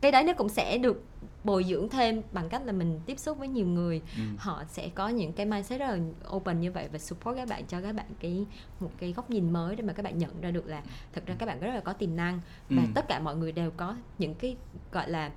cái 0.00 0.12
đấy 0.12 0.24
nó 0.24 0.32
cũng 0.32 0.48
sẽ 0.48 0.78
được 0.78 1.02
bồi 1.44 1.64
dưỡng 1.64 1.88
thêm 1.88 2.22
bằng 2.32 2.48
cách 2.48 2.62
là 2.64 2.72
mình 2.72 3.00
tiếp 3.06 3.18
xúc 3.18 3.38
với 3.38 3.48
nhiều 3.48 3.66
người 3.66 4.02
Ừ. 4.16 4.22
họ 4.38 4.64
sẽ 4.68 4.88
có 4.94 5.08
những 5.08 5.32
cái 5.32 5.46
mindset 5.46 5.80
rất 5.80 5.86
là 5.86 5.98
open 6.36 6.60
như 6.60 6.72
vậy 6.72 6.88
và 6.92 6.98
support 6.98 7.36
các 7.36 7.48
bạn 7.48 7.64
cho 7.68 7.80
các 7.80 7.92
bạn 7.94 8.06
cái 8.20 8.46
một 8.80 8.90
cái 8.98 9.12
góc 9.12 9.30
nhìn 9.30 9.52
mới 9.52 9.76
để 9.76 9.82
mà 9.82 9.92
các 9.92 10.02
bạn 10.02 10.18
nhận 10.18 10.40
ra 10.40 10.50
được 10.50 10.66
là 10.66 10.82
thật 11.12 11.22
ra 11.26 11.34
các 11.38 11.46
bạn 11.46 11.60
rất 11.60 11.74
là 11.74 11.80
có 11.80 11.92
tiềm 11.92 12.16
năng 12.16 12.40
và 12.70 12.82
Ừ. 12.82 12.88
tất 12.94 13.08
cả 13.08 13.18
mọi 13.20 13.36
người 13.36 13.52
đều 13.52 13.70
có 13.76 13.96
những 14.18 14.34
cái 14.34 14.56
gọi 14.92 15.10
là 15.10 15.30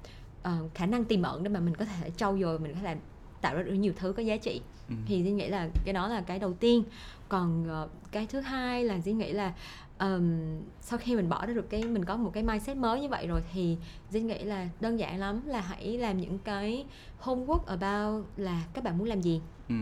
ờ, 0.44 0.58
khả 0.74 0.86
năng 0.86 1.06
tiềm 1.06 1.22
ẩn 1.22 1.44
để 1.44 1.50
mà 1.50 1.60
mình 1.60 1.76
có 1.76 1.86
thể 1.86 2.10
trau 2.18 2.38
dồi 2.42 2.60
mình 2.60 2.72
có 2.74 2.78
thể 2.80 2.84
làm 2.86 2.98
tạo 3.42 3.56
ra 3.56 3.64
được 3.64 3.74
nhiều 3.74 3.94
thứ 3.96 4.14
có 4.14 4.24
giá 4.24 4.38
trị 4.38 4.62
Ừ. 4.90 4.96
thì 5.08 5.24
Dinh 5.24 5.38
nghĩ 5.38 5.48
là 5.48 5.70
cái 5.86 5.94
đó 5.94 6.08
là 6.08 6.22
cái 6.22 6.40
đầu 6.40 6.54
tiên 6.54 6.84
còn 7.30 7.66
ờ, 7.70 7.88
cái 8.12 8.28
thứ 8.28 8.40
hai 8.40 8.84
là 8.84 9.00
Dinh 9.00 9.18
nghĩ 9.18 9.32
là 9.32 9.54
ờm, 9.98 10.40
sau 10.82 11.00
khi 11.00 11.16
mình 11.16 11.30
bỏ 11.30 11.46
ra 11.46 11.54
được 11.54 11.70
cái 11.70 11.84
mình 11.84 12.06
có 12.06 12.18
một 12.18 12.32
cái 12.34 12.44
mindset 12.44 12.78
mới 12.78 13.02
như 13.02 13.08
vậy 13.10 13.28
rồi 13.28 13.44
thì 13.54 13.78
Dinh 14.10 14.28
nghĩ 14.28 14.44
là 14.44 14.70
đơn 14.80 15.00
giản 15.00 15.20
lắm 15.20 15.42
là 15.48 15.62
hãy 15.62 15.98
làm 15.98 16.18
những 16.18 16.40
cái 16.40 16.86
homework 17.22 17.60
about 17.66 18.26
là 18.38 18.64
các 18.74 18.84
bạn 18.84 18.98
muốn 18.98 19.08
làm 19.08 19.22
gì 19.22 19.42
Ừ. 19.70 19.76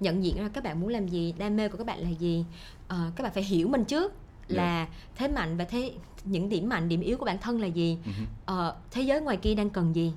nhận 0.00 0.24
diện 0.24 0.36
ra 0.36 0.48
các 0.52 0.64
bạn 0.64 0.80
muốn 0.80 0.88
làm 0.88 1.08
gì 1.08 1.34
đam 1.38 1.56
mê 1.56 1.68
của 1.68 1.78
các 1.78 1.86
bạn 1.86 1.98
là 1.98 2.10
gì 2.10 2.44
Ờ, 2.88 3.10
các 3.16 3.24
bạn 3.24 3.32
phải 3.32 3.42
hiểu 3.42 3.68
mình 3.68 3.84
trước 3.84 4.12
là 4.48 4.88
thế 5.14 5.28
mạnh 5.28 5.56
và 5.56 5.64
thế 5.64 5.92
những 6.24 6.48
điểm 6.48 6.68
mạnh 6.68 6.88
điểm 6.88 7.00
yếu 7.00 7.16
của 7.18 7.24
bản 7.24 7.38
thân 7.38 7.60
là 7.60 7.66
gì 7.66 7.98
Ừ. 8.04 8.10
Ờ, 8.46 8.76
thế 8.90 9.02
giới 9.02 9.20
ngoài 9.20 9.36
kia 9.36 9.54
đang 9.54 9.70
cần 9.70 9.94
gì 9.96 10.12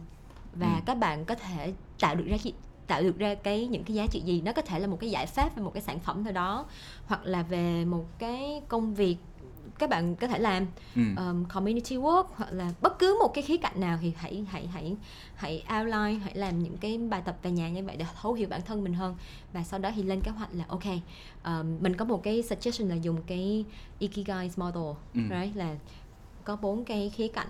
và 0.55 0.75
Ừ. 0.75 0.81
các 0.85 0.95
bạn 0.95 1.25
có 1.25 1.35
thể 1.35 1.73
tạo 1.99 2.15
được 2.15 2.25
ra 2.27 2.37
tạo 2.89 3.03
được 3.03 3.17
ra 3.17 3.35
cái 3.35 3.67
những 3.67 3.83
cái 3.83 3.95
giá 3.95 4.07
trị 4.07 4.21
gì 4.21 4.41
nó 4.41 4.51
có 4.53 4.61
thể 4.61 4.79
là 4.79 4.87
một 4.87 4.97
cái 4.99 5.09
giải 5.09 5.25
pháp 5.25 5.55
về 5.55 5.63
một 5.63 5.71
cái 5.73 5.83
sản 5.83 5.99
phẩm 5.99 6.23
nào 6.23 6.33
đó 6.33 6.65
hoặc 7.05 7.21
là 7.23 7.41
về 7.43 7.85
một 7.85 8.05
cái 8.19 8.61
công 8.67 8.93
việc 8.93 9.17
các 9.79 9.89
bạn 9.89 10.15
có 10.15 10.27
thể 10.27 10.39
làm 10.39 10.65
Ừ. 10.95 11.01
um, 11.17 11.45
community 11.45 11.95
work 11.97 12.23
hoặc 12.35 12.49
là 12.51 12.73
bất 12.81 12.99
cứ 12.99 13.17
một 13.23 13.31
cái 13.33 13.41
khía 13.43 13.57
cạnh 13.57 13.79
nào 13.79 13.97
thì 14.01 14.13
hãy 14.17 14.45
hãy 14.49 14.67
hãy 14.67 14.95
hãy 15.35 15.63
outline 15.79 16.19
hãy 16.23 16.35
làm 16.35 16.59
những 16.63 16.77
cái 16.77 16.97
bài 16.97 17.21
tập 17.25 17.37
về 17.43 17.51
nhà 17.51 17.69
như 17.69 17.83
vậy 17.83 17.95
để 17.97 18.05
thấu 18.21 18.33
hiểu 18.33 18.47
bản 18.49 18.61
thân 18.61 18.83
mình 18.83 18.93
hơn 18.93 19.15
và 19.53 19.63
sau 19.63 19.79
đó 19.79 19.91
thì 19.95 20.03
lên 20.03 20.21
kế 20.21 20.31
hoạch 20.31 20.49
là 20.53 20.65
ok 20.67 20.83
um, 21.45 21.77
mình 21.81 21.95
có 21.95 22.05
một 22.05 22.23
cái 22.23 22.43
suggestion 22.43 22.89
là 22.89 22.95
dùng 22.95 23.21
cái 23.27 23.65
ikigai 23.99 24.51
model 24.57 24.83
Ừ. 25.13 25.21
right 25.29 25.55
là 25.55 25.75
có 26.43 26.55
bốn 26.55 26.85
cái 26.85 27.09
khía 27.09 27.27
cạnh 27.27 27.47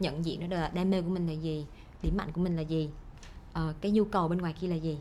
nhận 0.00 0.24
diện 0.24 0.48
đó 0.50 0.56
là 0.56 0.68
đam 0.74 0.90
mê 0.90 1.02
của 1.02 1.08
mình 1.10 1.26
là 1.26 1.32
gì 1.32 1.66
điểm 2.02 2.16
mạnh 2.16 2.28
của 2.32 2.40
mình 2.40 2.56
là 2.56 2.62
gì 2.62 2.88
ờ, 3.52 3.74
cái 3.80 3.92
nhu 3.92 4.04
cầu 4.04 4.28
bên 4.28 4.38
ngoài 4.38 4.52
kia 4.60 4.68
là 4.68 4.76
gì 4.76 4.98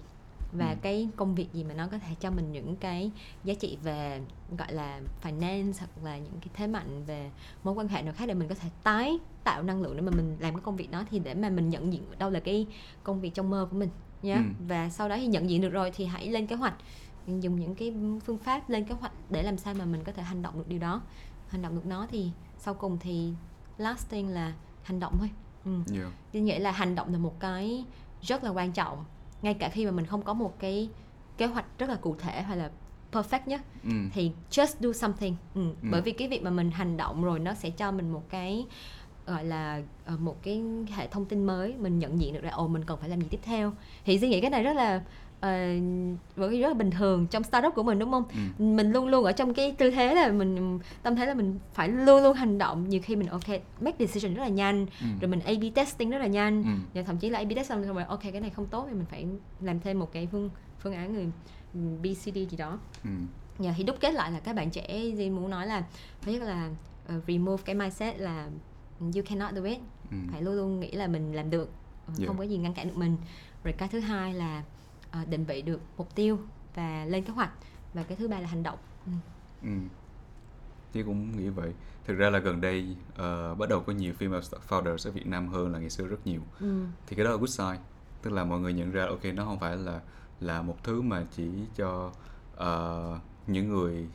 và 0.52 0.70
Ừ. 0.72 0.76
cái 0.82 1.08
công 1.16 1.36
việc 1.36 1.54
gì 1.54 1.64
mà 1.64 1.74
nó 1.74 1.88
có 1.88 1.98
thể 2.00 2.16
cho 2.20 2.32
mình 2.32 2.52
những 2.52 2.76
cái 2.76 3.12
giá 3.44 3.54
trị 3.54 3.78
về 3.84 4.22
gọi 4.58 4.74
là 4.74 5.00
finance 5.24 5.74
hoặc 5.80 5.90
là 6.04 6.18
những 6.18 6.34
cái 6.42 6.50
thế 6.54 6.68
mạnh 6.68 7.04
về 7.08 7.32
mối 7.64 7.74
quan 7.74 7.88
hệ 7.88 8.02
nào 8.02 8.14
khác 8.18 8.26
để 8.28 8.34
mình 8.34 8.48
có 8.48 8.56
thể 8.56 8.70
tái 8.84 9.18
tạo 9.44 9.64
năng 9.64 9.82
lượng 9.82 9.96
để 9.96 10.02
mà 10.02 10.12
mình 10.12 10.38
làm 10.40 10.54
cái 10.54 10.62
công 10.62 10.76
việc 10.76 10.92
đó 10.92 11.04
thì 11.12 11.20
để 11.20 11.34
mà 11.34 11.50
mình 11.50 11.70
nhận 11.70 11.94
diện 11.94 12.04
đâu 12.20 12.30
là 12.30 12.40
cái 12.40 12.68
công 13.04 13.22
việc 13.22 13.34
trong 13.34 13.50
mơ 13.50 13.68
của 13.72 13.78
mình 13.78 13.90
nhé 14.24 14.36
Ừ. 14.36 14.42
và 14.68 14.90
sau 14.90 15.10
đó 15.10 15.16
thì 15.18 15.28
nhận 15.28 15.50
diện 15.50 15.62
được 15.62 15.70
rồi 15.70 15.92
thì 15.96 16.06
hãy 16.06 16.28
lên 16.28 16.48
kế 16.48 16.56
hoạch 16.56 16.74
dùng 17.28 17.60
những 17.60 17.76
cái 17.76 17.94
phương 18.26 18.38
pháp 18.38 18.70
lên 18.70 18.86
kế 18.86 18.94
hoạch 18.96 19.12
để 19.30 19.44
làm 19.44 19.58
sao 19.58 19.74
mà 19.74 19.86
mình 19.86 20.04
có 20.04 20.12
thể 20.12 20.24
hành 20.24 20.42
động 20.42 20.58
được 20.58 20.68
điều 20.68 20.80
đó 20.80 21.02
hành 21.48 21.62
động 21.62 21.76
được 21.76 21.86
nó 21.86 22.08
thì 22.12 22.30
sau 22.60 22.74
cùng 22.74 22.98
thì 23.00 23.34
last 23.78 24.10
thing 24.10 24.30
là 24.30 24.54
hành 24.84 25.00
động 25.00 25.16
thôi 25.20 25.30
ừ. 25.66 25.72
Yeah. 25.94 26.12
Tôi 26.34 26.42
nghĩ 26.42 26.60
là 26.60 26.72
hành 26.72 26.96
động 26.96 27.12
là 27.14 27.18
một 27.20 27.40
cái 27.40 27.86
rất 28.22 28.44
là 28.44 28.50
quan 28.50 28.72
trọng 28.72 29.06
ngay 29.42 29.54
cả 29.54 29.70
khi 29.70 29.86
mà 29.86 29.92
mình 29.92 30.06
không 30.06 30.22
có 30.22 30.34
một 30.34 30.60
cái 30.60 30.90
kế 31.38 31.46
hoạch 31.46 31.66
rất 31.80 31.90
là 31.90 31.96
cụ 31.96 32.16
thể 32.20 32.42
hay 32.42 32.58
là 32.58 32.70
perfect 33.12 33.40
nhất 33.46 33.62
Ừ. 33.84 33.90
thì 34.14 34.32
just 34.52 34.76
do 34.80 34.94
something 34.94 35.36
ừ. 35.56 35.62
Ừ. 35.82 35.88
bởi 35.92 36.02
vì 36.02 36.12
cái 36.12 36.28
việc 36.28 36.44
mà 36.44 36.50
mình 36.50 36.72
hành 36.72 36.98
động 36.98 37.24
rồi 37.24 37.40
nó 37.40 37.54
sẽ 37.54 37.70
cho 37.70 37.92
mình 37.92 38.10
một 38.12 38.24
cái 38.30 38.66
gọi 39.26 39.44
là 39.44 39.82
ờ, 40.06 40.18
một 40.18 40.44
cái 40.44 40.62
hệ 40.96 41.08
thông 41.08 41.26
tin 41.26 41.46
mới 41.46 41.74
mình 41.80 42.00
nhận 42.00 42.20
diện 42.22 42.34
được 42.34 42.44
ra 42.44 42.50
ồ 42.50 42.68
mình 42.68 42.84
cần 42.86 42.98
phải 43.00 43.10
làm 43.10 43.22
gì 43.22 43.28
tiếp 43.32 43.40
theo 43.44 43.74
thì 44.06 44.20
suy 44.20 44.30
nghĩ 44.30 44.42
cái 44.42 44.50
này 44.50 44.64
rất 44.64 44.74
là 44.76 45.02
ờ, 45.40 45.50
bởi 46.36 46.50
vì 46.50 46.62
rất 46.62 46.68
là 46.68 46.74
bình 46.74 46.92
thường 46.92 47.28
trong 47.28 47.44
startup 47.44 47.76
của 47.76 47.84
mình 47.84 48.00
đúng 48.00 48.12
không 48.12 48.24
Ừ. 48.60 48.64
mình 48.64 48.92
luôn 48.92 49.08
luôn 49.08 49.24
ở 49.26 49.32
trong 49.32 49.54
cái 49.54 49.72
tư 49.78 49.90
thế 49.92 50.16
là 50.16 50.32
mình 50.32 50.80
tâm 51.04 51.16
thế 51.16 51.26
là 51.26 51.34
mình 51.34 51.60
phải 51.74 51.90
luôn 51.90 52.24
luôn 52.24 52.34
hành 52.34 52.58
động 52.58 52.90
nhiều 52.90 53.02
khi 53.04 53.16
mình 53.16 53.28
ok 53.28 53.48
make 53.82 54.06
decision 54.08 54.34
rất 54.34 54.42
là 54.42 54.48
nhanh 54.50 54.86
Ừ. 55.02 55.06
rồi 55.22 55.30
mình 55.30 55.40
A/B 55.40 55.64
testing 55.76 56.10
rất 56.10 56.18
là 56.18 56.28
nhanh 56.28 56.64
Ừ. 56.64 56.70
và 56.94 57.02
thậm 57.02 57.18
chí 57.18 57.30
là 57.30 57.40
A/B 57.40 57.56
test 57.56 57.70
xong 57.70 57.94
rồi 57.94 58.04
ok 58.04 58.22
cái 58.32 58.42
này 58.42 58.50
không 58.50 58.66
tốt 58.68 58.86
thì 58.90 58.94
mình 58.94 59.06
phải 59.12 59.26
làm 59.62 59.80
thêm 59.80 60.00
một 60.00 60.12
cái 60.14 60.28
phương 60.32 60.50
phương 60.80 60.94
án 60.94 61.14
người 61.14 61.28
BCD 62.02 62.34
gì 62.50 62.58
đó 62.58 62.80
Ừ. 63.04 63.10
Thì 63.78 63.84
đúc 63.84 63.96
kết 64.00 64.12
lại 64.14 64.32
là 64.32 64.40
các 64.40 64.56
bạn 64.56 64.70
trẻ 64.70 65.00
gì 65.16 65.30
muốn 65.30 65.50
nói 65.50 65.68
là 65.68 65.84
thứ 66.22 66.32
nhất 66.32 66.42
là 66.42 66.70
ờ, 67.08 67.22
remove 67.28 67.64
cái 67.66 67.76
mindset 67.76 68.20
là 68.20 68.48
you 69.02 69.22
cannot 69.30 69.54
do 69.56 69.64
it 69.64 69.78
Ừ. 70.12 70.18
phải 70.32 70.42
luôn 70.42 70.56
luôn 70.56 70.80
nghĩ 70.80 70.92
là 70.92 71.08
mình 71.08 71.34
làm 71.36 71.50
được 71.50 71.70
ờ, 72.08 72.14
Dạ. 72.18 72.28
không 72.28 72.38
có 72.38 72.44
gì 72.44 72.58
ngăn 72.58 72.74
cản 72.74 72.88
được 72.88 72.98
mình 72.98 73.18
rồi 73.64 73.74
cái 73.78 73.88
thứ 73.90 74.00
hai 74.00 74.34
là 74.34 74.64
định 75.26 75.46
vị 75.46 75.62
được 75.62 75.80
mục 75.98 76.16
tiêu 76.16 76.40
và 76.76 77.06
lên 77.06 77.24
kế 77.24 77.34
hoạch 77.34 77.52
và 77.94 78.04
cái 78.04 78.18
thứ 78.18 78.28
ba 78.28 78.40
là 78.40 78.48
hành 78.48 78.64
động 78.64 78.78
ừ. 79.06 79.12
Ừ. 79.64 79.70
Chứ 80.94 81.04
cũng 81.06 81.38
nghĩ 81.38 81.50
vậy. 81.50 81.74
Thực 82.06 82.14
ra 82.18 82.30
là 82.30 82.40
gần 82.40 82.62
đây 82.62 82.96
ờ, 83.16 83.56
bắt 83.56 83.70
đầu 83.70 83.80
có 83.82 83.94
nhiều 83.94 84.14
female 84.20 84.42
founders 84.70 85.10
ở 85.10 85.12
Việt 85.12 85.28
Nam 85.28 85.48
hơn 85.48 85.72
là 85.74 85.80
ngày 85.80 85.90
xưa 85.90 86.08
rất 86.08 86.28
nhiều. 86.28 86.42
Ừ. 86.60 86.86
Thì 87.08 87.16
cái 87.16 87.26
đó 87.26 87.32
là 87.32 87.38
good 87.38 87.50
sign. 87.50 87.78
Tức 88.22 88.34
là 88.34 88.44
mọi 88.44 88.60
người 88.60 88.74
nhận 88.74 88.92
ra 88.92 89.06
ok 89.06 89.26
nó 89.36 89.46
không 89.46 89.60
phải 89.60 89.78
là 89.78 90.02
là 90.40 90.62
một 90.62 90.84
thứ 90.84 91.02
mà 91.02 91.26
chỉ 91.36 91.50
cho 91.76 92.12
ờ, 92.56 93.20
những 93.48 93.70
người 93.70 94.08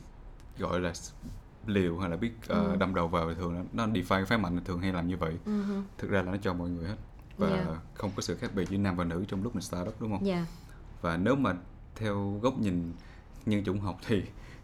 gọi 0.57 0.79
là 0.79 0.93
liều 1.67 1.97
hay 1.99 2.09
là 2.09 2.17
biết 2.17 2.31
ờ, 2.47 2.63
Ừ. 2.63 2.75
đâm 2.75 2.95
đầu 2.95 3.07
vào 3.07 3.33
thường 3.33 3.65
nó 3.73 3.87
define 3.87 4.25
phái 4.25 4.37
mạnh 4.37 4.59
thường 4.65 4.79
hay 4.79 4.93
làm 4.93 5.07
như 5.07 5.17
vậy. 5.17 5.37
Ừ. 5.45 5.63
Thực 5.97 6.09
ra 6.11 6.21
là 6.21 6.31
nó 6.31 6.37
cho 6.41 6.53
mọi 6.53 6.69
người 6.69 6.87
hết. 6.87 6.95
Và 7.37 7.47
Yeah. 7.47 7.67
không 7.93 8.11
có 8.15 8.21
sự 8.21 8.35
khác 8.35 8.51
biệt 8.55 8.69
giữa 8.69 8.77
nam 8.77 8.95
và 8.95 9.03
nữ 9.03 9.25
trong 9.27 9.43
lúc 9.43 9.55
mình 9.55 9.61
start 9.61 9.87
up 9.87 10.01
đúng 10.01 10.11
không? 10.11 10.25
Dạ. 10.25 10.45
Và 11.03 11.17
nếu 11.17 11.35
mà 11.35 11.53
theo 11.95 12.39
góc 12.41 12.59
nhìn 12.59 12.93
nhân 13.45 13.63
chủng 13.63 13.79
học 13.79 13.99
thì 14.07 14.21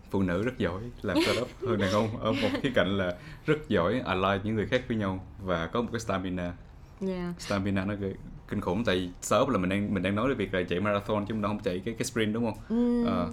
phụ 0.10 0.22
nữ 0.24 0.44
rất 0.44 0.58
giỏi 0.58 0.82
làm 1.02 1.18
startup 1.22 1.48
hơn 1.68 1.80
đàn 1.80 1.92
ông 1.92 2.18
ở 2.20 2.32
một 2.32 2.50
khía 2.62 2.72
cạnh 2.76 2.98
là 2.98 3.16
rất 3.46 3.70
giỏi 3.70 4.00
align 4.00 4.42
những 4.44 4.56
người 4.56 4.66
khác 4.66 4.82
với 4.88 4.98
nhau 4.98 5.26
và 5.44 5.68
có 5.68 5.82
một 5.82 5.90
cái 5.92 6.00
stamina. 6.00 6.54
Yeah. 7.08 7.42
stamina 7.42 7.86
nó 7.86 7.94
kinh 8.48 8.62
khủng 8.62 8.84
tại 8.84 8.96
vì 8.96 9.10
startup 9.22 9.50
là 9.50 9.58
mình 9.58 9.70
đang 9.70 9.94
mình 9.94 10.04
đang 10.04 10.16
nói 10.16 10.30
về 10.30 10.36
việc 10.36 10.54
là 10.54 10.64
chạy 10.70 10.80
marathon 10.80 11.26
chứ 11.26 11.34
mình 11.34 11.42
đâu 11.42 11.50
không 11.50 11.60
chạy 11.64 11.82
cái 11.86 11.94
cái 11.94 12.06
sprint 12.06 12.34
đúng 12.34 12.46
không? 12.46 12.64
Ừm, 12.70 13.06
Ờ, 13.06 13.32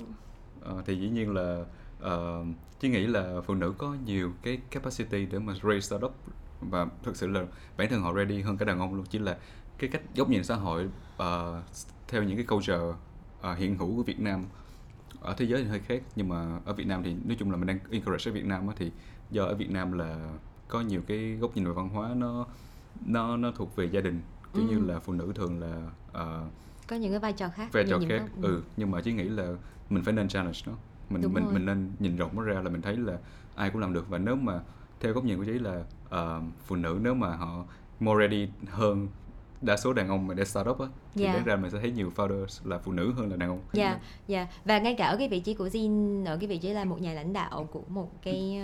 ờ, 0.61 0.83
thì 0.87 0.97
dĩ 0.97 1.09
nhiên 1.09 1.35
là 1.35 1.65
uh, 2.07 2.47
chỉ 2.81 2.89
nghĩ 2.89 3.07
là 3.07 3.41
phụ 3.47 3.55
nữ 3.55 3.75
có 3.79 3.97
nhiều 4.05 4.33
cái 4.43 4.59
capacity 4.71 5.27
để 5.27 5.39
mà 5.39 5.53
raise 5.63 5.81
startup 5.81 6.15
và 6.61 6.87
thực 7.03 7.17
sự 7.17 7.27
là 7.27 7.45
bản 7.77 7.89
thân 7.91 8.03
họ 8.03 8.15
ready 8.15 8.41
hơn 8.41 8.57
cả 8.57 8.65
đàn 8.65 8.79
ông 8.79 8.95
luôn 8.95 9.05
chỉ 9.11 9.19
là 9.19 9.37
cái 9.79 9.91
cách 9.91 10.03
góc 10.17 10.29
nhìn 10.29 10.45
xã 10.45 10.55
hội 10.55 10.89
ờ, 11.17 11.63
theo 12.09 12.23
những 12.23 12.37
cái 12.37 12.47
culture 12.47 12.79
ờ, 13.41 13.55
hiện 13.55 13.77
hữu 13.79 13.97
của 13.97 14.03
Việt 14.03 14.21
Nam 14.21 14.45
ở 15.21 15.35
thế 15.39 15.45
giới 15.47 15.63
thì 15.63 15.69
hơi 15.69 15.79
khác. 15.81 16.03
Nhưng 16.17 16.29
mà 16.29 16.59
ở 16.65 16.73
Việt 16.73 16.87
Nam 16.87 17.03
thì 17.03 17.15
nói 17.25 17.37
chung 17.39 17.51
là 17.51 17.57
mình 17.57 17.67
đang 17.67 17.79
encourage 17.91 18.31
ở 18.31 18.35
Việt 18.35 18.45
Nam 18.45 18.69
á, 18.69 18.75
thì 18.79 18.91
do 19.31 19.45
ở 19.45 19.55
Việt 19.55 19.71
Nam 19.71 19.93
là 19.93 20.31
có 20.69 20.81
nhiều 20.81 21.01
cái 21.07 21.37
góc 21.41 21.57
nhìn 21.57 21.65
về 21.67 21.73
văn 21.73 21.89
hóa 21.89 22.15
nó 22.17 22.47
nó 23.07 23.37
nó 23.37 23.51
thuộc 23.51 23.77
về 23.77 23.85
gia 23.85 24.01
đình. 24.01 24.21
Kiểu 24.55 24.65
như 24.65 24.79
Ừ. 24.79 24.85
là 24.87 24.99
phụ 24.99 25.13
nữ 25.13 25.33
thường 25.35 25.61
là 25.61 25.91
ờ, 26.13 26.49
có 26.89 26.97
những 26.97 27.11
cái 27.11 27.21
vai 27.21 27.33
trò 27.33 27.49
khác 27.49 27.73
vai 27.73 27.85
trò 27.91 27.99
khác. 28.09 28.19
góc- 28.19 28.43
ừ 28.43 28.63
nhưng 28.77 28.91
mà 28.91 29.01
chỉ 29.01 29.13
nghĩ 29.13 29.25
là 29.25 29.55
mình 29.91 30.05
phải 30.05 30.15
nên 30.15 30.29
challenge 30.29 30.59
nó. 30.67 30.73
Mình 31.11 31.23
Đúng 31.23 31.35
mình 31.35 31.45
rồi. 31.45 31.53
mình 31.53 31.67
nên 31.67 31.93
nhìn 31.99 32.17
rộng 32.17 32.37
nó 32.37 32.43
ra 32.43 32.61
là 32.61 32.71
mình 32.71 32.83
thấy 32.83 32.97
là 32.97 33.19
ai 33.55 33.71
cũng 33.71 33.81
làm 33.81 33.93
được. 33.93 34.09
Và 34.09 34.19
nếu 34.19 34.37
mà 34.37 34.61
theo 35.01 35.13
góc 35.13 35.25
nhìn 35.25 35.39
của 35.39 35.45
chí 35.45 35.53
là 35.53 35.85
ờ, 36.09 36.43
phụ 36.67 36.77
nữ 36.77 36.99
nếu 37.03 37.15
mà 37.15 37.37
họ 37.37 37.65
more 38.01 38.27
ready 38.27 38.49
hơn 38.67 39.09
đa 39.63 39.77
số 39.77 39.93
đàn 39.93 40.09
ông 40.09 40.27
mà 40.27 40.35
để 40.35 40.45
start 40.45 40.69
up 40.69 40.81
á 40.81 40.87
thì 41.15 41.23
Dạ. 41.25 41.33
đáng 41.33 41.45
ra 41.45 41.57
mình 41.57 41.71
sẽ 41.71 41.79
thấy 41.81 41.91
nhiều 41.91 42.13
founders 42.17 42.61
là 42.71 42.79
phụ 42.79 42.93
nữ 42.93 43.13
hơn 43.17 43.31
là 43.31 43.37
đàn 43.37 43.49
ông 43.49 43.61
Dạ, 43.73 43.99
dạ. 44.29 44.47
Và 44.65 44.79
ngay 44.79 44.95
cả 44.95 45.07
ở 45.07 45.17
cái 45.17 45.29
vị 45.29 45.41
trí 45.41 45.55
của 45.55 45.67
Jin 45.67 46.25
ở 46.27 46.37
cái 46.37 46.49
vị 46.49 46.59
trí 46.59 46.69
là 46.69 46.85
một 46.85 47.01
nhà 47.01 47.13
lãnh 47.13 47.33
đạo 47.33 47.69
của 47.73 47.83
một 47.89 48.11
cái 48.23 48.61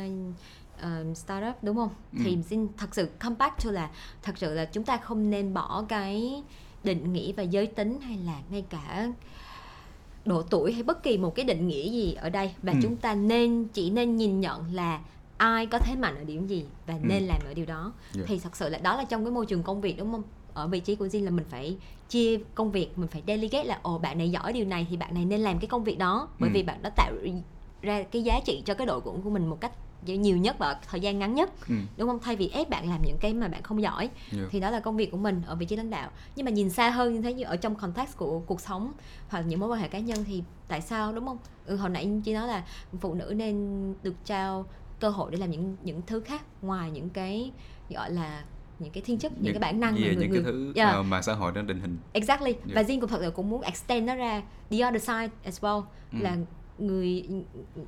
uh, 0.81 1.17
startup 1.17 1.55
đúng 1.65 1.77
không? 1.77 1.91
Thì 2.25 2.35
Ừ. 2.35 2.41
Jin 2.51 2.69
thật 2.77 2.95
sự 2.95 3.09
come 3.21 3.37
back 3.39 3.65
to 3.65 3.71
là 3.71 3.91
thật 4.23 4.39
sự 4.39 4.55
là 4.55 4.65
chúng 4.65 4.85
ta 4.85 4.97
không 4.97 5.31
nên 5.31 5.55
bỏ 5.55 5.85
cái 5.89 6.43
định 6.85 7.13
nghĩa 7.13 7.33
và 7.33 7.43
giới 7.43 7.67
tính 7.67 8.01
hay 8.01 8.17
là 8.17 8.41
ngay 8.51 8.65
cả 8.71 9.13
độ 10.25 10.43
tuổi 10.43 10.73
hay 10.73 10.83
bất 10.83 11.03
kỳ 11.03 11.19
một 11.19 11.35
cái 11.35 11.45
định 11.45 11.69
nghĩa 11.69 11.91
gì 11.91 12.15
ở 12.15 12.31
đây 12.31 12.55
và 12.63 12.73
Ừ. 12.73 12.79
chúng 12.83 12.97
ta 12.97 13.15
nên 13.15 13.69
chỉ 13.73 13.91
nên 13.91 14.17
nhìn 14.17 14.41
nhận 14.41 14.75
là 14.75 15.01
ai 15.37 15.67
có 15.67 15.79
thế 15.79 15.97
mạnh 15.97 16.15
ở 16.17 16.25
điểm 16.25 16.47
gì 16.47 16.65
và 16.87 16.95
Ừ. 16.95 17.01
nên 17.03 17.23
làm 17.23 17.41
ở 17.47 17.55
điều 17.55 17.67
đó 17.67 17.93
Dạ. 18.13 18.23
thì 18.27 18.39
thật 18.39 18.57
sự 18.57 18.69
là 18.69 18.79
đó 18.79 18.97
là 18.97 19.05
trong 19.05 19.25
cái 19.25 19.33
môi 19.33 19.47
trường 19.47 19.63
công 19.63 19.81
việc 19.81 19.99
đúng 19.99 20.13
không 20.13 20.23
ở 20.55 20.67
vị 20.69 20.81
trí 20.81 20.95
của 20.95 21.07
Jin 21.07 21.25
là 21.25 21.31
mình 21.31 21.45
phải 21.49 21.77
chia 22.09 22.39
công 22.55 22.71
việc 22.73 22.99
mình 22.99 23.09
phải 23.09 23.23
delegate 23.27 23.65
là 23.65 23.79
ồ 23.83 23.99
bạn 23.99 24.19
này 24.19 24.31
giỏi 24.31 24.53
điều 24.53 24.65
này 24.67 24.87
thì 24.91 24.97
bạn 24.97 25.15
này 25.15 25.25
nên 25.25 25.41
làm 25.41 25.59
cái 25.59 25.69
công 25.69 25.85
việc 25.85 25.99
đó 25.99 26.29
bởi 26.39 26.51
Ừ. 26.51 26.55
vì 26.55 26.63
bạn 26.63 26.83
đã 26.83 26.91
tạo 26.91 27.13
ra 27.83 28.03
cái 28.03 28.23
giá 28.23 28.41
trị 28.45 28.63
cho 28.65 28.75
cái 28.75 28.87
đội 28.87 29.03
ngũ 29.05 29.17
của 29.25 29.31
mình 29.31 29.47
một 29.47 29.61
cách 29.61 29.73
nhiều 30.07 30.37
nhất 30.37 30.59
và 30.59 30.77
thời 30.91 31.01
gian 31.01 31.19
ngắn 31.19 31.35
nhất 31.35 31.51
ừ. 31.69 31.75
đúng 31.97 32.09
không 32.09 32.19
thay 32.23 32.37
vì 32.37 32.49
ép 32.49 32.71
bạn 32.71 32.89
làm 32.89 33.01
những 33.05 33.17
cái 33.21 33.35
mà 33.35 33.49
bạn 33.49 33.63
không 33.63 33.83
giỏi 33.83 34.09
Dạ. 34.33 34.43
thì 34.51 34.61
đó 34.61 34.71
là 34.71 34.81
công 34.81 34.97
việc 34.97 35.11
của 35.11 35.17
mình 35.17 35.43
ở 35.47 35.55
vị 35.55 35.67
trí 35.67 35.77
lãnh 35.77 35.91
đạo 35.91 36.11
nhưng 36.37 36.45
mà 36.45 36.51
nhìn 36.51 36.71
xa 36.71 36.91
hơn 36.91 37.15
như 37.15 37.21
thế 37.21 37.35
như 37.35 37.45
ở 37.45 37.57
trong 37.57 37.75
context 37.75 38.17
của 38.17 38.39
cuộc 38.47 38.61
sống 38.61 38.93
hoặc 39.29 39.41
những 39.41 39.61
mối 39.61 39.69
quan 39.69 39.81
hệ 39.81 39.89
cá 39.89 39.99
nhân 39.99 40.25
thì 40.25 40.43
tại 40.69 40.81
sao 40.81 41.13
đúng 41.13 41.27
không 41.27 41.39
ừ, 41.67 41.77
hồi 41.77 41.91
nãy 41.91 42.09
chị 42.25 42.33
nói 42.35 42.47
là 42.49 42.65
phụ 43.01 43.15
nữ 43.15 43.33
nên 43.37 43.55
được 44.03 44.15
trao 44.25 44.65
cơ 45.01 45.09
hội 45.11 45.31
để 45.31 45.39
làm 45.39 45.51
những 45.51 45.77
những 45.83 46.01
thứ 46.07 46.21
khác 46.21 46.43
ngoài 46.63 46.91
những 46.91 47.11
cái 47.11 47.51
gọi 47.91 48.11
là 48.11 48.45
những 48.83 48.93
cái 48.93 49.03
thiên 49.07 49.19
chất 49.19 49.33
những, 49.41 49.53
cái 49.55 49.61
bản 49.61 49.81
năng 49.81 49.93
mà 49.95 50.01
yeah, 50.01 50.17
người 50.17 50.23
những 50.23 50.31
người 50.31 50.43
cái 50.43 50.53
thứ 50.53 50.73
Yeah. 50.77 51.05
mà 51.07 51.23
xã 51.23 51.33
hội 51.33 51.53
nó 51.55 51.63
định 51.63 51.81
hình 51.81 51.97
Exactly. 52.13 52.53
Yeah. 52.53 52.75
Và 52.75 52.83
Jin 52.83 53.01
cũng 53.01 53.11
thật 53.11 53.19
sự 53.23 53.31
cũng 53.31 53.51
muốn 53.51 53.63
extend 53.63 54.07
nó 54.09 54.15
ra 54.15 54.43
the 54.71 54.77
other 54.89 55.03
side 55.03 55.29
as 55.45 55.61
well 55.65 55.83
Ừ. 56.13 56.19
là 56.21 56.37
người 56.79 57.25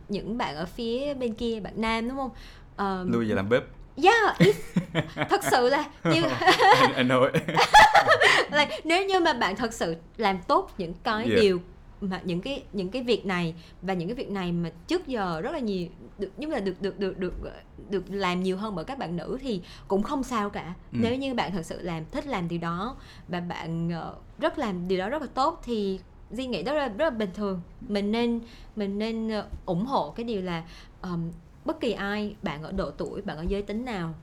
những 0.09 0.39
bạn 0.39 0.57
ở 0.57 0.67
phía 0.67 1.15
bên 1.15 1.35
kia 1.35 1.61
bạn 1.61 1.73
nam 1.77 2.09
đúng 2.09 2.17
không? 2.19 2.31
Um, 2.77 3.13
lui 3.13 3.27
về 3.29 3.35
làm 3.35 3.49
bếp 3.49 3.63
yeah, 4.05 4.37
thật 5.31 5.45
sự 5.51 5.69
là 5.69 5.85
như 6.05 6.23
anh, 6.81 6.93
anh 6.95 7.09
nói 7.09 7.31
là 8.51 8.67
nếu 8.85 9.07
như 9.07 9.21
mà 9.21 9.33
bạn 9.33 9.57
thật 9.57 9.73
sự 9.75 9.97
làm 10.17 10.39
tốt 10.49 10.71
những 10.79 10.95
cái 11.03 11.25
Yeah. 11.27 11.41
điều 11.41 11.61
mà 12.11 12.21
những 12.25 12.41
cái 12.41 12.63
những 12.73 12.91
cái 12.91 13.03
việc 13.03 13.27
này 13.27 13.55
và 13.83 13.95
những 13.95 14.09
cái 14.09 14.15
việc 14.15 14.31
này 14.31 14.53
mà 14.53 14.71
trước 14.87 15.07
giờ 15.07 15.41
rất 15.41 15.53
là 15.53 15.59
nhiều 15.59 15.87
được 16.19 16.31
nhưng 16.37 16.51
mà 16.51 16.61
được 16.61 16.83
được 16.83 16.99
được 16.99 17.19
được 17.19 17.35
được 17.91 18.05
làm 18.11 18.43
nhiều 18.43 18.57
hơn 18.57 18.75
bởi 18.75 18.85
các 18.85 18.99
bạn 18.99 19.17
nữ 19.17 19.39
thì 19.41 19.63
cũng 19.89 20.03
không 20.03 20.23
sao 20.23 20.51
cả 20.51 20.75
Ừ. 20.93 20.99
nếu 21.03 21.17
như 21.17 21.35
bạn 21.35 21.53
thật 21.53 21.67
sự 21.67 21.83
làm 21.83 22.05
thích 22.11 22.27
làm 22.27 22.49
điều 22.49 22.59
đó 22.59 22.97
và 23.29 23.41
bạn 23.41 23.91
ờ, 23.91 24.15
rất 24.39 24.59
làm 24.59 24.89
điều 24.89 24.99
đó 24.99 25.09
rất 25.09 25.23
là 25.23 25.29
tốt 25.35 25.61
thì 25.65 25.99
Di 26.31 26.47
nghĩ 26.47 26.63
đó 26.63 26.73
là 26.73 26.89
rất 26.89 27.05
là 27.05 27.11
bình 27.11 27.31
thường 27.35 27.61
mình 27.89 28.13
nên 28.13 28.41
mình 28.77 28.99
nên 28.99 29.29
ờ, 29.29 29.47
ủng 29.67 29.87
hộ 29.87 30.11
cái 30.11 30.25
điều 30.25 30.43
là 30.43 30.65
ờm, 31.01 31.31
bất 31.65 31.81
kỳ 31.81 31.93
ai 31.93 32.37
bạn 32.43 32.63
ở 32.63 32.73
độ 32.73 32.91
tuổi 32.91 33.23
bạn 33.23 33.37
ở 33.37 33.45
giới 33.49 33.63
tính 33.63 33.85
nào 33.85 34.15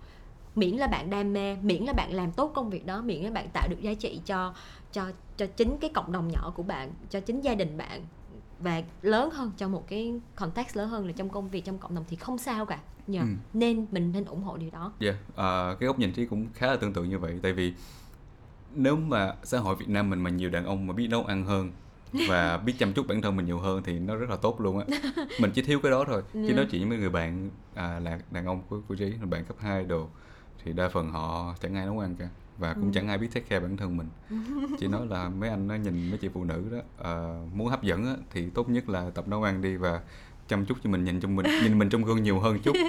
miễn 0.55 0.75
là 0.75 0.87
bạn 0.87 1.09
đam 1.09 1.33
mê 1.33 1.55
miễn 1.55 1.83
là 1.83 1.93
bạn 1.93 2.13
làm 2.13 2.31
tốt 2.31 2.51
công 2.55 2.69
việc 2.69 2.85
đó 2.85 3.01
miễn 3.01 3.23
là 3.23 3.31
bạn 3.31 3.49
tạo 3.53 3.67
được 3.67 3.81
giá 3.81 3.93
trị 3.93 4.21
cho 4.25 4.53
cho 4.91 5.11
cho 5.37 5.45
chính 5.45 5.77
cái 5.81 5.89
cộng 5.93 6.11
đồng 6.11 6.27
nhỏ 6.27 6.53
của 6.55 6.63
bạn 6.63 6.93
cho 7.09 7.19
chính 7.19 7.41
gia 7.41 7.55
đình 7.55 7.77
bạn 7.77 8.01
và 8.59 8.83
lớn 9.01 9.29
hơn 9.31 9.51
trong 9.57 9.71
một 9.71 9.87
cái 9.87 10.13
context 10.35 10.77
lớn 10.77 10.89
hơn 10.89 11.07
là 11.07 11.11
trong 11.11 11.29
công 11.29 11.49
việc 11.49 11.65
trong 11.65 11.77
cộng 11.77 11.95
đồng 11.95 12.05
thì 12.09 12.15
không 12.15 12.37
sao 12.37 12.65
cả. 12.65 12.79
Dạ. 13.07 13.21
Ừ. 13.21 13.27
nên 13.53 13.85
mình 13.91 14.11
nên 14.11 14.25
ủng 14.25 14.43
hộ 14.43 14.57
điều 14.57 14.69
đó. 14.69 14.91
Dạ, 14.99 15.13
ờ, 15.35 15.77
cái 15.79 15.87
góc 15.87 15.99
nhìn 15.99 16.13
trí 16.13 16.25
cũng 16.25 16.47
khá 16.53 16.67
là 16.67 16.75
tương 16.75 16.93
tự 16.93 17.03
như 17.03 17.19
vậy. 17.19 17.39
Tại 17.43 17.53
vì 17.53 17.73
nếu 18.75 18.95
mà 18.95 19.33
xã 19.43 19.59
hội 19.59 19.75
Việt 19.75 19.89
Nam 19.89 20.09
mình 20.09 20.23
mà 20.23 20.29
nhiều 20.29 20.49
đàn 20.49 20.65
ông 20.65 20.87
mà 20.87 20.93
biết 20.93 21.07
nấu 21.07 21.23
ăn 21.23 21.45
hơn 21.45 21.71
và 22.29 22.57
biết 22.57 22.73
chăm 22.79 22.93
chút 22.93 23.07
bản 23.07 23.21
thân 23.21 23.35
mình 23.35 23.45
nhiều 23.45 23.59
hơn 23.59 23.81
thì 23.83 23.99
nó 23.99 24.15
rất 24.15 24.29
là 24.29 24.35
tốt 24.35 24.61
luôn 24.61 24.79
á. 24.79 24.85
Mình 25.39 25.51
chỉ 25.51 25.61
thiếu 25.61 25.79
cái 25.83 25.91
đó 25.91 26.03
thôi. 26.07 26.21
Chứ 26.33 26.53
nói 26.55 26.67
chuyện 26.71 26.89
với 26.89 26.97
người 26.97 27.09
bạn 27.09 27.49
à, 27.75 27.99
là 27.99 28.19
đàn 28.31 28.45
ông 28.45 28.61
của 28.69 28.81
của 28.87 28.95
trí 28.95 29.05
là 29.05 29.25
bạn 29.25 29.45
cấp 29.45 29.57
2 29.59 29.83
đồ 29.83 30.07
thì 30.65 30.73
đa 30.73 30.89
phần 30.89 31.11
họ 31.11 31.55
chẳng 31.61 31.75
ai 31.75 31.85
nấu 31.85 31.99
ăn 31.99 32.15
cả 32.15 32.27
và 32.57 32.73
cũng 32.73 32.83
Ừ. 32.85 32.89
chẳng 32.93 33.07
ai 33.07 33.17
biết 33.17 33.27
take 33.33 33.45
care 33.49 33.59
bản 33.59 33.77
thân 33.77 33.97
mình. 33.97 34.07
Chỉ 34.79 34.87
nói 34.87 35.07
là 35.07 35.29
mấy 35.29 35.49
anh 35.49 35.67
nó 35.67 35.75
nhìn 35.75 36.09
mấy 36.09 36.17
chị 36.17 36.29
phụ 36.33 36.43
nữ 36.43 36.63
đó 36.71 36.77
ờ, 36.97 37.39
muốn 37.53 37.67
hấp 37.67 37.83
dẫn 37.83 38.05
á, 38.05 38.13
thì 38.33 38.49
tốt 38.49 38.69
nhất 38.69 38.89
là 38.89 39.09
tập 39.09 39.27
nấu 39.27 39.43
ăn 39.43 39.61
đi 39.61 39.75
và 39.77 40.01
chăm 40.47 40.65
chút 40.65 40.77
cho 40.83 40.89
mình 40.89 41.03
nhìn 41.03 41.19
trong 41.19 41.35
mình 41.35 41.45
nhìn 41.63 41.79
mình 41.79 41.89
trong 41.89 42.03
gương 42.03 42.23
nhiều 42.23 42.39
hơn 42.39 42.59
chút. 42.59 42.73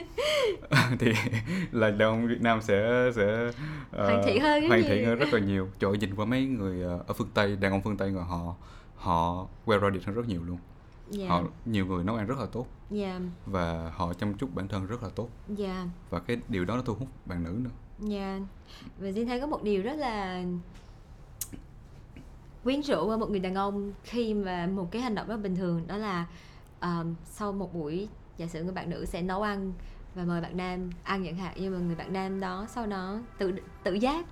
Thì 0.99 1.13
là 1.73 1.91
đàn 1.91 2.09
ông 2.09 2.27
Việt 2.29 2.41
Nam 2.41 2.63
sẽ 2.63 3.11
sẽ 3.17 3.51
ờ, 3.91 4.07
Hoàn 4.11 4.23
thiện 4.27 4.41
hơn 4.41 4.61
rất 4.63 4.69
hoàn 4.69 4.83
thiện 4.83 5.07
hơn 5.07 5.19
rất 5.19 5.33
là 5.33 5.39
nhiều. 5.39 5.69
Trời 5.79 5.91
ơi, 5.91 5.99
nhìn 5.99 6.15
qua 6.15 6.25
mấy 6.25 6.47
người 6.47 6.83
ờ, 6.83 7.05
ở 7.07 7.15
phương 7.15 7.29
Tây 7.35 7.57
đàn 7.57 7.73
ông 7.73 7.83
phương 7.83 7.97
Tây 7.97 8.11
người 8.13 8.23
họ 8.23 8.55
họ 8.97 9.47
well 9.67 9.81
rounded 9.81 10.03
hơn 10.07 10.17
rất 10.17 10.29
nhiều 10.29 10.43
luôn 10.45 10.59
dạ. 11.13 11.29
Họ 11.29 11.43
nhiều 11.65 11.87
người 11.87 12.05
nấu 12.05 12.17
ăn 12.17 12.27
rất 12.27 12.39
là 12.39 12.47
tốt. 12.47 12.67
Dạ. 12.91 13.21
Và 13.47 13.93
họ 13.95 14.15
chăm 14.15 14.35
chút 14.35 14.55
bản 14.55 14.69
thân 14.69 14.87
rất 14.87 15.03
là 15.03 15.09
tốt. 15.09 15.29
Dạ. 15.49 15.87
Và 16.11 16.21
cái 16.21 16.37
điều 16.49 16.65
đó 16.65 16.77
nó 16.77 16.83
thu 16.83 16.95
hút 16.95 17.09
bạn 17.27 17.45
nữ 17.45 17.59
nữa. 17.65 17.71
Dạ. 17.99 18.41
Và 18.99 19.09
Jin 19.09 19.27
thấy 19.27 19.41
có 19.41 19.47
một 19.47 19.63
điều 19.63 19.83
rất 19.83 19.95
là 19.95 20.45
quyến 22.65 22.83
rũ 22.83 23.09
ở 23.09 23.17
một 23.17 23.31
người 23.31 23.41
đàn 23.41 23.55
ông 23.55 23.93
khi 24.05 24.35
mà 24.35 24.67
một 24.67 24.89
cái 24.91 25.03
hành 25.03 25.15
động 25.15 25.29
rất 25.29 25.37
bình 25.37 25.57
thường 25.57 25.87
đó 25.87 25.97
là 25.97 26.27
um, 26.81 27.15
sau 27.25 27.53
một 27.53 27.75
buổi 27.75 28.09
giả 28.37 28.47
sử 28.47 28.65
người 28.65 28.73
bạn 28.73 28.91
nữ 28.91 29.05
sẽ 29.05 29.23
nấu 29.23 29.43
ăn 29.43 29.73
và 30.15 30.25
mời 30.25 30.41
bạn 30.41 30.57
nam 30.57 30.91
ăn 31.03 31.25
chẳng 31.25 31.37
hạn 31.37 31.57
nhưng 31.61 31.73
mà 31.73 31.79
người 31.79 31.95
bạn 31.95 32.13
nam 32.13 32.41
đó 32.41 32.67
sau 32.69 32.87
đó 32.87 33.21
tự 33.39 33.53
tự 33.83 33.95
giác 33.95 34.27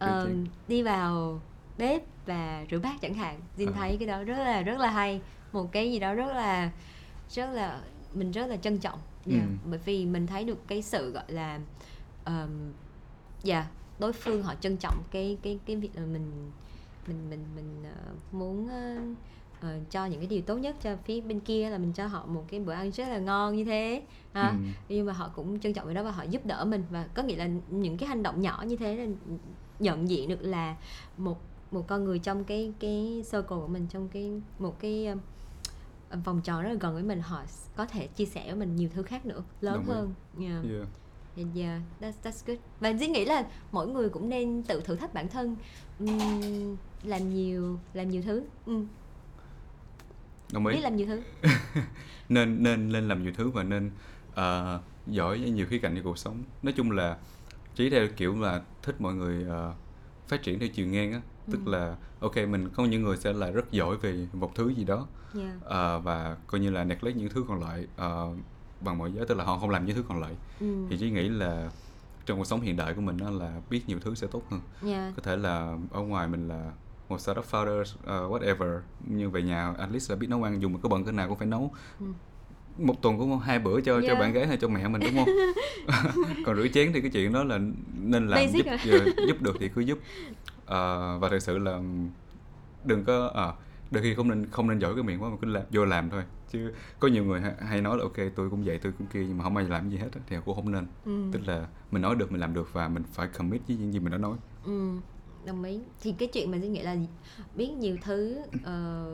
um, 0.00 0.46
đi 0.68 0.82
vào 0.82 1.40
bếp 1.78 2.02
và 2.26 2.64
rửa 2.70 2.78
bát 2.78 3.00
chẳng 3.00 3.14
hạn. 3.14 3.40
Jin 3.56 3.68
À. 3.68 3.72
thấy 3.74 3.96
cái 3.96 4.08
đó 4.08 4.22
rất 4.22 4.38
là 4.38 4.62
rất 4.62 4.78
là 4.78 4.90
hay 4.90 5.20
một 5.56 5.72
cái 5.72 5.92
gì 5.92 5.98
đó 5.98 6.14
rất 6.14 6.26
là 6.26 6.70
rất 7.30 7.50
là 7.52 7.80
mình 8.14 8.30
rất 8.30 8.46
là 8.46 8.56
trân 8.56 8.78
trọng 8.78 8.98
Dạ, 9.26 9.40
Ừ. 9.42 9.48
bởi 9.70 9.78
vì 9.84 10.06
mình 10.06 10.26
thấy 10.26 10.44
được 10.44 10.58
cái 10.68 10.82
sự 10.82 11.10
gọi 11.10 11.24
là 11.28 11.60
um, 12.26 12.72
dạ 13.42 13.66
đối 13.98 14.12
phương 14.12 14.42
họ 14.42 14.54
trân 14.60 14.76
trọng 14.76 15.02
cái 15.10 15.36
cái 15.42 15.58
cái 15.66 15.76
việc 15.76 15.90
là 15.94 16.02
mình 16.06 16.50
mình 17.06 17.30
mình 17.30 17.44
mình 17.56 17.82
ờ, 17.84 18.12
muốn 18.32 18.68
ờ, 18.68 18.96
ờ, 19.60 19.78
cho 19.90 20.06
những 20.06 20.20
cái 20.20 20.26
điều 20.26 20.40
tốt 20.42 20.56
nhất 20.56 20.76
cho 20.82 20.96
phía 21.04 21.20
bên 21.20 21.40
kia 21.40 21.70
là 21.70 21.78
mình 21.78 21.92
cho 21.92 22.06
họ 22.06 22.26
một 22.26 22.44
cái 22.48 22.60
bữa 22.60 22.72
ăn 22.72 22.90
rất 22.90 23.08
là 23.08 23.18
ngon 23.18 23.56
như 23.56 23.64
thế 23.64 24.02
ha 24.32 24.48
Ừ. 24.50 24.56
nhưng 24.88 25.06
mà 25.06 25.12
họ 25.12 25.30
cũng 25.36 25.60
trân 25.60 25.72
trọng 25.72 25.84
cái 25.86 25.94
đó 25.94 26.02
và 26.02 26.10
họ 26.10 26.22
giúp 26.22 26.46
đỡ 26.46 26.64
mình 26.64 26.84
và 26.90 27.06
có 27.14 27.22
nghĩa 27.22 27.36
là 27.36 27.48
những 27.70 27.96
cái 27.96 28.08
hành 28.08 28.22
động 28.22 28.40
nhỏ 28.40 28.64
như 28.66 28.76
thế 28.76 28.96
là 28.96 29.06
nhận 29.78 30.08
diện 30.08 30.28
được 30.28 30.42
là 30.42 30.76
một 31.18 31.40
một 31.70 31.84
con 31.88 32.04
người 32.04 32.18
trong 32.18 32.44
cái 32.44 32.72
cái 32.80 33.22
circle 33.24 33.42
của 33.48 33.68
mình 33.68 33.86
trong 33.90 34.08
cái 34.08 34.30
một 34.58 34.80
cái 34.80 35.08
vòng 36.24 36.40
tròn 36.42 36.62
rất 36.62 36.68
là 36.68 36.76
gần 36.80 36.94
với 36.94 37.02
mình 37.02 37.20
họ 37.20 37.44
có 37.76 37.86
thể 37.86 38.06
chia 38.06 38.26
sẻ 38.26 38.44
với 38.46 38.54
mình 38.54 38.76
nhiều 38.76 38.88
thứ 38.94 39.02
khác 39.02 39.26
nữa 39.26 39.44
lớn 39.60 39.74
Đồng 39.74 39.84
ý. 39.84 39.94
hơn 39.94 40.14
yeah. 40.40 40.64
Yeah. 40.64 40.88
Yeah, 41.36 41.48
yeah, 41.56 41.80
that's 42.00 42.12
that's 42.22 42.42
good. 42.46 42.58
Và 42.80 42.88
Dĩ 42.92 43.06
nghĩ 43.06 43.24
là 43.24 43.46
mỗi 43.72 43.88
người 43.88 44.08
cũng 44.08 44.28
nên 44.28 44.62
tự 44.62 44.80
thử 44.80 44.96
thách 44.96 45.14
bản 45.14 45.28
thân, 45.28 45.56
Ừm, 45.98 46.76
làm 47.02 47.30
nhiều 47.30 47.80
làm 47.94 48.10
nhiều 48.10 48.22
thứ, 48.22 48.42
Ừm, 48.66 48.86
đồng 50.52 50.66
ý 50.66 50.74
biết 50.74 50.80
làm 50.80 50.96
nhiều 50.96 51.06
thứ. 51.06 51.22
nên 52.28 52.62
nên 52.62 52.92
nên 52.92 53.08
làm 53.08 53.22
nhiều 53.22 53.32
thứ 53.36 53.50
và 53.50 53.62
nên 53.62 53.90
ờ, 54.34 54.80
giỏi 55.06 55.38
nhiều 55.38 55.66
khía 55.66 55.78
cạnh 55.78 55.94
trong 55.94 56.04
cuộc 56.04 56.18
sống 56.18 56.44
nói 56.62 56.72
chung 56.76 56.90
là 56.90 57.16
chỉ 57.74 57.90
theo 57.90 58.08
kiểu 58.16 58.40
là 58.40 58.62
thích 58.82 58.96
mọi 59.00 59.14
người 59.14 59.44
ờ, 59.48 59.74
phát 60.28 60.42
triển 60.42 60.58
theo 60.58 60.68
chiều 60.74 60.86
ngang 60.86 61.12
á 61.12 61.20
tức 61.50 61.68
là 61.68 61.96
ok 62.20 62.36
mình 62.36 62.68
có 62.68 62.84
những 62.84 63.02
người 63.02 63.16
sẽ 63.16 63.32
là 63.32 63.50
rất 63.50 63.70
giỏi 63.70 63.96
về 63.96 64.26
một 64.32 64.54
thứ 64.54 64.68
gì 64.68 64.84
đó 64.84 65.06
yeah. 65.38 65.54
ờ, 65.64 65.98
và 65.98 66.36
coi 66.46 66.60
như 66.60 66.70
là 66.70 66.84
neglect 66.84 67.16
những 67.16 67.28
thứ 67.28 67.44
còn 67.48 67.60
lại 67.60 67.86
ờ, 67.96 68.28
bằng 68.80 68.98
mọi 68.98 69.12
giá 69.12 69.22
tức 69.28 69.34
là 69.38 69.44
họ 69.44 69.58
không 69.58 69.70
làm 69.70 69.86
những 69.86 69.96
thứ 69.96 70.04
còn 70.08 70.20
lại 70.20 70.34
ừ. 70.60 70.66
thì 70.90 70.96
chỉ 71.00 71.10
nghĩ 71.10 71.28
là 71.28 71.70
trong 72.26 72.38
cuộc 72.38 72.44
sống 72.44 72.60
hiện 72.60 72.76
đại 72.76 72.94
của 72.94 73.00
mình 73.00 73.16
đó 73.16 73.30
là 73.30 73.60
biết 73.70 73.82
nhiều 73.86 73.98
thứ 74.00 74.14
sẽ 74.14 74.26
tốt 74.26 74.42
hơn 74.50 74.60
yeah. 74.92 75.12
có 75.16 75.22
thể 75.22 75.36
là 75.36 75.76
ở 75.90 76.00
ngoài 76.00 76.28
mình 76.28 76.48
là 76.48 76.70
một 77.08 77.20
startup 77.20 77.44
founder 77.50 77.80
uh, 77.80 78.32
whatever 78.32 78.80
nhưng 79.06 79.30
về 79.30 79.42
nhà 79.42 79.74
at 79.78 79.90
least 79.90 80.10
là 80.10 80.16
biết 80.16 80.26
nấu 80.30 80.42
ăn 80.42 80.62
dùng 80.62 80.72
một 80.72 80.78
cái 80.82 80.90
bận 80.90 81.04
cái 81.04 81.12
nào 81.12 81.28
cũng 81.28 81.38
phải 81.38 81.46
nấu 81.46 81.72
Ừ. 82.00 82.06
một 82.78 83.02
tuần 83.02 83.18
cũng 83.18 83.38
hai 83.38 83.58
bữa 83.58 83.80
cho 83.80 84.00
cho 84.00 84.06
Yeah. 84.06 84.18
bạn 84.18 84.32
gái 84.32 84.46
hay 84.46 84.56
cho 84.56 84.68
mẹ 84.68 84.88
mình 84.88 85.02
đúng 85.04 85.24
không 85.24 85.34
còn 86.46 86.56
rửa 86.56 86.68
chén 86.68 86.92
thì 86.92 87.00
cái 87.00 87.10
chuyện 87.10 87.32
đó 87.32 87.44
là 87.44 87.58
nên 87.94 88.28
làm 88.28 88.38
Basic 88.46 88.64
giúp 88.64 88.70
à. 88.70 89.24
giúp 89.28 89.42
được 89.42 89.56
thì 89.60 89.68
cứ 89.68 89.80
giúp 89.80 89.98
Ờ, 90.66 91.18
và 91.18 91.28
thực 91.28 91.38
sự 91.38 91.58
là 91.58 91.80
đừng 92.84 93.04
có 93.04 93.30
à, 93.34 93.52
đôi 93.90 94.02
khi 94.02 94.14
không 94.14 94.28
nên 94.28 94.46
không 94.50 94.68
nên 94.68 94.78
giỏi 94.78 94.94
cái 94.94 95.04
miệng 95.04 95.22
quá 95.22 95.30
mà 95.30 95.36
cứ 95.40 95.48
làm 95.48 95.62
vô 95.70 95.84
làm 95.84 96.10
thôi. 96.10 96.22
Chứ 96.52 96.72
có 96.98 97.08
nhiều 97.08 97.24
người 97.24 97.40
hay, 97.40 97.80
nói 97.80 97.96
là 97.96 98.02
ok 98.02 98.16
tôi 98.36 98.50
cũng 98.50 98.62
vậy 98.64 98.78
tôi 98.78 98.92
cũng 98.98 99.06
kia 99.06 99.24
nhưng 99.28 99.38
mà 99.38 99.44
không 99.44 99.56
ai 99.56 99.68
làm 99.68 99.90
gì 99.90 99.96
hết 99.96 100.08
thì 100.26 100.36
cũng 100.44 100.54
không 100.54 100.72
nên. 100.72 100.86
Ừ. 101.04 101.24
tức 101.32 101.40
là 101.46 101.66
mình 101.90 102.02
nói 102.02 102.14
được 102.14 102.32
mình 102.32 102.40
làm 102.40 102.54
được 102.54 102.68
và 102.72 102.88
mình 102.88 103.02
phải 103.12 103.28
commit 103.28 103.62
với 103.68 103.76
những 103.76 103.92
gì 103.92 103.98
mình 103.98 104.12
đã 104.12 104.18
nói. 104.18 104.36
Ừ, 104.64 104.90
đồng 105.46 105.62
ý. 105.62 105.80
Thì 106.00 106.12
cái 106.18 106.28
chuyện 106.32 106.50
mà 106.50 106.58
tôi 106.60 106.68
nghĩ 106.70 106.82
là 106.82 106.96
biết 107.54 107.68
nhiều 107.68 107.96
thứ 108.02 108.38
ờ, 108.64 109.06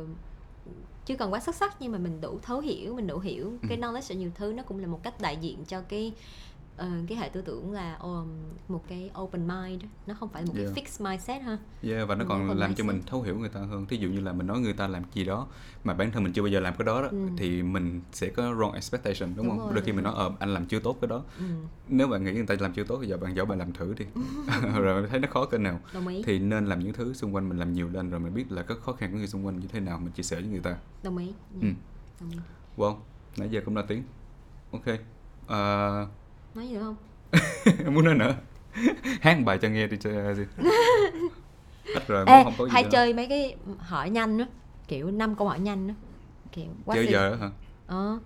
chứ 1.05 1.17
còn 1.17 1.33
quá 1.33 1.41
xuất 1.41 1.55
sắc 1.55 1.77
nhưng 1.81 1.93
mà 1.93 1.99
mình 1.99 2.21
đủ 2.21 2.39
thấu 2.43 2.61
hiểu 2.61 2.95
mình 2.95 3.07
đủ 3.07 3.19
hiểu 3.19 3.53
cái 3.69 3.79
knowledge 3.79 4.15
ở 4.15 4.19
nhiều 4.19 4.31
thứ 4.35 4.53
nó 4.53 4.63
cũng 4.63 4.79
là 4.79 4.87
một 4.87 5.03
cách 5.03 5.21
đại 5.21 5.37
diện 5.37 5.65
cho 5.65 5.81
cái 5.81 6.13
ờ, 6.77 6.89
cái 7.09 7.19
hệ 7.19 7.29
tư 7.29 7.41
tưởng 7.43 7.73
là 7.73 7.95
um, 7.95 8.29
một 8.69 8.85
cái 8.89 9.11
open 9.21 9.49
mind 9.49 9.83
nó 10.07 10.15
không 10.15 10.29
phải 10.29 10.45
một 10.45 10.53
Yeah. 10.57 10.73
cái 10.75 10.85
fixed 10.85 11.05
mindset 11.11 11.43
ha 11.43 11.59
Yeah, 11.83 12.09
và 12.09 12.15
nó 12.15 12.19
Mình 12.19 12.29
còn 12.29 12.47
làm 12.49 12.75
cho 12.75 12.85
mindset. 12.85 12.87
mình 12.87 13.03
thấu 13.07 13.23
hiểu 13.23 13.39
người 13.39 13.49
ta 13.49 13.61
hơn. 13.61 13.87
Thí 13.87 13.97
dụ 13.97 14.09
như 14.09 14.21
là 14.21 14.33
mình 14.33 14.47
nói 14.47 14.61
người 14.61 14.73
ta 14.73 14.89
làm 14.89 15.03
gì 15.15 15.25
đó 15.25 15.47
mà 15.85 15.95
bản 15.95 16.11
thân 16.13 16.23
mình 16.25 16.33
chưa 16.33 16.43
bao 16.43 16.49
giờ 16.49 16.61
làm 16.61 16.75
cái 16.79 16.85
đó, 16.87 17.03
đó 17.03 17.09
Ừ. 17.09 17.19
thì 17.37 17.63
mình 17.63 18.01
sẽ 18.13 18.29
có 18.29 18.43
wrong 18.43 18.73
expectation 18.73 19.35
đúng, 19.37 19.47
Đúng 19.47 19.49
không? 19.49 19.59
rồi, 19.59 19.75
Đôi 19.75 19.83
khi 19.85 19.93
mình 19.93 20.05
nói 20.05 20.13
ờ 20.17 20.33
anh 20.39 20.55
làm 20.55 20.67
chưa 20.67 20.81
tốt 20.81 20.97
cái 21.01 21.09
đó. 21.09 21.23
ừ, 21.39 21.45
Nếu 21.89 22.09
bạn 22.09 22.25
nghĩ 22.25 22.33
người 22.33 22.47
ta 22.47 22.55
làm 22.61 22.73
chưa 22.73 22.85
tốt 22.85 22.99
thì 23.03 23.09
giờ 23.09 23.17
bạn 23.17 23.37
dẫu 23.37 23.47
bạn 23.47 23.59
làm 23.59 23.73
thử 23.73 23.95
đi. 23.99 24.05
rồi 24.75 25.07
thấy 25.09 25.21
nó 25.21 25.29
khó 25.31 25.45
cỡ 25.45 25.59
nào 25.59 25.81
đồng 25.95 26.09
ý 26.09 26.23
thì 26.23 26.39
nên 26.39 26.67
làm 26.67 26.81
những 26.81 26.93
thứ 26.93 27.13
xung 27.15 27.35
quanh 27.35 27.49
mình 27.49 27.59
làm 27.59 27.73
nhiều 27.73 27.89
lên 27.89 28.11
rồi 28.11 28.21
mình 28.21 28.35
biết 28.35 28.53
là 28.53 28.63
các 28.63 28.79
khó 28.83 28.93
khăn 28.93 29.13
của 29.13 29.19
người 29.19 29.27
xung 29.27 29.47
quanh 29.47 29.61
như 29.61 29.69
thế 29.73 29.81
nào 29.81 29.99
mình 29.99 30.13
chia 30.13 30.23
sẻ 30.23 30.37
với 30.41 30.49
người 30.51 30.61
ta. 30.61 30.77
đồng 31.03 31.19
ý 31.19 31.33
Ừ. 31.61 31.67
đồng 32.21 32.31
ý 32.31 32.39
Wow, 32.77 32.97
nãy 33.37 33.49
giờ 33.51 33.61
cũng 33.65 33.77
là 33.77 33.83
tiếng. 33.83 34.03
Ok. 34.73 34.85
Ờ, 35.47 36.07
nói 36.55 36.69
gì 36.69 36.75
nữa 36.75 36.95
không 37.85 37.95
muốn 37.95 38.05
nói 38.05 38.15
nữa. 38.15 38.35
Hát 39.21 39.39
một 39.39 39.43
bài 39.47 39.59
cho 39.63 39.69
nghe 39.69 39.87
đi 39.87 39.97
cho 39.97 40.35
gì. 40.35 40.43
Rồi, 42.09 42.25
Ê, 42.27 42.45
không 42.45 42.55
có 42.59 42.65
gì 42.65 42.71
hay 42.73 42.83
nữa. 42.83 42.89
chơi 42.93 43.15
mấy 43.15 43.27
cái 43.29 43.57
hỏi 43.79 44.11
nhanh 44.11 44.39
á 44.39 44.47
kiểu 44.89 45.11
năm 45.11 45.35
câu 45.35 45.49
hỏi 45.49 45.61
nhanh 45.61 45.89
á 45.89 45.95
kiểu 46.53 46.65
what 46.87 46.95
Chơi 46.95 47.07
giờ 47.07 47.31
đó 47.31 47.37
hả? 47.37 47.51
ờ 47.87 48.19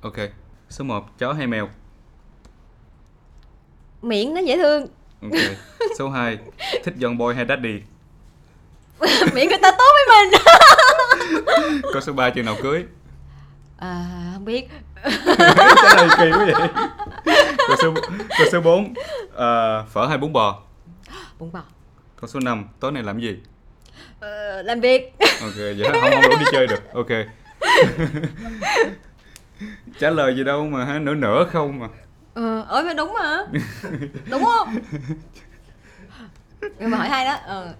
Ok. 0.00 0.14
Số 0.70 0.84
1, 0.84 1.18
chó 1.18 1.32
hay 1.32 1.46
mèo? 1.46 1.68
miệng 4.02 4.34
nó 4.34 4.40
dễ 4.40 4.56
thương 4.56 4.86
Ok. 5.22 5.32
Số 5.98 6.08
2, 6.10 6.38
thích 6.84 6.94
John 6.98 7.16
Boy 7.18 7.34
hay 7.34 7.46
Daddy? 7.48 7.80
miệng 9.34 9.48
người 9.48 9.58
ta 9.62 9.70
tốt 9.78 9.90
với 9.94 10.04
mình 10.30 10.40
Câu 11.92 12.00
số 12.02 12.12
3, 12.12 12.30
chừng 12.30 12.44
nào 12.44 12.56
cưới? 12.62 12.84
à, 13.76 14.06
không 14.34 14.44
biết 14.44 14.68
Trả 15.82 15.94
lời 15.96 16.08
kỳ 16.18 16.30
quá 16.30 16.46
vậy. 16.46 16.68
Câu 17.68 17.76
số, 17.82 17.94
câu 18.38 18.46
số 18.52 18.60
4, 18.60 18.94
phở 19.90 20.06
hay 20.08 20.18
bún 20.18 20.32
bò? 20.32 20.62
bún 21.38 21.52
bò 21.52 21.62
Câu 22.20 22.28
số 22.28 22.40
5, 22.40 22.68
tối 22.80 22.92
nay 22.92 23.02
làm 23.02 23.20
gì? 23.20 23.36
ờ, 24.20 24.62
làm 24.62 24.80
việc 24.80 25.12
Ok, 25.42 25.54
vậy 25.56 25.84
không, 25.92 26.00
không 26.00 26.22
đủ 26.22 26.36
đi 26.38 26.44
chơi 26.52 26.66
được. 26.66 26.92
Ok. 26.94 27.08
Trả 29.98 30.10
lời 30.10 30.36
gì 30.36 30.44
đâu 30.44 30.66
mà 30.66 30.84
hả, 30.84 30.98
nửa 30.98 31.14
nửa 31.14 31.44
không 31.52 31.78
mà. 31.78 31.88
ờ 32.34 32.64
ơi 32.68 32.94
đúng 32.96 33.12
mà 33.14 33.44
đúng 34.30 34.44
không 34.44 34.74
nhưng 36.78 36.90
mà 36.90 36.98
hỏi 36.98 37.08
hay 37.08 37.24
đó 37.24 37.36
ờ 37.46 37.74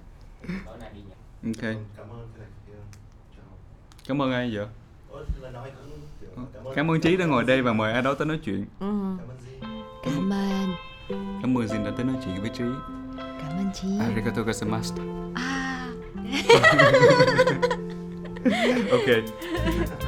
tối 0.67 0.77
nay 0.81 0.91
đi 0.95 1.01
nhậu 1.01 1.17
Ok. 1.55 1.75
cảm 1.97 2.07
ơn 2.11 2.29
cái 2.37 2.41
này 2.41 2.49
kia 2.67 2.73
chào 3.37 3.45
Cảm 4.09 4.23
ơn 4.23 4.33
ai 4.33 4.51
vậy? 4.57 4.67
Ủa, 5.11 5.19
là 5.41 5.51
nói 5.51 5.71
cũng 5.77 5.91
kiểu 5.91 5.94
Cảm 6.75 6.91
ơn 6.91 7.01
Trí 7.01 7.17
đã 7.17 7.27
ngồi 7.27 7.45
đây 7.45 7.63
và 7.63 7.73
mời 7.73 7.93
ai 7.93 8.03
đó 8.03 8.15
tới 8.15 8.27
nói 8.27 8.39
chuyện. 8.45 8.67
ừ. 8.81 8.87
cảm 10.05 10.33
ơn 10.33 10.69
cảm 11.43 11.59
ơn 11.59 11.67
Jin 11.67 11.85
đã 11.85 11.91
tới 11.97 12.05
nói 12.05 12.17
chuyện 12.25 12.41
với 12.41 12.51
Trí. 12.51 12.65
cảm 13.19 13.51
ơn 13.59 13.67
chị 13.75 13.89
Arigato 14.01 14.43
gozaimasu. 14.43 14.95
à 15.35 15.89
Ok. 18.91 19.09